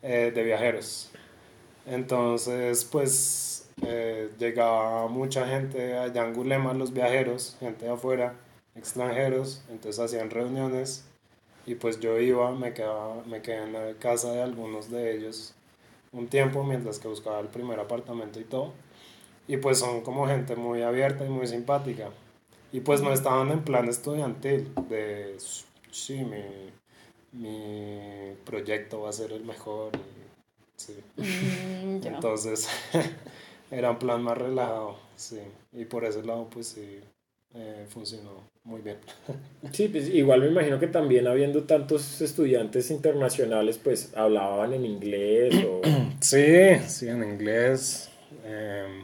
eh, 0.01 0.31
de 0.33 0.43
viajeros. 0.43 1.11
Entonces, 1.85 2.85
pues 2.85 3.69
eh, 3.81 4.29
llegaba 4.39 5.07
mucha 5.07 5.47
gente 5.47 5.97
allá 5.97 6.25
en 6.25 6.33
Gulema, 6.33 6.73
los 6.73 6.93
viajeros, 6.93 7.55
gente 7.59 7.85
de 7.85 7.91
afuera, 7.91 8.35
extranjeros, 8.75 9.63
entonces 9.69 10.03
hacían 10.03 10.29
reuniones 10.29 11.05
y 11.65 11.75
pues 11.75 11.99
yo 11.99 12.19
iba, 12.19 12.51
me, 12.51 12.73
quedaba, 12.73 13.23
me 13.25 13.41
quedé 13.41 13.63
en 13.63 13.73
la 13.73 13.93
casa 13.99 14.31
de 14.31 14.41
algunos 14.41 14.89
de 14.89 15.15
ellos 15.15 15.53
un 16.11 16.27
tiempo 16.27 16.63
mientras 16.63 16.99
que 16.99 17.07
buscaba 17.07 17.39
el 17.39 17.47
primer 17.47 17.79
apartamento 17.79 18.39
y 18.39 18.43
todo. 18.43 18.73
Y 19.47 19.57
pues 19.57 19.79
son 19.79 20.01
como 20.01 20.27
gente 20.27 20.55
muy 20.55 20.81
abierta 20.81 21.25
y 21.25 21.29
muy 21.29 21.47
simpática. 21.47 22.09
Y 22.71 22.81
pues 22.81 23.01
no 23.01 23.13
estaban 23.13 23.51
en 23.51 23.63
plan 23.63 23.87
estudiantil 23.87 24.73
de, 24.89 25.37
sí, 25.91 26.23
mi, 26.23 26.43
mi 27.37 28.33
proyecto 28.45 29.01
va 29.01 29.09
a 29.09 29.13
ser 29.13 29.31
el 29.31 29.43
mejor. 29.43 29.91
y- 29.95 30.81
sí. 30.81 30.93
Mm. 31.17 32.05
Entonces, 32.07 32.67
era 33.71 33.91
un 33.91 33.99
plan 33.99 34.21
más 34.23 34.37
relajado, 34.37 34.97
sí. 35.15 35.39
Y 35.73 35.85
por 35.85 36.05
ese 36.05 36.23
lado, 36.23 36.47
pues 36.49 36.67
sí, 36.67 36.99
eh, 37.55 37.85
funcionó 37.89 38.49
muy 38.63 38.81
bien. 38.81 38.97
Sí, 39.73 39.87
pues 39.89 40.07
igual 40.09 40.41
me 40.41 40.47
imagino 40.47 40.79
que 40.79 40.87
también 40.87 41.27
habiendo 41.27 41.63
tantos 41.63 42.21
estudiantes 42.21 42.89
internacionales, 42.91 43.79
pues 43.83 44.15
hablaban 44.15 44.73
en 44.73 44.85
inglés 44.85 45.53
o... 45.65 45.81
Sí, 46.21 46.75
sí, 46.87 47.07
en 47.09 47.23
inglés. 47.23 48.09
em, 48.45 49.03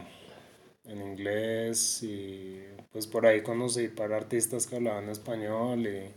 en 0.86 1.02
inglés 1.02 2.04
y 2.04 2.62
pues 2.92 3.08
por 3.08 3.26
ahí 3.26 3.42
conocí 3.42 3.88
para 3.88 4.18
artistas 4.18 4.68
que 4.68 4.76
hablaban 4.78 5.10
español 5.10 5.86
y 5.88 6.10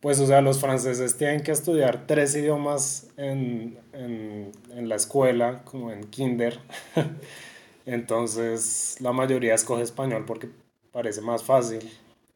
pues 0.00 0.18
o 0.20 0.26
sea, 0.26 0.40
los 0.40 0.60
franceses 0.60 1.16
tienen 1.16 1.42
que 1.42 1.52
estudiar 1.52 2.06
tres 2.06 2.34
idiomas 2.34 3.08
en, 3.16 3.78
en, 3.92 4.52
en 4.70 4.88
la 4.88 4.96
escuela, 4.96 5.62
como 5.64 5.92
en 5.92 6.04
kinder. 6.04 6.58
Entonces 7.86 8.96
la 9.00 9.12
mayoría 9.12 9.54
escoge 9.54 9.82
español 9.82 10.24
porque 10.26 10.48
parece 10.92 11.20
más 11.20 11.42
fácil. 11.42 11.90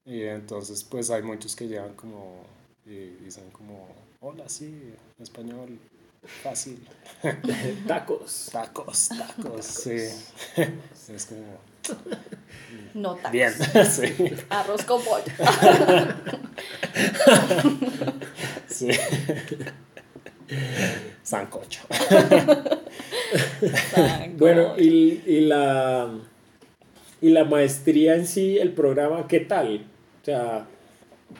Y 0.06 0.22
entonces 0.22 0.84
pues 0.84 1.10
hay 1.10 1.22
muchos 1.22 1.56
que 1.56 1.66
llegan 1.66 1.94
como 1.94 2.42
y 2.84 3.24
dicen 3.24 3.50
como, 3.50 3.88
hola, 4.20 4.48
sí, 4.48 4.92
español, 5.18 5.78
fácil. 6.42 6.86
Tacos. 7.86 8.50
Tacos, 8.52 9.08
tacos, 9.08 9.64
sí. 9.64 9.96
Es 11.14 11.26
como. 11.26 11.73
No 12.94 13.16
tacos. 13.16 13.32
Bien, 13.32 13.52
sí. 13.90 14.14
Arroz 14.50 14.84
con 14.84 15.02
pollo. 15.02 15.24
sí. 18.68 18.88
Sancocho. 21.24 21.80
Bueno, 24.38 24.78
y, 24.78 25.22
y 25.26 25.40
la 25.40 26.08
y 27.24 27.30
la 27.30 27.44
maestría 27.44 28.16
en 28.16 28.26
sí, 28.26 28.58
el 28.58 28.72
programa, 28.72 29.26
¿qué 29.26 29.40
tal? 29.40 29.86
O 30.20 30.24
sea, 30.24 30.66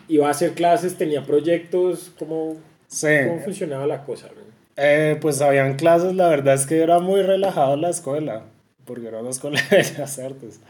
iba 0.08 0.28
a 0.28 0.30
hacer 0.30 0.54
clases, 0.54 0.96
tenía 0.96 1.24
proyectos, 1.24 2.10
¿cómo, 2.18 2.56
Sí. 2.88 3.08
¿Cómo 3.26 3.40
funcionaba 3.40 3.86
la 3.86 4.04
cosa? 4.04 4.28
Eh, 4.76 5.18
pues 5.20 5.40
habían 5.40 5.76
clases, 5.76 6.14
la 6.14 6.28
verdad 6.28 6.54
es 6.54 6.66
que 6.66 6.80
era 6.80 7.00
muy 7.00 7.22
relajado 7.22 7.76
la 7.76 7.90
escuela, 7.90 8.44
porque 8.84 9.08
era 9.08 9.20
una 9.20 9.30
escuela 9.30 9.60
de 9.70 9.76
bellas 9.76 10.18
artes. 10.18 10.60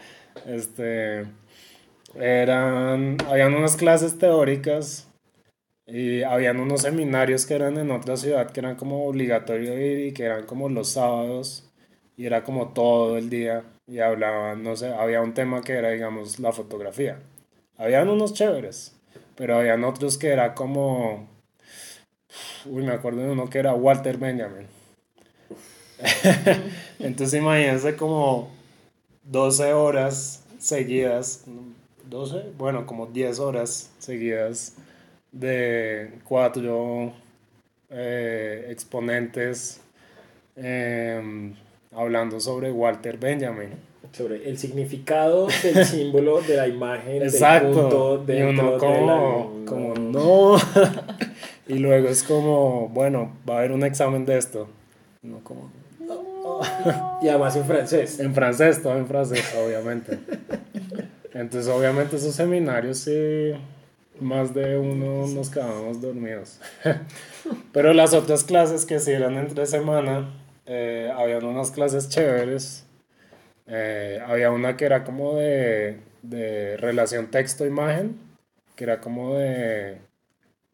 Este, 0.46 1.26
eran, 2.14 3.16
habían 3.28 3.54
unas 3.54 3.76
clases 3.76 4.18
teóricas 4.18 5.08
y 5.86 6.22
habían 6.22 6.60
unos 6.60 6.82
seminarios 6.82 7.46
que 7.46 7.54
eran 7.54 7.76
en 7.78 7.90
otra 7.90 8.16
ciudad 8.16 8.50
que 8.50 8.60
eran 8.60 8.76
como 8.76 9.06
obligatorio 9.06 9.78
ir 9.78 10.06
y 10.06 10.12
que 10.12 10.24
eran 10.24 10.46
como 10.46 10.68
los 10.68 10.90
sábados 10.90 11.70
y 12.16 12.26
era 12.26 12.44
como 12.44 12.68
todo 12.72 13.18
el 13.18 13.28
día 13.30 13.64
y 13.86 13.98
hablaban, 13.98 14.62
no 14.62 14.76
sé, 14.76 14.88
había 14.94 15.20
un 15.20 15.34
tema 15.34 15.60
que 15.62 15.74
era, 15.74 15.90
digamos, 15.90 16.38
la 16.38 16.52
fotografía. 16.52 17.20
Habían 17.76 18.08
unos 18.08 18.32
chéveres, 18.34 18.96
pero 19.36 19.56
habían 19.58 19.84
otros 19.84 20.16
que 20.16 20.28
era 20.28 20.54
como, 20.54 21.28
uy, 22.66 22.82
me 22.84 22.92
acuerdo 22.92 23.22
de 23.22 23.30
uno 23.30 23.50
que 23.50 23.58
era 23.58 23.74
Walter 23.74 24.16
Benjamin. 24.18 24.66
Entonces 26.98 27.40
imagínense 27.40 27.96
como 27.96 28.50
12 29.24 29.72
horas 29.72 30.42
seguidas, 30.58 31.44
12, 32.08 32.52
bueno, 32.56 32.86
como 32.86 33.06
10 33.06 33.38
horas 33.40 33.90
seguidas 33.98 34.74
de 35.32 36.12
cuatro 36.24 37.12
eh, 37.90 38.66
exponentes 38.70 39.80
eh, 40.56 41.52
hablando 41.92 42.40
sobre 42.40 42.70
Walter 42.70 43.18
Benjamin. 43.18 43.70
Sobre 44.12 44.48
el 44.48 44.58
significado 44.58 45.48
del 45.62 45.84
símbolo 45.86 46.40
de 46.40 46.56
la 46.56 46.68
imagen. 46.68 47.22
Exacto. 47.22 48.18
Del 48.18 48.26
punto 48.28 48.32
y 48.32 48.42
uno 48.42 48.78
como, 48.78 49.64
como 49.66 49.94
no. 49.94 50.56
y 51.68 51.78
luego 51.78 52.08
es 52.08 52.22
como, 52.22 52.88
bueno, 52.88 53.32
va 53.48 53.54
a 53.54 53.58
haber 53.58 53.72
un 53.72 53.84
examen 53.84 54.24
de 54.24 54.38
esto. 54.38 54.68
No 55.22 55.38
como... 55.42 55.70
y 57.22 57.28
además 57.28 57.56
en 57.56 57.64
francés. 57.64 58.20
En 58.20 58.34
francés, 58.34 58.82
todo 58.82 58.96
en 58.96 59.06
francés, 59.06 59.54
obviamente. 59.56 60.18
Entonces, 61.32 61.72
obviamente, 61.72 62.16
esos 62.16 62.34
seminarios 62.34 62.98
sí, 62.98 63.52
más 64.20 64.54
de 64.54 64.78
uno 64.78 65.26
nos 65.26 65.50
quedábamos 65.50 66.00
dormidos. 66.00 66.60
Pero 67.72 67.92
las 67.92 68.14
otras 68.14 68.44
clases 68.44 68.86
que 68.86 69.00
sí 69.00 69.10
eran 69.10 69.36
entre 69.36 69.66
semana, 69.66 70.32
eh, 70.66 71.12
habían 71.14 71.44
unas 71.44 71.70
clases 71.70 72.08
chéveres. 72.08 72.84
Eh, 73.66 74.20
había 74.26 74.50
una 74.50 74.76
que 74.76 74.84
era 74.84 75.04
como 75.04 75.34
de, 75.34 75.98
de 76.22 76.76
relación 76.76 77.30
texto-imagen, 77.30 78.18
que 78.76 78.84
era 78.84 79.00
como 79.00 79.34
de 79.34 79.98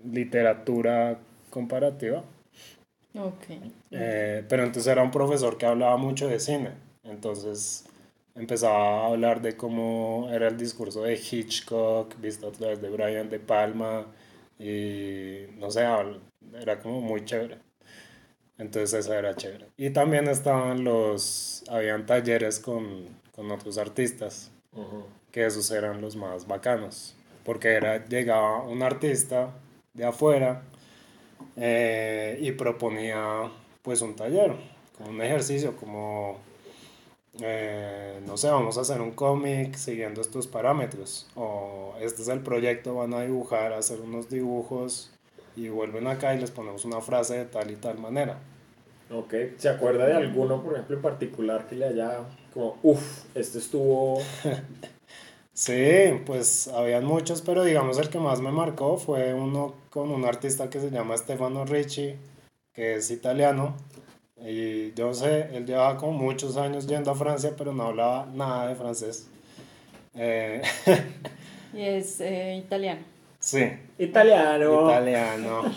literatura 0.04 1.18
comparativa. 1.50 2.24
Okay. 3.14 3.72
Eh, 3.90 4.44
pero 4.48 4.62
entonces 4.62 4.90
era 4.90 5.02
un 5.02 5.10
profesor 5.10 5.58
que 5.58 5.66
hablaba 5.66 5.96
mucho 5.96 6.28
de 6.28 6.38
cine. 6.38 6.70
Entonces 7.02 7.84
empezaba 8.34 9.02
a 9.02 9.06
hablar 9.06 9.42
de 9.42 9.56
cómo 9.56 10.28
era 10.30 10.48
el 10.48 10.56
discurso 10.56 11.02
de 11.02 11.14
Hitchcock, 11.14 12.18
visto 12.20 12.48
a 12.48 12.52
través 12.52 12.80
de 12.80 12.88
Brian 12.88 13.28
De 13.28 13.40
Palma. 13.40 14.06
Y 14.58 15.46
no 15.58 15.70
sé, 15.70 15.86
era 16.60 16.80
como 16.80 17.00
muy 17.00 17.24
chévere. 17.24 17.58
Entonces 18.58 18.92
eso 19.00 19.14
era 19.14 19.34
chévere. 19.34 19.66
Y 19.76 19.90
también 19.90 20.28
estaban 20.28 20.84
los, 20.84 21.64
habían 21.68 22.04
talleres 22.04 22.60
con, 22.60 23.06
con 23.34 23.50
otros 23.50 23.78
artistas, 23.78 24.50
que 25.32 25.46
esos 25.46 25.70
eran 25.70 26.02
los 26.02 26.14
más 26.14 26.46
bacanos, 26.46 27.16
porque 27.42 27.68
era, 27.68 28.04
llegaba 28.04 28.62
un 28.64 28.82
artista 28.82 29.50
de 29.94 30.04
afuera 30.04 30.62
eh, 31.56 32.38
y 32.40 32.52
proponía 32.52 33.50
pues 33.82 34.02
un 34.02 34.14
taller, 34.14 34.54
un 35.08 35.20
ejercicio, 35.22 35.76
como, 35.76 36.38
eh, 37.40 38.20
no 38.26 38.36
sé, 38.36 38.48
vamos 38.48 38.78
a 38.78 38.82
hacer 38.82 39.00
un 39.00 39.12
cómic 39.12 39.74
siguiendo 39.76 40.20
estos 40.20 40.46
parámetros, 40.46 41.28
o 41.34 41.94
este 42.00 42.22
es 42.22 42.28
el 42.28 42.40
proyecto, 42.40 42.94
van 42.96 43.14
a 43.14 43.22
dibujar, 43.22 43.72
hacer 43.72 44.00
unos 44.00 44.28
dibujos 44.28 45.10
y 45.56 45.68
vuelven 45.68 46.06
acá 46.06 46.34
y 46.34 46.40
les 46.40 46.50
ponemos 46.50 46.84
una 46.84 47.00
frase 47.00 47.38
de 47.38 47.44
tal 47.46 47.70
y 47.70 47.76
tal 47.76 47.98
manera. 47.98 48.38
Ok, 49.12 49.34
¿se 49.56 49.68
acuerda 49.68 50.06
de 50.06 50.14
alguno, 50.14 50.62
por 50.62 50.74
ejemplo, 50.74 50.96
en 50.96 51.02
particular 51.02 51.66
que 51.66 51.74
le 51.74 51.86
haya 51.86 52.20
como, 52.54 52.76
uff, 52.82 53.24
este 53.34 53.58
estuvo... 53.58 54.20
sí, 55.52 56.20
pues 56.26 56.68
habían 56.68 57.04
muchos, 57.04 57.42
pero 57.42 57.64
digamos 57.64 57.98
el 57.98 58.08
que 58.08 58.18
más 58.18 58.40
me 58.40 58.52
marcó 58.52 58.96
fue 58.96 59.34
uno 59.34 59.74
con 59.90 60.10
un 60.10 60.24
artista 60.24 60.70
que 60.70 60.80
se 60.80 60.90
llama 60.90 61.16
Stefano 61.16 61.64
Ricci, 61.64 62.14
que 62.72 62.96
es 62.96 63.10
italiano. 63.10 63.76
Y 64.42 64.94
yo 64.94 65.12
sé, 65.12 65.50
él 65.52 65.66
llevaba 65.66 65.96
como 65.98 66.12
muchos 66.12 66.56
años 66.56 66.86
yendo 66.86 67.10
a 67.10 67.14
Francia, 67.14 67.52
pero 67.56 67.72
no 67.72 67.84
hablaba 67.84 68.26
nada 68.32 68.68
de 68.68 68.74
francés. 68.74 69.28
Eh, 70.14 70.62
y 71.74 71.82
es 71.82 72.20
eh, 72.20 72.56
italiano. 72.56 73.02
Sí. 73.38 73.70
Italiano. 73.98 74.86
Italiano. 74.90 75.62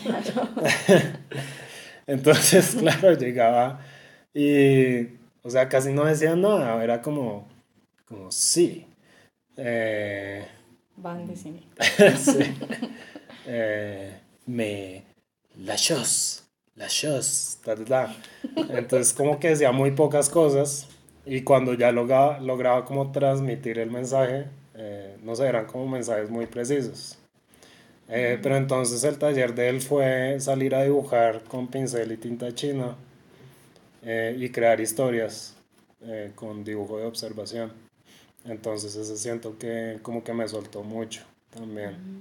Entonces, 2.06 2.76
claro, 2.78 3.12
llegaba 3.14 3.80
y, 4.34 5.04
o 5.42 5.50
sea, 5.50 5.68
casi 5.68 5.92
no 5.92 6.04
decía 6.04 6.36
nada, 6.36 6.82
era 6.82 7.00
como, 7.00 7.46
como 8.06 8.30
sí. 8.30 8.86
Eh, 9.56 10.44
Van 10.96 11.26
de 11.26 11.36
cine. 11.36 11.60
sí. 12.18 12.54
Eh, 13.46 14.16
me, 14.46 15.04
la 15.56 15.76
chose, 15.76 16.42
la 16.76 16.88
chose, 16.88 17.58
ta, 17.64 17.74
ta, 17.76 17.84
ta. 17.84 18.16
Entonces, 18.70 19.12
como 19.12 19.38
que 19.38 19.48
decía 19.48 19.72
muy 19.72 19.90
pocas 19.90 20.28
cosas 20.28 20.88
y 21.26 21.42
cuando 21.42 21.74
ya 21.74 21.90
lograba, 21.92 22.38
lograba 22.40 22.84
como 22.84 23.10
transmitir 23.12 23.78
el 23.78 23.90
mensaje, 23.90 24.46
eh, 24.74 25.16
no 25.22 25.34
sé, 25.34 25.46
eran 25.46 25.66
como 25.66 25.86
mensajes 25.88 26.30
muy 26.30 26.46
precisos. 26.46 27.18
Eh, 28.08 28.38
pero 28.42 28.56
entonces 28.56 29.02
el 29.04 29.18
taller 29.18 29.54
de 29.54 29.68
él 29.70 29.80
fue 29.80 30.38
salir 30.38 30.74
a 30.74 30.82
dibujar 30.82 31.42
con 31.44 31.68
pincel 31.68 32.12
y 32.12 32.18
tinta 32.18 32.54
china 32.54 32.96
eh, 34.02 34.36
y 34.38 34.50
crear 34.50 34.80
historias 34.80 35.56
con 36.34 36.64
dibujo 36.64 36.98
de 36.98 37.06
observación. 37.06 37.83
Entonces 38.44 38.94
ese 38.96 39.16
siento 39.16 39.58
que 39.58 39.98
como 40.02 40.22
que 40.22 40.32
me 40.32 40.46
soltó 40.48 40.82
mucho 40.82 41.22
también. 41.50 42.20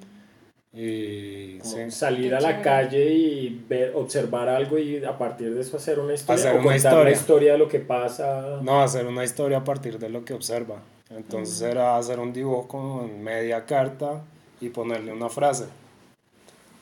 Y 0.76 1.60
salir 1.90 2.34
a 2.34 2.42
la 2.42 2.62
calle 2.62 3.14
y 3.14 3.64
ver, 3.70 3.92
observar 3.96 4.50
algo 4.50 4.80
y 4.80 5.04
a 5.06 5.16
partir 5.16 5.54
de 5.54 5.62
eso 5.62 5.78
hacer 5.78 6.00
una 6.00 6.14
historia. 6.14 6.50
Hacer 6.50 6.60
una 6.60 6.76
historia. 6.76 7.12
historia 7.12 7.52
de 7.52 7.58
lo 7.60 7.68
que 7.68 7.80
pasa. 7.80 8.60
No, 8.64 8.82
hacer 8.82 9.06
una 9.06 9.24
historia 9.24 9.60
a 9.60 9.64
partir 9.64 10.00
de 10.00 10.10
lo 10.10 10.26
que 10.26 10.34
observa. 10.34 10.82
Entonces 11.12 11.62
era 11.62 11.98
hacer 11.98 12.20
un 12.20 12.34
dibujo 12.34 12.68
con 12.68 13.22
media 13.22 13.66
carta 13.66 14.24
y 14.60 14.70
ponerle 14.70 15.12
una 15.12 15.30
frase 15.30 15.66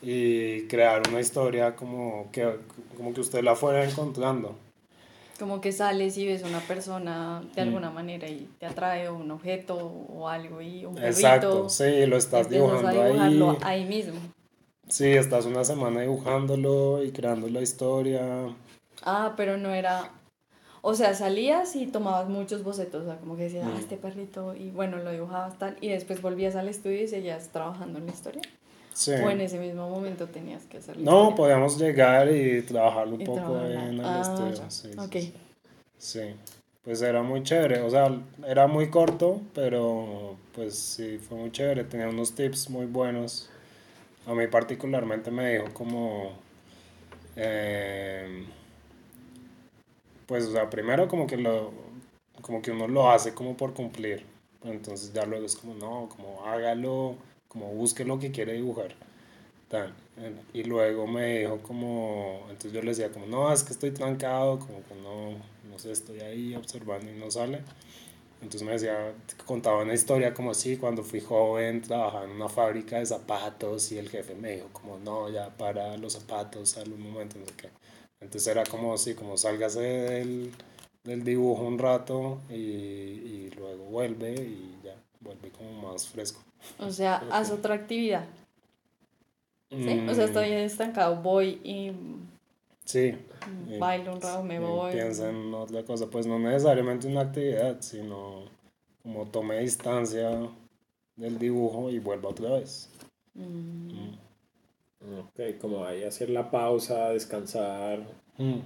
y 0.02 0.68
crear 0.68 1.02
una 1.10 1.20
historia 1.20 1.76
como 1.76 2.30
que, 2.32 2.50
como 2.98 3.14
que 3.14 3.22
usted 3.22 3.44
la 3.44 3.56
fuera 3.56 3.84
encontrando. 3.84 4.56
Como 5.42 5.60
que 5.60 5.72
sales 5.72 6.20
y 6.20 6.28
ves 6.28 6.44
una 6.44 6.60
persona 6.60 7.42
de 7.56 7.62
alguna 7.62 7.90
mm. 7.90 7.94
manera 7.96 8.28
y 8.28 8.48
te 8.60 8.68
atrae 8.68 9.10
un 9.10 9.32
objeto 9.32 9.76
o 9.76 10.30
algo 10.30 10.62
y 10.62 10.86
un 10.86 10.94
perrito. 10.94 11.10
Exacto, 11.10 11.70
sí, 11.70 12.06
lo 12.06 12.16
estás 12.16 12.48
dibujando 12.48 13.02
ahí. 13.02 13.58
ahí 13.64 13.86
mismo. 13.86 14.20
Sí, 14.88 15.08
estás 15.08 15.48
una 15.48 15.64
semana 15.64 16.02
dibujándolo 16.02 17.04
y 17.04 17.12
creando 17.12 17.50
la 17.50 17.62
historia. 17.62 18.22
Ah, 19.04 19.34
pero 19.36 19.58
no 19.58 19.74
era 19.74 20.12
o 20.84 20.96
sea, 20.96 21.14
salías 21.14 21.76
y 21.76 21.86
tomabas 21.86 22.28
muchos 22.28 22.64
bocetos, 22.64 23.04
o 23.04 23.06
sea, 23.06 23.18
como 23.18 23.36
que 23.36 23.44
decías, 23.44 23.66
ah, 23.68 23.74
mm. 23.76 23.80
este 23.80 23.98
perrito, 23.98 24.56
y 24.56 24.72
bueno, 24.72 24.98
lo 24.98 25.12
dibujabas 25.12 25.58
tal, 25.60 25.78
y 25.80 25.90
después 25.90 26.22
volvías 26.22 26.56
al 26.56 26.70
estudio 26.70 27.04
y 27.04 27.08
seguías 27.08 27.50
trabajando 27.50 28.00
en 28.00 28.08
la 28.08 28.12
historia. 28.12 28.42
Sí. 28.94 29.12
O 29.12 29.30
en 29.30 29.42
ese 29.42 29.58
mismo 29.58 29.90
momento 29.90 30.28
tenías 30.28 30.64
que 30.64 30.78
hacerlo. 30.78 31.04
No, 31.04 31.36
podíamos 31.36 31.78
llegar 31.78 32.30
y 32.30 32.62
trabajarlo 32.62 33.16
un 33.16 33.24
poco 33.24 33.66
en 33.66 34.00
el 34.00 34.06
ah, 34.06 34.22
estudio. 34.22 34.70
Sí, 34.70 34.92
ok. 34.98 35.34
Sí, 35.98 36.36
pues 36.84 37.02
era 37.02 37.22
muy 37.22 37.44
chévere, 37.44 37.82
o 37.82 37.90
sea, 37.90 38.12
era 38.46 38.68
muy 38.68 38.90
corto, 38.90 39.42
pero 39.54 40.36
pues 40.54 40.78
sí, 40.78 41.18
fue 41.20 41.38
muy 41.38 41.52
chévere, 41.52 41.84
tenía 41.84 42.08
unos 42.08 42.34
tips 42.34 42.70
muy 42.70 42.86
buenos. 42.86 43.50
A 44.28 44.34
mí 44.34 44.48
particularmente 44.48 45.32
me 45.32 45.54
dijo 45.54 45.74
como... 45.74 46.34
Eh, 47.36 48.46
pues, 50.26 50.46
o 50.46 50.52
sea, 50.52 50.70
primero 50.70 51.08
como 51.08 51.28
que 51.28 51.38
lo, 51.38 51.72
como 52.42 52.62
que 52.62 52.72
uno 52.72 52.88
lo 52.88 53.12
hace 53.12 53.34
como 53.34 53.56
por 53.58 53.74
cumplir. 53.74 54.26
Entonces 54.64 55.12
ya 55.14 55.26
luego 55.26 55.46
es 55.46 55.56
como, 55.56 55.74
no, 55.74 56.10
como 56.10 56.46
hágalo, 56.46 57.16
como 57.52 57.68
busque 57.74 58.06
lo 58.06 58.18
que 58.18 58.32
quiere 58.32 58.54
dibujar. 58.54 58.96
Y 60.54 60.64
luego 60.64 61.08
me 61.08 61.40
dijo 61.40 61.60
como, 61.62 62.42
entonces 62.50 62.74
yo 62.74 62.82
le 62.82 62.90
decía 62.90 63.12
como, 63.12 63.26
no, 63.26 63.52
es 63.54 63.64
que 63.64 63.74
estoy 63.74 63.92
trancado, 63.92 64.60
como 64.60 64.84
que 64.84 64.96
no, 64.96 65.32
no 65.70 65.80
sé, 65.80 65.92
estoy 65.92 66.20
ahí 66.22 66.56
observando 66.56 67.10
y 67.12 67.16
no 67.16 67.32
sale. 67.32 67.62
Entonces 68.42 68.64
me 68.64 68.74
decía, 68.74 69.14
contaba 69.46 69.84
una 69.84 69.94
historia 69.94 70.34
como 70.34 70.52
así, 70.52 70.78
cuando 70.78 71.04
fui 71.04 71.22
joven 71.22 71.82
trabajaba 71.82 72.26
en 72.26 72.32
una 72.32 72.50
fábrica 72.50 73.00
de 73.00 73.06
zapatos 73.06 73.92
y 73.92 73.98
el 74.00 74.10
jefe 74.10 74.36
me 74.36 74.54
dijo 74.58 74.70
como 74.74 74.98
no, 75.00 75.30
ya 75.30 75.50
para 75.58 75.98
los 75.98 76.14
zapatos, 76.14 76.70
sale 76.72 76.94
un 76.94 77.02
momento, 77.04 77.38
no 77.40 77.46
sé 77.46 77.54
qué. 77.58 77.70
Entonces 78.22 78.48
era 78.48 78.64
como 78.66 78.94
así, 78.94 79.16
como 79.16 79.38
sálgase 79.38 79.82
del, 79.82 80.52
del 81.04 81.24
dibujo 81.24 81.64
un 81.64 81.80
rato 81.80 82.42
y, 82.50 82.56
y 82.56 83.52
luego 83.58 83.86
vuelve 83.86 84.34
y 84.36 84.80
ya, 84.84 84.96
vuelve 85.22 85.52
como 85.52 85.92
más 85.94 86.08
fresco. 86.08 86.42
O 86.80 86.90
sea, 86.92 87.24
haz 87.32 87.52
otra 87.52 87.76
actividad. 87.76 88.26
¿Sí? 89.70 90.06
O 90.10 90.14
sea, 90.14 90.26
estoy 90.26 90.50
Mm, 90.50 90.54
estancado, 90.66 91.16
voy 91.22 91.60
y 91.64 91.92
Sí. 92.84 93.14
mm, 93.48 93.80
bailo 93.80 94.14
un 94.16 94.22
rato, 94.22 94.44
me 94.44 94.56
y 94.56 94.60
voy. 94.60 94.92
Piensa 94.92 95.30
en 95.30 95.54
otra 95.54 95.84
cosa, 95.84 96.08
pues 96.08 96.28
no 96.28 96.38
necesariamente 96.40 97.08
una 97.08 97.22
actividad, 97.22 97.78
sino 97.80 98.44
como 99.02 99.26
tome 99.28 99.60
distancia 99.60 100.30
del 101.16 101.40
dibujo 101.40 101.90
y 101.90 102.00
vuelva 102.00 102.30
otra 102.30 102.50
vez. 102.52 102.90
Mm, 103.34 103.88
Mm. 103.94 105.20
Ok, 105.20 105.58
como 105.60 105.84
ahí 105.86 106.04
hacer 106.04 106.30
la 106.30 106.52
pausa, 106.52 107.10
descansar, 107.10 108.02
Mm. 108.38 108.60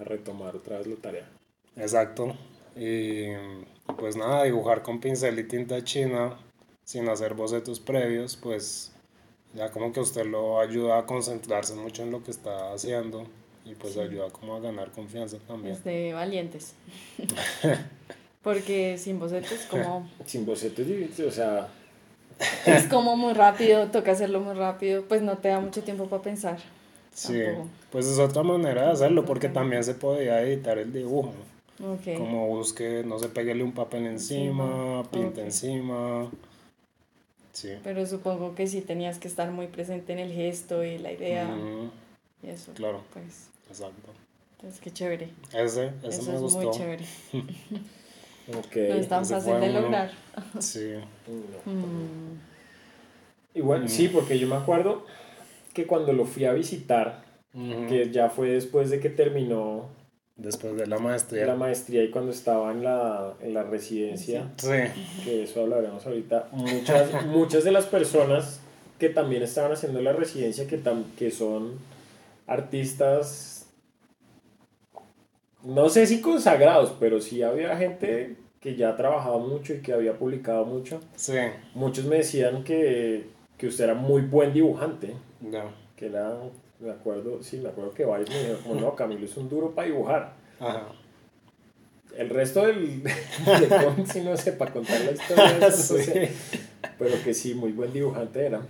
a 0.00 0.04
retomar 0.04 0.56
otra 0.56 0.78
vez 0.78 0.86
la 0.86 0.96
tarea. 0.96 1.28
Exacto. 1.76 2.34
Y 2.76 3.26
pues 3.98 4.16
nada, 4.16 4.44
dibujar 4.44 4.82
con 4.82 5.00
pincel 5.00 5.38
y 5.38 5.44
tinta 5.44 5.84
china 5.84 6.36
sin 6.90 7.08
hacer 7.08 7.34
bocetos 7.34 7.78
previos, 7.78 8.34
pues 8.34 8.90
ya 9.54 9.70
como 9.70 9.92
que 9.92 10.00
usted 10.00 10.26
lo 10.26 10.58
ayuda 10.58 10.98
a 10.98 11.06
concentrarse 11.06 11.76
mucho 11.76 12.02
en 12.02 12.10
lo 12.10 12.24
que 12.24 12.32
está 12.32 12.72
haciendo 12.72 13.28
y 13.64 13.76
pues 13.76 13.96
ayuda 13.96 14.28
como 14.30 14.56
a 14.56 14.60
ganar 14.60 14.90
confianza 14.90 15.38
también. 15.46 15.76
Es 15.76 15.84
de 15.84 16.12
valientes. 16.12 16.74
Porque 18.42 18.98
sin 18.98 19.20
bocetos 19.20 19.60
como 19.70 20.08
Sin 20.26 20.44
bocetos, 20.44 20.84
o 21.20 21.30
sea, 21.30 21.68
es 22.66 22.88
como 22.88 23.16
muy 23.16 23.34
rápido, 23.34 23.86
toca 23.86 24.10
hacerlo 24.10 24.40
muy 24.40 24.54
rápido, 24.54 25.04
pues 25.04 25.22
no 25.22 25.38
te 25.38 25.46
da 25.46 25.60
mucho 25.60 25.84
tiempo 25.84 26.06
para 26.06 26.22
pensar. 26.22 26.58
Sí, 27.14 27.40
Tampoco. 27.40 27.68
pues 27.92 28.06
es 28.06 28.18
otra 28.18 28.42
manera 28.42 28.86
de 28.86 28.90
hacerlo 28.90 29.24
porque 29.24 29.48
también 29.48 29.84
se 29.84 29.94
podía 29.94 30.42
editar 30.42 30.76
el 30.76 30.92
dibujo. 30.92 31.34
Ok. 31.80 32.18
Como 32.18 32.48
busque, 32.48 33.04
no 33.06 33.20
sé, 33.20 33.28
peguele 33.28 33.62
un 33.62 33.72
papel 33.72 34.06
encima, 34.06 35.02
ok. 35.02 35.38
encima. 35.38 36.28
Sí. 37.60 37.70
Pero 37.84 38.06
supongo 38.06 38.54
que 38.54 38.66
sí 38.66 38.80
tenías 38.80 39.18
que 39.18 39.28
estar 39.28 39.50
muy 39.50 39.66
presente 39.66 40.12
en 40.12 40.18
el 40.18 40.32
gesto 40.32 40.82
y 40.84 40.98
la 40.98 41.12
idea 41.12 41.46
y 42.42 42.48
eso. 42.48 42.72
claro, 42.72 43.02
Pues, 43.12 43.48
exacto. 43.68 44.12
entonces 44.56 44.80
qué 44.80 44.90
chévere. 44.92 45.28
Ese, 45.52 45.92
ese 46.02 46.08
Eso 46.20 46.30
me 46.30 46.36
es 46.36 46.40
gustó. 46.42 46.60
muy 46.62 46.70
chévere. 46.76 47.04
ok. 48.48 48.76
No 48.76 48.94
es 48.94 49.08
tan 49.08 49.22
ese 49.22 49.34
fácil 49.34 49.60
de 49.60 49.70
uno. 49.70 49.80
lograr. 49.80 50.10
Sí. 50.58 50.92
No. 51.66 51.72
Mm, 51.72 52.38
Igual, 53.54 53.84
Mm. 53.84 53.88
sí, 53.88 54.08
porque 54.08 54.38
yo 54.38 54.46
me 54.46 54.56
acuerdo 54.56 55.04
que 55.74 55.86
cuando 55.86 56.12
lo 56.12 56.24
fui 56.24 56.44
a 56.44 56.52
visitar, 56.52 57.24
que 57.52 58.10
ya 58.12 58.30
fue 58.30 58.50
después 58.50 58.90
de 58.90 59.00
que 59.00 59.10
terminó 59.10 59.88
Después 60.42 60.74
de 60.76 60.86
la 60.86 60.98
maestría. 60.98 61.44
la 61.46 61.54
maestría 61.54 62.02
y 62.02 62.10
cuando 62.10 62.32
estaba 62.32 62.72
en 62.72 62.82
la, 62.82 63.34
en 63.42 63.52
la 63.52 63.62
residencia, 63.62 64.50
Sí. 64.56 64.68
que 65.24 65.30
de 65.36 65.42
eso 65.44 65.60
hablaremos 65.62 66.06
ahorita, 66.06 66.48
muchas, 66.52 67.26
muchas 67.26 67.62
de 67.64 67.72
las 67.72 67.84
personas 67.86 68.60
que 68.98 69.10
también 69.10 69.42
estaban 69.42 69.72
haciendo 69.72 70.00
la 70.00 70.12
residencia, 70.14 70.66
que, 70.66 70.82
tam- 70.82 71.04
que 71.18 71.30
son 71.30 71.74
artistas, 72.46 73.66
no 75.62 75.88
sé 75.90 76.06
si 76.06 76.20
consagrados, 76.20 76.94
pero 76.98 77.20
sí 77.20 77.42
había 77.42 77.76
gente 77.76 78.36
que 78.60 78.76
ya 78.76 78.96
trabajaba 78.96 79.38
mucho 79.38 79.74
y 79.74 79.80
que 79.80 79.92
había 79.92 80.18
publicado 80.18 80.64
mucho. 80.64 81.00
Sí. 81.16 81.34
Muchos 81.74 82.04
me 82.06 82.16
decían 82.16 82.64
que, 82.64 83.26
que 83.58 83.66
usted 83.66 83.84
era 83.84 83.94
muy 83.94 84.22
buen 84.22 84.52
dibujante, 84.52 85.14
Ya. 85.50 85.64
que 85.96 86.06
era, 86.06 86.34
me 86.80 86.90
acuerdo, 86.90 87.42
sí, 87.42 87.58
me 87.58 87.68
acuerdo 87.68 87.92
que 87.94 88.04
varios 88.04 88.28
me 88.30 88.38
dijeron, 88.38 88.60
como 88.62 88.80
no, 88.80 88.94
Camilo 88.96 89.24
es 89.24 89.36
un 89.36 89.48
duro 89.48 89.70
para 89.74 89.86
dibujar. 89.88 90.32
Ajá. 90.58 90.86
El 92.16 92.28
resto 92.30 92.66
del 92.66 93.02
de 93.04 94.06
sí 94.10 94.20
no 94.22 94.36
sé 94.36 94.52
para 94.52 94.72
contar 94.72 95.00
la 95.00 95.12
historia, 95.12 95.58
eso 95.68 95.94
no 95.94 96.00
Sí. 96.00 96.04
sé. 96.04 96.32
pero 96.98 97.22
que 97.22 97.32
sí, 97.34 97.54
muy 97.54 97.72
buen 97.72 97.92
dibujante 97.92 98.46
era. 98.46 98.60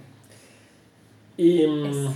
Y 1.36 1.62
Es- 1.62 1.68
no. 1.68 2.14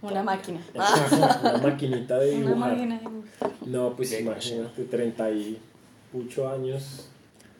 Una 0.00 0.22
máquina. 0.22 0.60
una 0.74 1.58
maquinita 1.62 2.18
de 2.20 2.36
Una 2.36 2.46
dibujar. 2.50 2.70
máquina 2.72 2.94
de 2.94 3.00
dibujar. 3.00 3.50
No, 3.66 3.96
pues 3.96 4.10
Bien, 4.10 4.26
imagínate, 4.26 4.84
38 4.84 6.48
años 6.48 7.08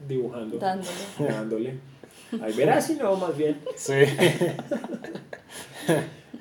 dibujando, 0.08 0.56
Dándole. 0.58 0.90
dándole. 1.18 1.74
Ahí 2.42 2.52
verás 2.54 2.86
si 2.86 2.94
no, 2.94 3.16
más 3.16 3.36
bien. 3.36 3.58
Sí. 3.76 3.94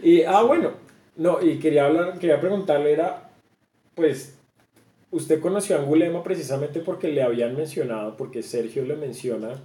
Y, 0.03 0.21
ah, 0.23 0.43
bueno, 0.43 0.71
no, 1.15 1.41
y 1.41 1.57
quería 1.57 1.85
hablar, 1.85 2.19
quería 2.19 2.39
preguntarle, 2.39 2.91
era, 2.93 3.29
pues, 3.95 4.35
usted 5.11 5.39
conoció 5.41 5.75
a 5.75 5.79
Angulema 5.79 6.23
precisamente 6.23 6.81
porque 6.81 7.07
le 7.09 7.23
habían 7.23 7.55
mencionado, 7.55 8.15
porque 8.17 8.43
Sergio 8.43 8.83
le 8.85 8.95
menciona 8.95 9.55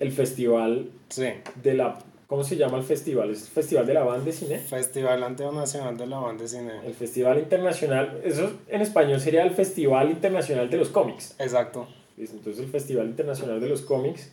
el 0.00 0.12
festival 0.12 0.90
Sí. 1.08 1.28
de 1.62 1.74
la, 1.74 1.98
¿cómo 2.26 2.44
se 2.44 2.56
llama 2.56 2.76
el 2.76 2.84
festival? 2.84 3.30
¿Es 3.30 3.42
el 3.44 3.48
festival 3.48 3.86
de 3.86 3.94
la 3.94 4.02
banda 4.04 4.24
de 4.26 4.32
cine? 4.32 4.58
Festival 4.58 5.24
Internacional 5.28 5.96
de 5.96 6.06
la 6.06 6.18
Banda 6.18 6.42
de 6.42 6.48
Cine. 6.48 6.72
El 6.84 6.94
Festival 6.94 7.38
Internacional, 7.38 8.20
eso 8.24 8.52
en 8.68 8.82
español 8.82 9.20
sería 9.20 9.44
el 9.44 9.52
Festival 9.52 10.10
Internacional 10.10 10.68
de 10.68 10.76
los 10.76 10.88
Cómics. 10.90 11.34
Exacto. 11.38 11.88
Entonces 12.18 12.58
el 12.58 12.68
Festival 12.70 13.06
Internacional 13.06 13.60
de 13.60 13.68
los 13.68 13.80
Cómics, 13.80 14.30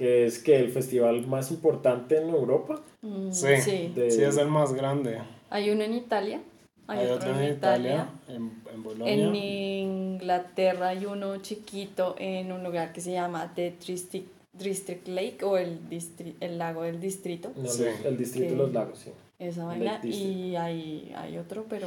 que 0.00 0.24
es 0.24 0.38
que 0.38 0.56
el 0.56 0.70
festival 0.70 1.26
más 1.26 1.50
importante 1.50 2.16
en 2.16 2.30
Europa. 2.30 2.80
Mm, 3.02 3.30
Sí. 3.32 3.48
sí. 3.60 3.92
De- 3.94 4.10
Sí, 4.10 4.22
es 4.22 4.38
el 4.38 4.48
más 4.48 4.72
grande. 4.72 5.18
Hay 5.50 5.68
uno 5.68 5.82
en 5.84 5.92
Italia. 5.92 6.40
Hay, 6.86 7.00
Hay 7.00 7.10
otro, 7.10 7.30
otro 7.30 7.40
en 7.42 7.52
Italia, 7.52 8.08
en, 8.26 8.50
en 8.72 8.82
Bolonia. 8.82 9.12
En 9.12 9.36
Inglaterra 9.36 10.88
hay 10.88 11.04
uno 11.04 11.36
chiquito 11.42 12.14
en 12.18 12.50
un 12.50 12.62
lugar 12.64 12.94
que 12.94 13.02
se 13.02 13.12
llama 13.12 13.52
The 13.54 13.74
District, 13.86 14.26
District 14.54 15.06
Lake 15.06 15.44
o 15.44 15.58
el, 15.58 15.78
distri- 15.90 16.34
el 16.40 16.56
lago 16.56 16.82
del 16.84 16.98
distrito. 16.98 17.52
No, 17.56 17.68
Sí. 17.68 17.84
el 18.04 18.16
Distrito 18.16 18.46
Que- 18.46 18.50
de 18.52 18.56
los 18.56 18.72
Lagos, 18.72 18.98
sí. 18.98 19.10
Esa 19.38 19.66
vaina. 19.66 20.00
Y 20.02 20.56
hay, 20.56 21.12
hay 21.14 21.36
otro, 21.36 21.66
pero 21.68 21.86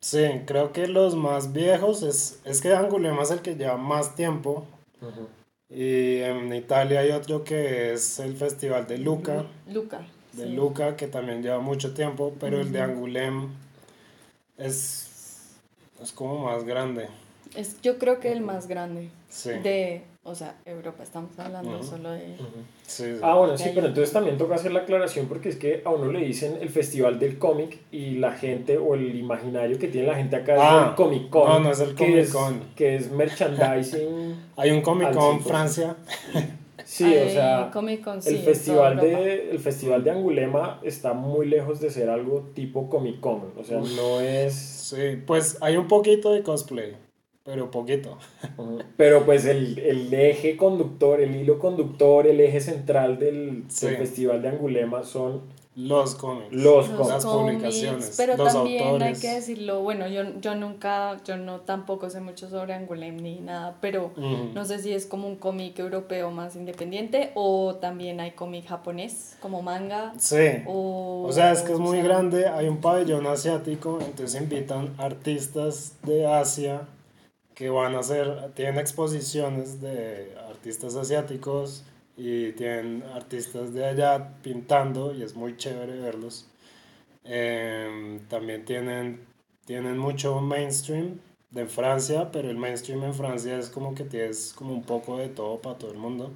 Sí, 0.00 0.24
creo 0.46 0.72
que 0.72 0.86
los 0.88 1.14
más 1.14 1.52
viejos 1.52 2.02
es, 2.02 2.40
es 2.46 2.60
que 2.62 2.72
Angulema 2.72 3.22
es 3.22 3.30
el 3.30 3.40
que 3.42 3.54
lleva 3.56 3.76
más 3.76 4.16
tiempo. 4.16 4.64
Ujú. 5.02 5.28
Y 5.74 6.18
en 6.20 6.52
Italia 6.54 7.00
hay 7.00 7.10
otro 7.12 7.44
que 7.44 7.92
es 7.94 8.18
el 8.18 8.36
Festival 8.36 8.86
de 8.86 8.98
Luca. 8.98 9.46
Luca. 9.72 10.00
De 10.32 10.44
sí. 10.44 10.50
Luca, 10.52 10.96
que 10.96 11.06
también 11.08 11.42
lleva 11.42 11.60
mucho 11.60 11.94
tiempo, 11.94 12.34
pero 12.38 12.60
el 12.60 12.72
de 12.72 12.80
Angulem 12.82 13.48
es, 14.58 15.08
es 16.02 16.12
como 16.12 16.44
más 16.44 16.64
grande. 16.64 17.08
Es, 17.54 17.80
yo 17.82 17.98
creo 17.98 18.20
que 18.20 18.32
el 18.32 18.40
más 18.40 18.66
grande 18.66 19.10
Sí. 19.28 19.50
de, 19.50 20.02
o 20.24 20.34
sea, 20.34 20.56
Europa. 20.64 21.02
Estamos 21.02 21.36
hablando 21.38 21.82
solo 21.82 22.10
de... 22.12 22.34
Ujú. 22.34 22.46
sí, 22.86 23.04
sí. 23.04 23.20
Ah, 23.22 23.34
bueno, 23.34 23.58
sí, 23.58 23.70
pero 23.74 23.88
entonces 23.88 24.12
también 24.12 24.38
toca 24.38 24.54
hacer 24.54 24.72
la 24.72 24.80
aclaración 24.80 25.26
porque 25.26 25.48
es 25.48 25.56
que 25.56 25.82
a 25.84 25.90
uno 25.90 26.12
le 26.12 26.20
dicen 26.20 26.58
el 26.60 26.68
festival 26.70 27.18
del 27.18 27.38
cómic 27.38 27.78
y 27.90 28.16
la 28.18 28.32
gente 28.32 28.78
o 28.78 28.94
el 28.94 29.16
imaginario 29.16 29.78
que 29.78 29.88
tiene 29.88 30.06
la 30.06 30.14
gente 30.16 30.36
acá 30.36 30.54
Ah, 30.58 30.82
es 30.84 30.88
el 30.90 30.94
Comic 30.96 31.28
Con. 31.30 31.48
no, 31.48 31.60
no 31.60 31.70
es 31.72 31.80
el 31.80 31.94
que 31.94 32.20
es- 32.20 32.32
Comic 32.32 32.58
Con. 32.60 32.74
Que 32.76 32.96
es 32.96 33.10
merchandising. 33.10 34.36
Hay 34.56 34.70
un 34.70 34.80
Comic 34.82 35.12
Con 35.12 35.40
100%. 35.40 35.42
Francia. 35.42 35.96
Sí, 36.84 37.04
o 37.16 37.28
sea, 37.30 37.70
Comic 37.72 38.02
Con, 38.02 38.20
sí, 38.20 38.30
el 38.30 38.36
en 38.36 38.42
festival, 38.44 39.00
de, 39.00 39.50
el 39.50 39.58
festival 39.60 40.04
de 40.04 40.10
Angulema 40.10 40.80
está 40.82 41.14
muy 41.14 41.46
lejos 41.46 41.80
de 41.80 41.90
ser 41.90 42.10
algo 42.10 42.50
tipo 42.54 42.90
Comic 42.90 43.20
Con. 43.20 43.52
O 43.56 43.64
sea, 43.64 43.78
no 43.78 44.20
es... 44.20 44.52
Sí, 44.54 45.16
pues 45.26 45.56
hay 45.62 45.76
un 45.76 45.88
poquito 45.88 46.32
de 46.32 46.42
cosplay, 46.42 46.96
pero 47.44 47.70
poquito. 47.70 48.18
Pero 48.96 49.24
pues 49.24 49.44
el, 49.46 49.78
el 49.78 50.12
eje 50.14 50.56
conductor, 50.56 51.20
el 51.20 51.34
hilo 51.36 51.58
conductor, 51.58 52.26
el 52.26 52.40
eje 52.40 52.60
central 52.60 53.18
del, 53.18 53.64
Sí. 53.68 53.86
del 53.86 53.96
festival 53.96 54.42
de 54.42 54.48
Angulema 54.50 55.02
son 55.02 55.40
Los 55.74 56.14
cómics. 56.14 56.52
los 56.52 56.88
Los 56.88 56.88
cómics. 56.90 57.08
Las 57.08 57.24
cómics, 57.24 57.56
publicaciones, 57.56 58.14
pero 58.16 58.36
los 58.36 58.52
también 58.52 59.02
hay 59.02 59.14
que 59.14 59.32
decirlo, 59.34 59.80
bueno, 59.80 60.06
yo, 60.06 60.22
yo 60.40 60.54
nunca, 60.54 61.20
yo 61.24 61.36
no 61.38 61.60
tampoco 61.60 62.10
sé 62.10 62.20
mucho 62.20 62.48
sobre 62.50 62.74
Angulem 62.74 63.16
ni 63.16 63.40
nada, 63.40 63.76
pero 63.80 64.12
no 64.54 64.64
sé 64.66 64.78
si 64.80 64.92
es 64.92 65.06
como 65.06 65.26
un 65.26 65.36
cómic 65.36 65.78
europeo 65.78 66.30
más 66.30 66.54
independiente 66.56 67.30
o 67.34 67.76
también 67.76 68.20
hay 68.20 68.32
cómic 68.32 68.66
japonés, 68.66 69.36
como 69.40 69.62
manga, 69.62 70.12
Sí. 70.18 70.62
o... 70.66 71.24
O 71.26 71.32
sea, 71.32 71.52
es 71.52 71.62
que 71.62 71.72
es 71.72 71.78
muy 71.78 71.96
sea, 71.98 72.04
grande, 72.04 72.46
hay 72.46 72.68
un 72.68 72.82
pabellón 72.82 73.26
asiático, 73.26 73.98
entonces 74.04 74.40
invitan 74.40 74.90
artistas 74.98 75.96
de 76.04 76.26
Asia 76.26 76.82
que 77.54 77.70
van 77.70 77.94
a 77.94 78.00
hacer, 78.00 78.52
tienen 78.54 78.78
exposiciones 78.78 79.80
de 79.80 80.34
artistas 80.48 80.96
asiáticos 80.96 81.84
y 82.16 82.52
tienen 82.52 83.02
artistas 83.14 83.72
de 83.74 83.84
allá 83.84 84.34
pintando 84.42 85.14
y 85.14 85.22
es 85.22 85.34
muy 85.34 85.56
chévere 85.56 86.00
verlos. 86.00 86.46
Em, 87.24 88.20
también 88.28 88.64
tienen, 88.64 89.20
tienen 89.66 89.98
mucho 89.98 90.40
mainstream, 90.40 91.18
de 91.52 91.66
Francia, 91.66 92.30
pero 92.32 92.50
el 92.50 92.56
mainstream 92.56 93.04
en 93.04 93.14
Francia 93.14 93.58
es 93.58 93.68
como 93.68 93.94
que 93.94 94.04
tienes 94.04 94.52
como 94.54 94.72
un 94.72 94.82
poco 94.82 95.18
de 95.18 95.28
todo 95.28 95.58
para 95.60 95.78
todo 95.78 95.92
el 95.92 95.98
mundo. 95.98 96.32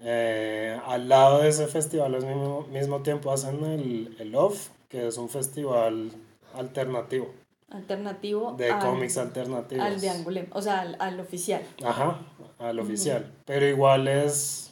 Eh, 0.00 0.78
al 0.86 1.08
lado 1.08 1.40
de 1.40 1.48
ese 1.48 1.66
festival 1.66 2.14
al 2.14 2.26
mismo, 2.26 2.66
mismo 2.70 3.02
tiempo 3.02 3.32
hacen 3.32 3.64
el, 3.64 4.16
el 4.18 4.34
OFF, 4.34 4.70
que 4.88 5.06
es 5.06 5.16
un 5.18 5.28
festival 5.28 6.10
alternativo. 6.54 7.32
Alternativo. 7.70 8.54
De 8.56 8.70
cómics 8.80 9.18
alternativos. 9.18 9.84
Al 9.84 10.00
de 10.00 10.08
Angulem, 10.10 10.46
o 10.52 10.62
sea, 10.62 10.80
al, 10.98 11.20
oficial. 11.20 11.62
Ajá, 11.84 12.18
al 12.58 12.78
oficial. 12.78 13.30
Pero 13.44 13.66
igual 13.66 14.08
es... 14.08 14.64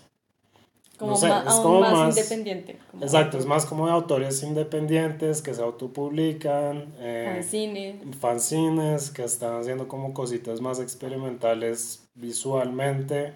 Como 0.99 1.11
no 1.11 1.16
sé, 1.18 1.26
es 1.28 1.55
como 1.57 1.80
más, 1.80 2.16
independiente. 2.16 2.78
exacto, 3.03 3.36
es 3.36 3.44
más 3.44 3.66
como 3.66 3.84
de 3.84 3.92
autores 3.92 4.42
independientes 4.42 5.42
que 5.42 5.53
se 5.53 5.61
autopublican. 5.61 6.94
Eh, 6.99 7.32
fanzines. 7.34 8.16
Fanzines 8.18 9.11
que 9.11 9.24
están 9.24 9.61
haciendo 9.61 9.88
como 9.88 10.14
cositas 10.14 10.62
más 10.62 10.80
experimentales 10.80 12.03
visualmente. 12.14 13.34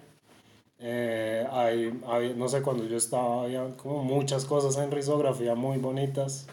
Eh, 0.79 1.45
hay, 1.51 2.33
no 2.35 2.49
sé, 2.49 2.63
cuando 2.63 2.85
yo 2.85 2.97
estaba, 2.97 3.43
había 3.43 3.67
como 3.77 4.03
muchas 4.03 4.45
cosas 4.45 4.83
en 4.83 4.89
risografía 4.89 5.53
muy 5.53 5.77
bonitas. 5.77 6.47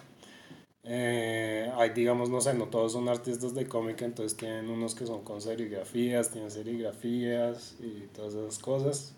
Eh, 0.91 1.71
hay, 1.77 1.91
digamos, 1.91 2.31
no 2.31 2.41
sé, 2.41 2.55
no 2.55 2.67
todos 2.69 2.93
son 2.93 3.11
artistas 3.11 3.55
de 3.55 3.67
cómic, 3.67 4.01
entonces 4.01 4.39
tienen 4.39 4.71
unos 4.71 4.95
que 4.95 5.07
son 5.07 5.23
con 5.23 5.43
serigrafías, 5.43 6.31
tienen 6.31 6.51
serigrafías 6.51 7.77
y 7.79 8.07
todas 8.15 8.33
esas 8.35 8.59
cosas. 8.59 9.15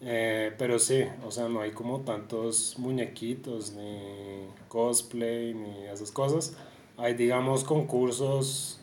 Eh, 0.00 0.52
pero 0.58 0.80
sí, 0.80 1.04
o 1.24 1.30
sea, 1.30 1.48
no 1.48 1.60
hay 1.60 1.70
como 1.70 2.00
tantos 2.00 2.74
muñequitos, 2.78 3.72
ni 3.72 4.48
cosplay, 4.68 5.54
ni 5.54 5.86
esas 5.86 6.10
cosas. 6.10 6.56
Hay, 6.96 7.14
digamos, 7.14 7.62
concursos, 7.62 8.80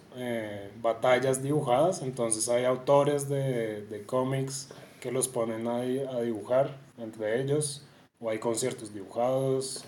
batallas 0.81 1.41
dibujadas, 1.43 2.01
entonces 2.01 2.47
hay 2.49 2.65
autores 2.65 3.29
de, 3.29 3.81
de 3.85 4.03
cómics 4.05 4.69
que 5.01 5.11
los 5.11 5.27
ponen 5.27 5.67
ahí 5.67 5.99
a 5.99 6.21
dibujar 6.21 6.77
entre 6.97 7.41
ellos, 7.41 7.85
o 8.19 8.29
hay 8.29 8.39
conciertos 8.39 8.93
dibujados, 8.93 9.85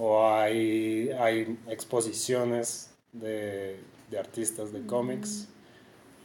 o 0.00 0.28
hay, 0.32 1.10
hay 1.18 1.58
exposiciones 1.68 2.90
de, 3.12 3.80
de 4.10 4.18
artistas 4.18 4.72
de 4.72 4.86
cómics. 4.86 5.48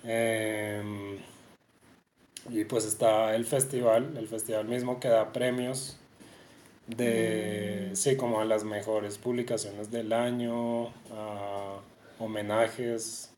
Em, 0.04 1.18
y 2.50 2.66
pues 2.66 2.86
está 2.86 3.36
el 3.36 3.46
festival, 3.46 4.16
el 4.18 4.28
festival 4.28 4.66
mismo 4.68 5.00
que 5.00 5.08
da 5.08 5.32
premios 5.32 5.98
de, 6.88 7.90
mm. 7.92 7.96
sí, 7.96 8.16
como 8.16 8.42
a 8.42 8.46
las 8.46 8.64
mejores 8.64 9.18
publicaciones 9.18 9.90
del 9.90 10.14
año, 10.14 10.88
a 11.12 11.80
homenajes. 12.20 13.34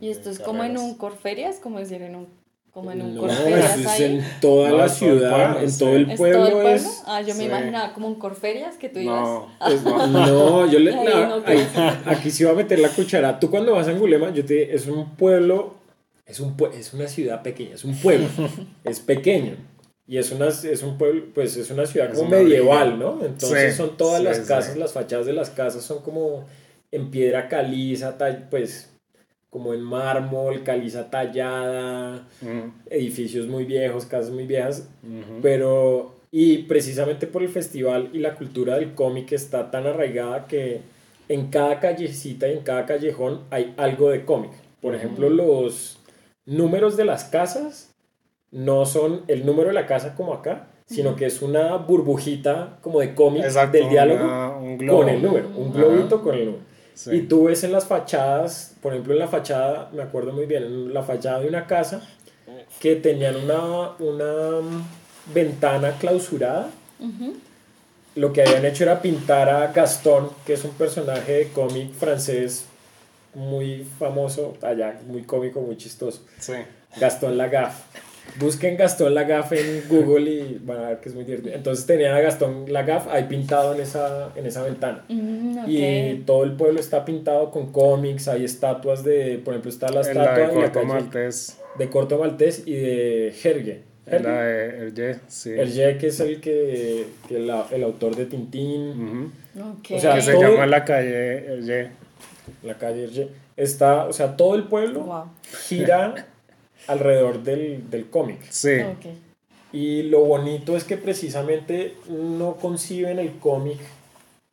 ¿Y 0.00 0.08
esto 0.08 0.30
es 0.30 0.40
como 0.40 0.64
en 0.64 0.78
un 0.78 0.96
Corferias, 0.96 1.60
como 1.60 1.78
decir, 1.78 2.02
en 2.02 2.16
un 2.16 2.39
como 2.72 2.92
en 2.92 3.02
un 3.02 3.14
no, 3.16 3.26
es 3.26 4.00
en 4.00 4.24
toda 4.40 4.70
la 4.70 4.88
ciudad, 4.88 5.62
en 5.62 5.76
todo 5.76 5.96
el 5.96 6.14
pueblo. 6.14 6.44
¿Es 6.44 6.50
todo 6.50 6.70
el 6.70 6.80
pueblo? 6.80 6.90
ah, 7.06 7.20
yo 7.20 7.34
me 7.34 7.44
imaginaba 7.44 7.92
como 7.92 8.06
un 8.06 8.14
Corferias 8.14 8.76
que 8.76 8.88
tú 8.88 9.00
ibas. 9.00 9.28
No, 9.28 9.48
pues 9.58 9.82
no. 9.84 10.70
yo 10.70 10.78
le. 10.78 10.94
aquí 12.06 12.30
sí 12.30 12.44
va 12.44 12.52
a 12.52 12.54
meter 12.54 12.78
la 12.78 12.88
cuchara. 12.90 13.40
Tú 13.40 13.50
cuando 13.50 13.72
vas 13.72 13.88
a 13.88 13.90
Angulema, 13.90 14.32
yo 14.32 14.44
te 14.44 14.74
es 14.74 14.86
un 14.86 15.16
pueblo, 15.16 15.74
es, 16.26 16.38
un, 16.38 16.56
es 16.72 16.94
una 16.94 17.08
ciudad 17.08 17.42
pequeña, 17.42 17.74
es 17.74 17.84
un 17.84 17.96
pueblo, 17.96 18.28
es 18.84 19.00
pequeño. 19.00 19.56
Y 20.06 20.18
es, 20.18 20.32
una, 20.32 20.48
es 20.48 20.82
un 20.82 20.98
pueblo, 20.98 21.26
pues 21.32 21.56
es 21.56 21.70
una 21.70 21.86
ciudad 21.86 22.12
como 22.12 22.30
medieval, 22.30 22.98
¿no? 22.98 23.24
Entonces 23.24 23.76
son 23.76 23.96
todas 23.96 24.20
las 24.20 24.40
casas, 24.40 24.76
las 24.76 24.92
fachadas 24.92 25.26
de 25.26 25.32
las 25.32 25.50
casas 25.50 25.84
son 25.84 26.02
como 26.02 26.46
en 26.90 27.12
piedra 27.12 27.48
caliza, 27.48 28.18
tal, 28.18 28.48
pues 28.50 28.90
como 29.50 29.74
en 29.74 29.82
mármol, 29.82 30.62
caliza 30.62 31.10
tallada, 31.10 32.26
edificios 32.88 33.48
muy 33.48 33.64
viejos, 33.64 34.06
casas 34.06 34.30
muy 34.30 34.46
viejas, 34.46 34.88
pero 35.42 36.14
y 36.32 36.58
precisamente 36.58 37.26
por 37.26 37.42
el 37.42 37.48
festival 37.48 38.10
y 38.12 38.20
la 38.20 38.36
cultura 38.36 38.76
del 38.76 38.94
cómic 38.94 39.32
está 39.32 39.70
tan 39.72 39.86
arraigada 39.86 40.46
que 40.46 40.82
en 41.28 41.48
cada 41.48 41.80
callecita 41.80 42.48
y 42.48 42.52
en 42.52 42.60
cada 42.60 42.86
callejón 42.86 43.40
hay 43.50 43.74
algo 43.76 44.10
de 44.10 44.24
cómic. 44.24 44.52
Por 44.80 44.94
ejemplo, 44.94 45.28
los 45.28 45.98
números 46.46 46.96
de 46.96 47.04
las 47.04 47.24
casas 47.24 47.92
no 48.52 48.86
son 48.86 49.22
el 49.28 49.44
número 49.44 49.68
de 49.68 49.74
la 49.74 49.86
casa 49.86 50.14
como 50.14 50.32
acá, 50.32 50.68
sino 50.86 51.14
que 51.16 51.26
es 51.26 51.42
una 51.42 51.76
burbujita 51.76 52.78
como 52.80 53.00
de 53.00 53.14
cómic 53.14 53.44
del 53.44 53.88
diálogo 53.88 54.60
con 54.88 55.08
el 55.08 55.22
número, 55.22 55.48
un 55.56 55.72
globito 55.72 56.22
con 56.22 56.34
el 56.34 56.46
número. 56.46 56.64
Y 57.10 57.22
tú 57.22 57.44
ves 57.44 57.64
en 57.64 57.72
las 57.72 57.86
fachadas, 57.86 58.74
por 58.82 58.92
ejemplo 58.92 59.12
en 59.14 59.20
la 59.20 59.28
fachada, 59.28 59.90
me 59.92 60.02
acuerdo 60.02 60.32
muy 60.32 60.46
bien, 60.46 60.64
en 60.64 60.94
la 60.94 61.02
fachada 61.02 61.40
de 61.40 61.48
una 61.48 61.66
casa 61.66 62.02
que 62.80 62.96
tenían 62.96 63.36
una, 63.36 63.90
una 63.98 64.60
ventana 65.32 65.96
clausurada. 65.98 66.70
Lo 68.16 68.32
que 68.32 68.42
habían 68.42 68.64
hecho 68.64 68.84
era 68.84 69.00
pintar 69.00 69.48
a 69.48 69.68
Gastón, 69.68 70.30
que 70.44 70.54
es 70.54 70.64
un 70.64 70.72
personaje 70.72 71.32
de 71.32 71.48
cómic 71.48 71.92
francés 71.92 72.64
muy 73.34 73.86
famoso, 73.98 74.56
allá, 74.62 75.00
muy 75.06 75.22
cómico, 75.22 75.60
muy 75.60 75.76
chistoso. 75.76 76.22
Sí. 76.38 76.54
Gastón 76.98 77.38
Lagaffe. 77.38 77.84
Busquen 78.38 78.76
Gastón 78.76 79.14
Lagaffe 79.14 79.60
en 79.60 79.88
Google 79.88 80.30
y 80.30 80.60
van 80.64 80.78
a 80.78 80.88
ver 80.90 81.00
que 81.00 81.08
es 81.08 81.14
muy 81.14 81.24
divertido. 81.24 81.54
Entonces 81.54 81.86
tenían 81.86 82.14
a 82.14 82.20
Gastón 82.20 82.72
Lagaffe 82.72 83.10
ahí 83.10 83.24
pintado 83.24 83.74
en 83.74 83.80
esa, 83.80 84.30
en 84.36 84.46
esa 84.46 84.62
ventana. 84.62 85.04
Mm, 85.08 85.64
y 85.66 86.22
todo 86.26 86.44
el 86.44 86.52
pueblo 86.52 86.80
está 86.80 87.04
pintado 87.04 87.50
con 87.50 87.72
cómics, 87.72 88.28
hay 88.28 88.44
estatuas 88.44 89.04
de, 89.04 89.40
por 89.44 89.54
ejemplo, 89.54 89.70
está 89.70 89.90
la 89.90 90.02
estatua 90.02 90.48
de 90.48 90.54
Corto 90.54 90.84
Maltés. 90.84 91.58
De 91.78 91.88
Corto 91.88 92.18
Maltés 92.18 92.62
y 92.66 92.74
de 92.74 93.34
Herge. 93.42 93.90
La 94.06 94.42
de 94.42 94.86
Hergé, 94.86 95.20
sí. 95.28 95.50
Hergé, 95.50 95.96
que 95.98 96.08
es 96.08 96.20
el 96.20 96.40
que, 96.40 97.06
que 97.28 97.38
la, 97.38 97.66
el 97.70 97.84
autor 97.84 98.16
de 98.16 98.26
Tintín. 98.26 99.32
O 99.56 100.00
sea, 100.00 100.14
que 100.14 100.22
se 100.22 100.38
llama 100.38 100.66
la 100.66 100.84
calle 100.84 101.46
Hergé. 101.46 101.90
La 102.62 102.74
calle 102.74 103.04
Hergé. 103.04 103.28
Está, 103.56 104.06
o 104.06 104.12
sea, 104.12 104.36
todo 104.36 104.56
el 104.56 104.64
pueblo 104.64 105.30
gira 105.66 106.26
alrededor 106.86 107.42
del, 107.42 107.88
del 107.90 108.08
cómic. 108.08 108.38
Sí. 108.50 108.78
Y 109.72 110.02
lo 110.04 110.20
bonito 110.20 110.76
es 110.76 110.84
que 110.84 110.96
precisamente 110.96 111.94
no 112.08 112.56
conciben 112.56 113.18
el 113.18 113.38
cómic 113.38 113.78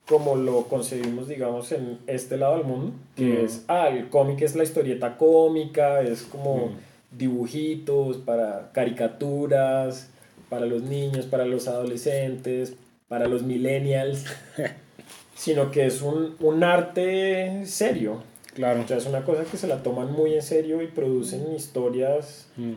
como 0.07 0.35
lo 0.35 0.63
concebimos, 0.67 1.27
digamos, 1.27 1.71
en 1.73 1.99
este 2.07 2.37
lado 2.37 2.57
del 2.57 2.65
mundo, 2.65 2.93
que 3.15 3.25
mm. 3.25 3.45
es, 3.45 3.65
ah, 3.67 3.89
el 3.89 4.07
cómic 4.09 4.41
es 4.41 4.55
la 4.55 4.63
historieta 4.63 5.17
cómica, 5.17 6.01
es 6.01 6.21
como 6.21 6.67
mm. 6.67 7.17
dibujitos 7.17 8.17
para 8.17 8.71
caricaturas, 8.71 10.09
para 10.49 10.65
los 10.65 10.81
niños, 10.83 11.25
para 11.25 11.45
los 11.45 11.67
adolescentes, 11.67 12.73
para 13.09 13.27
los 13.27 13.43
millennials, 13.43 14.25
sino 15.35 15.71
que 15.71 15.85
es 15.85 16.01
un, 16.01 16.37
un 16.39 16.63
arte 16.63 17.65
serio, 17.65 18.23
Claro. 18.57 18.81
O 18.81 18.87
sea, 18.87 18.97
es 18.97 19.05
una 19.05 19.23
cosa 19.23 19.43
que 19.43 19.55
se 19.55 19.67
la 19.67 19.83
toman 19.83 20.11
muy 20.11 20.33
en 20.33 20.41
serio 20.41 20.81
y 20.81 20.87
producen 20.87 21.53
historias. 21.53 22.47
Mm. 22.55 22.73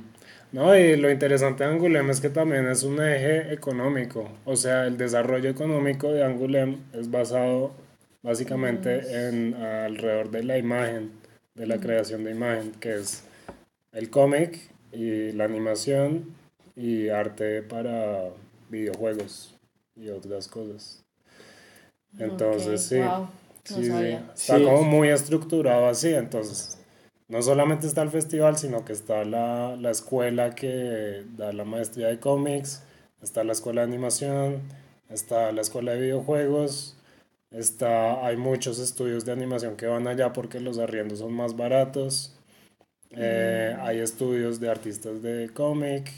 No, 0.52 0.76
y 0.76 0.94
lo 0.98 1.10
interesante 1.10 1.64
de 1.64 1.70
Angulem 1.70 2.10
es 2.10 2.20
que 2.20 2.28
también 2.28 2.66
es 2.68 2.82
un 2.82 3.00
eje 3.00 3.50
económico. 3.54 4.28
O 4.44 4.56
sea, 4.56 4.86
el 4.86 4.98
desarrollo 4.98 5.48
económico 5.48 6.12
de 6.12 6.22
Angulem 6.22 6.76
es 6.92 7.10
basado 7.10 7.70
básicamente 8.20 9.28
en 9.28 9.54
alrededor 9.54 10.30
de 10.30 10.42
la 10.42 10.58
imagen, 10.58 11.12
de 11.54 11.66
la 11.66 11.78
creación 11.78 12.24
de 12.24 12.32
imagen, 12.32 12.72
que 12.72 12.96
es 12.96 13.24
el 13.92 14.10
cómic 14.10 14.60
y 14.92 15.32
la 15.32 15.44
animación 15.44 16.34
y 16.76 17.08
arte 17.08 17.62
para 17.62 18.28
videojuegos 18.68 19.56
y 19.96 20.10
otras 20.10 20.46
cosas. 20.46 21.02
Entonces, 22.18 22.82
sí. 22.82 23.00
Sí, 23.74 23.84
sí. 23.84 24.18
Está 24.34 24.62
como 24.62 24.82
muy 24.82 25.08
estructurado 25.08 25.86
así, 25.86 26.12
entonces 26.14 26.78
no 27.28 27.40
solamente 27.42 27.86
está 27.86 28.02
el 28.02 28.10
festival, 28.10 28.58
sino 28.58 28.84
que 28.84 28.92
está 28.92 29.24
la, 29.24 29.76
la 29.76 29.90
escuela 29.90 30.54
que 30.54 31.24
da 31.36 31.52
la 31.52 31.64
maestría 31.64 32.08
de 32.08 32.18
cómics, 32.18 32.82
está 33.22 33.44
la 33.44 33.52
escuela 33.52 33.82
de 33.82 33.86
animación, 33.86 34.62
está 35.08 35.52
la 35.52 35.60
escuela 35.60 35.92
de 35.92 36.00
videojuegos, 36.00 36.96
está, 37.52 38.26
hay 38.26 38.36
muchos 38.36 38.80
estudios 38.80 39.24
de 39.24 39.32
animación 39.32 39.76
que 39.76 39.86
van 39.86 40.08
allá 40.08 40.32
porque 40.32 40.58
los 40.58 40.78
arriendos 40.78 41.20
son 41.20 41.32
más 41.32 41.56
baratos, 41.56 42.34
eh, 43.12 43.76
mm. 43.76 43.80
hay 43.82 43.98
estudios 43.98 44.58
de 44.58 44.68
artistas 44.68 45.22
de 45.22 45.50
cómic, 45.54 46.10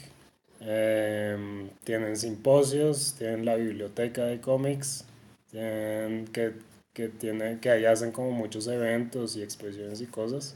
em, 0.61 1.69
tienen 1.83 2.17
simposios, 2.17 3.13
tienen 3.19 3.45
la 3.45 3.55
biblioteca 3.55 4.25
de 4.25 4.39
cómics, 4.41 5.05
tienen 5.51 6.25
que 6.27 6.53
que, 6.93 7.09
tiene, 7.09 7.59
que 7.59 7.69
ahí 7.69 7.85
hacen 7.85 8.11
como 8.11 8.31
muchos 8.31 8.67
eventos 8.67 9.35
y 9.35 9.41
expresiones 9.43 10.01
y 10.01 10.05
cosas. 10.05 10.55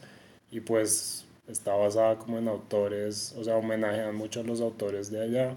Y 0.51 0.59
pues 0.61 1.25
está 1.47 1.73
basada 1.75 2.17
como 2.17 2.37
en 2.37 2.47
autores, 2.47 3.33
o 3.37 3.43
sea, 3.43 3.55
homenajean 3.57 4.15
mucho 4.15 4.41
a 4.41 4.43
los 4.43 4.61
autores 4.61 5.09
de 5.11 5.21
allá. 5.23 5.55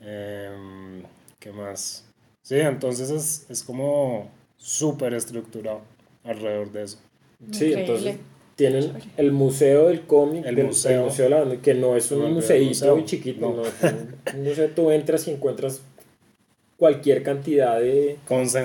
Em, 0.00 1.02
¿Qué 1.38 1.50
más? 1.52 2.04
Sí, 2.42 2.56
entonces 2.56 3.10
es, 3.10 3.46
es 3.48 3.62
como 3.62 4.30
súper 4.58 5.14
estructurado 5.14 5.80
alrededor 6.24 6.70
de 6.72 6.82
eso. 6.84 6.98
Sí, 7.52 7.72
entonces 7.72 8.16
Tienen 8.56 8.92
el 9.16 9.32
museo 9.32 9.88
del 9.88 10.02
cómic, 10.06 10.44
El 10.46 10.54
del- 10.54 10.66
museo. 10.66 11.00
el 11.00 11.04
museo 11.06 11.24
de 11.24 11.30
la 11.30 11.40
banda, 11.40 11.56
que 11.60 11.74
no 11.74 11.96
es 11.96 12.10
un 12.12 12.20
No, 12.20 12.28
museíto 12.28 12.68
museo. 12.68 13.04
chiquito, 13.04 13.40
No. 13.40 13.56
no. 13.56 13.62
es 13.66 14.34
un 14.34 14.44
museo, 14.44 14.70
tú 14.70 14.90
entras 14.90 15.26
y 15.26 15.32
encuentras 15.32 15.80
cualquier 16.76 17.22
cantidad 17.22 17.78
de... 17.80 18.18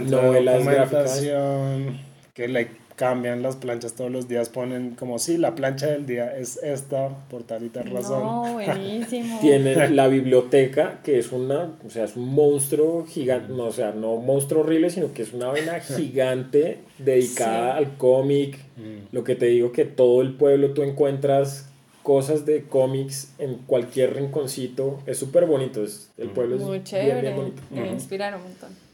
Novelas 0.09 0.65
documentación, 0.65 1.99
que 2.33 2.47
le 2.47 2.79
cambian 2.95 3.41
las 3.41 3.55
planchas 3.55 3.93
todos 3.93 4.11
los 4.11 4.27
días, 4.27 4.49
ponen 4.49 4.93
como 4.95 5.19
si 5.19 5.37
la 5.37 5.55
plancha 5.55 5.87
del 5.87 6.05
día 6.05 6.35
es 6.37 6.57
esta, 6.61 7.07
por 7.29 7.43
tal 7.43 7.63
y 7.63 7.69
tal 7.69 7.89
razón. 7.91 8.21
No, 8.21 8.53
buenísimo. 8.53 9.39
Tiene 9.41 9.89
la 9.91 10.09
biblioteca, 10.09 10.99
que 11.01 11.17
es 11.17 11.31
una, 11.31 11.77
o 11.85 11.89
sea, 11.89 12.03
es 12.03 12.17
un 12.17 12.27
monstruo 12.27 13.05
gigante, 13.07 13.53
no, 13.53 13.67
o 13.67 13.71
sea, 13.71 13.93
no 13.93 14.15
un 14.15 14.25
monstruo 14.25 14.63
horrible, 14.63 14.89
sino 14.89 15.13
que 15.13 15.21
es 15.21 15.31
una 15.31 15.47
vaina 15.47 15.79
gigante 15.79 16.79
dedicada 16.97 17.77
Sí. 17.77 17.85
al 17.85 17.95
cómic. 17.97 18.57
Mm. 18.75 19.15
Lo 19.15 19.23
que 19.23 19.35
te 19.35 19.45
digo 19.45 19.71
que 19.71 19.85
todo 19.85 20.21
el 20.21 20.33
pueblo 20.33 20.71
tú 20.71 20.83
encuentras 20.83 21.68
cosas 22.03 22.45
de 22.45 22.63
cómics 22.63 23.29
en 23.37 23.55
cualquier 23.65 24.15
rinconcito. 24.15 24.99
Es 25.05 25.17
súper 25.17 25.45
bonito. 25.45 25.83
es- 25.83 26.09
el 26.17 26.29
pueblo 26.29 26.55
es 26.55 26.61
Muy 26.61 26.71
bien, 26.71 26.83
chévere. 26.83 27.21
bien 27.21 27.35
bonito. 27.35 27.61
Me 27.71 27.83
Ujú. 27.83 27.93
inspira 27.93 28.35
un 28.35 28.43
montón. 28.43 28.88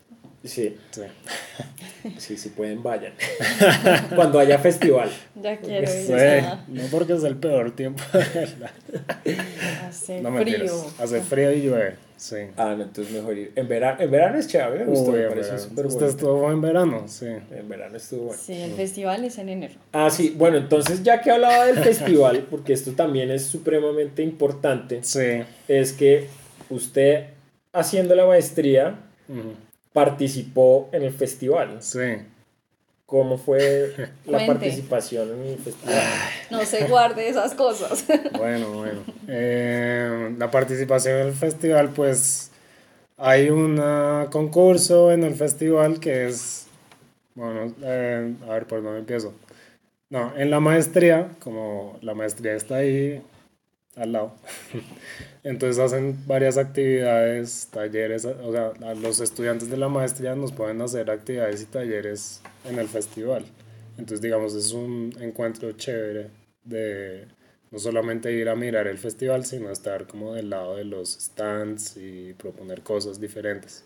Sí, 0.45 0.77
Sí. 0.91 1.01
sí, 2.19 2.37
sí 2.37 2.49
pueden, 2.49 2.83
vayan. 2.83 3.13
Cuando 4.15 4.39
haya 4.39 4.59
festival. 4.59 5.09
Ya 5.41 5.57
quiero 5.57 5.81
ir. 5.81 5.87
Sí, 5.87 6.13
no 6.67 6.83
porque 6.91 7.13
es 7.13 7.23
el 7.23 7.35
peor 7.37 7.75
tiempo. 7.75 8.03
Hace 9.87 10.21
no 10.21 10.37
frío. 10.37 10.85
Hace 10.99 11.21
frío 11.21 11.51
y 11.51 11.61
llueve. 11.63 11.95
Sí. 12.17 12.37
Ah, 12.55 12.75
no, 12.77 12.83
entonces 12.83 13.13
mejor 13.13 13.37
ir. 13.37 13.51
En 13.55 13.67
verano, 13.67 14.01
en 14.01 14.09
verano 14.09 14.37
es 14.37 14.47
chévere, 14.47 14.85
me 14.85 14.91
gustó, 14.91 15.11
Uy, 15.11 15.17
me 15.17 15.23
en 15.23 15.29
pareció 15.29 15.51
verano. 15.53 15.69
súper 15.69 15.85
Usted 15.87 15.99
bonito. 15.99 16.17
estuvo 16.17 16.51
en 16.51 16.61
verano, 16.61 17.03
sí. 17.07 17.25
En 17.51 17.67
verano 17.69 17.97
estuvo 17.97 18.21
bueno. 18.27 18.41
Sí, 18.41 18.53
el 18.53 18.71
festival 18.71 19.25
es 19.25 19.37
en 19.37 19.49
enero. 19.49 19.73
Ah, 19.91 20.09
sí, 20.09 20.33
bueno, 20.37 20.57
entonces 20.57 21.03
ya 21.03 21.19
que 21.21 21.31
hablaba 21.31 21.65
del 21.65 21.77
festival, 21.79 22.45
porque 22.49 22.71
esto 22.73 22.91
también 22.93 23.31
es 23.31 23.45
supremamente 23.45 24.21
importante, 24.23 24.99
Sí. 25.03 25.41
es 25.67 25.91
que 25.91 26.27
usted 26.69 27.25
haciendo 27.73 28.15
la 28.15 28.25
maestría. 28.25 28.95
Participó 29.95 30.89
en 30.91 31.03
el 31.03 31.13
festival. 31.13 31.77
Sí. 31.79 32.17
¿Cómo 33.05 33.37
fue 33.37 33.93
la 34.25 34.39
Cuente. 34.39 34.45
participación 34.47 35.29
en 35.29 35.45
el 35.53 35.57
festival? 35.57 36.03
No 36.51 36.65
se 36.65 36.85
guarde 36.87 37.29
esas 37.29 37.53
cosas. 37.55 38.03
Bueno, 38.37 38.71
bueno. 38.73 38.99
Eh, 39.29 40.35
la 40.37 40.51
participación 40.51 41.21
en 41.21 41.27
el 41.27 41.33
festival, 41.33 41.91
pues 41.91 42.51
hay 43.17 43.49
un 43.49 43.81
concurso 44.31 45.13
en 45.13 45.23
el 45.23 45.35
festival 45.35 46.01
que 46.01 46.27
es, 46.27 46.67
bueno, 47.33 47.73
eh, 47.81 48.33
a 48.49 48.53
ver, 48.53 48.65
por 48.67 48.83
dónde 48.83 48.99
empiezo. 48.99 49.33
No, 50.09 50.33
en 50.35 50.49
la 50.51 50.59
maestría, 50.59 51.29
como 51.39 51.97
la 52.01 52.13
maestría 52.13 52.53
está 52.53 52.75
ahí 52.75 53.23
al 53.95 54.11
lado, 54.11 54.33
entonces 55.43 55.79
hacen 55.83 56.17
varias 56.27 56.57
actividades, 56.57 57.69
talleres, 57.71 58.25
o 58.25 58.51
sea, 58.51 58.73
a 58.87 58.93
los 58.95 59.19
estudiantes 59.19 59.69
de 59.69 59.77
la 59.77 59.89
maestría 59.89 60.35
nos 60.35 60.51
pueden 60.51 60.81
hacer 60.81 61.09
actividades 61.09 61.61
y 61.61 61.65
talleres 61.65 62.41
en 62.65 62.79
el 62.79 62.87
festival. 62.87 63.45
Entonces, 63.97 64.21
digamos, 64.21 64.53
es 64.53 64.73
un 64.73 65.13
encuentro 65.19 65.71
chévere 65.71 66.29
de 66.63 67.27
no 67.71 67.79
solamente 67.79 68.31
ir 68.33 68.49
a 68.49 68.55
mirar 68.55 68.87
el 68.87 68.97
festival, 68.97 69.45
sino 69.45 69.69
estar 69.69 70.07
como 70.07 70.33
del 70.33 70.49
lado 70.49 70.75
de 70.75 70.85
los 70.85 71.13
stands 71.13 71.97
y 71.97 72.33
proponer 72.33 72.81
cosas 72.81 73.19
diferentes. 73.19 73.85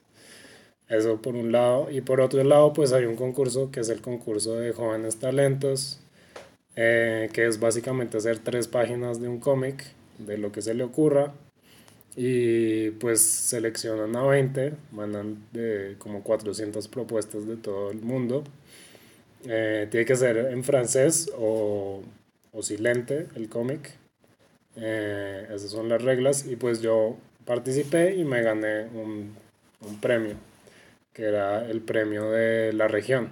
Eso 0.88 1.22
por 1.22 1.36
un 1.36 1.52
lado. 1.52 1.90
Y 1.92 2.02
por 2.02 2.20
otro 2.20 2.44
lado, 2.44 2.74
pues 2.74 2.94
hay 2.94 3.06
un 3.06 3.16
concurso 3.16 3.72
que 3.72 3.80
es 3.82 3.90
el 3.90 4.02
concurso 4.02 4.56
de 4.56 4.74
jóvenes 4.74 5.18
talentos, 5.18 6.00
eh, 6.76 7.30
que 7.32 7.46
es 7.46 7.60
básicamente 7.60 8.18
hacer 8.18 8.40
tres 8.40 8.68
páginas 8.68 9.22
de 9.22 9.28
un 9.28 9.40
cómic, 9.40 9.84
de 10.20 10.38
lo 10.38 10.52
que 10.52 10.62
se 10.62 10.74
le 10.74 10.84
ocurra. 10.84 11.34
Y 12.16 12.92
pues 12.92 13.22
seleccionan 13.22 14.16
a 14.16 14.24
20, 14.24 14.74
mandan 14.92 15.38
como 16.00 16.24
400 16.24 16.88
propuestas 16.88 17.48
de 17.48 17.56
todo 17.56 17.92
el 17.92 18.02
mundo. 18.02 18.44
Eh, 19.48 19.88
tiene 19.90 20.06
que 20.06 20.16
ser 20.16 20.38
en 20.38 20.64
francés 20.64 21.32
o, 21.38 22.02
o 22.52 22.64
silente 22.64 23.28
el 23.36 23.50
cómic. 23.50 23.92
Eh, 24.76 25.48
esas 25.54 25.72
son 25.72 25.90
las 25.90 26.02
reglas. 26.02 26.46
Y 26.46 26.56
pues 26.56 26.82
yo 26.82 27.18
participé 27.46 28.16
y 28.16 28.26
me 28.26 28.42
gané 28.42 28.86
un, 28.94 29.34
un 29.82 30.00
premio, 30.00 30.36
que 31.14 31.24
era 31.24 31.66
el 31.70 31.82
premio 31.82 32.32
de 32.32 32.74
la 32.74 32.88
región. 32.88 33.30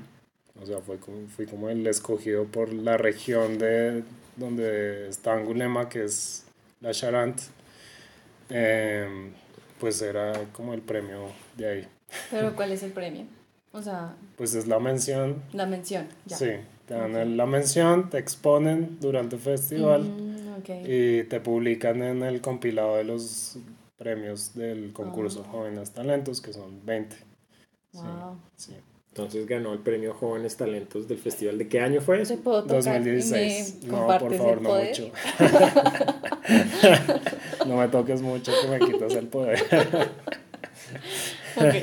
O 0.62 0.66
sea, 0.66 0.80
fue 0.80 0.98
como, 0.98 1.28
fui 1.28 1.46
como 1.46 1.70
el 1.70 1.86
escogido 1.88 2.46
por 2.46 2.74
la 2.74 2.98
región 2.98 3.58
de 3.58 4.04
donde 4.38 5.08
está 5.10 5.34
Angulema, 5.34 5.90
que 5.90 6.06
es 6.06 6.47
la 6.82 6.92
Charente. 6.92 7.44
Eh, 8.50 9.32
pues 9.80 10.02
era 10.02 10.34
como 10.54 10.74
el 10.74 10.82
premio 10.82 11.28
de 11.58 11.68
ahí. 11.70 11.88
Pero 12.32 12.56
¿cuál 12.56 12.72
es 12.72 12.84
el 12.84 12.92
premio? 12.92 13.26
O 13.74 13.82
sea, 13.82 14.16
Pues 14.38 14.54
es 14.56 14.68
la 14.68 14.80
mención 14.80 15.42
la 15.54 15.66
mención. 15.66 16.08
Ya. 16.26 16.38
Sí, 16.38 16.52
te 16.88 16.94
dan 16.94 17.36
la 17.38 17.46
mención, 17.46 18.10
te 18.10 18.18
exponen 18.18 18.98
durante 19.00 19.36
el 19.36 19.42
festival 19.42 20.04
Mm, 20.04 20.38
y 20.88 21.24
te 21.24 21.40
publican 21.40 22.02
en 22.02 22.24
el 22.24 22.42
compilado 22.42 22.96
de 22.96 23.04
los 23.04 23.58
premios 23.98 24.56
del 24.56 24.94
concurso 24.94 25.44
Ah. 25.46 25.52
Jóvenes 25.52 25.92
Talentos, 25.92 26.42
que 26.42 26.54
son 26.54 26.84
20. 26.86 27.16
Sí, 27.92 28.00
Wow. 28.04 28.38
sí. 28.56 28.76
Entonces 29.18 29.48
ganó 29.48 29.74
el 29.74 29.80
premio 29.80 30.14
Jóvenes 30.14 30.56
Talentos 30.58 31.08
del 31.08 31.18
festival. 31.18 31.58
¿De 31.58 31.68
qué 31.68 31.80
año 31.80 32.02
fue 32.02 32.22
eso? 32.22 32.36
¿Te 32.36 32.42
puedo 32.44 32.62
tocar 32.62 32.76
2016. 32.84 33.78
y 33.82 33.86
me 33.88 33.92
No, 33.94 34.06
por 34.20 34.32
favor, 34.36 34.58
el 34.60 34.64
no 34.64 34.70
poder? 34.70 34.90
mucho. 34.90 35.12
no 37.68 37.78
me 37.78 37.88
toques 37.88 38.22
mucho 38.22 38.52
que 38.62 38.68
me 38.68 38.78
quitas 38.80 39.16
el 39.16 39.26
poder. 39.28 39.60
Ok. 41.56 41.74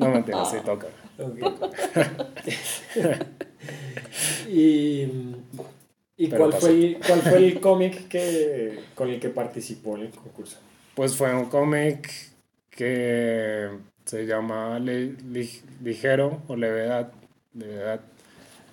No 0.00 0.08
mentiras, 0.08 0.50
sí 0.50 0.56
toca. 0.64 0.88
Ok. 1.20 1.38
y 4.48 5.02
¿y 6.16 6.26
Pero 6.26 6.38
cuál, 6.38 6.50
pasó. 6.50 6.66
fue 6.66 6.70
el, 6.74 6.98
cuál 7.06 7.20
fue 7.22 7.36
el 7.38 7.60
cómic 7.60 8.08
que, 8.08 8.80
con 8.96 9.08
el 9.10 9.20
que 9.20 9.28
participó 9.28 9.94
en 9.96 10.06
el 10.06 10.10
concurso? 10.10 10.58
Pues 10.96 11.14
fue 11.14 11.32
un 11.32 11.44
cómic 11.44 12.10
que 12.68 13.68
se 14.04 14.26
llama 14.26 14.78
Li- 14.78 15.16
Li- 15.30 15.62
Ligero 15.82 16.42
o 16.48 16.56
Levedad, 16.56 17.12
Levedad 17.54 18.00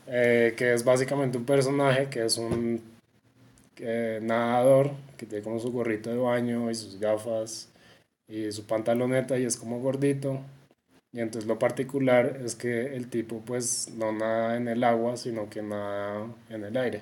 eh, 0.08 0.54
que 0.58 0.74
es 0.74 0.84
básicamente 0.84 1.38
un 1.38 1.46
personaje 1.46 2.10
que 2.10 2.26
es 2.26 2.38
un 2.38 2.82
eh, 3.78 4.20
nadador 4.22 4.92
que 5.18 5.26
tiene 5.26 5.44
como 5.44 5.60
su 5.60 5.72
gorrito 5.72 6.10
de 6.10 6.18
baño 6.18 6.70
y 6.72 6.76
sus 6.76 7.00
gafas 7.00 7.70
y 8.28 8.52
su 8.52 8.66
pantaloneta 8.66 9.38
y 9.40 9.46
es 9.46 9.58
como 9.58 9.80
gordito. 9.80 10.40
Y 11.14 11.22
entonces 11.22 11.48
lo 11.48 11.58
particular 11.60 12.40
es 12.46 12.56
que 12.56 12.96
el 12.96 13.10
tipo 13.10 13.42
pues 13.46 13.90
no 13.96 14.12
nada 14.12 14.58
en 14.58 14.68
el 14.68 14.84
agua, 14.84 15.18
sino 15.18 15.50
que 15.50 15.62
nada 15.64 16.28
en 16.50 16.64
el 16.66 16.78
aire. 16.78 17.02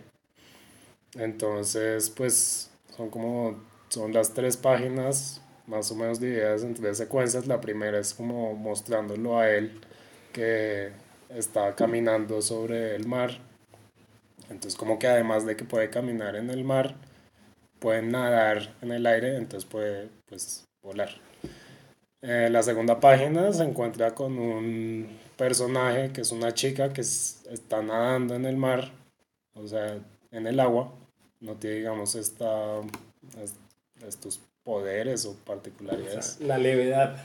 Entonces 1.15 2.09
pues 2.09 2.69
son 2.95 3.09
como, 3.09 3.57
son 3.89 4.13
las 4.13 4.33
tres 4.33 4.57
páginas 4.57 5.41
más 5.67 5.91
o 5.91 5.95
menos 5.95 6.19
divididas 6.19 6.63
en 6.63 6.73
tres 6.73 6.97
secuencias. 6.97 7.45
La 7.47 7.61
primera 7.61 7.99
es 7.99 8.13
como 8.13 8.53
mostrándolo 8.55 9.37
a 9.39 9.49
él 9.49 9.79
que 10.33 10.91
está 11.29 11.75
caminando 11.75 12.41
sobre 12.41 12.95
el 12.95 13.05
mar. 13.07 13.31
Entonces 14.49 14.75
como 14.75 14.97
que 14.97 15.07
además 15.07 15.45
de 15.45 15.55
que 15.55 15.65
puede 15.65 15.89
caminar 15.89 16.35
en 16.35 16.49
el 16.49 16.63
mar, 16.63 16.95
puede 17.79 18.01
nadar 18.01 18.73
en 18.81 18.91
el 18.91 19.05
aire, 19.05 19.35
entonces 19.37 19.69
puede 19.69 20.09
pues 20.27 20.65
volar. 20.81 21.09
Eh, 22.21 22.49
la 22.49 22.63
segunda 22.63 22.99
página 22.99 23.53
se 23.53 23.63
encuentra 23.63 24.15
con 24.15 24.39
un 24.39 25.07
personaje 25.37 26.11
que 26.11 26.21
es 26.21 26.31
una 26.31 26.53
chica 26.53 26.91
que 26.91 27.01
es- 27.01 27.43
está 27.51 27.81
nadando 27.83 28.33
en 28.35 28.45
el 28.45 28.57
mar, 28.57 28.91
o 29.53 29.67
sea, 29.67 29.99
en 30.31 30.47
el 30.47 30.59
agua, 30.59 30.91
no 31.41 31.53
tiene, 31.55 31.77
digamos, 31.77 32.15
esta, 32.15 32.79
es- 33.43 33.55
estos 34.07 34.39
poderes 34.67 35.25
o 35.25 35.33
particularidades. 35.45 36.41
La 36.41 36.57
levedad. 36.57 37.15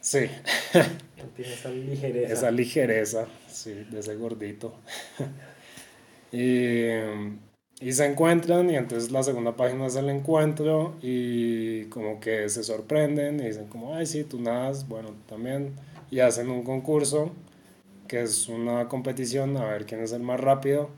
Sí, 0.00 0.20
tiene 1.36 1.52
esa 1.52 1.68
ligereza. 1.68 2.32
esa 2.32 2.50
ligereza, 2.50 3.26
sí, 3.48 3.74
de 3.90 4.00
ese 4.00 4.16
gordito. 4.16 4.72
y, 6.32 6.86
y 7.80 7.92
se 7.92 8.06
encuentran 8.06 8.70
y 8.70 8.76
entonces 8.76 9.10
la 9.10 9.22
segunda 9.22 9.56
página 9.56 9.86
es 9.88 9.96
el 9.96 10.08
encuentro 10.08 10.96
y 11.02 11.84
como 11.86 12.18
que 12.18 12.48
se 12.48 12.64
sorprenden 12.64 13.40
y 13.40 13.48
dicen 13.48 13.66
como, 13.66 13.94
ay, 13.94 14.06
sí, 14.06 14.24
tú 14.24 14.40
nadas, 14.40 14.88
bueno, 14.88 15.10
también. 15.28 15.74
Y 16.10 16.20
hacen 16.20 16.48
un 16.48 16.62
concurso 16.62 17.32
que 18.08 18.22
es 18.22 18.48
una 18.48 18.88
competición 18.88 19.54
a 19.58 19.66
ver 19.66 19.84
quién 19.84 20.02
es 20.02 20.12
el 20.12 20.22
más 20.22 20.40
rápido. 20.40 20.88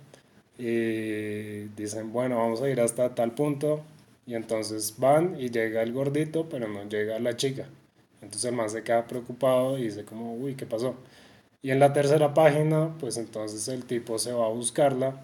Y 0.58 1.64
dicen, 1.76 2.12
bueno, 2.12 2.36
vamos 2.36 2.62
a 2.62 2.70
ir 2.70 2.80
hasta 2.80 3.16
tal 3.16 3.32
punto. 3.32 3.82
Y 4.28 4.34
entonces 4.34 4.94
van 4.98 5.40
y 5.40 5.48
llega 5.48 5.82
el 5.82 5.94
gordito, 5.94 6.50
pero 6.50 6.68
no 6.68 6.86
llega 6.86 7.18
la 7.18 7.34
chica. 7.34 7.66
Entonces 8.20 8.44
el 8.44 8.54
man 8.54 8.68
se 8.68 8.82
queda 8.82 9.06
preocupado 9.06 9.78
y 9.78 9.84
dice 9.84 10.04
como, 10.04 10.34
uy, 10.34 10.54
¿qué 10.54 10.66
pasó? 10.66 10.96
Y 11.62 11.70
en 11.70 11.78
la 11.80 11.94
tercera 11.94 12.34
página, 12.34 12.94
pues 13.00 13.16
entonces 13.16 13.66
el 13.68 13.86
tipo 13.86 14.18
se 14.18 14.32
va 14.32 14.44
a 14.44 14.50
buscarla 14.50 15.18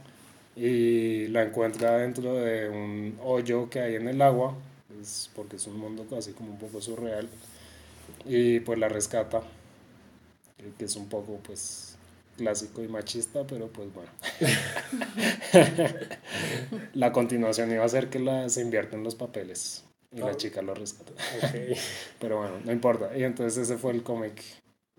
y 0.56 1.26
la 1.28 1.42
encuentra 1.42 1.98
dentro 1.98 2.34
de 2.34 2.70
un 2.70 3.18
hoyo 3.22 3.68
que 3.68 3.80
hay 3.80 3.96
en 3.96 4.08
el 4.08 4.22
agua, 4.22 4.54
porque 5.36 5.56
es 5.56 5.66
un 5.66 5.76
mundo 5.76 6.06
casi 6.08 6.32
como 6.32 6.52
un 6.52 6.58
poco 6.58 6.80
surreal, 6.80 7.28
y 8.24 8.60
pues 8.60 8.78
la 8.78 8.88
rescata, 8.88 9.42
que 10.78 10.86
es 10.86 10.96
un 10.96 11.10
poco 11.10 11.40
pues 11.44 11.93
clásico 12.36 12.82
y 12.82 12.88
machista, 12.88 13.46
pero 13.46 13.68
pues 13.68 13.88
bueno. 13.92 14.10
la 16.94 17.12
continuación 17.12 17.70
iba 17.72 17.84
a 17.84 17.88
ser 17.88 18.10
que 18.10 18.18
la, 18.18 18.48
se 18.48 18.62
invierten 18.62 19.04
los 19.04 19.14
papeles 19.14 19.84
y 20.12 20.18
la 20.18 20.36
chica 20.36 20.62
lo 20.62 20.74
rescata. 20.74 21.12
pero 22.20 22.38
bueno, 22.38 22.60
no 22.64 22.72
importa. 22.72 23.16
Y 23.16 23.24
entonces 23.24 23.68
ese 23.68 23.78
fue 23.78 23.92
el 23.92 24.02
cómic 24.02 24.42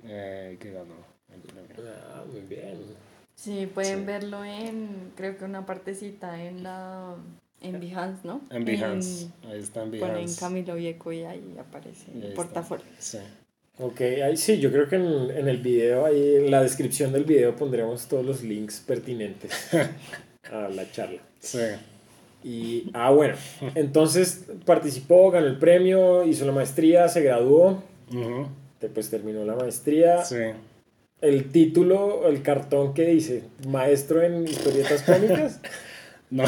eh, 0.04 0.58
que 0.60 0.72
ganó 0.72 0.96
el 1.34 1.42
premio. 1.42 1.76
Ah, 2.14 2.24
muy 2.30 2.42
bien. 2.42 2.80
Sí, 3.36 3.70
pueden 3.74 4.06
verlo 4.06 4.44
en, 4.44 5.12
creo 5.16 5.38
que 5.38 5.46
una 5.46 5.66
partecita 5.66 6.42
en 6.42 6.64
la, 6.64 7.16
en 7.62 7.80
Behance, 7.80 8.26
¿no? 8.26 8.42
En 8.50 8.64
Behance, 8.64 9.30
ahí 9.44 9.60
está 9.60 9.84
en 9.84 9.92
Behance. 9.92 10.14
Ponen 10.14 10.36
Camilo 10.36 10.76
Vieco 10.76 11.12
y 11.12 11.24
ahí 11.24 11.56
aparece 11.60 12.12
el 12.12 12.34
portafolio. 12.34 12.86
Sí. 12.98 13.20
Ok, 13.78 14.02
ahí 14.02 14.38
sí, 14.38 14.60
yo 14.60 14.72
creo 14.72 14.88
que 14.88 14.96
en, 14.96 15.32
en, 15.32 15.48
el 15.48 15.58
video, 15.58 16.06
ahí 16.06 16.38
en 16.38 16.52
la 16.52 16.64
descripción 16.64 17.12
del 17.12 17.26
video 17.26 17.56
pondremos 17.56 18.08
todos 18.08 18.26
los 18.26 18.42
links 18.42 18.80
pertinentes 18.80 19.52
a 20.52 20.70
la 20.70 20.90
charla. 20.92 21.22
Sí. 21.40 21.60
Y, 22.44 22.90
ah, 22.94 23.12
bueno, 23.12 23.36
entonces 23.74 24.46
participó, 24.66 25.32
ganó 25.32 25.48
el 25.48 25.58
premio, 25.58 26.26
hizo 26.26 26.46
la 26.46 26.52
maestría, 26.52 27.10
se 27.10 27.22
graduó, 27.22 27.84
después 28.80 29.10
terminó 29.10 29.44
la 29.44 29.56
maestría. 29.56 30.24
Sí 30.24 30.38
el 31.22 31.52
título, 31.52 32.28
el 32.28 32.42
cartón 32.42 32.94
que 32.94 33.08
dice, 33.08 33.44
maestro 33.68 34.22
en 34.22 34.48
historietas 34.48 35.02
cómicas. 35.04 35.60
no, 36.30 36.44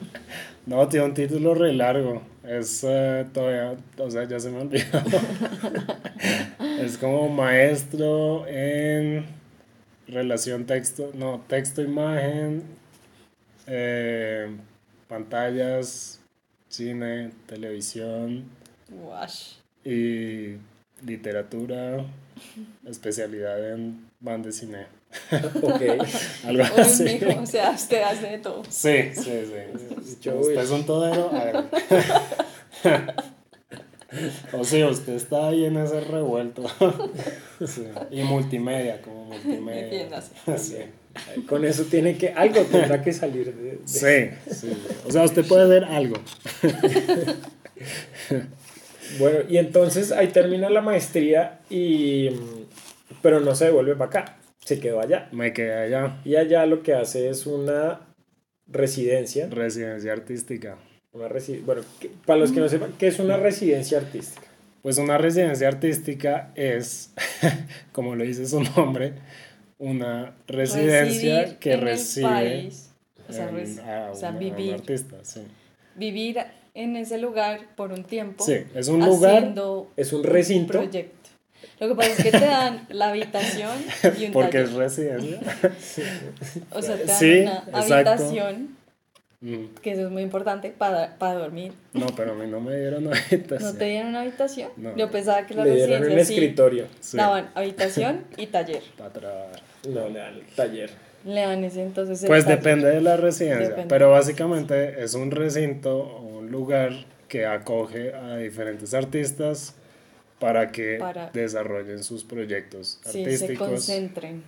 no, 0.66 0.88
tiene 0.88 1.06
un 1.06 1.14
título 1.14 1.54
re 1.54 1.72
largo. 1.72 2.22
Es 2.44 2.82
eh, 2.82 3.26
todavía, 3.32 3.76
o 3.98 4.10
sea, 4.10 4.24
ya 4.24 4.40
se 4.40 4.50
me 4.50 4.60
olvidó. 4.60 4.84
es 6.80 6.98
como 6.98 7.28
maestro 7.28 8.46
en 8.48 9.26
relación 10.08 10.66
texto, 10.66 11.12
no, 11.14 11.44
texto, 11.46 11.82
imagen, 11.82 12.64
eh, 13.66 14.50
pantallas, 15.08 16.20
cine, 16.68 17.30
televisión. 17.46 18.44
Y 19.84 20.56
literatura, 21.04 22.04
especialidad 22.86 23.72
en 23.72 24.08
banda 24.20 24.48
de 24.48 24.52
cine. 24.52 24.86
ok. 25.62 25.82
Algo 26.46 26.64
así. 26.78 27.20
o 27.38 27.46
sea, 27.46 27.70
usted 27.70 28.02
hace 28.02 28.26
de 28.26 28.38
todo. 28.38 28.62
Sí, 28.68 29.10
sí, 29.14 29.22
sí. 29.22 30.28
usted 30.30 30.58
es 30.58 30.70
un 30.70 30.84
todero. 30.84 31.30
o 34.52 34.64
sea, 34.64 34.88
usted 34.88 35.14
está 35.14 35.48
ahí 35.48 35.64
en 35.64 35.76
ese 35.76 36.00
revuelto. 36.00 36.64
Y 38.10 38.22
multimedia, 38.22 39.00
como 39.02 39.24
multimedia. 39.24 40.08
Sí. 40.56 40.78
Con 41.46 41.64
eso 41.64 41.84
tiene 41.84 42.16
que, 42.16 42.30
algo 42.30 42.62
tendrá 42.62 43.02
que 43.02 43.12
salir 43.12 43.54
de, 43.54 43.80
Sí, 43.84 44.30
sí. 44.50 44.72
O 45.06 45.12
sea, 45.12 45.24
usted 45.24 45.46
puede 45.46 45.66
ver 45.66 45.84
algo. 45.84 46.16
Bueno, 49.18 49.40
y 49.48 49.58
entonces 49.58 50.10
ahí 50.10 50.28
termina 50.28 50.70
la 50.70 50.80
maestría 50.80 51.60
y... 51.68 52.30
Pero 53.20 53.40
no 53.40 53.54
se 53.54 53.66
devuelve 53.66 53.94
para 53.94 54.06
acá, 54.06 54.36
se 54.64 54.80
quedó 54.80 55.00
allá. 55.00 55.28
Me 55.32 55.52
quedé 55.52 55.74
allá. 55.74 56.20
Y 56.24 56.36
allá 56.36 56.66
lo 56.66 56.82
que 56.82 56.94
hace 56.94 57.28
es 57.28 57.46
una 57.46 58.00
residencia. 58.66 59.48
Residencia 59.50 60.12
artística. 60.12 60.78
Una 61.12 61.28
bueno, 61.66 61.82
para 62.24 62.38
los 62.38 62.52
que 62.52 62.60
no 62.60 62.68
sepan, 62.70 62.94
¿qué 62.98 63.08
es 63.08 63.18
una 63.18 63.36
residencia 63.36 63.98
artística? 63.98 64.46
Pues 64.80 64.96
una 64.96 65.18
residencia 65.18 65.68
artística 65.68 66.52
es, 66.54 67.12
como 67.92 68.16
lo 68.16 68.24
dice 68.24 68.46
su 68.46 68.62
nombre, 68.76 69.12
una 69.78 70.34
residencia 70.46 71.58
que 71.58 71.76
recibe 71.76 72.70
o 73.28 73.32
sea, 73.32 74.10
o 74.10 74.14
sea, 74.14 74.30
vivir, 74.32 74.74
artista, 74.74 75.18
sí. 75.22 75.42
vivir 75.96 76.38
en 76.74 76.96
ese 76.96 77.18
lugar 77.18 77.60
por 77.76 77.92
un 77.92 78.04
tiempo. 78.04 78.44
Sí, 78.44 78.64
es 78.74 78.88
un 78.88 79.04
lugar, 79.04 79.54
es 79.96 80.12
un 80.12 80.24
recinto. 80.24 80.72
proyecto. 80.72 81.21
Lo 81.80 81.88
que 81.88 81.94
pasa 81.94 82.10
es 82.10 82.22
que 82.22 82.30
te 82.30 82.44
dan 82.44 82.86
la 82.90 83.08
habitación 83.08 83.72
y 84.18 84.26
un 84.26 84.32
Porque 84.32 84.60
es 84.60 84.72
residencia. 84.72 85.40
o 86.70 86.80
sea, 86.80 86.96
te 86.96 87.44
dan 87.44 87.62
una 87.66 87.80
habitación, 87.80 88.76
mm. 89.40 89.64
que 89.82 89.92
eso 89.92 90.02
es 90.02 90.10
muy 90.10 90.22
importante, 90.22 90.70
para, 90.76 91.16
para 91.18 91.34
dormir. 91.34 91.72
No, 91.92 92.06
pero 92.16 92.32
a 92.32 92.34
mí 92.34 92.46
no 92.48 92.60
me 92.60 92.76
dieron 92.76 93.08
habitación. 93.08 93.72
¿No 93.72 93.78
te 93.78 93.84
dieron 93.86 94.08
una 94.10 94.20
habitación? 94.20 94.70
Yo 94.96 95.10
pensaba 95.10 95.46
que 95.46 95.54
la 95.54 95.64
le 95.64 95.74
dieron 95.74 96.04
un 96.04 96.18
escritorio. 96.18 96.86
daban 97.14 97.50
habitación 97.54 98.24
y 98.36 98.46
taller. 98.46 98.82
Para 98.96 99.48
No, 99.88 100.08
le 100.08 100.18
dan 100.20 100.40
taller. 100.54 100.90
Le 101.24 101.40
dan 101.40 101.64
ese 101.64 101.82
entonces. 101.82 102.24
Pues 102.26 102.46
depende 102.46 102.88
de 102.88 103.00
la 103.00 103.16
residencia, 103.16 103.86
pero 103.88 104.10
básicamente 104.10 105.02
es 105.02 105.14
un 105.14 105.30
recinto, 105.30 106.18
un 106.18 106.50
lugar 106.50 106.92
que 107.28 107.46
acoge 107.46 108.12
a 108.14 108.36
diferentes 108.36 108.92
artistas 108.92 109.74
para 110.42 110.72
que 110.72 110.98
desarrollen 111.32 112.02
sus 112.02 112.24
proyectos 112.24 112.98
sí, 113.04 113.22
artísticos. 113.22 113.48
se 113.48 113.56
concentren 113.56 114.42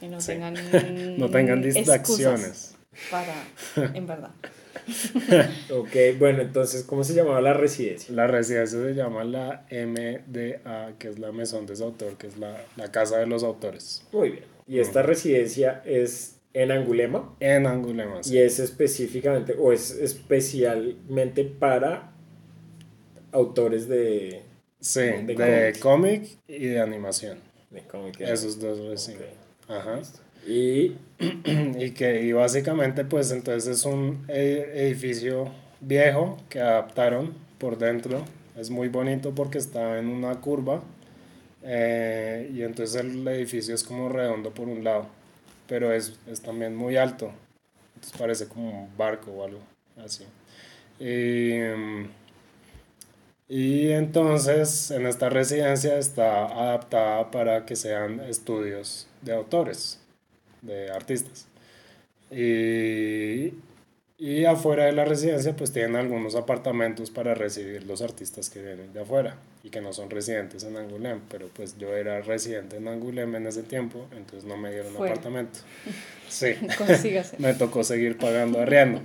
y 0.00 0.06
no 0.08 0.18
tengan 0.18 0.54
no 1.18 1.28
tengan 1.28 1.60
distracciones. 1.60 2.76
Para, 3.10 3.34
en 3.94 4.06
verdad. 4.06 4.30
ok, 5.70 6.18
bueno, 6.18 6.42
entonces, 6.42 6.84
¿cómo 6.84 7.02
se 7.02 7.14
llamaba 7.14 7.40
la 7.40 7.52
residencia? 7.52 8.14
La 8.14 8.26
residencia 8.26 8.80
se 8.80 8.94
llama 8.94 9.24
la 9.24 9.66
MDA, 9.70 10.92
que 10.98 11.08
es 11.08 11.18
la 11.18 11.32
Maison 11.32 11.66
des 11.66 11.80
Auteurs, 11.80 12.16
que 12.16 12.28
es 12.28 12.36
la, 12.36 12.64
la 12.76 12.92
Casa 12.92 13.18
de 13.18 13.26
los 13.26 13.42
Autores. 13.42 14.06
Muy 14.12 14.30
bien. 14.30 14.44
Y 14.68 14.78
esta 14.78 15.02
residencia 15.02 15.82
es 15.84 16.36
en 16.52 16.70
Angulema. 16.70 17.34
En 17.40 17.66
Angulema, 17.66 18.22
sí. 18.22 18.34
Y 18.34 18.38
es 18.38 18.58
específicamente, 18.58 19.56
o 19.58 19.72
es 19.72 19.90
especialmente 19.90 21.44
para 21.44 22.12
autores 23.32 23.88
de... 23.88 24.51
Sí, 24.82 25.00
de, 25.00 25.74
cómic 25.80 26.38
y 26.48 26.66
de 26.66 26.80
animación. 26.80 27.38
De 27.70 27.82
cómic. 27.82 28.20
Esos 28.20 28.58
dos 28.60 28.78
recién. 28.80 29.18
Ajá. 29.68 30.00
Y... 30.46 30.96
y 31.78 31.92
que 31.92 32.22
y 32.22 32.32
básicamente 32.32 33.04
pues 33.04 33.30
entonces 33.30 33.78
es 33.78 33.84
un 33.84 34.24
e, 34.26 34.72
edificio 34.74 35.52
viejo 35.80 36.36
que 36.48 36.60
adaptaron 36.60 37.32
por 37.58 37.78
dentro. 37.78 38.24
Es 38.56 38.70
muy 38.70 38.88
bonito 38.88 39.32
porque 39.32 39.58
está 39.58 39.98
en 40.00 40.08
una 40.08 40.40
curva 40.40 40.82
eh, 41.62 42.50
y 42.52 42.62
entonces 42.62 43.00
el 43.00 43.26
edificio 43.28 43.74
es 43.74 43.84
como 43.84 44.08
redondo 44.08 44.50
por 44.50 44.66
un 44.66 44.82
lado, 44.82 45.06
pero 45.68 45.92
es, 45.92 46.18
es 46.26 46.40
también 46.40 46.74
muy 46.74 46.96
alto. 46.96 47.30
Entonces 47.94 48.18
parece 48.18 48.48
como 48.48 48.82
un 48.84 48.96
barco 48.96 49.30
o 49.30 49.44
algo 49.44 49.60
así. 50.04 50.24
Y, 50.98 51.60
y 53.48 53.90
entonces 53.90 54.90
en 54.90 55.06
esta 55.06 55.28
residencia 55.28 55.98
está 55.98 56.46
adaptada 56.46 57.30
para 57.30 57.66
que 57.66 57.76
sean 57.76 58.20
estudios 58.20 59.08
de 59.22 59.34
autores, 59.34 60.00
de 60.62 60.90
artistas. 60.90 61.46
Y, 62.30 63.54
y 64.18 64.44
afuera 64.46 64.86
de 64.86 64.92
la 64.92 65.04
residencia 65.04 65.54
pues 65.54 65.72
tienen 65.72 65.96
algunos 65.96 66.34
apartamentos 66.34 67.10
para 67.10 67.34
recibir 67.34 67.84
los 67.84 68.00
artistas 68.00 68.48
que 68.48 68.62
vienen 68.62 68.92
de 68.92 69.02
afuera 69.02 69.36
y 69.62 69.70
que 69.70 69.80
no 69.80 69.92
son 69.92 70.10
residentes 70.10 70.64
en 70.64 70.76
Angulem, 70.76 71.20
pero 71.28 71.48
pues 71.48 71.78
yo 71.78 71.94
era 71.94 72.20
residente 72.20 72.76
en 72.76 72.88
Angulem 72.88 73.34
en 73.36 73.46
ese 73.46 73.62
tiempo, 73.62 74.06
entonces 74.12 74.44
no 74.44 74.56
me 74.56 74.70
dieron 74.70 74.94
apartamento. 74.96 75.60
Sí, 76.28 76.54
me 77.38 77.52
tocó 77.52 77.84
seguir 77.84 78.16
pagando 78.16 78.58
arriendo. 78.58 79.02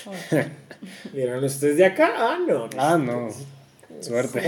¿Vieron 1.12 1.42
ustedes 1.42 1.78
de 1.78 1.84
acá? 1.84 2.12
Ah, 2.16 2.38
no. 2.46 2.70
Ah, 2.78 2.96
no. 2.96 3.28
Suerte. 4.00 4.40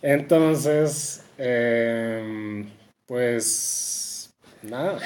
Entonces, 0.00 1.22
em, 1.36 2.66
pues 3.04 4.30
nada, 4.62 5.00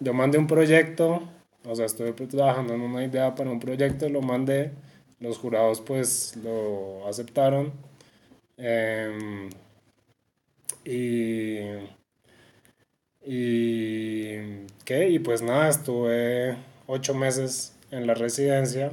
yo 0.00 0.12
mandé 0.12 0.36
un 0.36 0.46
proyecto 0.46 1.26
o 1.64 1.74
sea, 1.74 1.86
estuve 1.86 2.12
trabajando 2.12 2.74
en 2.74 2.80
una 2.80 3.04
idea 3.04 3.34
para 3.34 3.50
un 3.50 3.60
proyecto, 3.60 4.08
lo 4.08 4.22
mandé, 4.22 4.72
los 5.20 5.38
jurados 5.38 5.80
pues 5.80 6.36
lo 6.36 7.06
aceptaron. 7.06 7.72
Em, 8.56 9.50
y, 10.84 11.58
y, 13.24 14.66
¿qué? 14.84 15.08
y 15.10 15.18
pues 15.18 15.42
nada, 15.42 15.68
estuve 15.68 16.56
ocho 16.86 17.14
meses 17.14 17.74
en 17.90 18.06
la 18.06 18.14
residencia, 18.14 18.92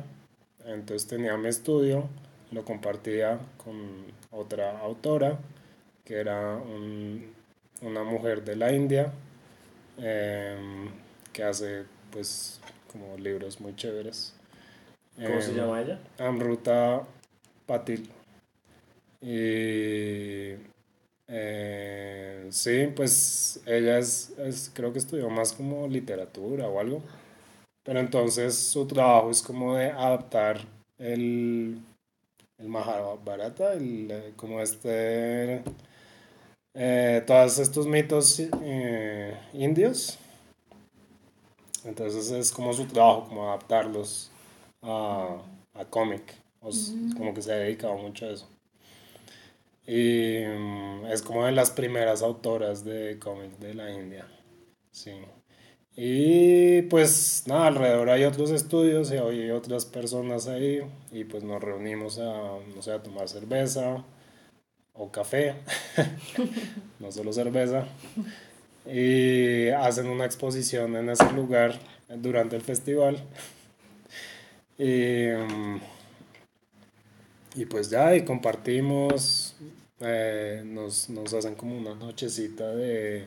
entonces 0.66 1.08
tenía 1.08 1.38
mi 1.38 1.49
estudio, 1.49 2.10
lo 2.52 2.64
compartía 2.66 3.40
con 3.64 4.06
otra 4.32 4.80
autora, 4.80 5.40
que 6.06 6.16
era 6.16 6.62
una 7.82 8.04
mujer 8.04 8.44
de 8.44 8.56
la 8.56 8.72
India. 8.74 9.12
Eh, 9.99 10.90
que 11.34 11.44
hace 11.44 11.86
pues 12.12 12.60
como 12.91 13.16
libros 13.18 13.60
muy 13.62 13.76
chéveres. 13.76 14.34
¿Cómo 15.23 15.41
se 15.41 15.52
Em, 15.52 15.56
llama 15.56 15.81
ella? 15.81 15.99
Amruta 16.19 17.03
Patil. 17.65 18.10
Y 19.22 20.56
eh, 21.27 22.48
sí, 22.52 22.88
pues 22.95 23.61
ella 23.65 23.98
es, 23.99 24.31
es- 24.39 24.72
creo 24.73 24.94
que 24.94 24.99
estudió 24.99 25.30
más 25.30 25.53
como 25.53 25.88
literatura 25.88 26.68
o 26.69 26.80
algo. 26.80 27.02
Pero 27.84 27.99
entonces 27.99 28.56
su 28.57 28.85
trabajo 28.88 29.31
es 29.31 29.41
como 29.41 29.76
de 29.76 29.91
adaptar 29.91 30.61
el, 30.99 31.80
el 32.60 32.68
Mahabharata, 32.69 33.73
el, 33.73 34.10
eh, 34.11 34.34
como 34.38 34.61
este, 34.61 35.64
eh, 36.73 37.23
todos 37.26 37.60
estos 37.60 37.88
mitos 37.88 38.39
eh, 38.39 39.38
indios. 39.53 40.18
Entonces 41.84 42.30
es 42.31 42.52
como 42.52 42.73
su 42.73 42.85
trabajo, 42.85 43.27
como 43.30 43.48
adaptarlos 43.48 44.31
a, 44.82 45.38
a 45.74 45.86
cómic. 45.86 46.24
O 46.62 46.70
s- 46.70 46.94
como 47.16 47.34
que 47.34 47.41
se 47.41 47.52
ha 47.54 47.56
dedicado 47.58 47.95
mucho 47.98 48.26
a 48.26 48.30
eso. 48.32 48.48
Y 49.86 50.44
mm, 50.45 51.06
es 51.08 51.22
como 51.22 51.45
de 51.45 51.52
las 51.54 51.72
primeras 51.72 52.22
autoras 52.22 52.84
de 52.84 53.18
cómic 53.20 53.58
de 53.60 53.74
la 53.74 53.91
India. 53.91 54.28
Sí. 54.91 55.12
Y 55.95 56.84
pues 56.84 57.44
nada, 57.48 57.68
alrededor 57.68 58.10
hay 58.12 58.26
otros 58.26 58.52
estudios 58.52 59.12
y 59.12 59.18
hay 59.18 59.52
otras 59.52 59.86
personas 59.86 60.48
ahí. 60.48 60.82
Y 61.12 61.26
pues 61.26 61.44
nos 61.44 61.62
reunimos 61.64 62.20
a, 62.20 62.60
no 62.76 62.82
sé, 62.82 62.91
a 62.94 63.04
tomar 63.04 63.30
cerveza 63.30 64.04
o 64.94 65.12
café. 65.12 65.56
no 66.99 67.12
solo 67.12 67.34
cerveza. 67.34 67.88
Y 68.86 69.70
hacen 69.70 70.08
una 70.08 70.26
exposición 70.26 70.95
en 70.95 71.10
ese 71.10 71.32
lugar 71.34 71.78
durante 72.10 72.56
el 72.56 72.62
festival. 72.62 73.22
Y, 74.78 75.28
mm, 75.32 75.80
y 77.56 77.66
pues 77.66 77.90
ya, 77.90 78.16
y 78.16 78.24
compartimos, 78.24 79.56
eh, 79.99 80.62
nos, 80.66 81.10
nos 81.10 81.34
hacen 81.34 81.56
como 81.56 81.78
una 81.78 81.95
nochecita 81.95 82.68
de, 82.76 83.26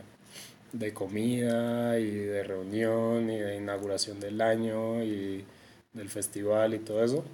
de 0.73 0.95
comida 0.95 1.99
y 1.99 2.11
de 2.11 2.43
reunión 2.45 3.31
y 3.31 3.39
de 3.39 3.57
inauguración 3.57 4.21
del 4.21 4.41
año 4.41 5.03
y 5.05 5.45
del 5.93 6.09
festival 6.09 6.75
y 6.75 6.79
todo 6.81 7.05
eso. 7.05 7.25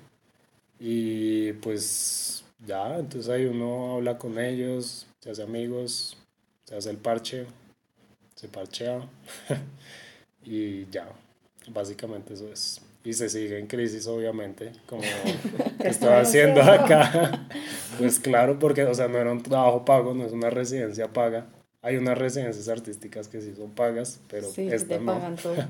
Y 0.80 1.52
pues 1.54 2.44
ya, 2.66 2.98
entonces 2.98 3.30
ahí 3.30 3.46
uno 3.46 3.96
habla 3.96 4.18
con 4.18 4.38
ellos, 4.38 5.06
se 5.20 5.30
hace 5.30 5.42
amigos, 5.42 6.16
se 6.64 6.76
hace 6.76 6.90
el 6.90 6.98
parche, 6.98 7.46
se 8.34 8.48
parchea 8.48 9.08
y 10.44 10.86
ya, 10.90 11.08
básicamente 11.68 12.34
eso 12.34 12.48
es. 12.52 12.85
Y 13.06 13.12
se 13.12 13.28
sigue 13.28 13.60
en 13.60 13.68
crisis, 13.68 14.08
obviamente, 14.08 14.72
como 14.88 15.02
estoy 15.84 16.08
haciendo 16.12 16.60
acá. 16.62 17.46
Pues 17.98 18.18
claro, 18.18 18.58
porque, 18.58 18.84
o 18.84 18.92
sea, 18.92 19.08
no 19.08 19.16
era 19.16 19.32
un 19.32 19.42
trabajo 19.42 19.84
pago, 19.86 20.12
no 20.12 20.26
es 20.26 20.32
una 20.32 20.50
residencia 20.50 21.08
paga. 21.14 21.46
Hay 21.80 21.96
unas 21.96 22.18
residencias 22.18 22.68
artísticas 22.68 23.28
que 23.28 23.40
sí 23.40 23.54
son 23.56 23.70
pagas, 23.70 24.20
pero 24.28 24.48
Sí, 24.50 24.68
esta 24.70 24.98
te 24.98 25.00
no. 25.00 25.14
pagan 25.14 25.36
todo. 25.36 25.54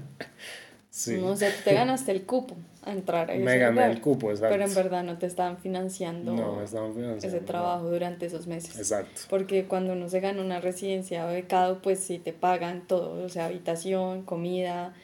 Sí, 0.90 1.18
No, 1.18 1.26
o 1.28 1.36
sea, 1.36 1.50
tú 1.50 1.56
te 1.62 1.74
ganaste 1.74 2.10
el 2.10 2.22
cupo 2.24 2.56
a 2.82 2.90
entrar 2.92 3.30
a 3.30 3.34
ese 3.34 3.44
me 3.44 3.58
gané 3.58 3.72
lugar, 3.72 3.90
el 3.90 4.00
cupo, 4.00 4.30
exacto. 4.30 4.54
Pero 4.54 4.64
en 4.66 4.74
verdad 4.74 5.04
no 5.04 5.18
te 5.18 5.26
estaban 5.26 5.58
financiando 5.58 6.32
No, 6.32 6.62
estaban 6.62 6.94
financiando. 6.94 7.26
ese 7.26 7.40
no. 7.40 7.46
trabajo 7.46 7.90
durante 7.90 8.24
esos 8.24 8.46
meses. 8.46 8.78
Exacto. 8.78 9.20
Porque 9.28 9.66
cuando 9.66 9.92
uno 9.92 10.08
se 10.08 10.20
gana 10.20 10.40
una 10.40 10.58
residencia 10.60 11.26
becado, 11.26 11.82
pues 11.82 12.00
sí 12.00 12.18
te 12.18 12.32
pagan 12.32 12.86
todo, 12.86 13.22
o 13.22 13.28
sea, 13.28 13.44
habitación, 13.44 14.22
comida, 14.22 14.94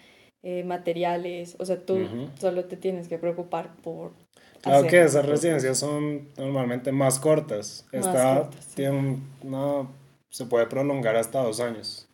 eh, 0.43 0.65
materiales, 0.65 1.57
o 1.59 1.65
sea, 1.65 1.79
tú 1.85 1.99
solo 2.39 2.65
te 2.65 2.77
tienes 2.77 3.09
que 3.09 3.19
preocupar 3.19 3.75
por... 3.83 4.13
Claro 4.61 4.79
hacer 4.79 4.91
que 4.91 5.03
esas 5.03 5.27
residencias 5.27 5.79
son 5.79 6.29
normalmente 6.37 6.93
más 6.93 7.19
cortas. 7.19 7.85
Más 7.93 8.07
Esta 8.07 8.35
cortas, 8.43 8.67
tiene 8.75 8.97
un- 8.97 9.29
una, 9.43 9.89
se 10.31 10.47
puede 10.47 10.67
prolongar 10.67 11.17
hasta 11.17 11.43
dos 11.43 11.59
años. 11.61 12.07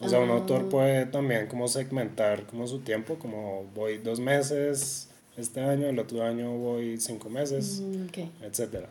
O 0.00 0.08
sea, 0.08 0.18
un 0.20 0.30
Ah. 0.30 0.34
autor 0.34 0.68
puede 0.68 1.06
también 1.06 1.46
como 1.46 1.68
segmentar 1.68 2.44
como 2.46 2.66
su 2.66 2.80
tiempo, 2.80 3.16
como 3.16 3.64
voy 3.74 3.98
dos 3.98 4.20
meses 4.20 5.10
este 5.36 5.60
año, 5.60 5.86
el 5.86 5.98
otro 5.98 6.22
año 6.24 6.50
voy 6.56 6.98
cinco 6.98 7.28
meses, 7.30 7.80
Mm, 7.82 8.06
etcétera. 8.42 8.88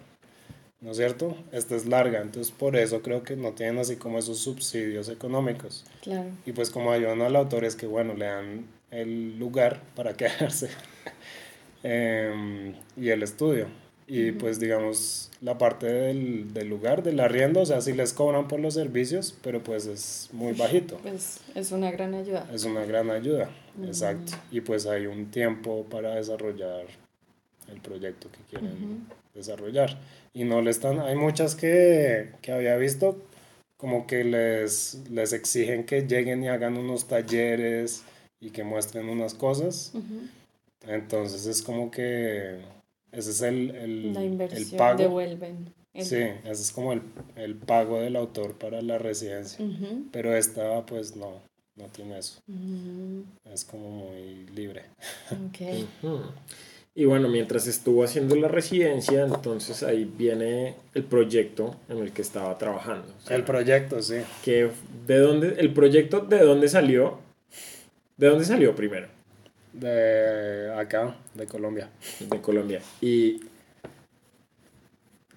¿No 0.81 0.91
es 0.91 0.97
cierto? 0.97 1.37
Esta 1.51 1.75
es 1.75 1.85
larga, 1.85 2.21
entonces 2.21 2.51
por 2.51 2.75
eso 2.75 3.03
creo 3.03 3.23
que 3.23 3.35
no 3.35 3.51
tienen 3.51 3.77
así 3.77 3.97
como 3.97 4.17
esos 4.17 4.39
subsidios 4.39 5.09
económicos. 5.09 5.85
Claro. 6.01 6.29
Y 6.43 6.53
pues 6.53 6.71
como 6.71 6.91
ayudan 6.91 7.21
al 7.21 7.35
autor 7.35 7.65
es 7.65 7.75
que, 7.75 7.85
bueno, 7.85 8.15
le 8.15 8.25
dan 8.25 8.65
el 8.89 9.37
lugar 9.37 9.79
para 9.95 10.13
quedarse 10.17 10.69
em, 11.83 12.73
y 12.97 13.09
el 13.09 13.21
estudio. 13.21 13.67
Y 14.07 14.31
pues 14.31 14.59
digamos, 14.59 15.29
la 15.39 15.57
parte 15.57 15.85
del, 15.85 16.51
del 16.53 16.67
lugar, 16.67 17.03
del 17.03 17.19
arriendo, 17.19 17.61
o 17.61 17.65
sea, 17.65 17.79
sí 17.79 17.93
les 17.93 18.11
cobran 18.11 18.47
por 18.47 18.59
los 18.59 18.73
servicios, 18.73 19.37
pero 19.43 19.63
pues 19.63 19.85
es 19.85 20.29
muy 20.33 20.53
bajito. 20.53 20.97
Pues 21.03 21.39
es 21.53 21.71
una 21.71 21.91
gran 21.91 22.15
ayuda. 22.15 22.49
Es 22.51 22.65
una 22.65 22.83
gran 22.85 23.11
ayuda, 23.11 23.51
exacto. 23.85 24.33
Y 24.49 24.61
pues 24.61 24.87
hay 24.87 25.05
un 25.05 25.29
tiempo 25.29 25.85
para 25.85 26.15
desarrollar 26.15 26.87
el 27.71 27.79
proyecto 27.79 28.29
que 28.31 28.39
quieren 28.49 29.05
desarrollar. 29.33 29.97
Y 30.33 30.43
no 30.43 30.61
le 30.61 30.71
están, 30.71 30.99
hay 30.99 31.15
muchas 31.15 31.55
que, 31.55 32.29
que 32.41 32.51
había 32.51 32.75
visto 32.77 33.21
como 33.77 34.05
que 34.07 34.23
les, 34.23 35.01
les 35.09 35.33
exigen 35.33 35.85
que 35.85 36.07
lleguen 36.07 36.43
y 36.43 36.47
hagan 36.49 36.77
unos 36.77 37.07
talleres 37.07 38.03
y 38.39 38.51
que 38.51 38.63
muestren 38.63 39.09
unas 39.09 39.33
cosas. 39.33 39.91
Ujú. 39.93 40.27
Entonces 40.87 41.45
es 41.45 41.61
como 41.61 41.91
que 41.91 42.59
ese 43.11 43.31
es 43.31 43.41
el, 43.41 43.71
el, 43.75 44.13
La 44.13 44.21
el 44.21 44.27
inversión 44.27 44.77
pago. 44.77 44.97
devuelven. 44.99 45.73
el- 45.93 46.05
Sí, 46.05 46.15
ese 46.15 46.51
es 46.61 46.71
como 46.71 46.93
el, 46.93 47.01
el 47.35 47.55
pago 47.55 47.99
del 47.99 48.15
autor 48.15 48.53
para 48.55 48.81
la 48.81 48.97
residencia. 48.97 49.63
Ujú. 49.65 50.05
Pero 50.11 50.35
esta 50.35 50.85
pues 50.85 51.15
no, 51.15 51.41
no 51.75 51.85
tiene 51.87 52.17
eso. 52.19 52.39
Mm, 52.47 53.21
Es 53.51 53.65
como 53.65 53.89
muy 53.89 54.45
libre. 54.55 54.83
ok. 55.31 55.85
Y 56.93 57.05
bueno, 57.05 57.29
mientras 57.29 57.67
estuvo 57.67 58.03
haciendo 58.03 58.35
la 58.35 58.49
residencia, 58.49 59.23
entonces 59.23 59.81
ahí 59.81 60.03
viene 60.03 60.75
el 60.93 61.03
proyecto 61.03 61.75
en 61.87 61.99
el 61.99 62.11
que 62.11 62.21
estaba 62.21 62.57
trabajando. 62.57 63.07
O 63.17 63.27
sea, 63.27 63.37
El 63.37 63.43
proyecto, 63.43 64.01
sí. 64.01 64.17
que 64.43 64.69
de 65.07 65.17
dónde, 65.19 65.55
el 65.59 65.73
proyecto 65.73 66.19
de 66.19 66.39
dónde 66.39 66.67
salió, 66.67 67.19
de 68.17 68.27
dónde 68.27 68.43
salió 68.43 68.75
primero, 68.75 69.07
De 69.71 70.69
acá, 70.77 71.15
de 71.33 71.45
Colombia. 71.47 71.89
de 72.19 72.41
Colombia. 72.41 72.81
Y, 72.99 73.39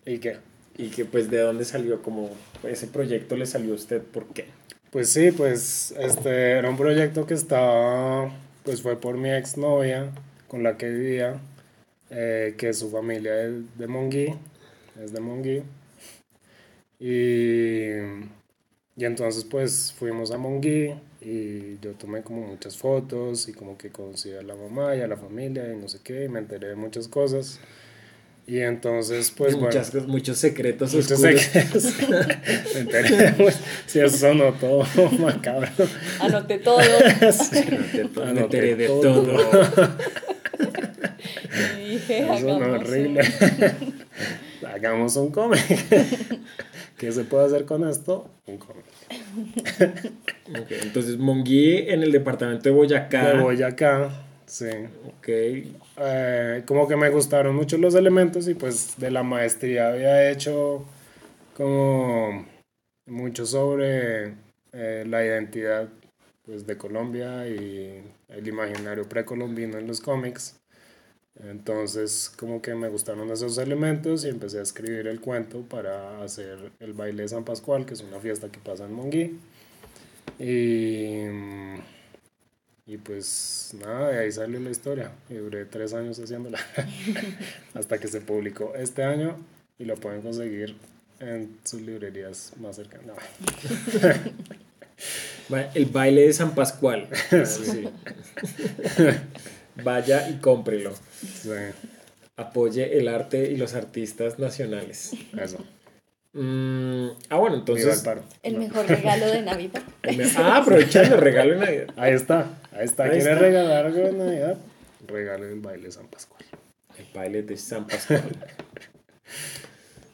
¿Y 0.05 0.18
qué? 0.18 0.39
y 0.76 0.89
que 0.89 1.05
pues 1.05 1.31
de 1.31 1.39
dónde 1.39 1.64
salió, 1.64 2.02
como 2.02 2.31
ese 2.64 2.89
proyecto 2.89 3.36
le 3.36 3.47
salió 3.47 3.72
a 3.72 3.76
usted, 3.76 4.02
¿por 4.02 4.26
qué? 4.26 4.47
Pues 4.90 5.09
sí, 5.09 5.31
pues 5.31 5.94
este 5.98 6.51
era 6.52 6.68
un 6.68 6.76
proyecto 6.76 7.26
que 7.26 7.35
estaba, 7.35 8.32
pues 8.64 8.82
fue 8.82 8.97
por 9.01 9.16
mi 9.16 9.31
exnovia 9.31 10.10
con 10.55 10.62
la 10.62 10.76
que 10.78 10.89
vivía, 10.89 11.40
eh, 12.10 12.55
que 12.56 12.72
su 12.74 12.89
familia 12.89 13.43
es 13.43 13.76
de 13.76 13.89
Monguí, 13.89 14.32
es 15.02 15.12
de 15.12 15.18
Monguí. 15.18 15.62
Y, 17.01 17.89
y 18.97 19.05
entonces 19.05 19.43
pues 19.43 19.93
fuimos 19.98 20.31
a 20.31 20.39
Monguí 20.39 20.94
y 21.20 21.76
yo 21.81 21.90
tomé 21.98 22.22
como 22.22 22.43
muchas 22.47 22.76
fotos 22.76 23.48
y 23.48 23.52
como 23.52 23.76
que 23.76 23.90
conocí 23.90 24.31
a 24.32 24.43
la 24.43 24.55
mamá 24.55 24.94
y 24.94 25.01
a 25.01 25.09
la 25.09 25.16
familia 25.16 25.72
y 25.72 25.76
no 25.76 25.89
sé 25.89 25.98
qué, 26.05 26.22
y 26.24 26.28
me 26.28 26.39
enteré 26.39 26.68
de 26.68 26.76
muchas 26.76 27.09
cosas. 27.09 27.59
Y 28.47 28.60
entonces 28.60 29.32
pues 29.36 29.55
bueno. 29.59 29.66
Muchas, 29.66 29.93
muchos 30.06 30.39
secretos 30.39 30.94
Muchos 30.94 31.10
oscuros. 31.10 31.40
secretos. 31.40 31.94
Me 32.74 32.81
enteré, 32.81 33.32
pues, 33.32 33.59
sí, 33.86 33.98
eso 33.98 34.16
sonó 34.18 34.52
todo 34.52 34.85
macabro. 35.18 35.66
Anoté 36.20 36.59
todo 36.59 36.78
De 36.78 38.09
todo, 38.14 38.24
me 38.26 38.31
Anoté 38.31 38.43
enteré 38.43 38.76
de 38.76 38.86
todo. 38.86 39.22
todo. 39.24 39.97
Dije, 42.09 42.18
Eso 42.24 42.32
hagamos 42.32 42.60
no 42.60 42.66
un- 42.74 42.81
horrible. 42.81 43.20
Hagamos 44.74 45.16
un 45.16 45.31
cómic. 45.31 45.60
¿Qué 46.98 47.12
se 47.12 47.24
puede 47.24 47.47
hacer 47.47 47.64
con 47.66 47.86
esto? 47.89 48.31
Un 48.47 48.56
cómic. 48.59 48.85
Entonces, 50.82 51.18
Monguí 51.18 51.78
en 51.89 52.02
el 52.02 52.12
departamento 52.12 52.62
de 52.68 52.70
Boyacá. 52.74 53.31
De 53.35 53.43
Boyacá, 53.43 54.10
sí. 54.47 54.66
Ok, 55.06 55.28
Eh, 55.98 56.62
como 56.66 56.89
que 56.89 56.97
me 56.97 57.09
gustaron 57.10 57.55
mucho 57.55 57.76
los 57.78 57.94
elementos 57.94 58.48
y 58.48 58.55
pues 58.55 58.94
de 58.98 59.10
la 59.10 59.22
maestría 59.22 59.89
había 59.90 60.31
hecho 60.31 60.85
como 61.56 62.47
mucho 63.06 63.47
sobre 63.47 64.35
eh, 64.72 65.05
la 65.06 65.24
identidad 65.24 65.89
pues 66.44 66.66
de 66.66 66.76
Colombia 66.76 67.47
y 67.47 68.02
el 68.28 68.48
imaginario 68.48 69.09
precolombino 69.09 69.78
en 69.78 69.86
los 69.86 70.01
cómics. 70.01 70.56
Entonces 71.43 72.32
como 72.36 72.62
que 72.62 72.74
me 72.74 72.89
gustaron 72.89 73.31
esos 73.31 73.59
elementos 73.59 74.24
y 74.24 74.28
empecé 74.28 74.59
a 74.61 74.62
escribir 74.62 75.06
el 75.09 75.20
cuento 75.20 75.62
para 75.62 76.23
hacer 76.23 76.73
el 76.81 76.93
baile 76.93 77.23
de 77.23 77.28
San 77.28 77.44
Pascual, 77.44 77.86
que 77.86 77.94
es 77.94 78.01
una 78.02 78.20
fiesta 78.20 78.51
que 78.51 78.61
pasa 78.61 78.85
en 78.85 78.93
Monguí. 78.94 79.39
Y, 80.39 81.27
Y 82.86 82.98
pues 82.98 83.74
nada, 83.81 84.11
de 84.11 84.19
ahí 84.20 84.32
salió 84.32 84.61
la 84.61 84.70
historia. 84.70 85.12
Y 85.31 85.35
duré 85.35 85.65
tres 85.66 85.94
años 85.94 86.19
haciéndola. 86.19 86.59
Hasta 87.74 87.98
que 87.98 88.09
se 88.09 88.20
publicó 88.20 88.74
este 88.77 89.05
año 89.05 89.36
y 89.78 89.85
lo 89.86 89.97
pueden 89.97 90.23
conseguir 90.23 90.77
en 91.20 91.59
sus 91.65 91.81
librerías 91.81 92.52
más 92.59 92.77
cercanas. 92.77 93.16
El 95.74 95.86
baile 95.86 96.23
de 96.27 96.32
San 96.32 96.55
Pascual. 96.55 97.09
Sí. 97.47 97.85
Vaya 99.82 100.28
y 100.28 100.34
cómprelo. 100.34 100.92
Sí. 101.20 101.51
Apoye 102.36 102.98
el 102.98 103.09
arte 103.09 103.51
y 103.51 103.56
los 103.56 103.74
artistas 103.74 104.38
nacionales. 104.38 105.12
Eso. 105.38 105.59
Mm, 106.34 107.10
ah, 107.28 107.36
bueno, 107.36 107.56
entonces. 107.56 108.05
El 108.42 108.59
mejor 108.59 108.86
regalo 108.86 109.26
de 109.26 109.42
Navidad. 109.42 109.82
ah, 110.36 110.56
aprovechando 110.59 111.14
el 111.14 111.20
regalo 111.20 111.55
de 111.55 111.60
Navidad. 111.60 111.86
Ahí 111.96 112.12
está, 112.12 112.59
ahí 112.72 112.84
está. 112.84 113.09
¿Quieres 113.09 113.38
regalar 113.38 113.86
algo 113.86 114.01
de 114.01 114.12
Navidad? 114.12 114.59
Regale 115.06 115.52
el 115.52 115.60
baile 115.60 115.86
de 115.86 115.92
San 115.92 116.09
Pascual. 116.09 116.44
El 116.98 117.06
baile 117.14 117.42
de 117.42 117.56
San 117.56 117.86
Pascual. 117.86 118.22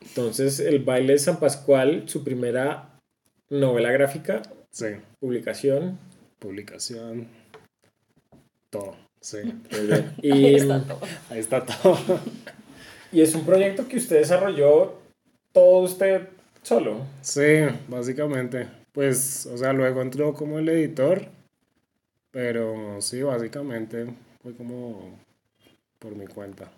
entonces, 0.02 0.60
el 0.60 0.80
baile 0.80 1.14
de 1.14 1.18
San 1.18 1.40
Pascual, 1.40 2.04
su 2.06 2.22
primera 2.22 3.00
novela 3.48 3.90
gráfica. 3.90 4.42
Sí. 4.70 4.88
Publicación. 5.20 5.98
Publicación. 6.38 7.28
Todo. 8.68 8.94
Sí. 9.20 9.38
Y, 10.22 10.30
ahí 10.32 10.54
está 10.56 10.82
todo. 10.82 11.00
Ahí 11.28 11.38
está 11.38 11.64
todo. 11.64 12.20
Y 13.12 13.20
es 13.20 13.34
un 13.34 13.44
proyecto 13.44 13.86
que 13.88 13.96
usted 13.96 14.18
desarrolló 14.18 14.98
todo 15.52 15.80
usted 15.80 16.28
solo. 16.62 17.06
Sí, 17.22 17.66
básicamente. 17.88 18.68
Pues, 18.92 19.46
o 19.46 19.56
sea, 19.56 19.72
luego 19.72 20.02
entró 20.02 20.34
como 20.34 20.58
el 20.58 20.68
editor, 20.68 21.28
pero 22.30 23.00
sí, 23.00 23.22
básicamente 23.22 24.06
fue 24.42 24.54
como 24.54 25.18
por 25.98 26.14
mi 26.14 26.26
cuenta. 26.26 26.70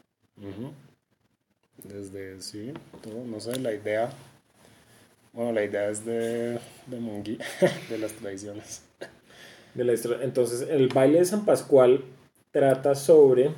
Desde, 1.84 2.40
sí, 2.40 2.72
todo, 3.02 3.24
no 3.24 3.40
sé, 3.40 3.58
la 3.60 3.72
idea. 3.72 4.10
Bueno, 5.32 5.52
la 5.52 5.64
idea 5.64 5.88
es 5.88 6.04
de, 6.04 6.58
de 6.86 7.38
de 7.88 7.98
las 7.98 8.12
tradiciones. 8.12 8.82
De 9.74 9.84
la, 9.84 9.94
entonces, 10.22 10.68
el 10.68 10.88
baile 10.88 11.20
de 11.20 11.24
San 11.24 11.44
Pascual 11.46 12.04
trata 12.52 12.94
sobre 12.94 13.50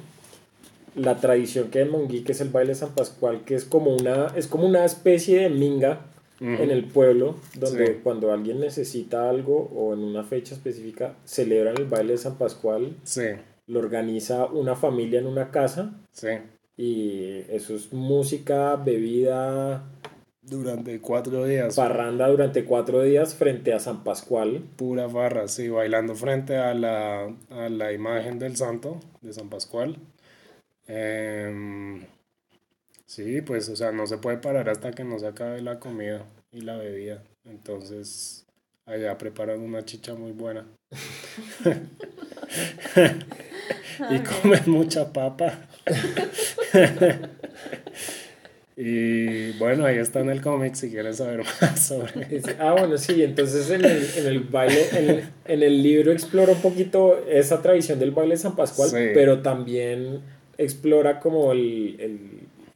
la 0.95 1.17
tradición 1.17 1.71
que 1.71 1.81
hay 1.81 1.85
en 1.85 1.91
Monguí, 1.91 2.23
que 2.23 2.33
es 2.33 2.41
el 2.41 2.49
baile 2.49 2.71
de 2.71 2.77
San 2.77 2.95
Pascual, 2.95 3.45
que 3.45 3.55
es 3.55 3.65
como 3.65 3.95
una, 3.95 4.29
es 4.37 4.47
como 4.47 4.67
una 4.67 4.85
especie 4.85 5.41
de 5.41 5.51
minga 5.51 6.07
en 6.41 6.71
el 6.71 6.85
pueblo, 6.85 7.37
donde 7.55 8.01
cuando 8.03 8.33
alguien 8.33 8.61
necesita 8.61 9.31
algo 9.31 9.71
o 9.75 9.95
en 9.95 10.01
una 10.01 10.25
fecha 10.25 10.55
específica 10.55 11.15
celebran 11.25 11.77
el 11.79 11.87
baile 11.87 12.13
de 12.13 12.19
San 12.19 12.37
Pascual. 12.37 12.97
Sí. 13.05 13.29
Lo 13.67 13.79
organiza 13.79 14.47
una 14.47 14.75
familia 14.75 15.21
en 15.21 15.27
una 15.27 15.51
casa. 15.51 15.95
Sí. 16.11 16.29
Y 16.77 17.45
eso 17.49 17.75
es 17.75 17.93
música, 17.93 18.77
bebida. 18.77 19.85
Durante 20.47 21.01
cuatro 21.01 21.47
días. 21.47 21.77
Parranda 21.77 22.29
durante 22.29 22.65
cuatro 22.65 23.03
días 23.03 23.35
frente 23.35 23.73
a 23.73 23.81
San 23.81 24.05
Pascual. 24.05 24.63
Pura 24.77 25.07
barra, 25.07 25.49
sí, 25.49 25.69
bailando 25.69 26.15
frente 26.15 26.57
a 26.57 26.75
la, 26.75 27.35
a 27.51 27.69
la 27.71 27.93
imagen 27.93 28.39
del 28.39 28.57
santo 28.57 29.01
de 29.23 29.33
San 29.33 29.49
Pascual. 29.49 29.97
Eh, 30.87 32.07
sí, 33.07 33.41
pues, 33.41 33.71
o 33.71 33.77
sea, 33.77 33.93
no 33.93 34.07
se 34.07 34.19
puede 34.19 34.37
parar 34.37 34.69
hasta 34.69 34.91
que 34.91 35.05
no 35.05 35.19
se 35.19 35.29
acabe 35.29 35.63
la 35.63 35.81
comida 35.81 36.27
y 36.53 36.61
la 36.61 36.77
bebida. 36.77 37.23
Entonces, 37.47 38.45
allá 38.87 39.17
preparan 39.17 39.61
una 39.61 39.85
chicha 39.85 40.15
muy 40.15 40.33
buena. 40.33 40.67
y 44.11 44.19
comen 44.19 44.63
mucha 44.67 45.13
papa. 45.13 45.69
y 48.77 49.53
bueno, 49.59 49.85
ahí 49.87 49.99
está 49.99 50.21
en 50.21 50.31
el 50.31 50.41
cómic 50.41 50.75
si 50.75 50.91
quieres 50.91 51.19
saber 51.19 51.45
más 51.61 51.87
sobre 51.87 52.43
Ah, 52.59 52.73
bueno, 52.73 52.99
sí, 52.99 53.23
entonces 53.23 53.71
en 53.71 53.85
el, 53.85 54.05
en 54.17 54.27
el 54.27 54.41
baile, 54.41 54.85
en, 54.93 55.31
en, 55.45 55.63
el 55.63 55.83
libro 55.83 56.11
explora 56.11 56.53
un 56.53 56.61
poquito 56.61 57.25
esa 57.29 57.63
tradición 57.63 57.99
del 58.01 58.11
baile 58.11 58.35
de 58.35 58.41
San 58.41 58.57
Pascual, 58.57 58.91
pero 58.93 59.43
también 59.43 60.21
explora 60.59 61.21
como 61.21 61.53
el, 61.53 61.97
el 62.01 62.19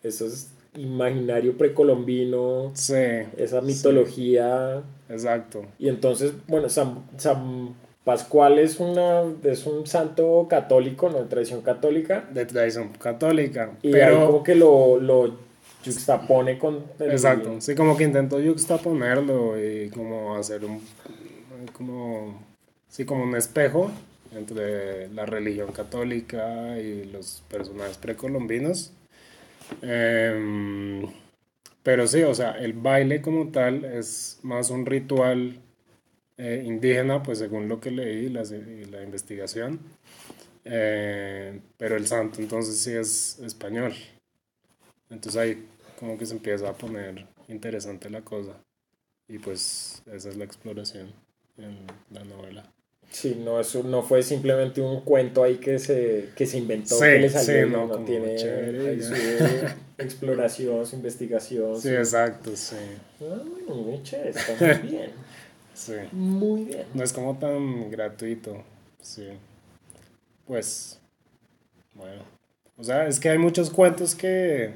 esos 0.02 0.48
imaginario 0.76 1.56
precolombino, 1.58 2.70
sí, 2.74 2.94
esa 3.36 3.60
mitología. 3.60 4.82
exacto. 5.08 5.64
Y 5.78 5.88
entonces, 5.88 6.32
bueno, 6.46 6.68
San, 6.68 7.04
San 7.16 7.74
Pascual 8.04 8.58
es, 8.58 8.78
una, 8.78 9.24
es 9.42 9.66
un 9.66 9.86
santo 9.86 10.46
católico, 10.48 11.10
¿no? 11.10 11.18
De 11.18 11.24
tradición 11.24 11.62
católica. 11.62 12.28
De 12.32 12.46
tradición 12.46 12.90
católica. 12.92 13.72
Y 13.82 13.90
pero... 13.90 14.26
como 14.26 14.42
que 14.42 14.54
lo, 14.54 14.98
lo 15.00 15.47
juxtapone 15.84 16.58
con... 16.58 16.84
Exacto, 17.00 17.60
sí, 17.60 17.74
como 17.74 17.96
que 17.96 18.04
intentó 18.04 18.42
juxtaponerlo 18.42 19.58
y 19.62 19.90
como 19.90 20.36
hacer 20.36 20.64
un... 20.64 20.80
como... 21.72 22.46
Sí, 22.88 23.04
como 23.04 23.24
un 23.24 23.36
espejo 23.36 23.90
entre 24.34 25.08
la 25.10 25.26
religión 25.26 25.72
católica 25.72 26.78
y 26.78 27.04
los 27.04 27.42
personajes 27.48 27.98
precolombinos. 27.98 28.92
Em, 29.82 31.06
pero 31.82 32.06
sí, 32.06 32.22
o 32.22 32.34
sea, 32.34 32.52
el 32.52 32.72
baile 32.72 33.20
como 33.22 33.48
tal 33.50 33.84
es 33.84 34.38
más 34.42 34.70
un 34.70 34.86
ritual 34.86 35.60
eh, 36.36 36.62
indígena, 36.66 37.22
pues 37.22 37.38
según 37.38 37.68
lo 37.68 37.80
que 37.80 37.90
leí 37.90 38.28
la, 38.28 38.42
la 38.90 39.02
investigación. 39.02 39.80
Eh, 40.64 41.60
pero 41.76 41.96
el 41.96 42.06
santo 42.06 42.40
entonces 42.40 42.78
sí 42.78 42.92
es 42.92 43.38
español. 43.40 43.94
Entonces 45.10 45.40
ahí 45.40 45.68
como 45.98 46.16
que 46.18 46.26
se 46.26 46.34
empieza 46.34 46.68
a 46.68 46.74
poner 46.74 47.26
interesante 47.48 48.10
la 48.10 48.22
cosa. 48.22 48.52
Y 49.28 49.38
pues 49.38 50.02
esa 50.12 50.28
es 50.28 50.36
la 50.36 50.44
exploración 50.44 51.12
en 51.58 51.76
la 52.10 52.24
novela. 52.24 52.64
Sí, 53.10 53.40
no, 53.42 53.58
eso 53.58 53.82
no 53.82 54.02
fue 54.02 54.22
simplemente 54.22 54.80
un 54.82 55.00
cuento 55.00 55.42
ahí 55.42 55.56
que 55.56 55.78
se, 55.78 56.28
que 56.36 56.46
se 56.46 56.58
inventó, 56.58 56.98
que 57.00 57.18
le 57.18 57.30
salió, 57.30 57.66
sí, 57.66 57.72
no, 57.72 58.04
tiene 58.04 58.38
su 58.38 59.14
exploración, 59.98 60.86
su 60.86 60.96
investigación. 60.96 61.80
Sí, 61.80 61.88
exacto, 61.88 62.54
sí. 62.54 62.76
Ah, 63.22 63.42
muy 63.66 64.02
chévere, 64.02 64.30
está 64.30 64.54
muy 64.60 64.88
bien. 64.90 65.10
sí. 65.74 65.92
Muy 66.12 66.64
bien. 66.64 66.84
No 66.92 67.02
es 67.02 67.12
como 67.14 67.38
tan 67.38 67.90
gratuito, 67.90 68.62
sí. 69.00 69.28
Pues, 70.46 70.98
bueno. 71.94 72.22
O 72.76 72.84
sea, 72.84 73.06
es 73.08 73.18
que 73.18 73.30
hay 73.30 73.38
muchos 73.38 73.70
cuentos 73.70 74.14
que, 74.14 74.74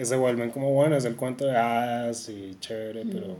que 0.00 0.06
se 0.06 0.16
vuelven 0.16 0.48
como, 0.50 0.72
bueno, 0.72 0.96
es 0.96 1.04
el 1.04 1.14
cuento 1.14 1.44
de 1.44 1.58
hadas 1.58 2.26
y 2.30 2.56
chévere, 2.58 3.04
pero 3.04 3.36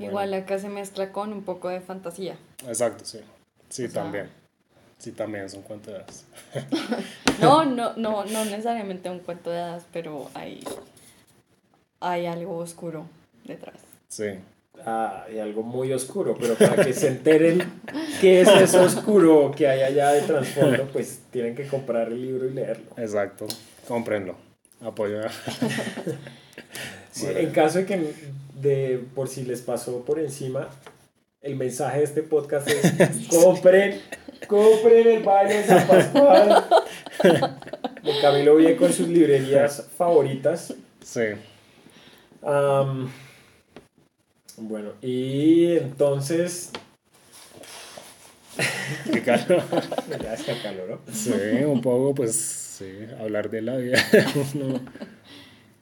Igual 0.00 0.34
acá 0.34 0.58
se 0.58 0.68
mezcla 0.68 1.12
con 1.12 1.32
un 1.32 1.44
poco 1.44 1.68
de 1.68 1.80
fantasía. 1.80 2.36
Exacto, 2.66 3.04
sí. 3.04 3.20
Sí, 3.68 3.88
también. 3.88 4.28
Sí, 4.98 5.12
también 5.12 5.44
es 5.44 5.54
un 5.54 5.62
cuento 5.62 5.92
de 5.92 5.98
hadas. 5.98 6.24
no, 7.40 7.64
no, 7.64 7.94
no, 7.94 8.24
no 8.24 8.44
necesariamente 8.46 9.08
un 9.08 9.20
cuento 9.20 9.50
de 9.50 9.60
hadas, 9.60 9.86
pero 9.92 10.28
hay, 10.34 10.64
hay 12.00 12.26
algo 12.26 12.56
oscuro 12.56 13.06
detrás. 13.44 13.76
Sí. 14.08 14.30
Ah, 14.84 15.24
hay 15.28 15.38
algo 15.38 15.62
muy 15.62 15.92
oscuro, 15.92 16.36
pero 16.36 16.56
para 16.56 16.84
que 16.84 16.92
se 16.92 17.06
enteren 17.06 17.62
qué 18.20 18.40
es 18.40 18.48
eso 18.48 18.82
oscuro 18.82 19.52
que 19.56 19.68
hay 19.68 19.82
allá 19.82 20.10
de 20.10 20.22
trasfondo, 20.22 20.88
pues 20.92 21.20
tienen 21.30 21.54
que 21.54 21.68
comprar 21.68 22.08
el 22.08 22.20
libro 22.20 22.46
y 22.48 22.54
leerlo. 22.54 22.90
Exacto, 22.96 23.46
cómprenlo, 23.86 24.34
apoyen. 24.84 25.22
Sí, 27.10 27.26
en 27.28 27.52
caso 27.52 27.78
de 27.78 27.86
que 27.86 28.12
de 28.60 29.04
por 29.14 29.28
si 29.28 29.44
les 29.44 29.60
pasó 29.60 30.04
por 30.04 30.18
encima, 30.18 30.68
el 31.42 31.54
mensaje 31.54 31.98
de 31.98 32.04
este 32.04 32.22
podcast 32.24 32.68
es 32.68 33.28
compren, 33.30 34.00
compren 34.48 35.06
el 35.06 35.22
baile 35.22 35.58
de 35.58 35.64
San 35.64 35.86
Pascual 35.86 36.64
de 38.04 38.20
Camilo 38.20 38.56
Vie 38.56 38.76
con 38.76 38.92
sus 38.92 39.08
librerías 39.08 39.86
favoritas. 39.96 40.74
Sí. 41.02 41.22
bueno, 44.56 44.92
y 45.00 45.76
entonces... 45.76 46.70
Qué 49.12 49.22
calor. 49.22 49.62
ya 50.22 50.34
está 50.34 50.62
calor, 50.62 51.00
¿no? 51.06 51.12
Sí, 51.12 51.32
un 51.64 51.80
poco, 51.80 52.14
pues, 52.14 52.63
sí, 52.78 52.90
hablar 53.20 53.50
de 53.50 53.62
la 53.62 53.76
vida 53.76 53.98
uno 54.54 54.80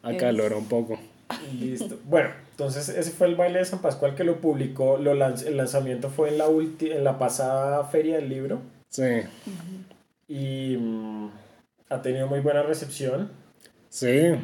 acalora 0.02 0.56
un 0.56 0.66
poco. 0.66 0.98
Listo. 1.58 1.98
Bueno, 2.04 2.30
entonces 2.50 2.88
ese 2.90 3.10
fue 3.10 3.28
el 3.28 3.36
baile 3.36 3.60
de 3.60 3.64
San 3.64 3.80
Pascual 3.80 4.14
que 4.14 4.24
lo 4.24 4.40
publicó, 4.40 4.98
lo 4.98 5.12
el 5.12 5.56
lanzamiento 5.56 6.10
fue 6.10 6.28
en 6.28 6.38
la, 6.38 6.46
en 6.46 7.04
la 7.04 7.18
pasada 7.18 7.84
feria 7.84 8.16
del 8.16 8.28
libro. 8.28 8.60
Sí. 8.90 9.22
Y 10.28 10.76
mm, 10.76 11.30
ha 11.88 12.02
tenido 12.02 12.26
muy 12.26 12.40
buena 12.40 12.62
recepción. 12.62 13.30
Sí, 13.88 14.34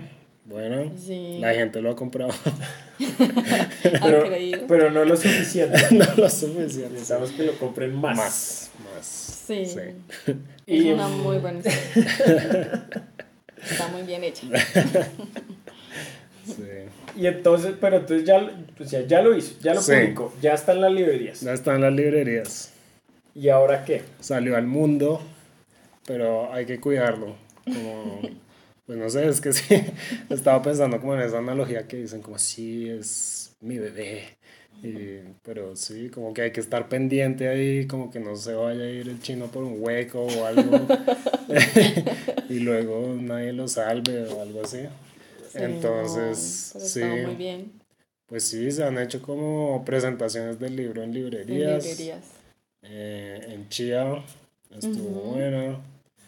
Bueno, 0.48 0.90
Sí. 0.96 1.38
la 1.40 1.52
gente 1.52 1.82
lo 1.82 1.90
ha 1.90 1.96
comprado. 1.96 2.32
¿Han 2.32 2.58
Pero, 4.02 4.24
pero 4.66 4.90
no 4.90 5.04
lo 5.04 5.14
suficiente. 5.16 5.78
no 5.90 6.06
lo 6.16 6.30
suficiente. 6.30 6.90
Necesitamos 6.94 7.30
que 7.32 7.42
lo 7.44 7.52
compren 7.58 7.94
más. 7.94 8.16
Más, 8.16 8.70
más. 8.94 9.06
Sí. 9.06 9.66
Sí. 9.66 10.32
Es 10.66 10.84
Y, 10.84 10.90
una 10.90 11.06
muy 11.08 11.36
buena 11.38 11.58
historia. 11.58 12.86
Está 13.70 13.88
muy 13.88 14.02
bien 14.02 14.24
hecha. 14.24 14.46
Sí. 16.46 16.62
Y 17.16 17.26
entonces, 17.26 17.74
pero 17.80 17.96
entonces 17.98 18.26
ya, 18.26 18.50
pues 18.76 18.90
ya, 18.90 19.00
ya 19.02 19.20
lo 19.22 19.36
hizo, 19.36 19.54
ya 19.60 19.74
lo 19.74 19.82
Sí. 19.82 19.92
publicó, 19.92 20.32
ya 20.40 20.54
está 20.54 20.72
en 20.72 20.80
las 20.80 20.92
librerías. 20.92 21.40
Ya 21.40 21.52
está 21.52 21.74
en 21.74 21.82
las 21.82 21.92
librerías. 21.92 22.72
¿Y 23.34 23.48
ahora 23.50 23.84
qué? 23.84 24.02
Salió 24.20 24.56
al 24.56 24.66
mundo, 24.66 25.20
pero 26.06 26.52
hay 26.54 26.64
que 26.66 26.80
cuidarlo. 26.80 27.36
Como, 27.64 28.20
pues 28.89 28.98
no 28.98 29.10
sé, 29.10 29.28
es 29.28 29.43
que 29.43 29.52
sí. 29.52 29.74
Estaba 30.31 30.62
pensando 30.62 30.98
como 30.98 31.15
en 31.15 31.20
esa 31.20 31.36
analogía 31.39 31.86
que 31.86 31.98
dicen 31.98 32.23
como, 32.23 32.39
sí, 32.39 32.89
es 32.89 33.55
mi 33.60 33.77
bebé. 33.78 34.39
Y- 34.82 35.19
pero 35.43 35.77
sí, 35.77 36.09
como 36.09 36.32
que 36.32 36.40
hay 36.40 36.52
que 36.52 36.60
estar 36.60 36.89
pendiente 36.89 37.48
ahí, 37.48 37.86
como 37.86 38.10
que 38.10 38.19
no 38.19 38.35
se 38.35 38.55
vaya 38.55 38.85
a 38.85 38.89
ir 38.89 39.06
el 39.10 39.20
chino 39.20 39.48
por 39.48 39.62
un 39.62 39.77
hueco 39.82 40.23
o 40.23 40.47
algo. 40.47 40.86
y 42.48 42.60
luego 42.60 43.15
nadie 43.20 43.52
lo 43.52 43.69
salve 43.69 44.24
o 44.24 44.40
algo 44.40 44.62
así. 44.62 44.78
Sí, 45.52 45.59
Entonces, 45.59 46.73
no, 46.74 46.81
sí. 46.81 47.01
está 47.02 47.15
muy 47.27 47.35
bien. 47.35 47.73
Pues 48.27 48.44
sí, 48.44 48.70
se 48.73 48.85
han 48.85 48.97
hecho 48.98 49.20
como 49.20 49.85
presentaciones 49.85 50.59
del 50.59 50.77
libro 50.77 51.02
en 51.02 51.10
En 51.10 51.15
librerías. 51.15 51.85
librerías. 51.85 52.24
Eh, 52.85 53.47
en 53.48 53.69
estuvo 54.78 55.10
Ujú. 55.10 55.31
buena. 55.32 55.78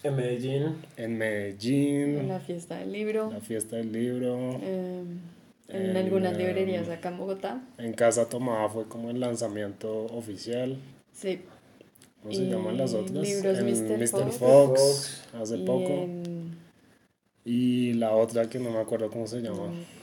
En 0.02 0.16
Medellín. 0.16 0.76
En 0.96 1.18
Medellín, 1.18 2.18
En 2.20 2.28
la 2.28 2.40
fiesta 2.40 2.78
del 2.78 2.92
libro. 2.92 3.30
la 3.30 3.40
fiesta 3.40 3.76
del 3.76 3.92
libro. 3.92 4.58
eh, 4.62 5.02
en 5.68 5.90
En, 5.90 5.96
algunas 5.96 6.32
em, 6.32 6.38
librerías 6.38 6.88
acá 6.88 7.10
en 7.10 7.18
Bogotá. 7.18 7.60
En 7.78 7.92
Casa 7.92 8.28
Tomada 8.28 8.68
fue 8.68 8.86
como 8.86 9.10
el 9.10 9.20
lanzamiento 9.20 10.06
oficial. 10.06 10.76
Sí. 11.12 11.42
¿Cómo 12.22 12.34
se 12.34 12.46
llaman 12.48 12.76
las 12.76 12.92
otras? 12.94 13.22
libros 13.22 13.58
en 13.58 13.66
Mr. 13.66 13.98
Mr. 13.98 14.32
Fox. 14.32 14.38
Fox, 14.38 15.24
hace 15.40 15.56
y 15.58 15.64
poco. 15.64 15.88
en- 15.92 16.54
Y 17.44 17.92
la 17.94 18.14
otra 18.14 18.48
que 18.48 18.58
no 18.58 18.70
me 18.70 18.78
acuerdo 18.78 19.10
cómo 19.10 19.26
se 19.26 19.40
llama. 19.40 19.66
no. 19.68 20.00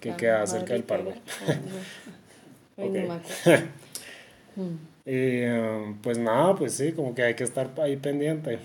Que 0.00 0.10
Ah, 0.10 0.16
queda 0.16 0.46
cerca 0.46 0.72
del 0.72 0.82
Parque. 0.84 1.14
Ok. 2.78 2.84
no 2.84 2.90
me 2.92 3.00
acuerdo. 3.00 3.66
Mm. 4.56 4.78
Y 5.10 5.44
um, 5.50 5.98
pues 5.98 6.16
nada, 6.16 6.54
pues 6.56 6.72
sí, 6.72 6.92
como 6.92 7.14
que 7.14 7.22
hay 7.22 7.34
que 7.34 7.44
estar 7.44 7.70
ahí 7.78 7.96
pendiente. 7.98 8.58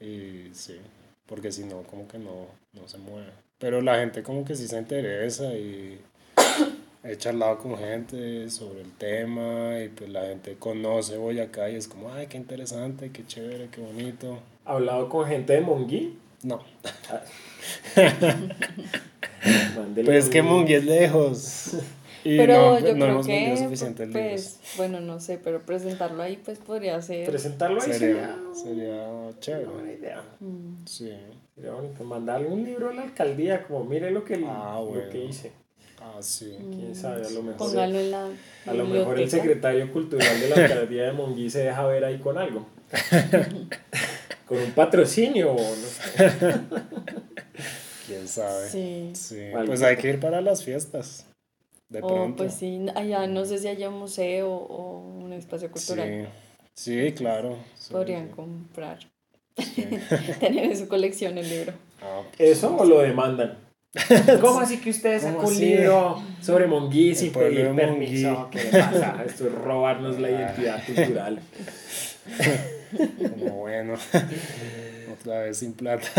Y 0.00 0.50
sí, 0.52 0.76
porque 1.26 1.52
si 1.52 1.64
no, 1.64 1.82
como 1.82 2.06
que 2.06 2.18
no, 2.18 2.46
no 2.72 2.88
se 2.88 2.98
mueve. 2.98 3.30
Pero 3.58 3.80
la 3.80 3.96
gente 3.96 4.22
como 4.22 4.44
que 4.44 4.54
sí 4.54 4.68
se 4.68 4.78
interesa 4.78 5.54
y 5.54 5.98
he 7.02 7.16
charlado 7.16 7.58
con 7.58 7.78
gente 7.78 8.50
sobre 8.50 8.82
el 8.82 8.92
tema 8.92 9.78
y 9.80 9.88
pues 9.88 10.10
la 10.10 10.26
gente 10.26 10.56
conoce 10.56 11.16
Boyacá 11.16 11.70
y 11.70 11.76
es 11.76 11.88
como, 11.88 12.12
ay, 12.12 12.26
qué 12.26 12.36
interesante, 12.36 13.10
qué 13.10 13.26
chévere, 13.26 13.68
qué 13.70 13.80
bonito. 13.80 14.40
¿Ha 14.64 14.72
hablado 14.72 15.08
con 15.08 15.26
gente 15.26 15.54
de 15.54 15.60
Monguí? 15.60 16.18
No, 16.42 16.62
Mándele 19.76 20.06
pues 20.06 20.24
es 20.24 20.30
que 20.30 20.42
Monguí 20.42 20.74
es 20.74 20.84
lejos. 20.84 21.76
Y 22.28 22.36
Pero 22.36 22.54
no, 22.54 22.78
yo 22.80 22.86
no 22.88 22.94
creo 22.94 23.08
hemos 23.10 23.26
que, 23.26 23.56
suficientes 23.56 24.08
libros. 24.08 24.24
pues, 24.24 24.60
bueno, 24.76 25.00
no 25.00 25.20
sé, 25.20 25.38
pero 25.42 25.60
presentarlo 25.62 26.22
ahí, 26.22 26.40
pues 26.44 26.58
podría 26.58 27.00
ser. 27.00 27.28
Presentarlo 27.28 27.80
ahí 27.80 27.92
Sería, 27.92 28.36
sería, 28.52 29.02
una 29.08 29.38
chévere. 29.38 29.66
buena 29.66 29.92
idea. 29.92 30.22
Mm. 30.40 30.84
Sí. 30.86 31.12
Sería 31.54 31.70
bonito. 31.72 32.02
Mandarle 32.02 32.48
un 32.48 32.64
libro 32.64 32.90
a 32.90 32.94
la 32.94 33.02
alcaldía, 33.02 33.62
como 33.62 33.84
mire 33.84 34.10
lo 34.10 34.24
que, 34.24 34.34
Ah, 34.44 34.76
lo 34.80 34.86
bueno. 34.86 35.08
que 35.10 35.24
hice. 35.24 35.52
Ah, 36.00 36.16
sí. 36.20 36.56
Quién 36.58 36.94
sabe, 36.96 37.24
a 37.26 37.30
lo 37.30 37.42
mejor. 37.42 37.58
Póngalo 37.58 37.98
en 38.00 38.10
la. 38.10 38.28
A 38.66 38.74
lo 38.74 38.86
mejor 38.86 39.20
el 39.20 39.30
secretario 39.30 39.92
cultural 39.92 40.40
de 40.40 40.48
la 40.48 40.56
alcaldía 40.56 41.04
de 41.04 41.12
Monguí 41.12 41.48
se 41.48 41.60
deja 41.60 41.86
ver 41.86 42.04
ahí 42.04 42.18
con 42.18 42.38
algo. 42.38 42.66
con 44.46 44.58
un 44.58 44.72
patrocinio 44.72 45.52
o 45.52 45.56
no 45.58 45.74
sé. 45.74 46.30
Quién 48.06 48.28
sabe. 48.28 48.68
Sí. 48.68 49.10
Sí, 49.14 49.40
pues 49.64 49.82
hay 49.82 49.96
que 49.96 50.10
ir 50.10 50.20
para 50.20 50.40
las 50.40 50.62
fiestas. 50.64 51.26
De 51.88 52.00
O 52.02 52.06
pronto. 52.08 52.36
pues 52.38 52.54
sí, 52.54 52.84
allá 52.94 53.26
no 53.26 53.44
sé 53.44 53.58
si 53.58 53.68
haya 53.68 53.88
un 53.88 53.98
museo 53.98 54.50
o 54.50 54.98
un 55.00 55.32
espacio 55.32 55.70
cultural. 55.70 56.28
Sí, 56.74 57.06
sí, 57.06 57.12
claro. 57.12 57.56
Sí, 57.74 57.92
Podrían 57.92 58.26
sí. 58.28 58.32
comprar, 58.34 58.98
Sí. 59.56 59.86
tener 60.40 60.64
en 60.64 60.76
su 60.76 60.88
colección 60.88 61.38
el 61.38 61.48
libro. 61.48 61.72
Ah, 62.02 62.22
pues, 62.36 62.50
¿Eso 62.58 62.76
o 62.76 62.84
lo 62.84 62.98
demandan? 63.00 63.58
¿Cómo 64.42 64.60
así 64.60 64.78
que 64.78 64.90
usted 64.90 65.20
¿Cómo 65.22 65.32
sacó 65.34 65.46
un 65.48 65.58
libro 65.58 66.22
sobre 66.42 66.66
Monguí 66.66 67.14
sin 67.14 67.32
pedir 67.32 67.74
permiso? 67.74 68.30
Monguí. 68.32 68.58
¿Qué 68.58 68.78
pasa? 68.78 69.22
Esto 69.24 69.46
es 69.46 69.52
robarnos 69.54 70.18
la 70.18 70.30
identidad 70.30 70.84
cultural. 70.84 71.40
como 73.30 73.54
bueno. 73.56 73.94
Otra 75.20 75.40
vez 75.42 75.56
sin 75.58 75.72
plata. 75.72 76.10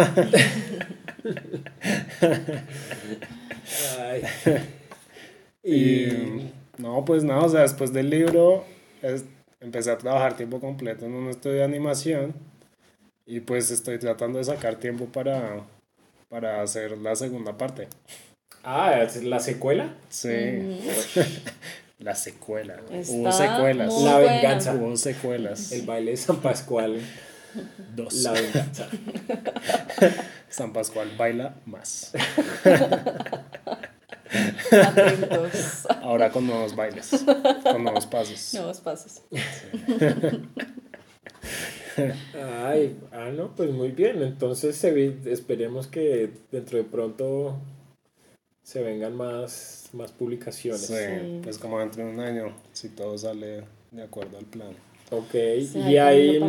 Ay. 4.00 4.22
Y 5.70 6.06
Y 6.06 6.54
no, 6.78 7.04
pues 7.06 7.24
nada, 7.24 7.42
o 7.42 7.50
sea, 7.50 7.62
después 7.62 7.92
del 7.94 8.10
libro 8.10 8.64
es- 9.02 9.26
empecé 9.60 9.92
a 9.92 9.98
trabajar 9.98 10.38
tiempo 10.38 10.60
completo 10.60 11.06
en 11.06 11.14
un 11.14 11.30
estudio 11.30 11.58
de 11.58 11.64
animación 11.64 12.34
y 13.26 13.40
pues 13.42 13.72
estoy 13.72 13.98
tratando 14.00 14.38
de 14.38 14.46
sacar 14.46 14.76
tiempo 14.76 15.06
para, 15.08 15.62
para 16.30 16.62
hacer 16.62 16.98
la 16.98 17.16
segunda 17.16 17.58
parte. 17.58 17.88
ah, 18.64 19.02
¿es 19.02 19.24
la 19.24 19.40
secuela? 19.40 19.94
Sí, 20.10 20.30
Ujú. 20.30 21.22
la 22.00 22.14
secuela. 22.16 22.76
Está 22.92 23.12
Hubo 23.14 23.32
secuelas. 23.32 23.94
La 24.02 24.18
buena. 24.20 24.32
venganza. 24.34 24.74
Hubo 24.76 24.96
secuelas. 24.96 25.72
El 25.72 25.82
baile 25.86 26.12
de 26.12 26.18
San 26.18 26.38
Pascual. 26.38 27.02
Dos. 27.96 28.14
La 28.24 28.34
venganza. 28.34 28.88
San 30.50 30.72
Pascual 30.74 31.10
baila 31.18 31.56
más. 31.66 32.14
Atentos. 34.72 35.88
Ahora 36.02 36.32
con 36.32 36.46
nuevos 36.48 36.76
bailes, 36.76 37.10
con 37.64 37.84
nuevos 37.84 38.06
pasos. 38.06 38.54
Nuevos 38.54 38.80
pasos. 38.82 39.22
Ay, 42.66 42.96
ah, 43.12 43.32
no, 43.36 43.56
pues 43.56 43.72
muy 43.72 43.90
bien. 43.92 44.22
Entonces 44.22 44.76
se 44.76 44.92
vi- 44.92 45.18
esperemos 45.26 45.88
que 45.88 46.30
dentro 46.52 46.78
de 46.78 46.84
pronto 46.84 47.56
se 48.64 48.84
vengan 48.84 49.16
más, 49.16 49.90
más 49.94 50.12
publicaciones. 50.12 50.82
Sí, 50.86 50.94
Sí. 50.94 51.40
pues 51.44 51.58
como 51.58 51.80
dentro 51.80 52.06
de 52.06 52.12
un 52.12 52.20
año, 52.20 52.54
si 52.74 52.90
todo 52.90 53.18
sale 53.18 53.64
de 53.92 54.04
acuerdo 54.04 54.38
al 54.38 54.46
plan. 54.46 54.70
Ok, 55.10 55.32
Sí, 55.32 55.80
y 55.88 55.98
hay 55.98 56.42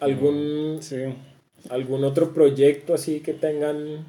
algún, 0.00 0.78
Sí, 0.80 0.96
algún 1.68 2.02
otro 2.04 2.32
proyecto 2.32 2.94
así 2.94 3.20
que 3.20 3.34
tengan 3.34 4.04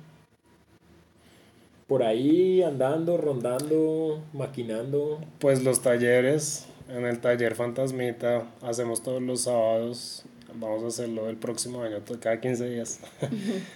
por 1.87 2.03
ahí 2.03 2.61
andando, 2.63 3.17
rondando, 3.17 4.23
maquinando. 4.33 5.19
pues 5.39 5.63
los 5.63 5.81
talleres, 5.81 6.65
en 6.89 7.05
el 7.05 7.19
taller 7.19 7.55
Fantasmita, 7.55 8.47
hacemos 8.61 9.03
todos 9.03 9.21
los 9.21 9.41
sábados. 9.41 10.23
Vamos 10.57 10.83
a 10.83 10.87
hacerlo 10.87 11.29
el 11.29 11.35
próximo 11.35 11.81
año, 11.83 11.97
cada 12.21 12.39
15 12.39 12.69
días. 12.69 12.99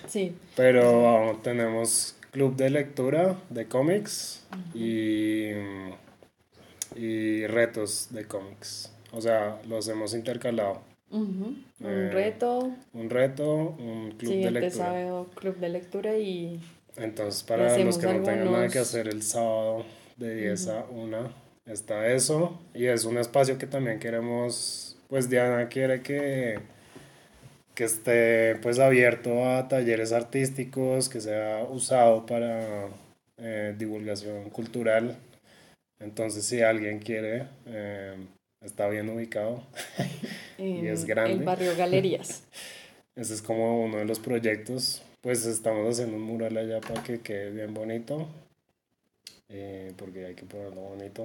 Sí. 0.08 0.34
Pero 0.56 1.38
tenemos 1.44 2.16
club 2.32 2.56
de 2.56 2.70
lectura 2.70 3.36
de 3.50 3.68
cómics 3.68 4.46
y, 4.74 5.50
y 6.96 7.46
retos 7.48 8.08
de 8.12 8.26
cómics. 8.26 8.92
O 9.12 9.22
sea, 9.22 9.60
los 9.68 9.88
hemos 9.88 10.14
intercalado. 10.14 10.82
Un 11.12 11.66
Eh, 11.84 12.10
reto. 12.14 12.72
Un 12.94 13.10
reto, 13.10 13.76
un 13.80 14.12
club 14.18 14.32
de 14.32 14.52
lectura. 14.52 14.86
sábado, 14.86 15.28
club 15.36 15.58
de 15.58 15.70
lectura 15.70 16.18
y 16.18 16.60
Entonces, 17.00 17.44
para 17.44 17.78
los 17.78 17.98
que 17.98 18.08
no 18.08 18.24
tengan 18.24 18.52
nada 18.52 18.68
que 18.68 18.80
hacer 18.80 19.08
el 19.08 19.24
sábado 19.24 19.86
de 20.18 20.36
10 20.36 20.68
a 20.68 20.86
1, 20.90 21.34
está 21.66 22.08
eso. 22.08 22.60
Y 22.74 22.86
es 22.86 23.06
un 23.06 23.18
espacio 23.18 23.58
que 23.58 23.68
también 23.68 24.00
queremos, 24.00 24.98
pues 25.08 25.30
Diana 25.30 25.70
quiere 25.70 26.02
que, 26.02 26.60
que 27.74 27.86
esté 27.86 28.56
pues 28.62 28.80
abierto 28.80 29.46
a 29.46 29.68
talleres 29.70 30.12
artísticos, 30.12 31.08
que 31.08 31.22
sea 31.22 31.64
usado 31.70 32.26
para 32.26 32.88
eh, 33.38 33.74
divulgación 33.78 34.50
cultural. 34.50 35.16
Entonces, 36.00 36.46
si 36.46 36.62
alguien 36.62 37.00
quiere, 37.00 37.48
eh, 37.66 38.16
está 38.62 38.90
bien 38.90 39.10
ubicado. 39.10 39.64
en 40.58 40.86
es 40.86 41.06
grande. 41.06 41.34
el 41.34 41.44
barrio 41.44 41.76
Galerías. 41.78 42.44
Ese 43.16 43.34
es 43.34 43.42
como 43.42 43.84
uno 43.84 43.98
de 43.98 44.06
los 44.06 44.20
proyectos. 44.20 45.02
Pues 45.22 45.46
estamos 45.46 45.94
haciendo 45.94 46.16
un 46.16 46.24
mural 46.24 46.56
allá 46.58 46.80
para 46.80 47.04
que 47.04 47.20
quede 47.20 47.52
bien 47.52 47.74
bonito. 47.74 48.28
eh, 49.52 49.94
porque 49.98 50.28
hay 50.28 50.36
que 50.36 50.44
ponerlo 50.46 50.82
bonito. 50.82 51.24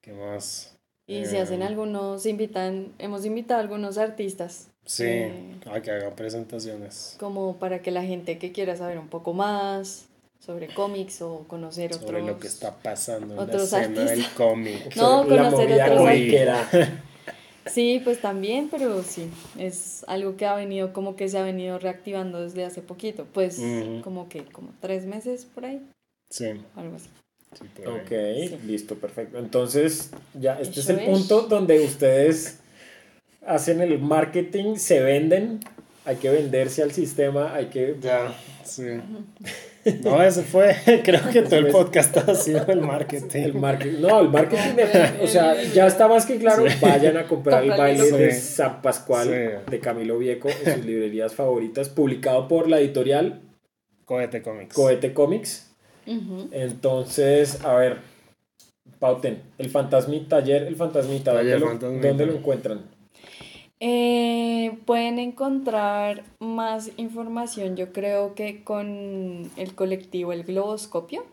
¿Qué 0.00 0.12
más? 0.14 0.74
Y 1.06 1.26
se 1.26 1.36
Eh, 1.36 1.40
hacen 1.42 1.62
algunos, 1.62 2.24
invitan, 2.24 2.94
hemos 2.98 3.26
invitado 3.26 3.60
a 3.60 3.62
algunos 3.62 3.98
artistas 3.98 4.68
Sí, 4.86 5.04
Eh. 5.04 5.54
a 5.70 5.80
que 5.82 5.90
hagan 5.90 6.14
presentaciones. 6.14 7.16
como 7.20 7.56
para 7.58 7.82
que 7.82 7.90
la 7.90 8.02
gente 8.04 8.38
que 8.38 8.52
quiera 8.52 8.74
saber 8.74 8.98
un 8.98 9.08
poco 9.08 9.34
más 9.34 10.06
sobre 10.40 10.72
cómics 10.72 11.20
o 11.20 11.44
conocer 11.46 11.92
otros. 11.92 12.06
Sobre 12.10 12.22
lo 12.22 12.38
que 12.38 12.46
está 12.46 12.74
pasando 12.74 13.34
en 13.42 13.48
la 13.50 13.54
escena 13.54 14.04
del 14.10 14.26
cómic. 14.30 14.96
No, 14.96 15.26
conocer 15.28 15.72
otros. 15.74 16.08
Sí, 17.66 18.00
pues 18.04 18.20
también, 18.20 18.68
pero 18.70 19.02
sí, 19.02 19.28
es 19.58 20.04
algo 20.06 20.36
que 20.36 20.46
ha 20.46 20.54
venido, 20.54 20.92
como 20.92 21.16
que 21.16 21.28
se 21.28 21.38
ha 21.38 21.42
venido 21.42 21.78
reactivando 21.78 22.42
desde 22.42 22.64
hace 22.64 22.82
poquito, 22.82 23.26
pues 23.32 23.60
como 24.02 24.28
que, 24.28 24.44
como 24.44 24.68
tres 24.80 25.06
meses 25.06 25.46
por 25.46 25.64
ahí, 25.64 25.80
Sí, 26.30 26.46
algo 26.76 26.96
así. 26.96 27.08
sí. 27.58 27.64
Ok, 27.86 28.08
Sí. 28.50 28.58
listo, 28.66 28.96
perfecto. 28.96 29.38
Entonces, 29.38 30.10
ya, 30.34 30.60
este 30.60 30.80
es 30.80 30.88
el 30.90 30.98
es. 31.00 31.08
punto 31.08 31.42
donde 31.42 31.80
ustedes 31.80 32.58
hacen 33.46 33.80
el 33.80 33.98
marketing, 33.98 34.76
se 34.76 35.00
venden, 35.00 35.60
hay 36.04 36.16
que 36.16 36.28
venderse 36.30 36.82
al 36.82 36.92
sistema, 36.92 37.54
hay 37.54 37.66
que... 37.66 37.96
Ya, 38.00 38.34
sí. 38.64 38.84
No, 40.02 40.22
ese 40.22 40.42
fue, 40.42 40.74
creo 41.04 41.20
que 41.32 41.42
todo 41.42 41.56
el 41.56 41.66
podcast 41.68 42.16
ha 42.16 42.34
sido 42.34 42.64
el 42.68 42.80
marketing. 42.80 43.26
El 43.38 43.54
marketing, 43.54 44.00
no, 44.00 44.20
el 44.20 44.28
marketing, 44.30 44.76
de- 44.76 45.18
o 45.22 45.26
sea, 45.26 45.62
ya 45.62 45.86
está 45.86 46.08
más 46.08 46.24
que 46.26 46.38
claro, 46.38 46.64
vayan 46.80 47.16
a 47.18 47.26
comprar 47.26 47.62
el 47.64 47.70
baile 47.70 48.10
de. 48.10 48.32
San 48.32 48.80
Pascual 48.80 49.28
Sí. 49.28 49.70
de 49.70 49.80
Camilo 49.80 50.18
Vieco 50.18 50.48
en 50.48 50.74
sus 50.76 50.84
librerías 50.84 51.34
favoritas, 51.34 51.88
publicado 51.90 52.48
por 52.48 52.68
la 52.68 52.80
editorial 52.80 53.40
Cohete 54.06 54.40
Comics. 54.42 54.74
Cohete 54.74 55.12
Comics. 55.12 55.70
Entonces, 56.52 57.64
a 57.64 57.74
ver, 57.74 57.98
pauten, 58.98 59.42
el 59.58 59.70
fantasmita, 59.70 60.36
taller, 60.38 60.62
el 60.64 60.76
fantasmita, 60.76 61.32
¿dónde, 61.32 61.44
Taller 61.50 61.60
lo, 61.60 61.66
Fantasmita. 61.68 62.08
dónde 62.08 62.26
lo 62.26 62.32
encuentran? 62.34 62.80
Eh, 63.86 64.78
pueden 64.86 65.18
encontrar 65.18 66.24
más 66.40 66.90
información, 66.96 67.76
yo 67.76 67.92
creo 67.92 68.34
que 68.34 68.64
con 68.64 69.50
el 69.58 69.74
colectivo 69.74 70.32
El 70.32 70.44
Globoscopio 70.44 71.26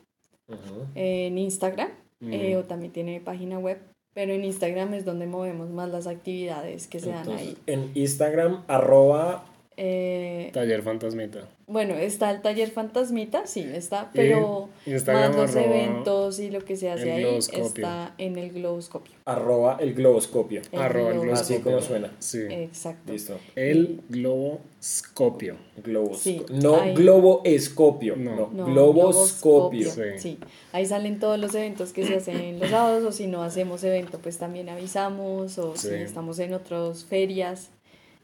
en 0.96 1.38
Instagram, 1.38 1.88
eh, 2.20 2.58
o 2.58 2.66
también 2.66 2.92
tiene 2.92 3.22
página 3.22 3.58
web, 3.58 3.80
pero 4.14 4.34
en 4.34 4.44
Instagram 4.44 4.94
es 4.96 5.06
donde 5.06 5.28
movemos 5.28 5.70
más 5.70 5.88
las 5.92 6.08
actividades 6.08 6.88
que 6.88 7.00
se 7.00 7.12
dan 7.12 7.30
ahí. 7.32 7.58
En 7.68 7.90
Instagram, 7.96 8.66
arroba, 8.68 9.46
Eh, 9.78 10.50
Taller 10.54 10.82
Fantasmita. 10.84 11.48
Bueno, 11.66 11.94
está 11.94 12.30
el 12.32 12.42
taller 12.42 12.70
fantasmita, 12.70 13.48
sí, 13.48 13.62
está, 13.62 14.12
pero 14.14 14.68
Y 14.86 14.92
Instagram 14.92 15.30
más 15.38 15.56
los 15.56 15.56
eventos 15.56 16.40
y 16.42 16.52
lo 16.52 16.60
que 16.66 16.76
se 16.76 16.92
hace 16.92 17.04
el 17.04 17.12
ahí 17.12 17.22
globoscopio. 17.22 17.64
está 17.66 18.14
en 18.18 18.38
el 18.38 18.52
globoscopio. 18.52 19.14
arroba 19.24 19.78
el 19.80 19.94
globoscopio. 19.94 20.62
El 20.74 20.82
Arroba 20.82 21.12
el 21.12 21.20
globoscopio. 21.22 21.56
Así 21.56 21.64
como 21.64 21.80
suena. 21.82 22.12
Sí. 22.20 22.42
Exacto. 22.50 23.14
Listo. 23.14 23.40
El 23.56 24.02
globoscopio. 24.10 25.56
Globos. 25.82 26.20
Sí, 26.20 26.44
no 26.52 26.76
ahí- 26.76 26.94
globoescopio, 26.94 28.18
no, 28.18 28.50
No. 28.52 28.66
Globoscopio. 28.66 29.92
globoscopio, 29.92 29.92
Sí. 29.92 30.20
Sí, 30.20 30.40
ahí 30.74 30.86
salen 30.86 31.20
todos 31.20 31.40
los 31.40 31.56
eventos 31.56 31.94
que 31.94 32.06
se 32.06 32.16
hacen 32.18 32.60
los 32.60 32.70
sábados 32.70 33.06
o 33.06 33.12
si 33.14 33.28
no 33.28 33.44
hacemos 33.44 33.82
evento, 33.86 34.20
pues 34.20 34.38
también 34.38 34.68
avisamos 34.68 35.58
o 35.58 35.78
si 35.78 35.88
estamos 35.94 36.38
en 36.40 36.54
otras 36.54 37.06
ferias. 37.06 37.70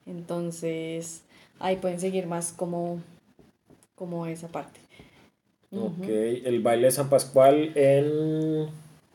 Entonces, 0.05 1.21
ahí 1.59 1.77
pueden 1.77 1.99
seguir 1.99 2.27
más 2.27 2.51
como, 2.51 3.01
como 3.95 4.25
esa 4.27 4.47
parte. 4.47 4.79
Ok, 5.71 6.07
el 6.07 6.61
baile 6.61 6.85
de 6.87 6.91
San 6.91 7.09
Pascual 7.09 7.71
en 7.75 8.67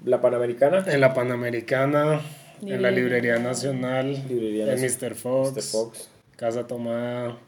la 0.05 0.21
Panamericana. 0.21 0.85
En 0.87 1.01
la 1.01 1.15
Panamericana, 1.15 2.21
en 2.61 2.83
la 2.83 2.91
Librería. 2.91 3.39
Nacional, 3.39 4.13
Librería 4.29 4.65
en 4.65 4.83
Nacional. 4.83 5.13
Mr. 5.13 5.15
Fox, 5.15 5.55
Mr. 5.55 5.63
Fox. 5.63 6.11
Casa 6.37 6.67
Tomada, 6.67 7.39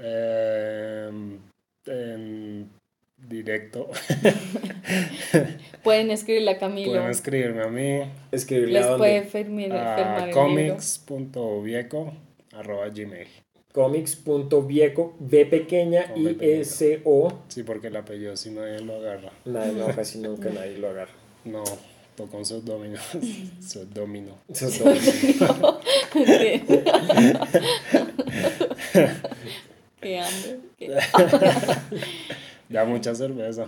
eh, 0.00 1.10
en 1.86 2.70
directo. 3.28 3.90
Pueden 5.82 6.10
escribirle 6.10 6.52
a 6.52 6.58
Camilo. 6.58 6.92
Pueden 6.92 7.10
escribirme 7.10 7.62
a 7.62 7.68
mí 7.68 8.10
Escribirle 8.32 8.74
Les 8.80 8.86
a 8.86 8.96
puede 8.96 9.22
firmar, 9.22 9.72
a 9.72 9.96
firmar 9.96 10.18
el 10.20 10.26
libro. 10.28 10.42
comics.vieco 10.42 12.14
arroba 12.52 12.88
gmail. 12.88 13.28
Comics.vieco, 13.72 15.14
B 15.18 15.46
pequeña, 15.46 16.06
pequeña. 16.14 16.36
S 16.60 17.00
O. 17.04 17.32
Sí, 17.48 17.62
porque 17.62 17.88
el 17.88 17.96
apellido 17.96 18.36
si 18.36 18.50
nadie 18.50 18.80
lo 18.80 18.96
agarra. 18.96 19.30
Nada, 19.44 19.66
no, 19.72 19.86
casi 19.94 20.18
nunca 20.18 20.50
nadie 20.50 20.78
lo 20.78 20.88
agarra. 20.88 21.12
No, 21.44 21.62
un 22.38 22.44
seudómino. 22.44 22.98
seudómino. 23.60 24.38
Eso 24.48 24.68
es 24.68 24.78
todo. 25.38 25.80
Qué 30.00 30.18
hambre. 30.20 30.58
qué- 30.78 30.96
Ya 32.70 32.84
mucha 32.84 33.14
cerveza. 33.14 33.66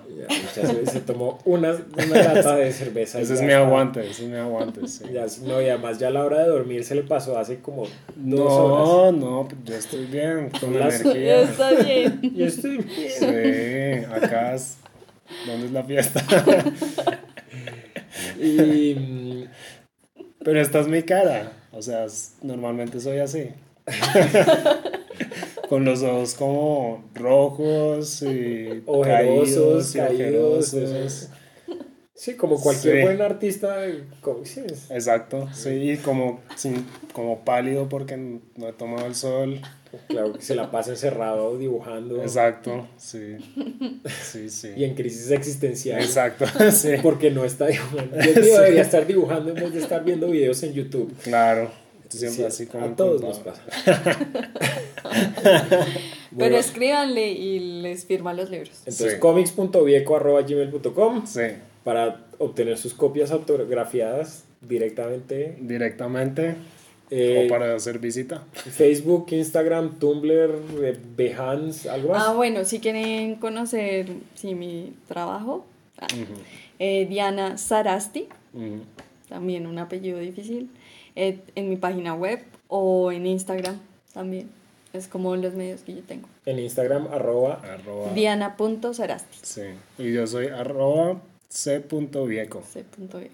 Ya, 0.55 0.67
se 0.87 1.01
tomó 1.01 1.39
una, 1.47 1.71
una 1.97 2.23
lata 2.23 2.57
de 2.57 2.71
cerveza. 2.73 3.19
Ese 3.19 3.33
es 3.35 3.41
mi 3.43 3.53
aguante, 3.53 4.01
ese 4.01 4.25
es 4.25 4.29
mi 4.31 4.37
aguante, 4.37 4.87
sí. 4.89 5.05
Ya, 5.11 5.25
no, 5.47 5.61
y 5.63 5.69
además 5.71 5.99
ya 5.99 6.11
la 6.11 6.23
hora 6.23 6.41
de 6.41 6.49
dormir 6.49 6.85
se 6.85 6.95
le 6.95 7.03
pasó 7.03 7.39
hace 7.39 7.61
como 7.61 7.85
dos 7.85 7.91
No, 8.17 8.45
horas. 8.45 9.15
no, 9.15 9.49
yo 9.65 9.75
estoy 9.75 10.05
bien, 10.05 10.51
con 10.61 10.79
Las- 10.79 11.01
energía. 11.01 11.41
Está 11.43 11.71
bien. 11.83 12.21
Yo 12.37 12.45
estoy 12.47 12.77
bien. 12.79 13.11
Sí, 13.19 14.05
acá 14.13 14.55
es. 14.55 14.77
¿Dónde 15.47 15.67
es 15.67 15.73
la 15.73 15.83
fiesta? 15.85 16.23
Y 18.39 18.95
mm, 18.95 19.45
Pero 20.45 20.61
esta 20.61 20.81
es 20.81 20.89
mi 20.89 21.03
cara. 21.03 21.53
O 21.73 21.81
sea, 21.81 22.05
es- 22.05 22.35
normalmente 22.43 23.01
soy 23.01 23.19
así. 23.19 23.51
Con 25.71 25.85
los 25.87 26.03
ojos 26.03 26.35
como 26.35 27.05
rojos 27.15 28.23
y 28.23 28.83
ojerosos, 28.87 29.93
caídos 29.93 29.95
y 29.95 29.99
caídos. 29.99 30.75
ojerosos. 30.75 31.29
Sí, 32.13 32.35
como 32.35 32.61
cualquier 32.61 32.97
Sí. 32.97 33.03
buen 33.03 33.23
artista 33.23 33.77
sí, 34.45 34.61
es- 34.67 34.91
Exacto, 34.91 35.49
sí, 35.55 35.71
y 35.93 35.97
como, 35.97 36.41
sin, 36.57 36.85
como 37.15 37.45
pálido 37.47 37.89
porque 37.89 38.19
no 38.19 38.69
he 38.69 38.73
tomado 38.75 39.07
el 39.07 39.15
sol. 39.15 39.61
Claro 40.09 40.35
que 40.35 40.43
se 40.43 40.55
la 40.55 40.71
pasa 40.71 40.91
encerrado 40.91 41.57
dibujando 41.57 42.21
Exacto, 42.21 42.87
sí. 42.99 43.37
Sí, 44.23 44.51
sí. 44.51 44.71
y 44.77 44.85
en 44.85 44.95
crisis 44.97 45.31
existencial. 45.31 46.01
Exacto, 46.03 46.45
sí. 46.73 46.91
Porque 47.03 47.31
no 47.31 47.45
está 47.45 47.69
dibujando. 47.69 48.17
Yo 48.21 48.35
tío, 48.43 48.61
debería 48.61 48.83
estar 48.83 49.07
dibujando 49.07 49.51
en 49.51 49.55
vez 49.57 49.73
de 49.73 49.79
estar 49.81 50.05
viendo 50.05 50.29
videos 50.29 50.63
en 50.65 50.73
YouTube. 50.75 51.15
Claro. 51.23 51.71
Siempre 52.11 52.37
Sí, 52.37 52.43
así 52.45 52.67
como 52.67 52.85
a 52.87 52.97
todos 52.97 53.23
nos 53.23 53.39
pasa. 53.39 53.63
Pero 56.37 56.57
escríbanle 56.57 57.33
y 57.33 57.81
les 57.83 58.05
firma 58.05 58.33
los 58.35 58.51
libros. 58.51 58.71
entonces, 58.81 59.15
Sí. 59.15 59.19
comics.vieco.gmail.com 59.19 61.27
Sí, 61.27 61.41
para 61.85 62.27
obtener 62.39 62.79
sus 62.79 62.95
copias 62.95 63.31
autografiadas 63.31 64.45
directamente. 64.61 65.57
directamente 65.61 66.57
Eh, 67.13 67.47
o 67.47 67.49
para 67.49 67.75
hacer 67.75 67.99
visita. 67.99 68.45
Facebook, 68.53 69.27
Instagram, 69.33 69.99
Tumblr, 69.99 70.31
eh, 70.81 70.97
Behance, 71.17 71.91
algo 71.91 72.11
más. 72.11 72.23
Ah, 72.25 72.35
bueno, 72.35 72.65
si 72.65 72.79
quieren 72.79 73.35
conocer 73.35 74.07
sí, 74.37 74.55
mi 74.55 74.93
trabajo, 75.09 75.67
ah, 75.99 76.07
eh, 76.79 77.07
Diana 77.11 77.59
Sarasti, 77.59 78.29
también 79.29 79.67
un 79.67 79.81
apellido 79.81 80.21
difícil, 80.21 80.71
en 81.15 81.69
mi 81.69 81.77
página 81.77 82.15
web 82.15 82.41
o 82.69 83.11
en 83.13 83.27
Instagram 83.27 83.79
también. 84.13 84.51
Es 84.93 85.07
como 85.07 85.37
los 85.37 85.55
medios 85.55 85.83
que 85.83 85.95
yo 85.95 86.03
tengo. 86.03 86.29
En 86.47 86.59
Instagram, 86.59 87.07
arroba. 87.13 87.61
Arroba. 87.63 88.13
Diana.sarasti. 88.13 89.39
Sí. 89.43 89.63
Y 89.99 90.13
yo 90.13 90.27
soy 90.27 90.49
arroba 90.49 91.21
c.vieco. 91.49 92.63
C 92.73 92.83
punto 92.85 93.19
B. 93.19 93.31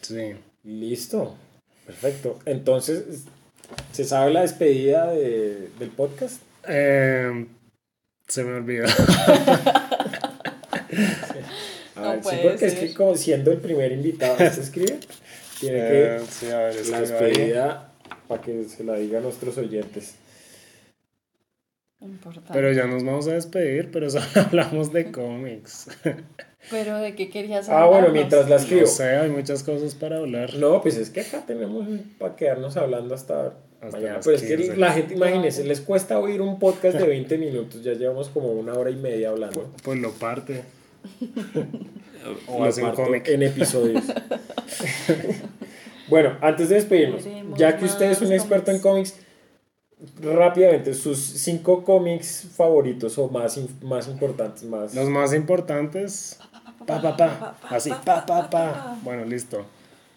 Sí. 0.00 0.34
Listo. 0.62 1.34
Perfecto. 1.86 2.38
Entonces, 2.46 3.24
¿se 3.92 4.04
sabe 4.04 4.32
la 4.32 4.42
despedida 4.42 5.10
de- 5.12 5.70
del 5.78 5.90
podcast? 5.90 6.40
Eh, 6.68 7.46
se 8.28 8.44
me 8.44 8.54
olvidó. 8.54 8.86
A 11.96 12.00
No 12.00 12.10
ver, 12.10 12.24
sí, 12.24 12.36
porque 12.42 12.66
es 12.66 12.72
ser. 12.72 12.88
que 12.88 12.94
como 12.94 13.16
siendo 13.16 13.52
el 13.52 13.58
primer 13.58 13.92
invitado 13.92 14.36
que 14.36 14.50
se 14.50 14.60
escribe, 14.62 14.98
tiene 15.60 15.78
Eh, 15.78 16.16
que 16.20 16.26
sí, 16.30 16.50
a 16.50 16.58
ver, 16.58 16.86
la 16.88 17.00
despedida 17.00 17.92
para 18.28 18.42
que 18.42 18.64
se 18.64 18.84
la 18.84 18.94
diga 18.94 19.18
a 19.18 19.22
nuestros 19.22 19.56
oyentes. 19.58 20.14
Importante. 22.00 22.50
Pero 22.52 22.72
ya 22.72 22.86
nos 22.86 23.02
vamos 23.04 23.26
a 23.28 23.32
despedir, 23.32 23.90
pero 23.90 24.10
solo 24.10 24.24
hablamos 24.36 24.92
de 24.92 25.10
cómics. 25.10 25.88
Pero 26.70 26.96
de 26.96 27.14
qué 27.14 27.28
querías 27.28 27.68
Ah, 27.68 27.84
bueno, 27.84 28.08
mientras 28.08 28.48
la 28.48 28.56
escribo. 28.56 28.80
No 28.82 28.86
sé, 28.86 29.04
hay 29.16 29.28
muchas 29.28 29.62
cosas 29.62 29.94
para 29.94 30.16
hablar. 30.16 30.54
No, 30.54 30.80
pues 30.80 30.96
es 30.96 31.10
que 31.10 31.20
acá 31.20 31.44
tenemos 31.46 31.86
para 32.18 32.36
quedarnos 32.36 32.78
hablando 32.78 33.14
hasta, 33.14 33.52
Hasta 33.82 33.98
mañana. 33.98 34.14
las 34.16 34.24
Pero 34.24 34.36
es 34.38 34.42
que 34.44 34.56
15. 34.56 34.76
la 34.78 34.92
gente, 34.94 35.12
imagínense, 35.12 35.62
les 35.64 35.82
cuesta 35.82 36.18
oír 36.18 36.40
un 36.40 36.58
podcast 36.58 36.96
de 36.98 37.06
20 37.06 37.36
minutos. 37.36 37.84
Ya 37.84 37.92
llevamos 37.92 38.30
como 38.30 38.50
una 38.52 38.72
hora 38.72 38.88
y 38.88 38.96
media 38.96 39.28
hablando. 39.28 39.70
Pues 39.82 39.98
lo 39.98 40.10
parte. 40.12 40.62
O 42.46 42.94
cómic. 42.94 43.28
en 43.28 43.42
episodios. 43.42 44.04
bueno, 46.08 46.36
antes 46.40 46.68
de 46.68 46.76
despedirnos, 46.76 47.24
ya 47.56 47.76
que 47.76 47.84
usted 47.84 48.10
es 48.10 48.20
un 48.22 48.32
experto 48.32 48.70
en 48.70 48.78
cómics, 48.80 49.14
rápidamente, 50.20 50.94
sus 50.94 51.18
cinco 51.18 51.84
cómics 51.84 52.48
favoritos 52.56 53.18
o 53.18 53.28
más, 53.28 53.58
más 53.82 54.08
importantes, 54.08 54.64
más... 54.64 54.94
Los 54.94 55.08
más 55.08 55.32
importantes. 55.34 56.38
Pa, 56.86 57.00
pa, 57.00 57.16
pa. 57.16 57.56
Así, 57.70 57.90
pa, 58.04 58.26
pa, 58.26 58.50
pa. 58.50 58.98
Bueno, 59.02 59.24
listo. 59.24 59.64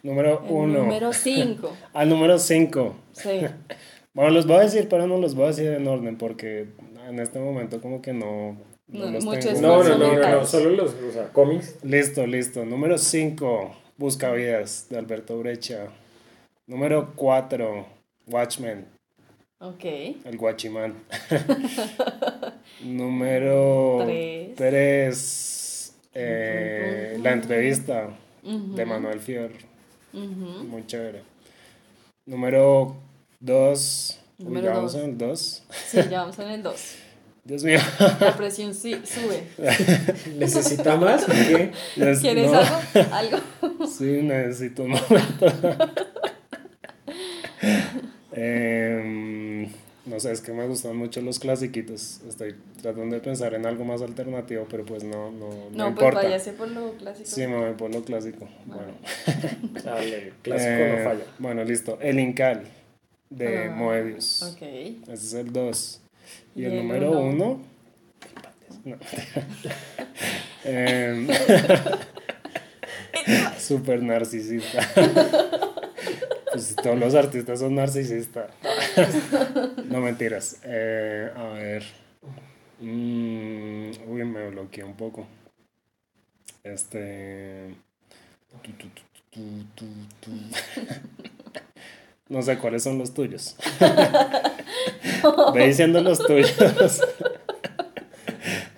Número 0.04 0.42
El 0.46 0.52
uno. 0.52 0.80
número 0.80 1.14
5. 1.14 1.74
Al 1.94 2.10
número 2.10 2.40
5. 2.40 2.96
Sí. 3.14 3.30
Bueno, 4.14 4.32
los 4.32 4.48
voy 4.48 4.56
a 4.56 4.62
decir, 4.62 4.88
pero 4.90 5.06
no 5.06 5.20
los 5.20 5.36
voy 5.36 5.44
a 5.44 5.48
decir 5.50 5.68
en 5.68 5.88
orden 5.88 6.18
porque 6.18 6.70
en 7.08 7.20
este 7.20 7.38
momento 7.38 7.80
como 7.80 8.02
que 8.02 8.14
no, 8.14 8.58
no 8.88 9.10
No, 9.12 9.20
mucho. 9.22 9.54
No, 9.62 9.84
no, 9.84 9.98
no, 10.18 10.46
solo 10.46 10.70
los, 10.72 10.94
o 10.94 11.12
sea, 11.12 11.28
cómics. 11.34 11.76
Listo, 11.84 12.26
listo. 12.26 12.66
Número 12.66 12.98
5, 12.98 13.76
Buscavidas, 13.98 14.88
de 14.90 14.98
Alberto 14.98 15.38
Brecha. 15.40 15.88
Número 16.68 17.14
4, 17.16 17.86
Watchmen, 18.28 18.86
Ok. 19.60 19.84
el 19.84 20.38
Guachimán. 20.38 20.96
Número 22.84 24.04
Tres. 24.06 25.94
3, 26.14 27.20
La 27.22 27.32
entrevista 27.34 28.10
Ujú, 28.44 28.76
de 28.76 28.86
Manuel 28.86 29.20
Fior. 29.20 29.52
ujú. 30.14 30.64
Muy 30.66 30.86
chévere. 30.86 31.24
Número 32.26 32.96
2, 33.40 34.20
Número 34.40 34.68
vamos 34.72 34.94
dos. 34.94 35.02
en 35.04 35.10
el 35.12 35.18
2. 35.18 35.64
Sí, 35.88 35.98
ya 36.10 36.22
vamos 36.22 36.40
en 36.40 36.48
el 36.50 36.64
2. 36.64 36.96
Dios 37.48 37.64
mío. 37.64 37.80
La 38.20 38.36
presión 38.36 38.74
sí 38.74 38.94
sube. 39.06 39.44
¿Necesita 40.38 40.98
más? 40.98 41.24
¿Qué? 41.26 41.72
Les- 41.96 42.20
¿Quieres 42.20 42.52
no. 42.52 42.60
algo? 42.60 42.76
¿Algo? 43.14 43.38
Sí, 43.88 44.22
necesito 44.22 44.84
un 44.84 44.90
momento. 44.92 45.94
Em, 48.34 49.64
no 50.06 50.20
sé, 50.20 50.32
es 50.32 50.42
que 50.42 50.52
me 50.52 50.68
gustan 50.68 50.96
mucho 50.98 51.22
los 51.22 51.40
clasiquitos. 51.40 52.22
Estoy 52.28 52.56
tratando 52.82 53.16
de 53.16 53.22
pensar 53.22 53.54
en 53.54 53.66
algo 53.66 53.84
más 53.86 54.02
alternativo, 54.02 54.68
pero 54.70 54.86
pues 54.86 55.04
no, 55.04 55.32
no, 55.32 55.48
no, 55.50 55.70
No, 55.72 55.86
pues 55.86 55.88
importa. 55.90 56.22
váyase 56.24 56.54
por 56.54 56.68
lo 56.70 56.92
clásico. 56.94 57.30
Sí, 57.30 57.48
me 57.48 57.58
voy 57.58 57.74
por 57.76 57.94
lo 57.94 58.04
clásico. 58.04 58.48
Bueno, 58.66 58.92
Dale, 59.84 60.34
clásico 60.42 60.70
Eh, 60.70 60.96
no 61.00 61.04
falla. 61.10 61.24
Bueno, 61.40 61.64
listo. 61.64 61.98
El 62.02 62.20
Incal 62.20 62.64
de 63.30 63.66
Ah, 63.70 63.72
Moebius. 63.76 64.44
Ok. 64.44 64.62
Ese 64.62 65.14
es 65.14 65.34
el 65.34 65.52
2. 65.52 66.02
Y, 66.58 66.62
Y 66.62 66.66
el, 66.66 66.74
el 66.74 66.78
número 66.80 67.12
uno. 67.12 67.62
1. 68.84 68.98
Em, 70.66 71.28
Súper 73.58 74.04
narcisista. 74.04 74.80
pues 76.52 76.76
todos 76.76 77.00
los 77.00 77.16
artistas 77.16 77.60
son 77.60 77.76
narcisistas. 77.76 78.50
no 79.86 80.00
mentiras. 80.02 80.58
Eh, 80.64 81.32
a 81.34 81.44
ver. 81.54 81.84
Mm, 82.82 83.92
uy, 84.08 84.26
me 84.26 84.50
bloqueé 84.50 84.84
un 84.84 84.96
poco. 84.96 85.26
Este. 86.64 87.76
tu, 88.62 88.72
tu, 89.76 89.86
tu. 90.20 90.32
No 92.30 92.42
sé 92.42 92.58
cuáles 92.58 92.84
son 92.84 92.98
los 92.98 93.14
tuyos. 93.14 93.56
Ve 95.54 95.68
diciendo 95.68 96.02
los 96.02 96.20
tuyos. 96.26 96.54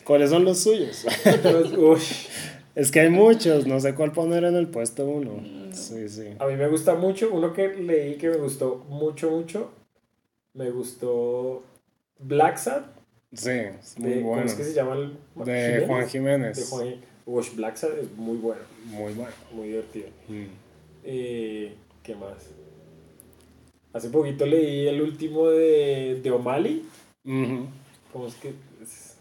¿Cuáles 0.04 0.30
son 0.32 0.44
los 0.46 0.60
suyos? 0.60 1.06
Uy, 1.78 2.00
Es 2.76 2.92
que 2.92 3.02
hay 3.02 3.10
muchos, 3.10 3.68
no 3.68 3.80
sé 3.80 3.94
cuál 3.94 4.12
poner 4.12 4.44
en 4.44 4.56
el 4.56 4.68
puesto 4.68 5.06
uno. 5.06 5.44
Sí, 5.74 6.10
sí. 6.10 6.30
a 6.40 6.46
mí 6.48 6.56
me 6.56 6.68
gusta 6.68 6.96
mucho, 6.96 7.30
uno 7.32 7.54
que 7.54 7.68
leí 7.76 8.16
que 8.16 8.30
me 8.30 8.38
gustó 8.38 8.84
mucho, 8.90 9.30
mucho, 9.30 9.72
me 10.54 10.72
gustó 10.72 11.64
Black 12.18 12.58
Sad, 12.58 12.82
Sí, 13.32 13.52
es 13.52 14.00
muy 14.00 14.10
de, 14.10 14.16
¿cómo 14.22 14.30
bueno. 14.30 14.46
es 14.48 14.56
que 14.56 14.64
se 14.64 14.74
llama? 14.74 14.96
el- 14.96 15.16
De 15.46 15.84
Juan 15.86 16.02
De 16.02 16.08
Jiménez. 16.10 16.68
Juan 16.72 16.96
Uy, 17.28 17.46
Black 17.56 17.76
Sad 17.76 18.00
es 18.00 18.12
muy 18.18 18.38
bueno, 18.38 18.62
Muy 18.86 19.14
bueno. 19.14 19.32
muy 19.52 19.68
divertido. 19.68 20.08
Mm. 20.28 20.46
Eh, 21.04 21.76
¿Qué 22.02 22.16
más? 22.16 22.50
Hace 23.94 24.10
poquito 24.10 24.46
leí 24.46 24.88
el 24.88 25.02
último 25.02 25.48
de, 25.50 26.20
de 26.22 26.32
O'Malley. 26.32 26.86
Ujú. 27.26 27.68
¿Cómo 28.14 28.28
es 28.28 28.36
que? 28.36 28.50
es? 28.82 29.16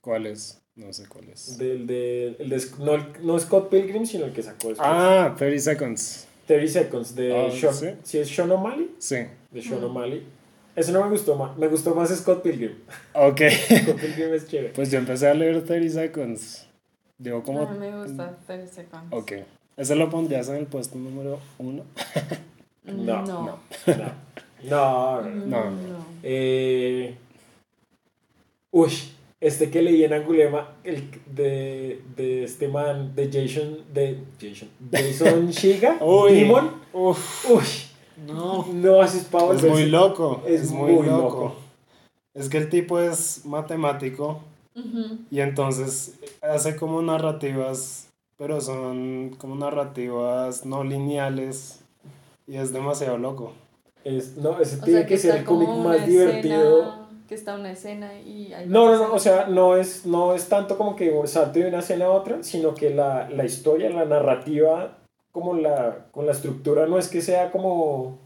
¿Cuál 0.00 0.26
es? 0.26 0.60
No 0.76 0.92
sé 0.92 1.06
cuál 1.06 1.28
es. 1.28 1.58
Del 1.58 1.86
de, 1.86 2.36
el 2.38 2.48
de, 2.48 2.62
no, 2.78 3.06
no 3.22 3.38
Scott 3.38 3.68
Pilgrim, 3.68 4.06
sino 4.06 4.24
el 4.26 4.32
que 4.32 4.42
sacó 4.42 4.68
después. 4.68 4.78
Ah, 4.80 5.34
30 5.36 5.60
Seconds. 5.60 6.26
30 6.46 6.72
Seconds 6.72 7.14
de 7.14 7.36
Ah, 7.36 7.50
Sean, 7.50 7.74
¿sí? 7.74 7.86
¿sí 8.02 8.18
es 8.18 8.28
Sean 8.28 8.50
O'Malley? 8.50 8.90
Sí. 8.98 9.16
De 9.50 9.62
Sean 9.62 9.84
O'Malley. 9.84 10.24
Ese 10.74 10.92
no 10.92 11.02
me 11.04 11.10
gustó 11.10 11.36
más. 11.36 11.56
Me 11.58 11.68
gustó 11.68 11.94
más 11.94 12.08
Scott 12.16 12.42
Pilgrim. 12.42 12.72
Ok. 13.12 13.40
Scott 13.82 14.00
Pilgrim 14.00 14.32
es 14.32 14.48
chévere. 14.48 14.72
Pues 14.72 14.90
yo 14.90 14.98
empecé 14.98 15.28
a 15.28 15.34
leer 15.34 15.62
30 15.64 15.92
Seconds. 16.00 16.66
Digo, 17.18 17.42
como. 17.42 17.62
A 17.62 17.70
mí 17.72 17.78
me 17.78 18.02
gusta 18.02 18.38
30 18.46 18.72
seconds. 18.72 19.04
Ok. 19.10 19.32
¿Ese 19.76 19.94
lo 19.94 20.08
pondrías 20.08 20.48
en 20.48 20.56
el 20.56 20.66
puesto 20.66 20.96
número 20.96 21.38
uno? 21.58 21.84
No, 22.84 23.22
No. 23.22 23.24
no. 23.24 23.58
No, 24.62 25.22
no. 25.22 25.46
No. 25.46 25.70
No. 25.70 26.04
Eh, 26.22 27.16
uy, 28.70 28.92
este 29.40 29.70
que 29.70 29.82
leí 29.82 30.04
en 30.04 30.12
Angulema, 30.12 30.68
el 30.84 31.10
de, 31.26 32.02
de 32.16 32.44
este 32.44 32.68
man, 32.68 33.14
de 33.14 33.26
Jason, 33.32 33.78
de 33.92 34.18
Jason, 34.40 34.68
Jason 34.92 35.48
Shiga, 35.50 35.96
Uy. 36.00 36.32
Demon. 36.34 36.70
Uf. 36.92 37.50
Uy, 37.50 37.64
No. 38.26 38.66
no 38.72 39.00
haces 39.00 39.24
pavo. 39.24 39.52
Es 39.54 39.64
muy 39.64 39.86
loco. 39.86 40.42
Es 40.46 40.62
Es, 40.62 40.70
muy, 40.72 40.92
muy 40.92 41.06
loco. 41.06 41.22
loco. 41.22 41.56
Es 42.34 42.48
que 42.48 42.58
el 42.58 42.68
tipo 42.68 43.00
es 43.00 43.44
matemático 43.44 44.40
y 45.30 45.40
entonces 45.40 46.18
hace 46.40 46.76
como 46.76 47.02
narrativas, 47.02 48.08
pero 48.38 48.60
son 48.62 49.34
como 49.36 49.54
narrativas 49.56 50.64
no 50.64 50.84
lineales 50.84 51.80
y 52.50 52.56
es 52.56 52.72
demasiado 52.72 53.16
loco. 53.18 53.52
Es, 54.04 54.36
no, 54.36 54.58
ese 54.60 54.80
O 54.80 54.84
tiene 54.84 55.00
sea, 55.00 55.06
que 55.08 55.18
ser 55.18 55.36
el 55.36 55.44
cómic 55.44 55.68
más 55.68 56.06
divertido. 56.06 56.78
escena- 56.80 56.96
que 57.28 57.34
está 57.36 57.54
una 57.54 57.70
escena 57.70 58.12
y 58.20 58.52
hay 58.52 58.66
No, 58.66 58.86
no, 58.92 59.06
no, 59.08 59.14
o 59.14 59.18
sea, 59.20 59.46
no 59.46 59.76
es, 59.76 60.04
no 60.04 60.34
es 60.34 60.48
tanto 60.48 60.76
como 60.76 60.96
que 60.96 61.14
salte 61.26 61.62
de 61.62 61.68
una 61.68 61.78
escena 61.78 62.06
a 62.06 62.10
otra, 62.10 62.42
sino 62.42 62.74
que 62.74 62.90
la, 62.90 63.30
la 63.30 63.44
historia, 63.44 63.88
la 63.90 64.04
narrativa, 64.04 64.98
como 65.30 65.54
la, 65.54 66.06
con 66.10 66.26
la 66.26 66.32
estructura, 66.32 66.86
no 66.86 66.98
es 66.98 67.06
que 67.08 67.20
sea 67.22 67.52
como, 67.52 68.18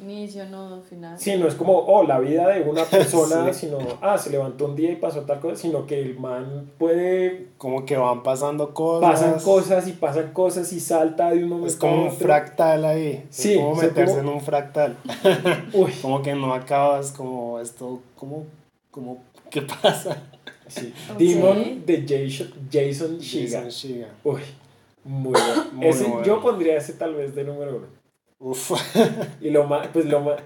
Inicio, 0.00 0.44
no, 0.46 0.80
final. 0.82 1.18
sí, 1.18 1.36
no 1.36 1.48
es 1.48 1.54
como, 1.56 1.76
oh, 1.76 2.04
la 2.04 2.20
vida 2.20 2.48
de 2.50 2.62
una 2.62 2.84
persona, 2.90 3.52
Sí. 3.52 3.66
sino, 3.66 3.78
ah, 4.00 4.16
se 4.16 4.30
levantó 4.30 4.66
un 4.66 4.76
día 4.76 4.92
y 4.92 4.96
pasó 4.96 5.22
tal 5.22 5.40
cosa, 5.40 5.56
sino 5.56 5.86
que 5.86 6.00
el 6.00 6.18
man 6.20 6.70
puede, 6.78 7.48
Como 7.58 7.84
que 7.84 7.96
van 7.96 8.22
pasando 8.22 8.72
cosas. 8.72 9.10
pasan 9.10 9.40
cosas 9.40 9.88
y 9.88 9.92
pasan 9.92 10.32
cosas 10.32 10.72
y 10.72 10.78
salta 10.78 11.30
de 11.30 11.42
un 11.42 11.48
momento 11.50 11.66
Es 11.68 11.76
como 11.76 11.94
a 12.02 12.04
un 12.04 12.12
fractal 12.12 12.84
ahí. 12.84 13.26
Sí, 13.30 13.54
Es 13.54 13.58
como 13.58 13.74
meterse 13.74 14.14
como- 14.18 14.28
en 14.28 14.34
un 14.36 14.40
fractal. 14.40 14.96
Uy, 15.72 15.92
Como 16.00 16.22
que 16.22 16.34
no 16.34 16.54
acabas 16.54 17.10
como 17.10 17.58
esto, 17.58 18.00
como, 18.16 18.46
como, 18.92 19.18
¿qué 19.50 19.62
pasa? 19.62 20.16
sí. 20.68 20.94
Demon 21.18 21.84
de 21.84 22.02
Jason, 22.06 22.52
Jason 22.70 23.18
Shiga. 23.18 23.62
Jason 23.64 23.70
Shiga. 23.70 24.08
Uy, 24.22 24.42
muy 25.02 25.32
bueno. 25.32 25.64
Muy 25.72 25.86
ese, 25.88 26.04
bueno. 26.04 26.22
Yo 26.24 26.40
pondría 26.40 26.76
ese 26.76 26.92
tal 26.92 27.14
vez 27.16 27.34
de 27.34 27.42
número 27.42 27.78
uno. 27.78 27.97
Uf, 28.40 28.70
Y 29.40 29.50
lo 29.50 29.64
más, 29.64 29.88
pues 29.88 30.06
lo 30.06 30.20
más, 30.20 30.40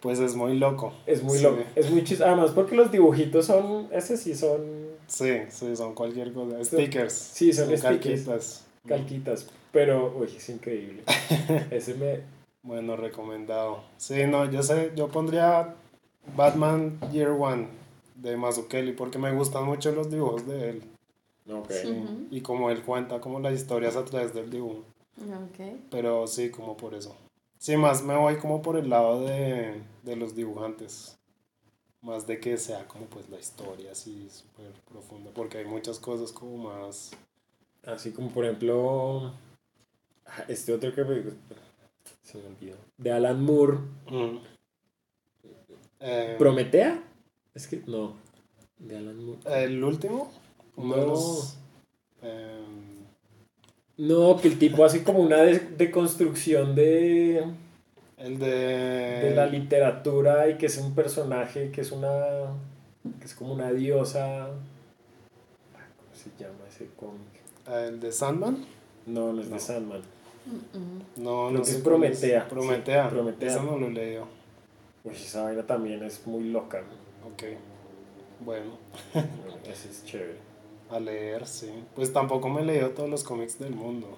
pues 0.00 0.18
es 0.18 0.34
muy 0.34 0.56
loco. 0.58 0.92
es 1.06 1.22
muy 1.22 1.36
Sí. 1.38 1.44
loco, 1.44 1.62
es 1.74 1.90
muy 1.90 2.02
chistoso. 2.04 2.28
Además, 2.30 2.50
porque 2.52 2.74
los 2.74 2.90
dibujitos 2.90 3.46
son, 3.46 3.88
ese 3.92 4.16
sí 4.16 4.34
son 4.34 4.84
Sí, 5.06 5.40
sí, 5.50 5.76
son 5.76 5.94
cualquier 5.94 6.32
cosa. 6.32 6.64
Stickers. 6.64 7.12
Sí, 7.12 7.52
son 7.52 7.64
stickers. 7.66 7.82
calquitas. 7.82 8.66
calquitas, 8.88 9.46
pero, 9.72 10.14
uy, 10.16 10.28
es 10.34 10.48
increíble. 10.48 11.02
Ese 11.70 11.94
me, 11.94 12.20
Bueno, 12.62 12.96
recomendado. 12.96 13.82
Sí, 13.98 14.24
no, 14.26 14.50
yo 14.50 14.62
sé, 14.62 14.92
yo 14.96 15.08
pondría 15.08 15.74
Batman 16.34 16.98
Year 17.12 17.30
One 17.30 17.68
de 18.16 18.36
Mazukeli 18.38 18.92
porque 18.92 19.18
me 19.18 19.32
gustan 19.32 19.64
mucho 19.66 19.92
los 19.92 20.10
dibujos 20.10 20.46
de 20.46 20.70
él. 20.70 20.82
ok. 21.52 21.70
Sí, 21.70 21.90
Ujú. 21.90 22.26
Y 22.30 22.40
como 22.40 22.70
él 22.70 22.82
cuenta 22.82 23.20
como 23.20 23.38
las 23.40 23.52
historias 23.52 23.96
a 23.96 24.04
través 24.06 24.32
del 24.32 24.48
dibujo. 24.50 24.82
Ok. 25.20 25.76
Pero 25.90 26.26
sí, 26.26 26.48
como 26.50 26.76
por 26.78 26.94
eso. 26.94 27.14
Sí, 27.58 27.76
más 27.76 28.02
me 28.02 28.16
voy 28.16 28.36
como 28.36 28.60
por 28.62 28.76
el 28.76 28.90
lado 28.90 29.20
de, 29.24 29.82
de 30.02 30.16
los 30.16 30.34
dibujantes. 30.34 31.18
Más 32.02 32.26
de 32.26 32.38
que 32.38 32.58
sea 32.58 32.86
como 32.86 33.06
pues 33.06 33.28
la 33.30 33.38
historia 33.38 33.92
así 33.92 34.28
súper 34.30 34.72
profunda. 34.90 35.30
Porque 35.32 35.58
hay 35.58 35.64
muchas 35.64 35.98
cosas 35.98 36.32
como 36.32 36.68
más... 36.68 37.12
Así 37.86 38.12
como, 38.12 38.30
por 38.30 38.44
ejemplo, 38.44 39.32
ah, 40.26 40.44
este 40.48 40.72
otro 40.72 40.94
que 40.94 41.04
me 41.04 41.22
se 42.22 42.38
me 42.38 42.46
olvidó. 42.48 42.76
De 42.98 43.12
Alan 43.12 43.42
Moore, 43.42 43.78
Mm. 44.10 44.38
Eh, 46.00 46.34
¿Prometea? 46.38 47.02
Es 47.54 47.66
que, 47.66 47.82
no, 47.86 48.14
de 48.78 48.96
Alan 48.98 49.24
Moore. 49.24 49.64
el 49.64 49.82
último. 49.84 50.30
uno 50.76 50.94
de 50.94 51.00
No. 51.02 51.06
los, 51.08 51.56
em, 52.22 52.93
No, 53.96 54.36
que 54.40 54.48
el 54.48 54.58
tipo 54.58 54.84
hace 54.84 55.04
como 55.04 55.20
una 55.20 55.36
de- 55.38 55.60
deconstrucción 55.60 56.74
de, 56.74 57.44
El 58.18 58.38
de... 58.38 58.46
de 58.48 59.32
la 59.36 59.46
literatura 59.46 60.48
y 60.48 60.56
que 60.58 60.66
es 60.66 60.76
un 60.78 60.94
personaje 60.94 61.70
que 61.70 61.80
es 61.82 61.92
una 61.92 62.10
que 63.20 63.24
es 63.26 63.34
como 63.34 63.52
una 63.54 63.70
diosa 63.70 64.46
¿cómo 65.72 66.14
se 66.14 66.30
llama 66.42 66.58
ese 66.68 66.88
cómic? 66.96 67.20
Ah, 67.66 67.82
¿El 67.86 68.00
de 68.00 68.10
Sandman? 68.10 68.64
no 69.06 69.32
no 69.32 69.40
es 69.42 69.48
No. 69.48 69.54
de 69.54 69.60
Sandman 69.60 70.00
No, 71.16 71.48
Creo 71.48 71.50
no 71.52 71.58
que 71.60 71.64
sé 71.66 71.76
es 71.76 71.82
Prometea. 71.82 72.48
Prometea. 72.48 73.04
Sí, 73.08 73.14
Prometea. 73.14 73.48
Esa 73.50 73.62
no 73.62 73.78
lo 73.78 73.86
he 73.86 73.90
leído. 73.92 74.26
Uy, 75.04 75.12
esa 75.14 75.44
vaina 75.44 75.62
también 75.66 76.02
es 76.02 76.26
muy 76.26 76.44
loca 76.50 76.82
Ok. 77.26 77.42
Bueno, 78.44 78.72
ese 79.70 79.88
es 79.90 80.04
chévere 80.04 80.36
a 80.96 81.00
leer, 81.00 81.46
sí. 81.46 81.70
Pues 81.94 82.12
tampoco 82.12 82.48
me 82.48 82.62
he 82.62 82.64
leído 82.64 82.90
todos 82.90 83.08
los 83.10 83.24
cómics 83.24 83.58
del 83.58 83.74
mundo. 83.74 84.16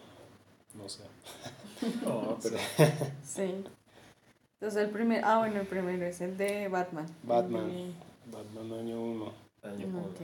No 0.75 0.89
sé. 0.89 1.03
no 2.05 2.39
pero 2.43 2.57
Sí. 3.25 3.65
Entonces 4.61 4.85
el 4.85 4.91
primer, 4.91 5.23
ah 5.25 5.39
bueno, 5.39 5.61
el 5.61 5.67
primero 5.67 6.05
es 6.07 6.21
el 6.21 6.37
de 6.37 6.69
Batman. 6.69 7.07
Batman. 7.23 7.95
Batman 8.33 8.73
año 8.81 9.01
1. 9.03 9.33
año 9.63 9.77
de- 9.79 9.85
uno. 9.87 9.99
ok. 10.01 10.21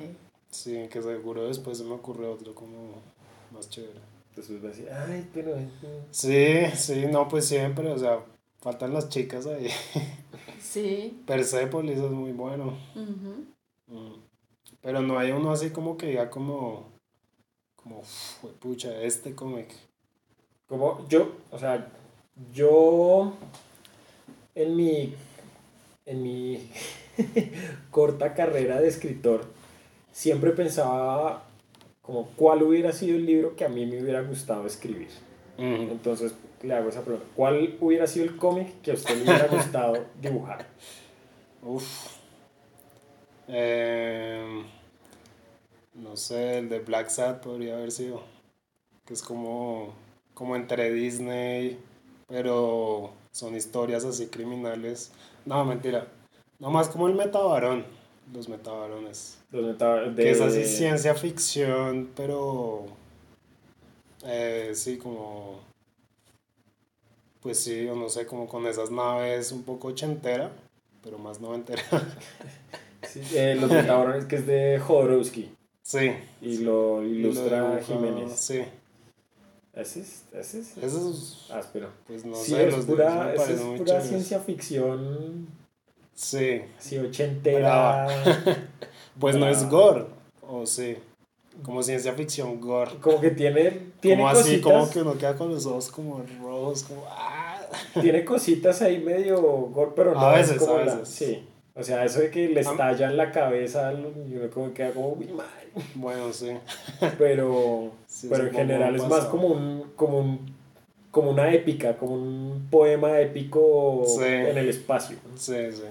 Sí, 0.51 0.89
que 0.91 1.03
seguro 1.03 1.47
después 1.49 1.79
se 1.79 1.85
me 1.85 1.93
ocurre 1.93 2.27
otro 2.27 2.55
como 2.55 3.01
más 3.53 3.69
chévere. 3.71 4.01
entonces 4.31 4.63
va 4.63 4.67
a 4.67 4.71
decir 4.71 4.89
ay 4.91 5.31
pero 5.33 5.55
Sí, 6.11 6.67
sí, 6.75 7.07
no, 7.07 7.29
pues 7.29 7.47
siempre, 7.47 7.91
o 7.91 7.99
sea, 7.99 8.21
faltan 8.61 8.93
las 8.95 9.09
chicas 9.09 9.47
ahí. 9.47 9.69
Sí. 10.61 11.23
Persepolis 11.27 11.99
es 11.99 12.11
muy 12.11 12.33
bueno. 12.33 12.73
Mm. 12.95 14.15
Pero 14.83 15.01
no 15.01 15.19
hay 15.19 15.31
uno 15.31 15.53
así 15.53 15.71
como 15.71 15.97
que 15.97 16.13
ya 16.13 16.29
como, 16.29 16.91
como, 17.77 18.01
"Uf, 18.01 18.45
pucha, 18.61 19.01
este 19.03 19.35
cómic. 19.35 19.73
Como 20.67 21.07
yo, 21.09 21.33
o 21.51 21.59
sea, 21.59 21.89
yo 22.53 23.33
en 24.55 24.77
mi, 24.77 25.15
en 26.07 26.23
mi 26.23 26.69
corta 27.91 28.35
carrera 28.35 28.81
de 28.81 28.89
escritor 28.89 29.45
siempre 30.13 30.51
pensaba 30.51 31.45
como 32.01 32.27
cuál 32.37 32.63
hubiera 32.65 32.93
sido 32.93 33.17
el 33.17 33.27
libro 33.27 33.55
que 33.55 33.65
a 33.65 33.69
mí 33.69 33.87
me 33.87 34.03
hubiera 34.03 34.23
gustado 34.23 34.67
escribir. 34.67 35.09
Entonces 35.59 36.35
le 36.63 36.75
hago 36.75 36.89
esa 36.89 37.03
pregunta, 37.03 37.27
¿cuál 37.37 37.77
hubiera 37.81 38.07
sido 38.09 38.25
el 38.25 38.37
cómic 38.37 38.81
que 38.83 38.91
a 38.91 38.95
usted 38.95 39.17
le 39.17 39.23
hubiera 39.23 39.47
gustado 39.47 40.07
dibujar? 40.21 40.67
Uf. 41.63 42.22
Em, 43.49 44.65
no 45.95 46.17
sé, 46.17 46.59
el 46.59 46.69
de 46.69 46.79
Black 46.81 47.09
Sat 47.09 47.43
podría 47.43 47.75
haber 47.77 47.91
sido. 47.93 48.23
Que 49.05 49.15
es 49.15 49.23
como, 49.23 49.93
como 50.35 50.57
entre 50.57 50.93
Disney, 50.93 51.79
pero 52.29 53.13
son 53.33 53.57
historias 53.57 54.05
así 54.05 54.29
criminales. 54.29 55.13
No, 55.45 55.65
mentira. 55.65 56.07
No 56.59 56.71
más 56.71 56.89
como 56.89 57.09
el 57.09 57.15
metabarón. 57.15 57.85
Los 58.33 58.49
metabarones. 58.49 59.39
Los 59.51 59.65
meta- 59.67 60.03
de- 60.11 60.23
Que 60.23 60.31
es 60.31 60.41
así 60.41 60.65
ciencia 60.65 61.15
ficción, 61.15 62.11
pero... 62.15 62.87
eh, 64.25 64.71
sí, 64.75 64.97
como... 64.99 65.61
Pues 67.43 67.59
sí, 67.59 67.87
o 67.89 67.97
no 67.97 68.09
sé, 68.09 68.25
como 68.25 68.47
con 68.47 68.67
esas 68.69 68.93
naves 68.93 69.51
un 69.51 69.65
poco 69.65 69.89
ochentera, 69.89 70.53
pero 71.03 71.19
más 71.19 71.41
noventera. 71.41 71.83
sí, 73.09 73.21
eh, 73.35 73.57
los 73.61 73.71
metabarones 73.71 74.25
que 74.27 74.37
es 74.37 74.47
de 74.47 74.79
Jodorowsky 74.79 75.51
Sí. 75.83 76.13
y 76.41 76.59
lo 76.59 77.03
y 77.03 77.15
lo 77.15 77.29
ilustra 77.31 77.77
dibuja- 77.79 77.83
Jiménez. 77.83 78.33
Sí. 78.37 78.63
Ese 79.75 80.01
es, 80.01 80.25
ese 80.35 80.61
es 80.61 80.77
Eso 80.79 81.11
es, 81.11 81.51
áspero. 81.51 81.89
pues 82.07 82.25
no 82.27 82.37
sí, 82.37 82.53
sé, 82.53 82.69
es 82.69 82.77
los 82.77 82.85
pura, 82.85 83.33
es 83.35 83.43
pura 83.79 84.01
ciencia 84.03 84.39
ficción, 84.39 85.47
Sí. 86.15 86.63
así 86.79 86.99
ochentera. 86.99 88.07
Pues 89.19 89.37
no 89.37 89.47
es 89.49 89.63
Ah. 89.63 89.69
gore, 89.69 90.05
o 90.49 90.65
sí. 90.67 90.97
Como 91.63 91.83
ciencia 91.83 92.13
ficción 92.15 92.61
gore. 92.61 92.93
Como 93.01 93.21
que 93.21 93.31
tiene, 93.31 93.89
tiene 94.01 94.23
como 94.23 94.29
así, 94.31 94.61
cositas, 94.61 94.73
como 94.73 94.91
que 94.91 95.01
uno 95.03 95.19
queda 95.19 95.37
con 95.37 95.51
los 95.51 95.67
ojos 95.67 95.91
como 95.91 96.25
rojos, 96.43 96.85
como... 96.85 97.05
¡ah! 97.09 97.61
tiene 98.01 98.25
cositas 98.25 98.81
ahí 98.83 98.99
medio 99.03 99.41
gore, 99.43 99.93
pero 99.95 100.15
no 100.15 100.21
A 100.21 100.39
es 100.41 100.49
veces, 100.51 100.63
como 100.67 100.79
a 100.79 100.85
la- 100.85 100.95
veces. 100.97 101.09
sí. 101.15 101.45
O 101.75 101.83
sea, 101.83 102.05
eso 102.05 102.21
de 102.21 102.31
que 102.31 102.49
le 102.49 102.61
estallan 102.61 103.17
la 103.17 103.33
cabeza 103.33 103.93
y 103.93 104.35
uno 104.37 104.51
como 104.51 104.75
queda 104.75 104.91
como, 104.93 105.11
"Uy, 105.15 105.27
madre". 105.29 105.51
Bueno, 105.95 106.33
sí. 106.33 106.51
pero, 107.19 107.93
Sí, 108.07 108.29
pero 108.31 108.47
en 108.47 108.53
general 108.53 108.95
es 108.97 109.07
más 109.07 109.25
como 109.27 109.49
un, 109.49 109.93
como 109.97 110.19
un, 110.19 110.55
como 111.11 111.31
una 111.31 111.53
épica, 111.53 111.97
como 111.97 112.15
un 112.15 112.69
poema 112.71 113.21
épico 113.21 114.05
Sí. 114.07 114.23
en 114.25 114.59
el 114.59 114.69
espacio. 114.69 115.17
Sí, 115.37 115.73
sí. 115.73 115.83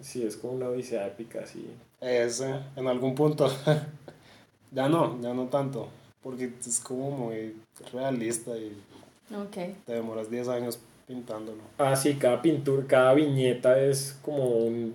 Sí, 0.00 0.26
es 0.26 0.36
como 0.36 0.54
una 0.54 0.68
odisea 0.68 1.06
épica, 1.06 1.40
así. 1.44 1.68
Ese, 2.00 2.52
en 2.76 2.88
algún 2.88 3.14
punto. 3.14 3.48
ya 4.72 4.88
no, 4.88 5.20
ya 5.20 5.32
no 5.34 5.44
tanto. 5.46 5.88
Porque 6.22 6.50
es 6.66 6.80
como 6.80 7.10
muy 7.10 7.56
realista 7.92 8.56
y 8.56 8.72
Ok. 9.34 9.74
te 9.86 9.92
demoras 9.92 10.30
10 10.30 10.48
años 10.48 10.78
pintándolo. 11.12 11.62
Ah, 11.78 11.94
sí, 11.96 12.14
cada 12.14 12.40
pintura, 12.40 12.84
cada 12.86 13.14
viñeta 13.14 13.78
es 13.80 14.18
como 14.22 14.44
un 14.48 14.94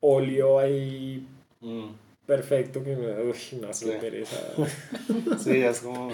óleo 0.00 0.58
ahí 0.58 1.26
Mm. 1.60 1.88
perfecto 2.24 2.82
que 2.82 2.96
me 2.96 3.08
uy, 3.22 3.36
no, 3.60 3.72
Sí. 3.74 3.90
pereza. 4.00 4.36
Sí, 5.38 5.62
es 5.62 5.80
como. 5.80 6.08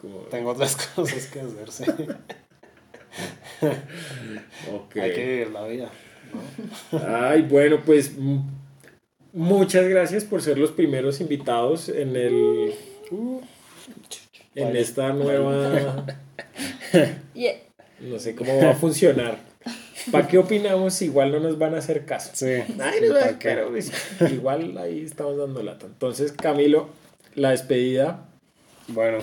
Como, 0.00 0.18
tengo 0.30 0.50
otras 0.50 0.76
cosas 0.94 1.26
que 1.26 1.40
hacer, 1.40 1.70
sí. 1.72 1.84
ok. 4.72 4.96
Hay 4.96 5.12
que 5.14 5.24
vivir 5.26 5.50
la 5.50 5.66
vida. 5.66 5.90
¿no? 6.92 6.98
Ay, 7.08 7.42
bueno, 7.42 7.80
pues 7.84 8.12
muchas 9.32 9.88
gracias 9.88 10.24
por 10.24 10.42
ser 10.42 10.58
los 10.58 10.70
primeros 10.70 11.20
invitados 11.20 11.88
en 11.88 12.14
el 12.16 12.74
en 14.54 14.64
Vale. 14.66 14.80
esta 14.80 15.12
nueva 15.12 16.06
Y, 17.34 17.46
eh, 17.46 17.62
no 18.00 18.18
sé 18.18 18.34
cómo 18.34 18.56
va 18.62 18.70
a 18.70 18.74
funcionar. 18.74 19.38
¿Para 20.10 20.26
qué 20.26 20.38
opinamos? 20.38 21.02
Igual 21.02 21.32
no 21.32 21.40
nos 21.40 21.58
van 21.58 21.74
a 21.74 21.78
hacer 21.78 22.04
caso. 22.06 22.30
Sí. 22.32 22.46
Ay, 22.46 23.00
no, 23.06 23.68
pues, 23.70 23.92
igual 24.32 24.76
ahí 24.78 25.04
estamos 25.04 25.36
dando 25.36 25.62
lata. 25.62 25.86
Entonces, 25.86 26.32
Camilo, 26.32 26.88
la 27.34 27.50
despedida. 27.50 28.26
Bueno. 28.88 29.18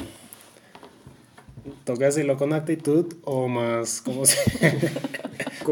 ¿Toca 1.83 2.05
decirlo 2.05 2.37
con 2.37 2.53
actitud 2.53 3.13
o 3.23 3.47
más 3.47 4.01
como 4.01 4.25
se... 4.25 4.37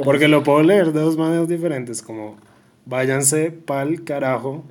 Porque 0.04 0.28
lo 0.28 0.44
puedo 0.44 0.62
leer 0.62 0.92
de 0.92 1.00
dos 1.00 1.18
maneras 1.18 1.48
diferentes, 1.48 2.02
como 2.02 2.38
váyanse 2.86 3.52
pa'l 3.52 4.04
carajo, 4.04 4.64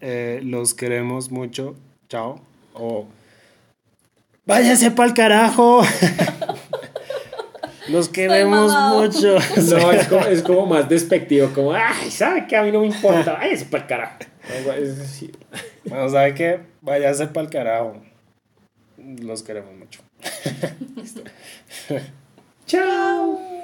eh, 0.00 0.40
los 0.42 0.74
queremos 0.74 1.30
mucho, 1.30 1.74
chao, 2.08 2.40
o 2.74 3.06
váyanse 4.44 4.90
pa'l 4.90 5.14
carajo, 5.14 5.82
los 7.88 8.08
queremos 8.08 8.72
mucho. 8.94 9.36
No, 9.56 9.92
es 9.92 10.06
como, 10.08 10.26
es 10.26 10.42
como 10.42 10.66
más 10.66 10.88
despectivo, 10.88 11.50
como, 11.54 11.72
ay, 11.72 12.10
¿sabe 12.10 12.46
que 12.46 12.56
A 12.56 12.62
mí 12.62 12.72
no 12.72 12.80
me 12.80 12.86
importa. 12.86 13.38
Ay, 13.40 13.52
es 13.52 13.64
para 13.64 13.82
el 13.82 13.88
carajo. 13.88 14.18
Bueno, 15.84 16.08
¿sabe 16.08 16.34
qué? 16.34 16.60
Váyanse 16.80 17.26
pa'l 17.28 17.50
carajo, 17.50 17.96
los 19.20 19.42
queremos 19.42 19.74
mucho. 19.74 20.00
Chao. 22.66 23.40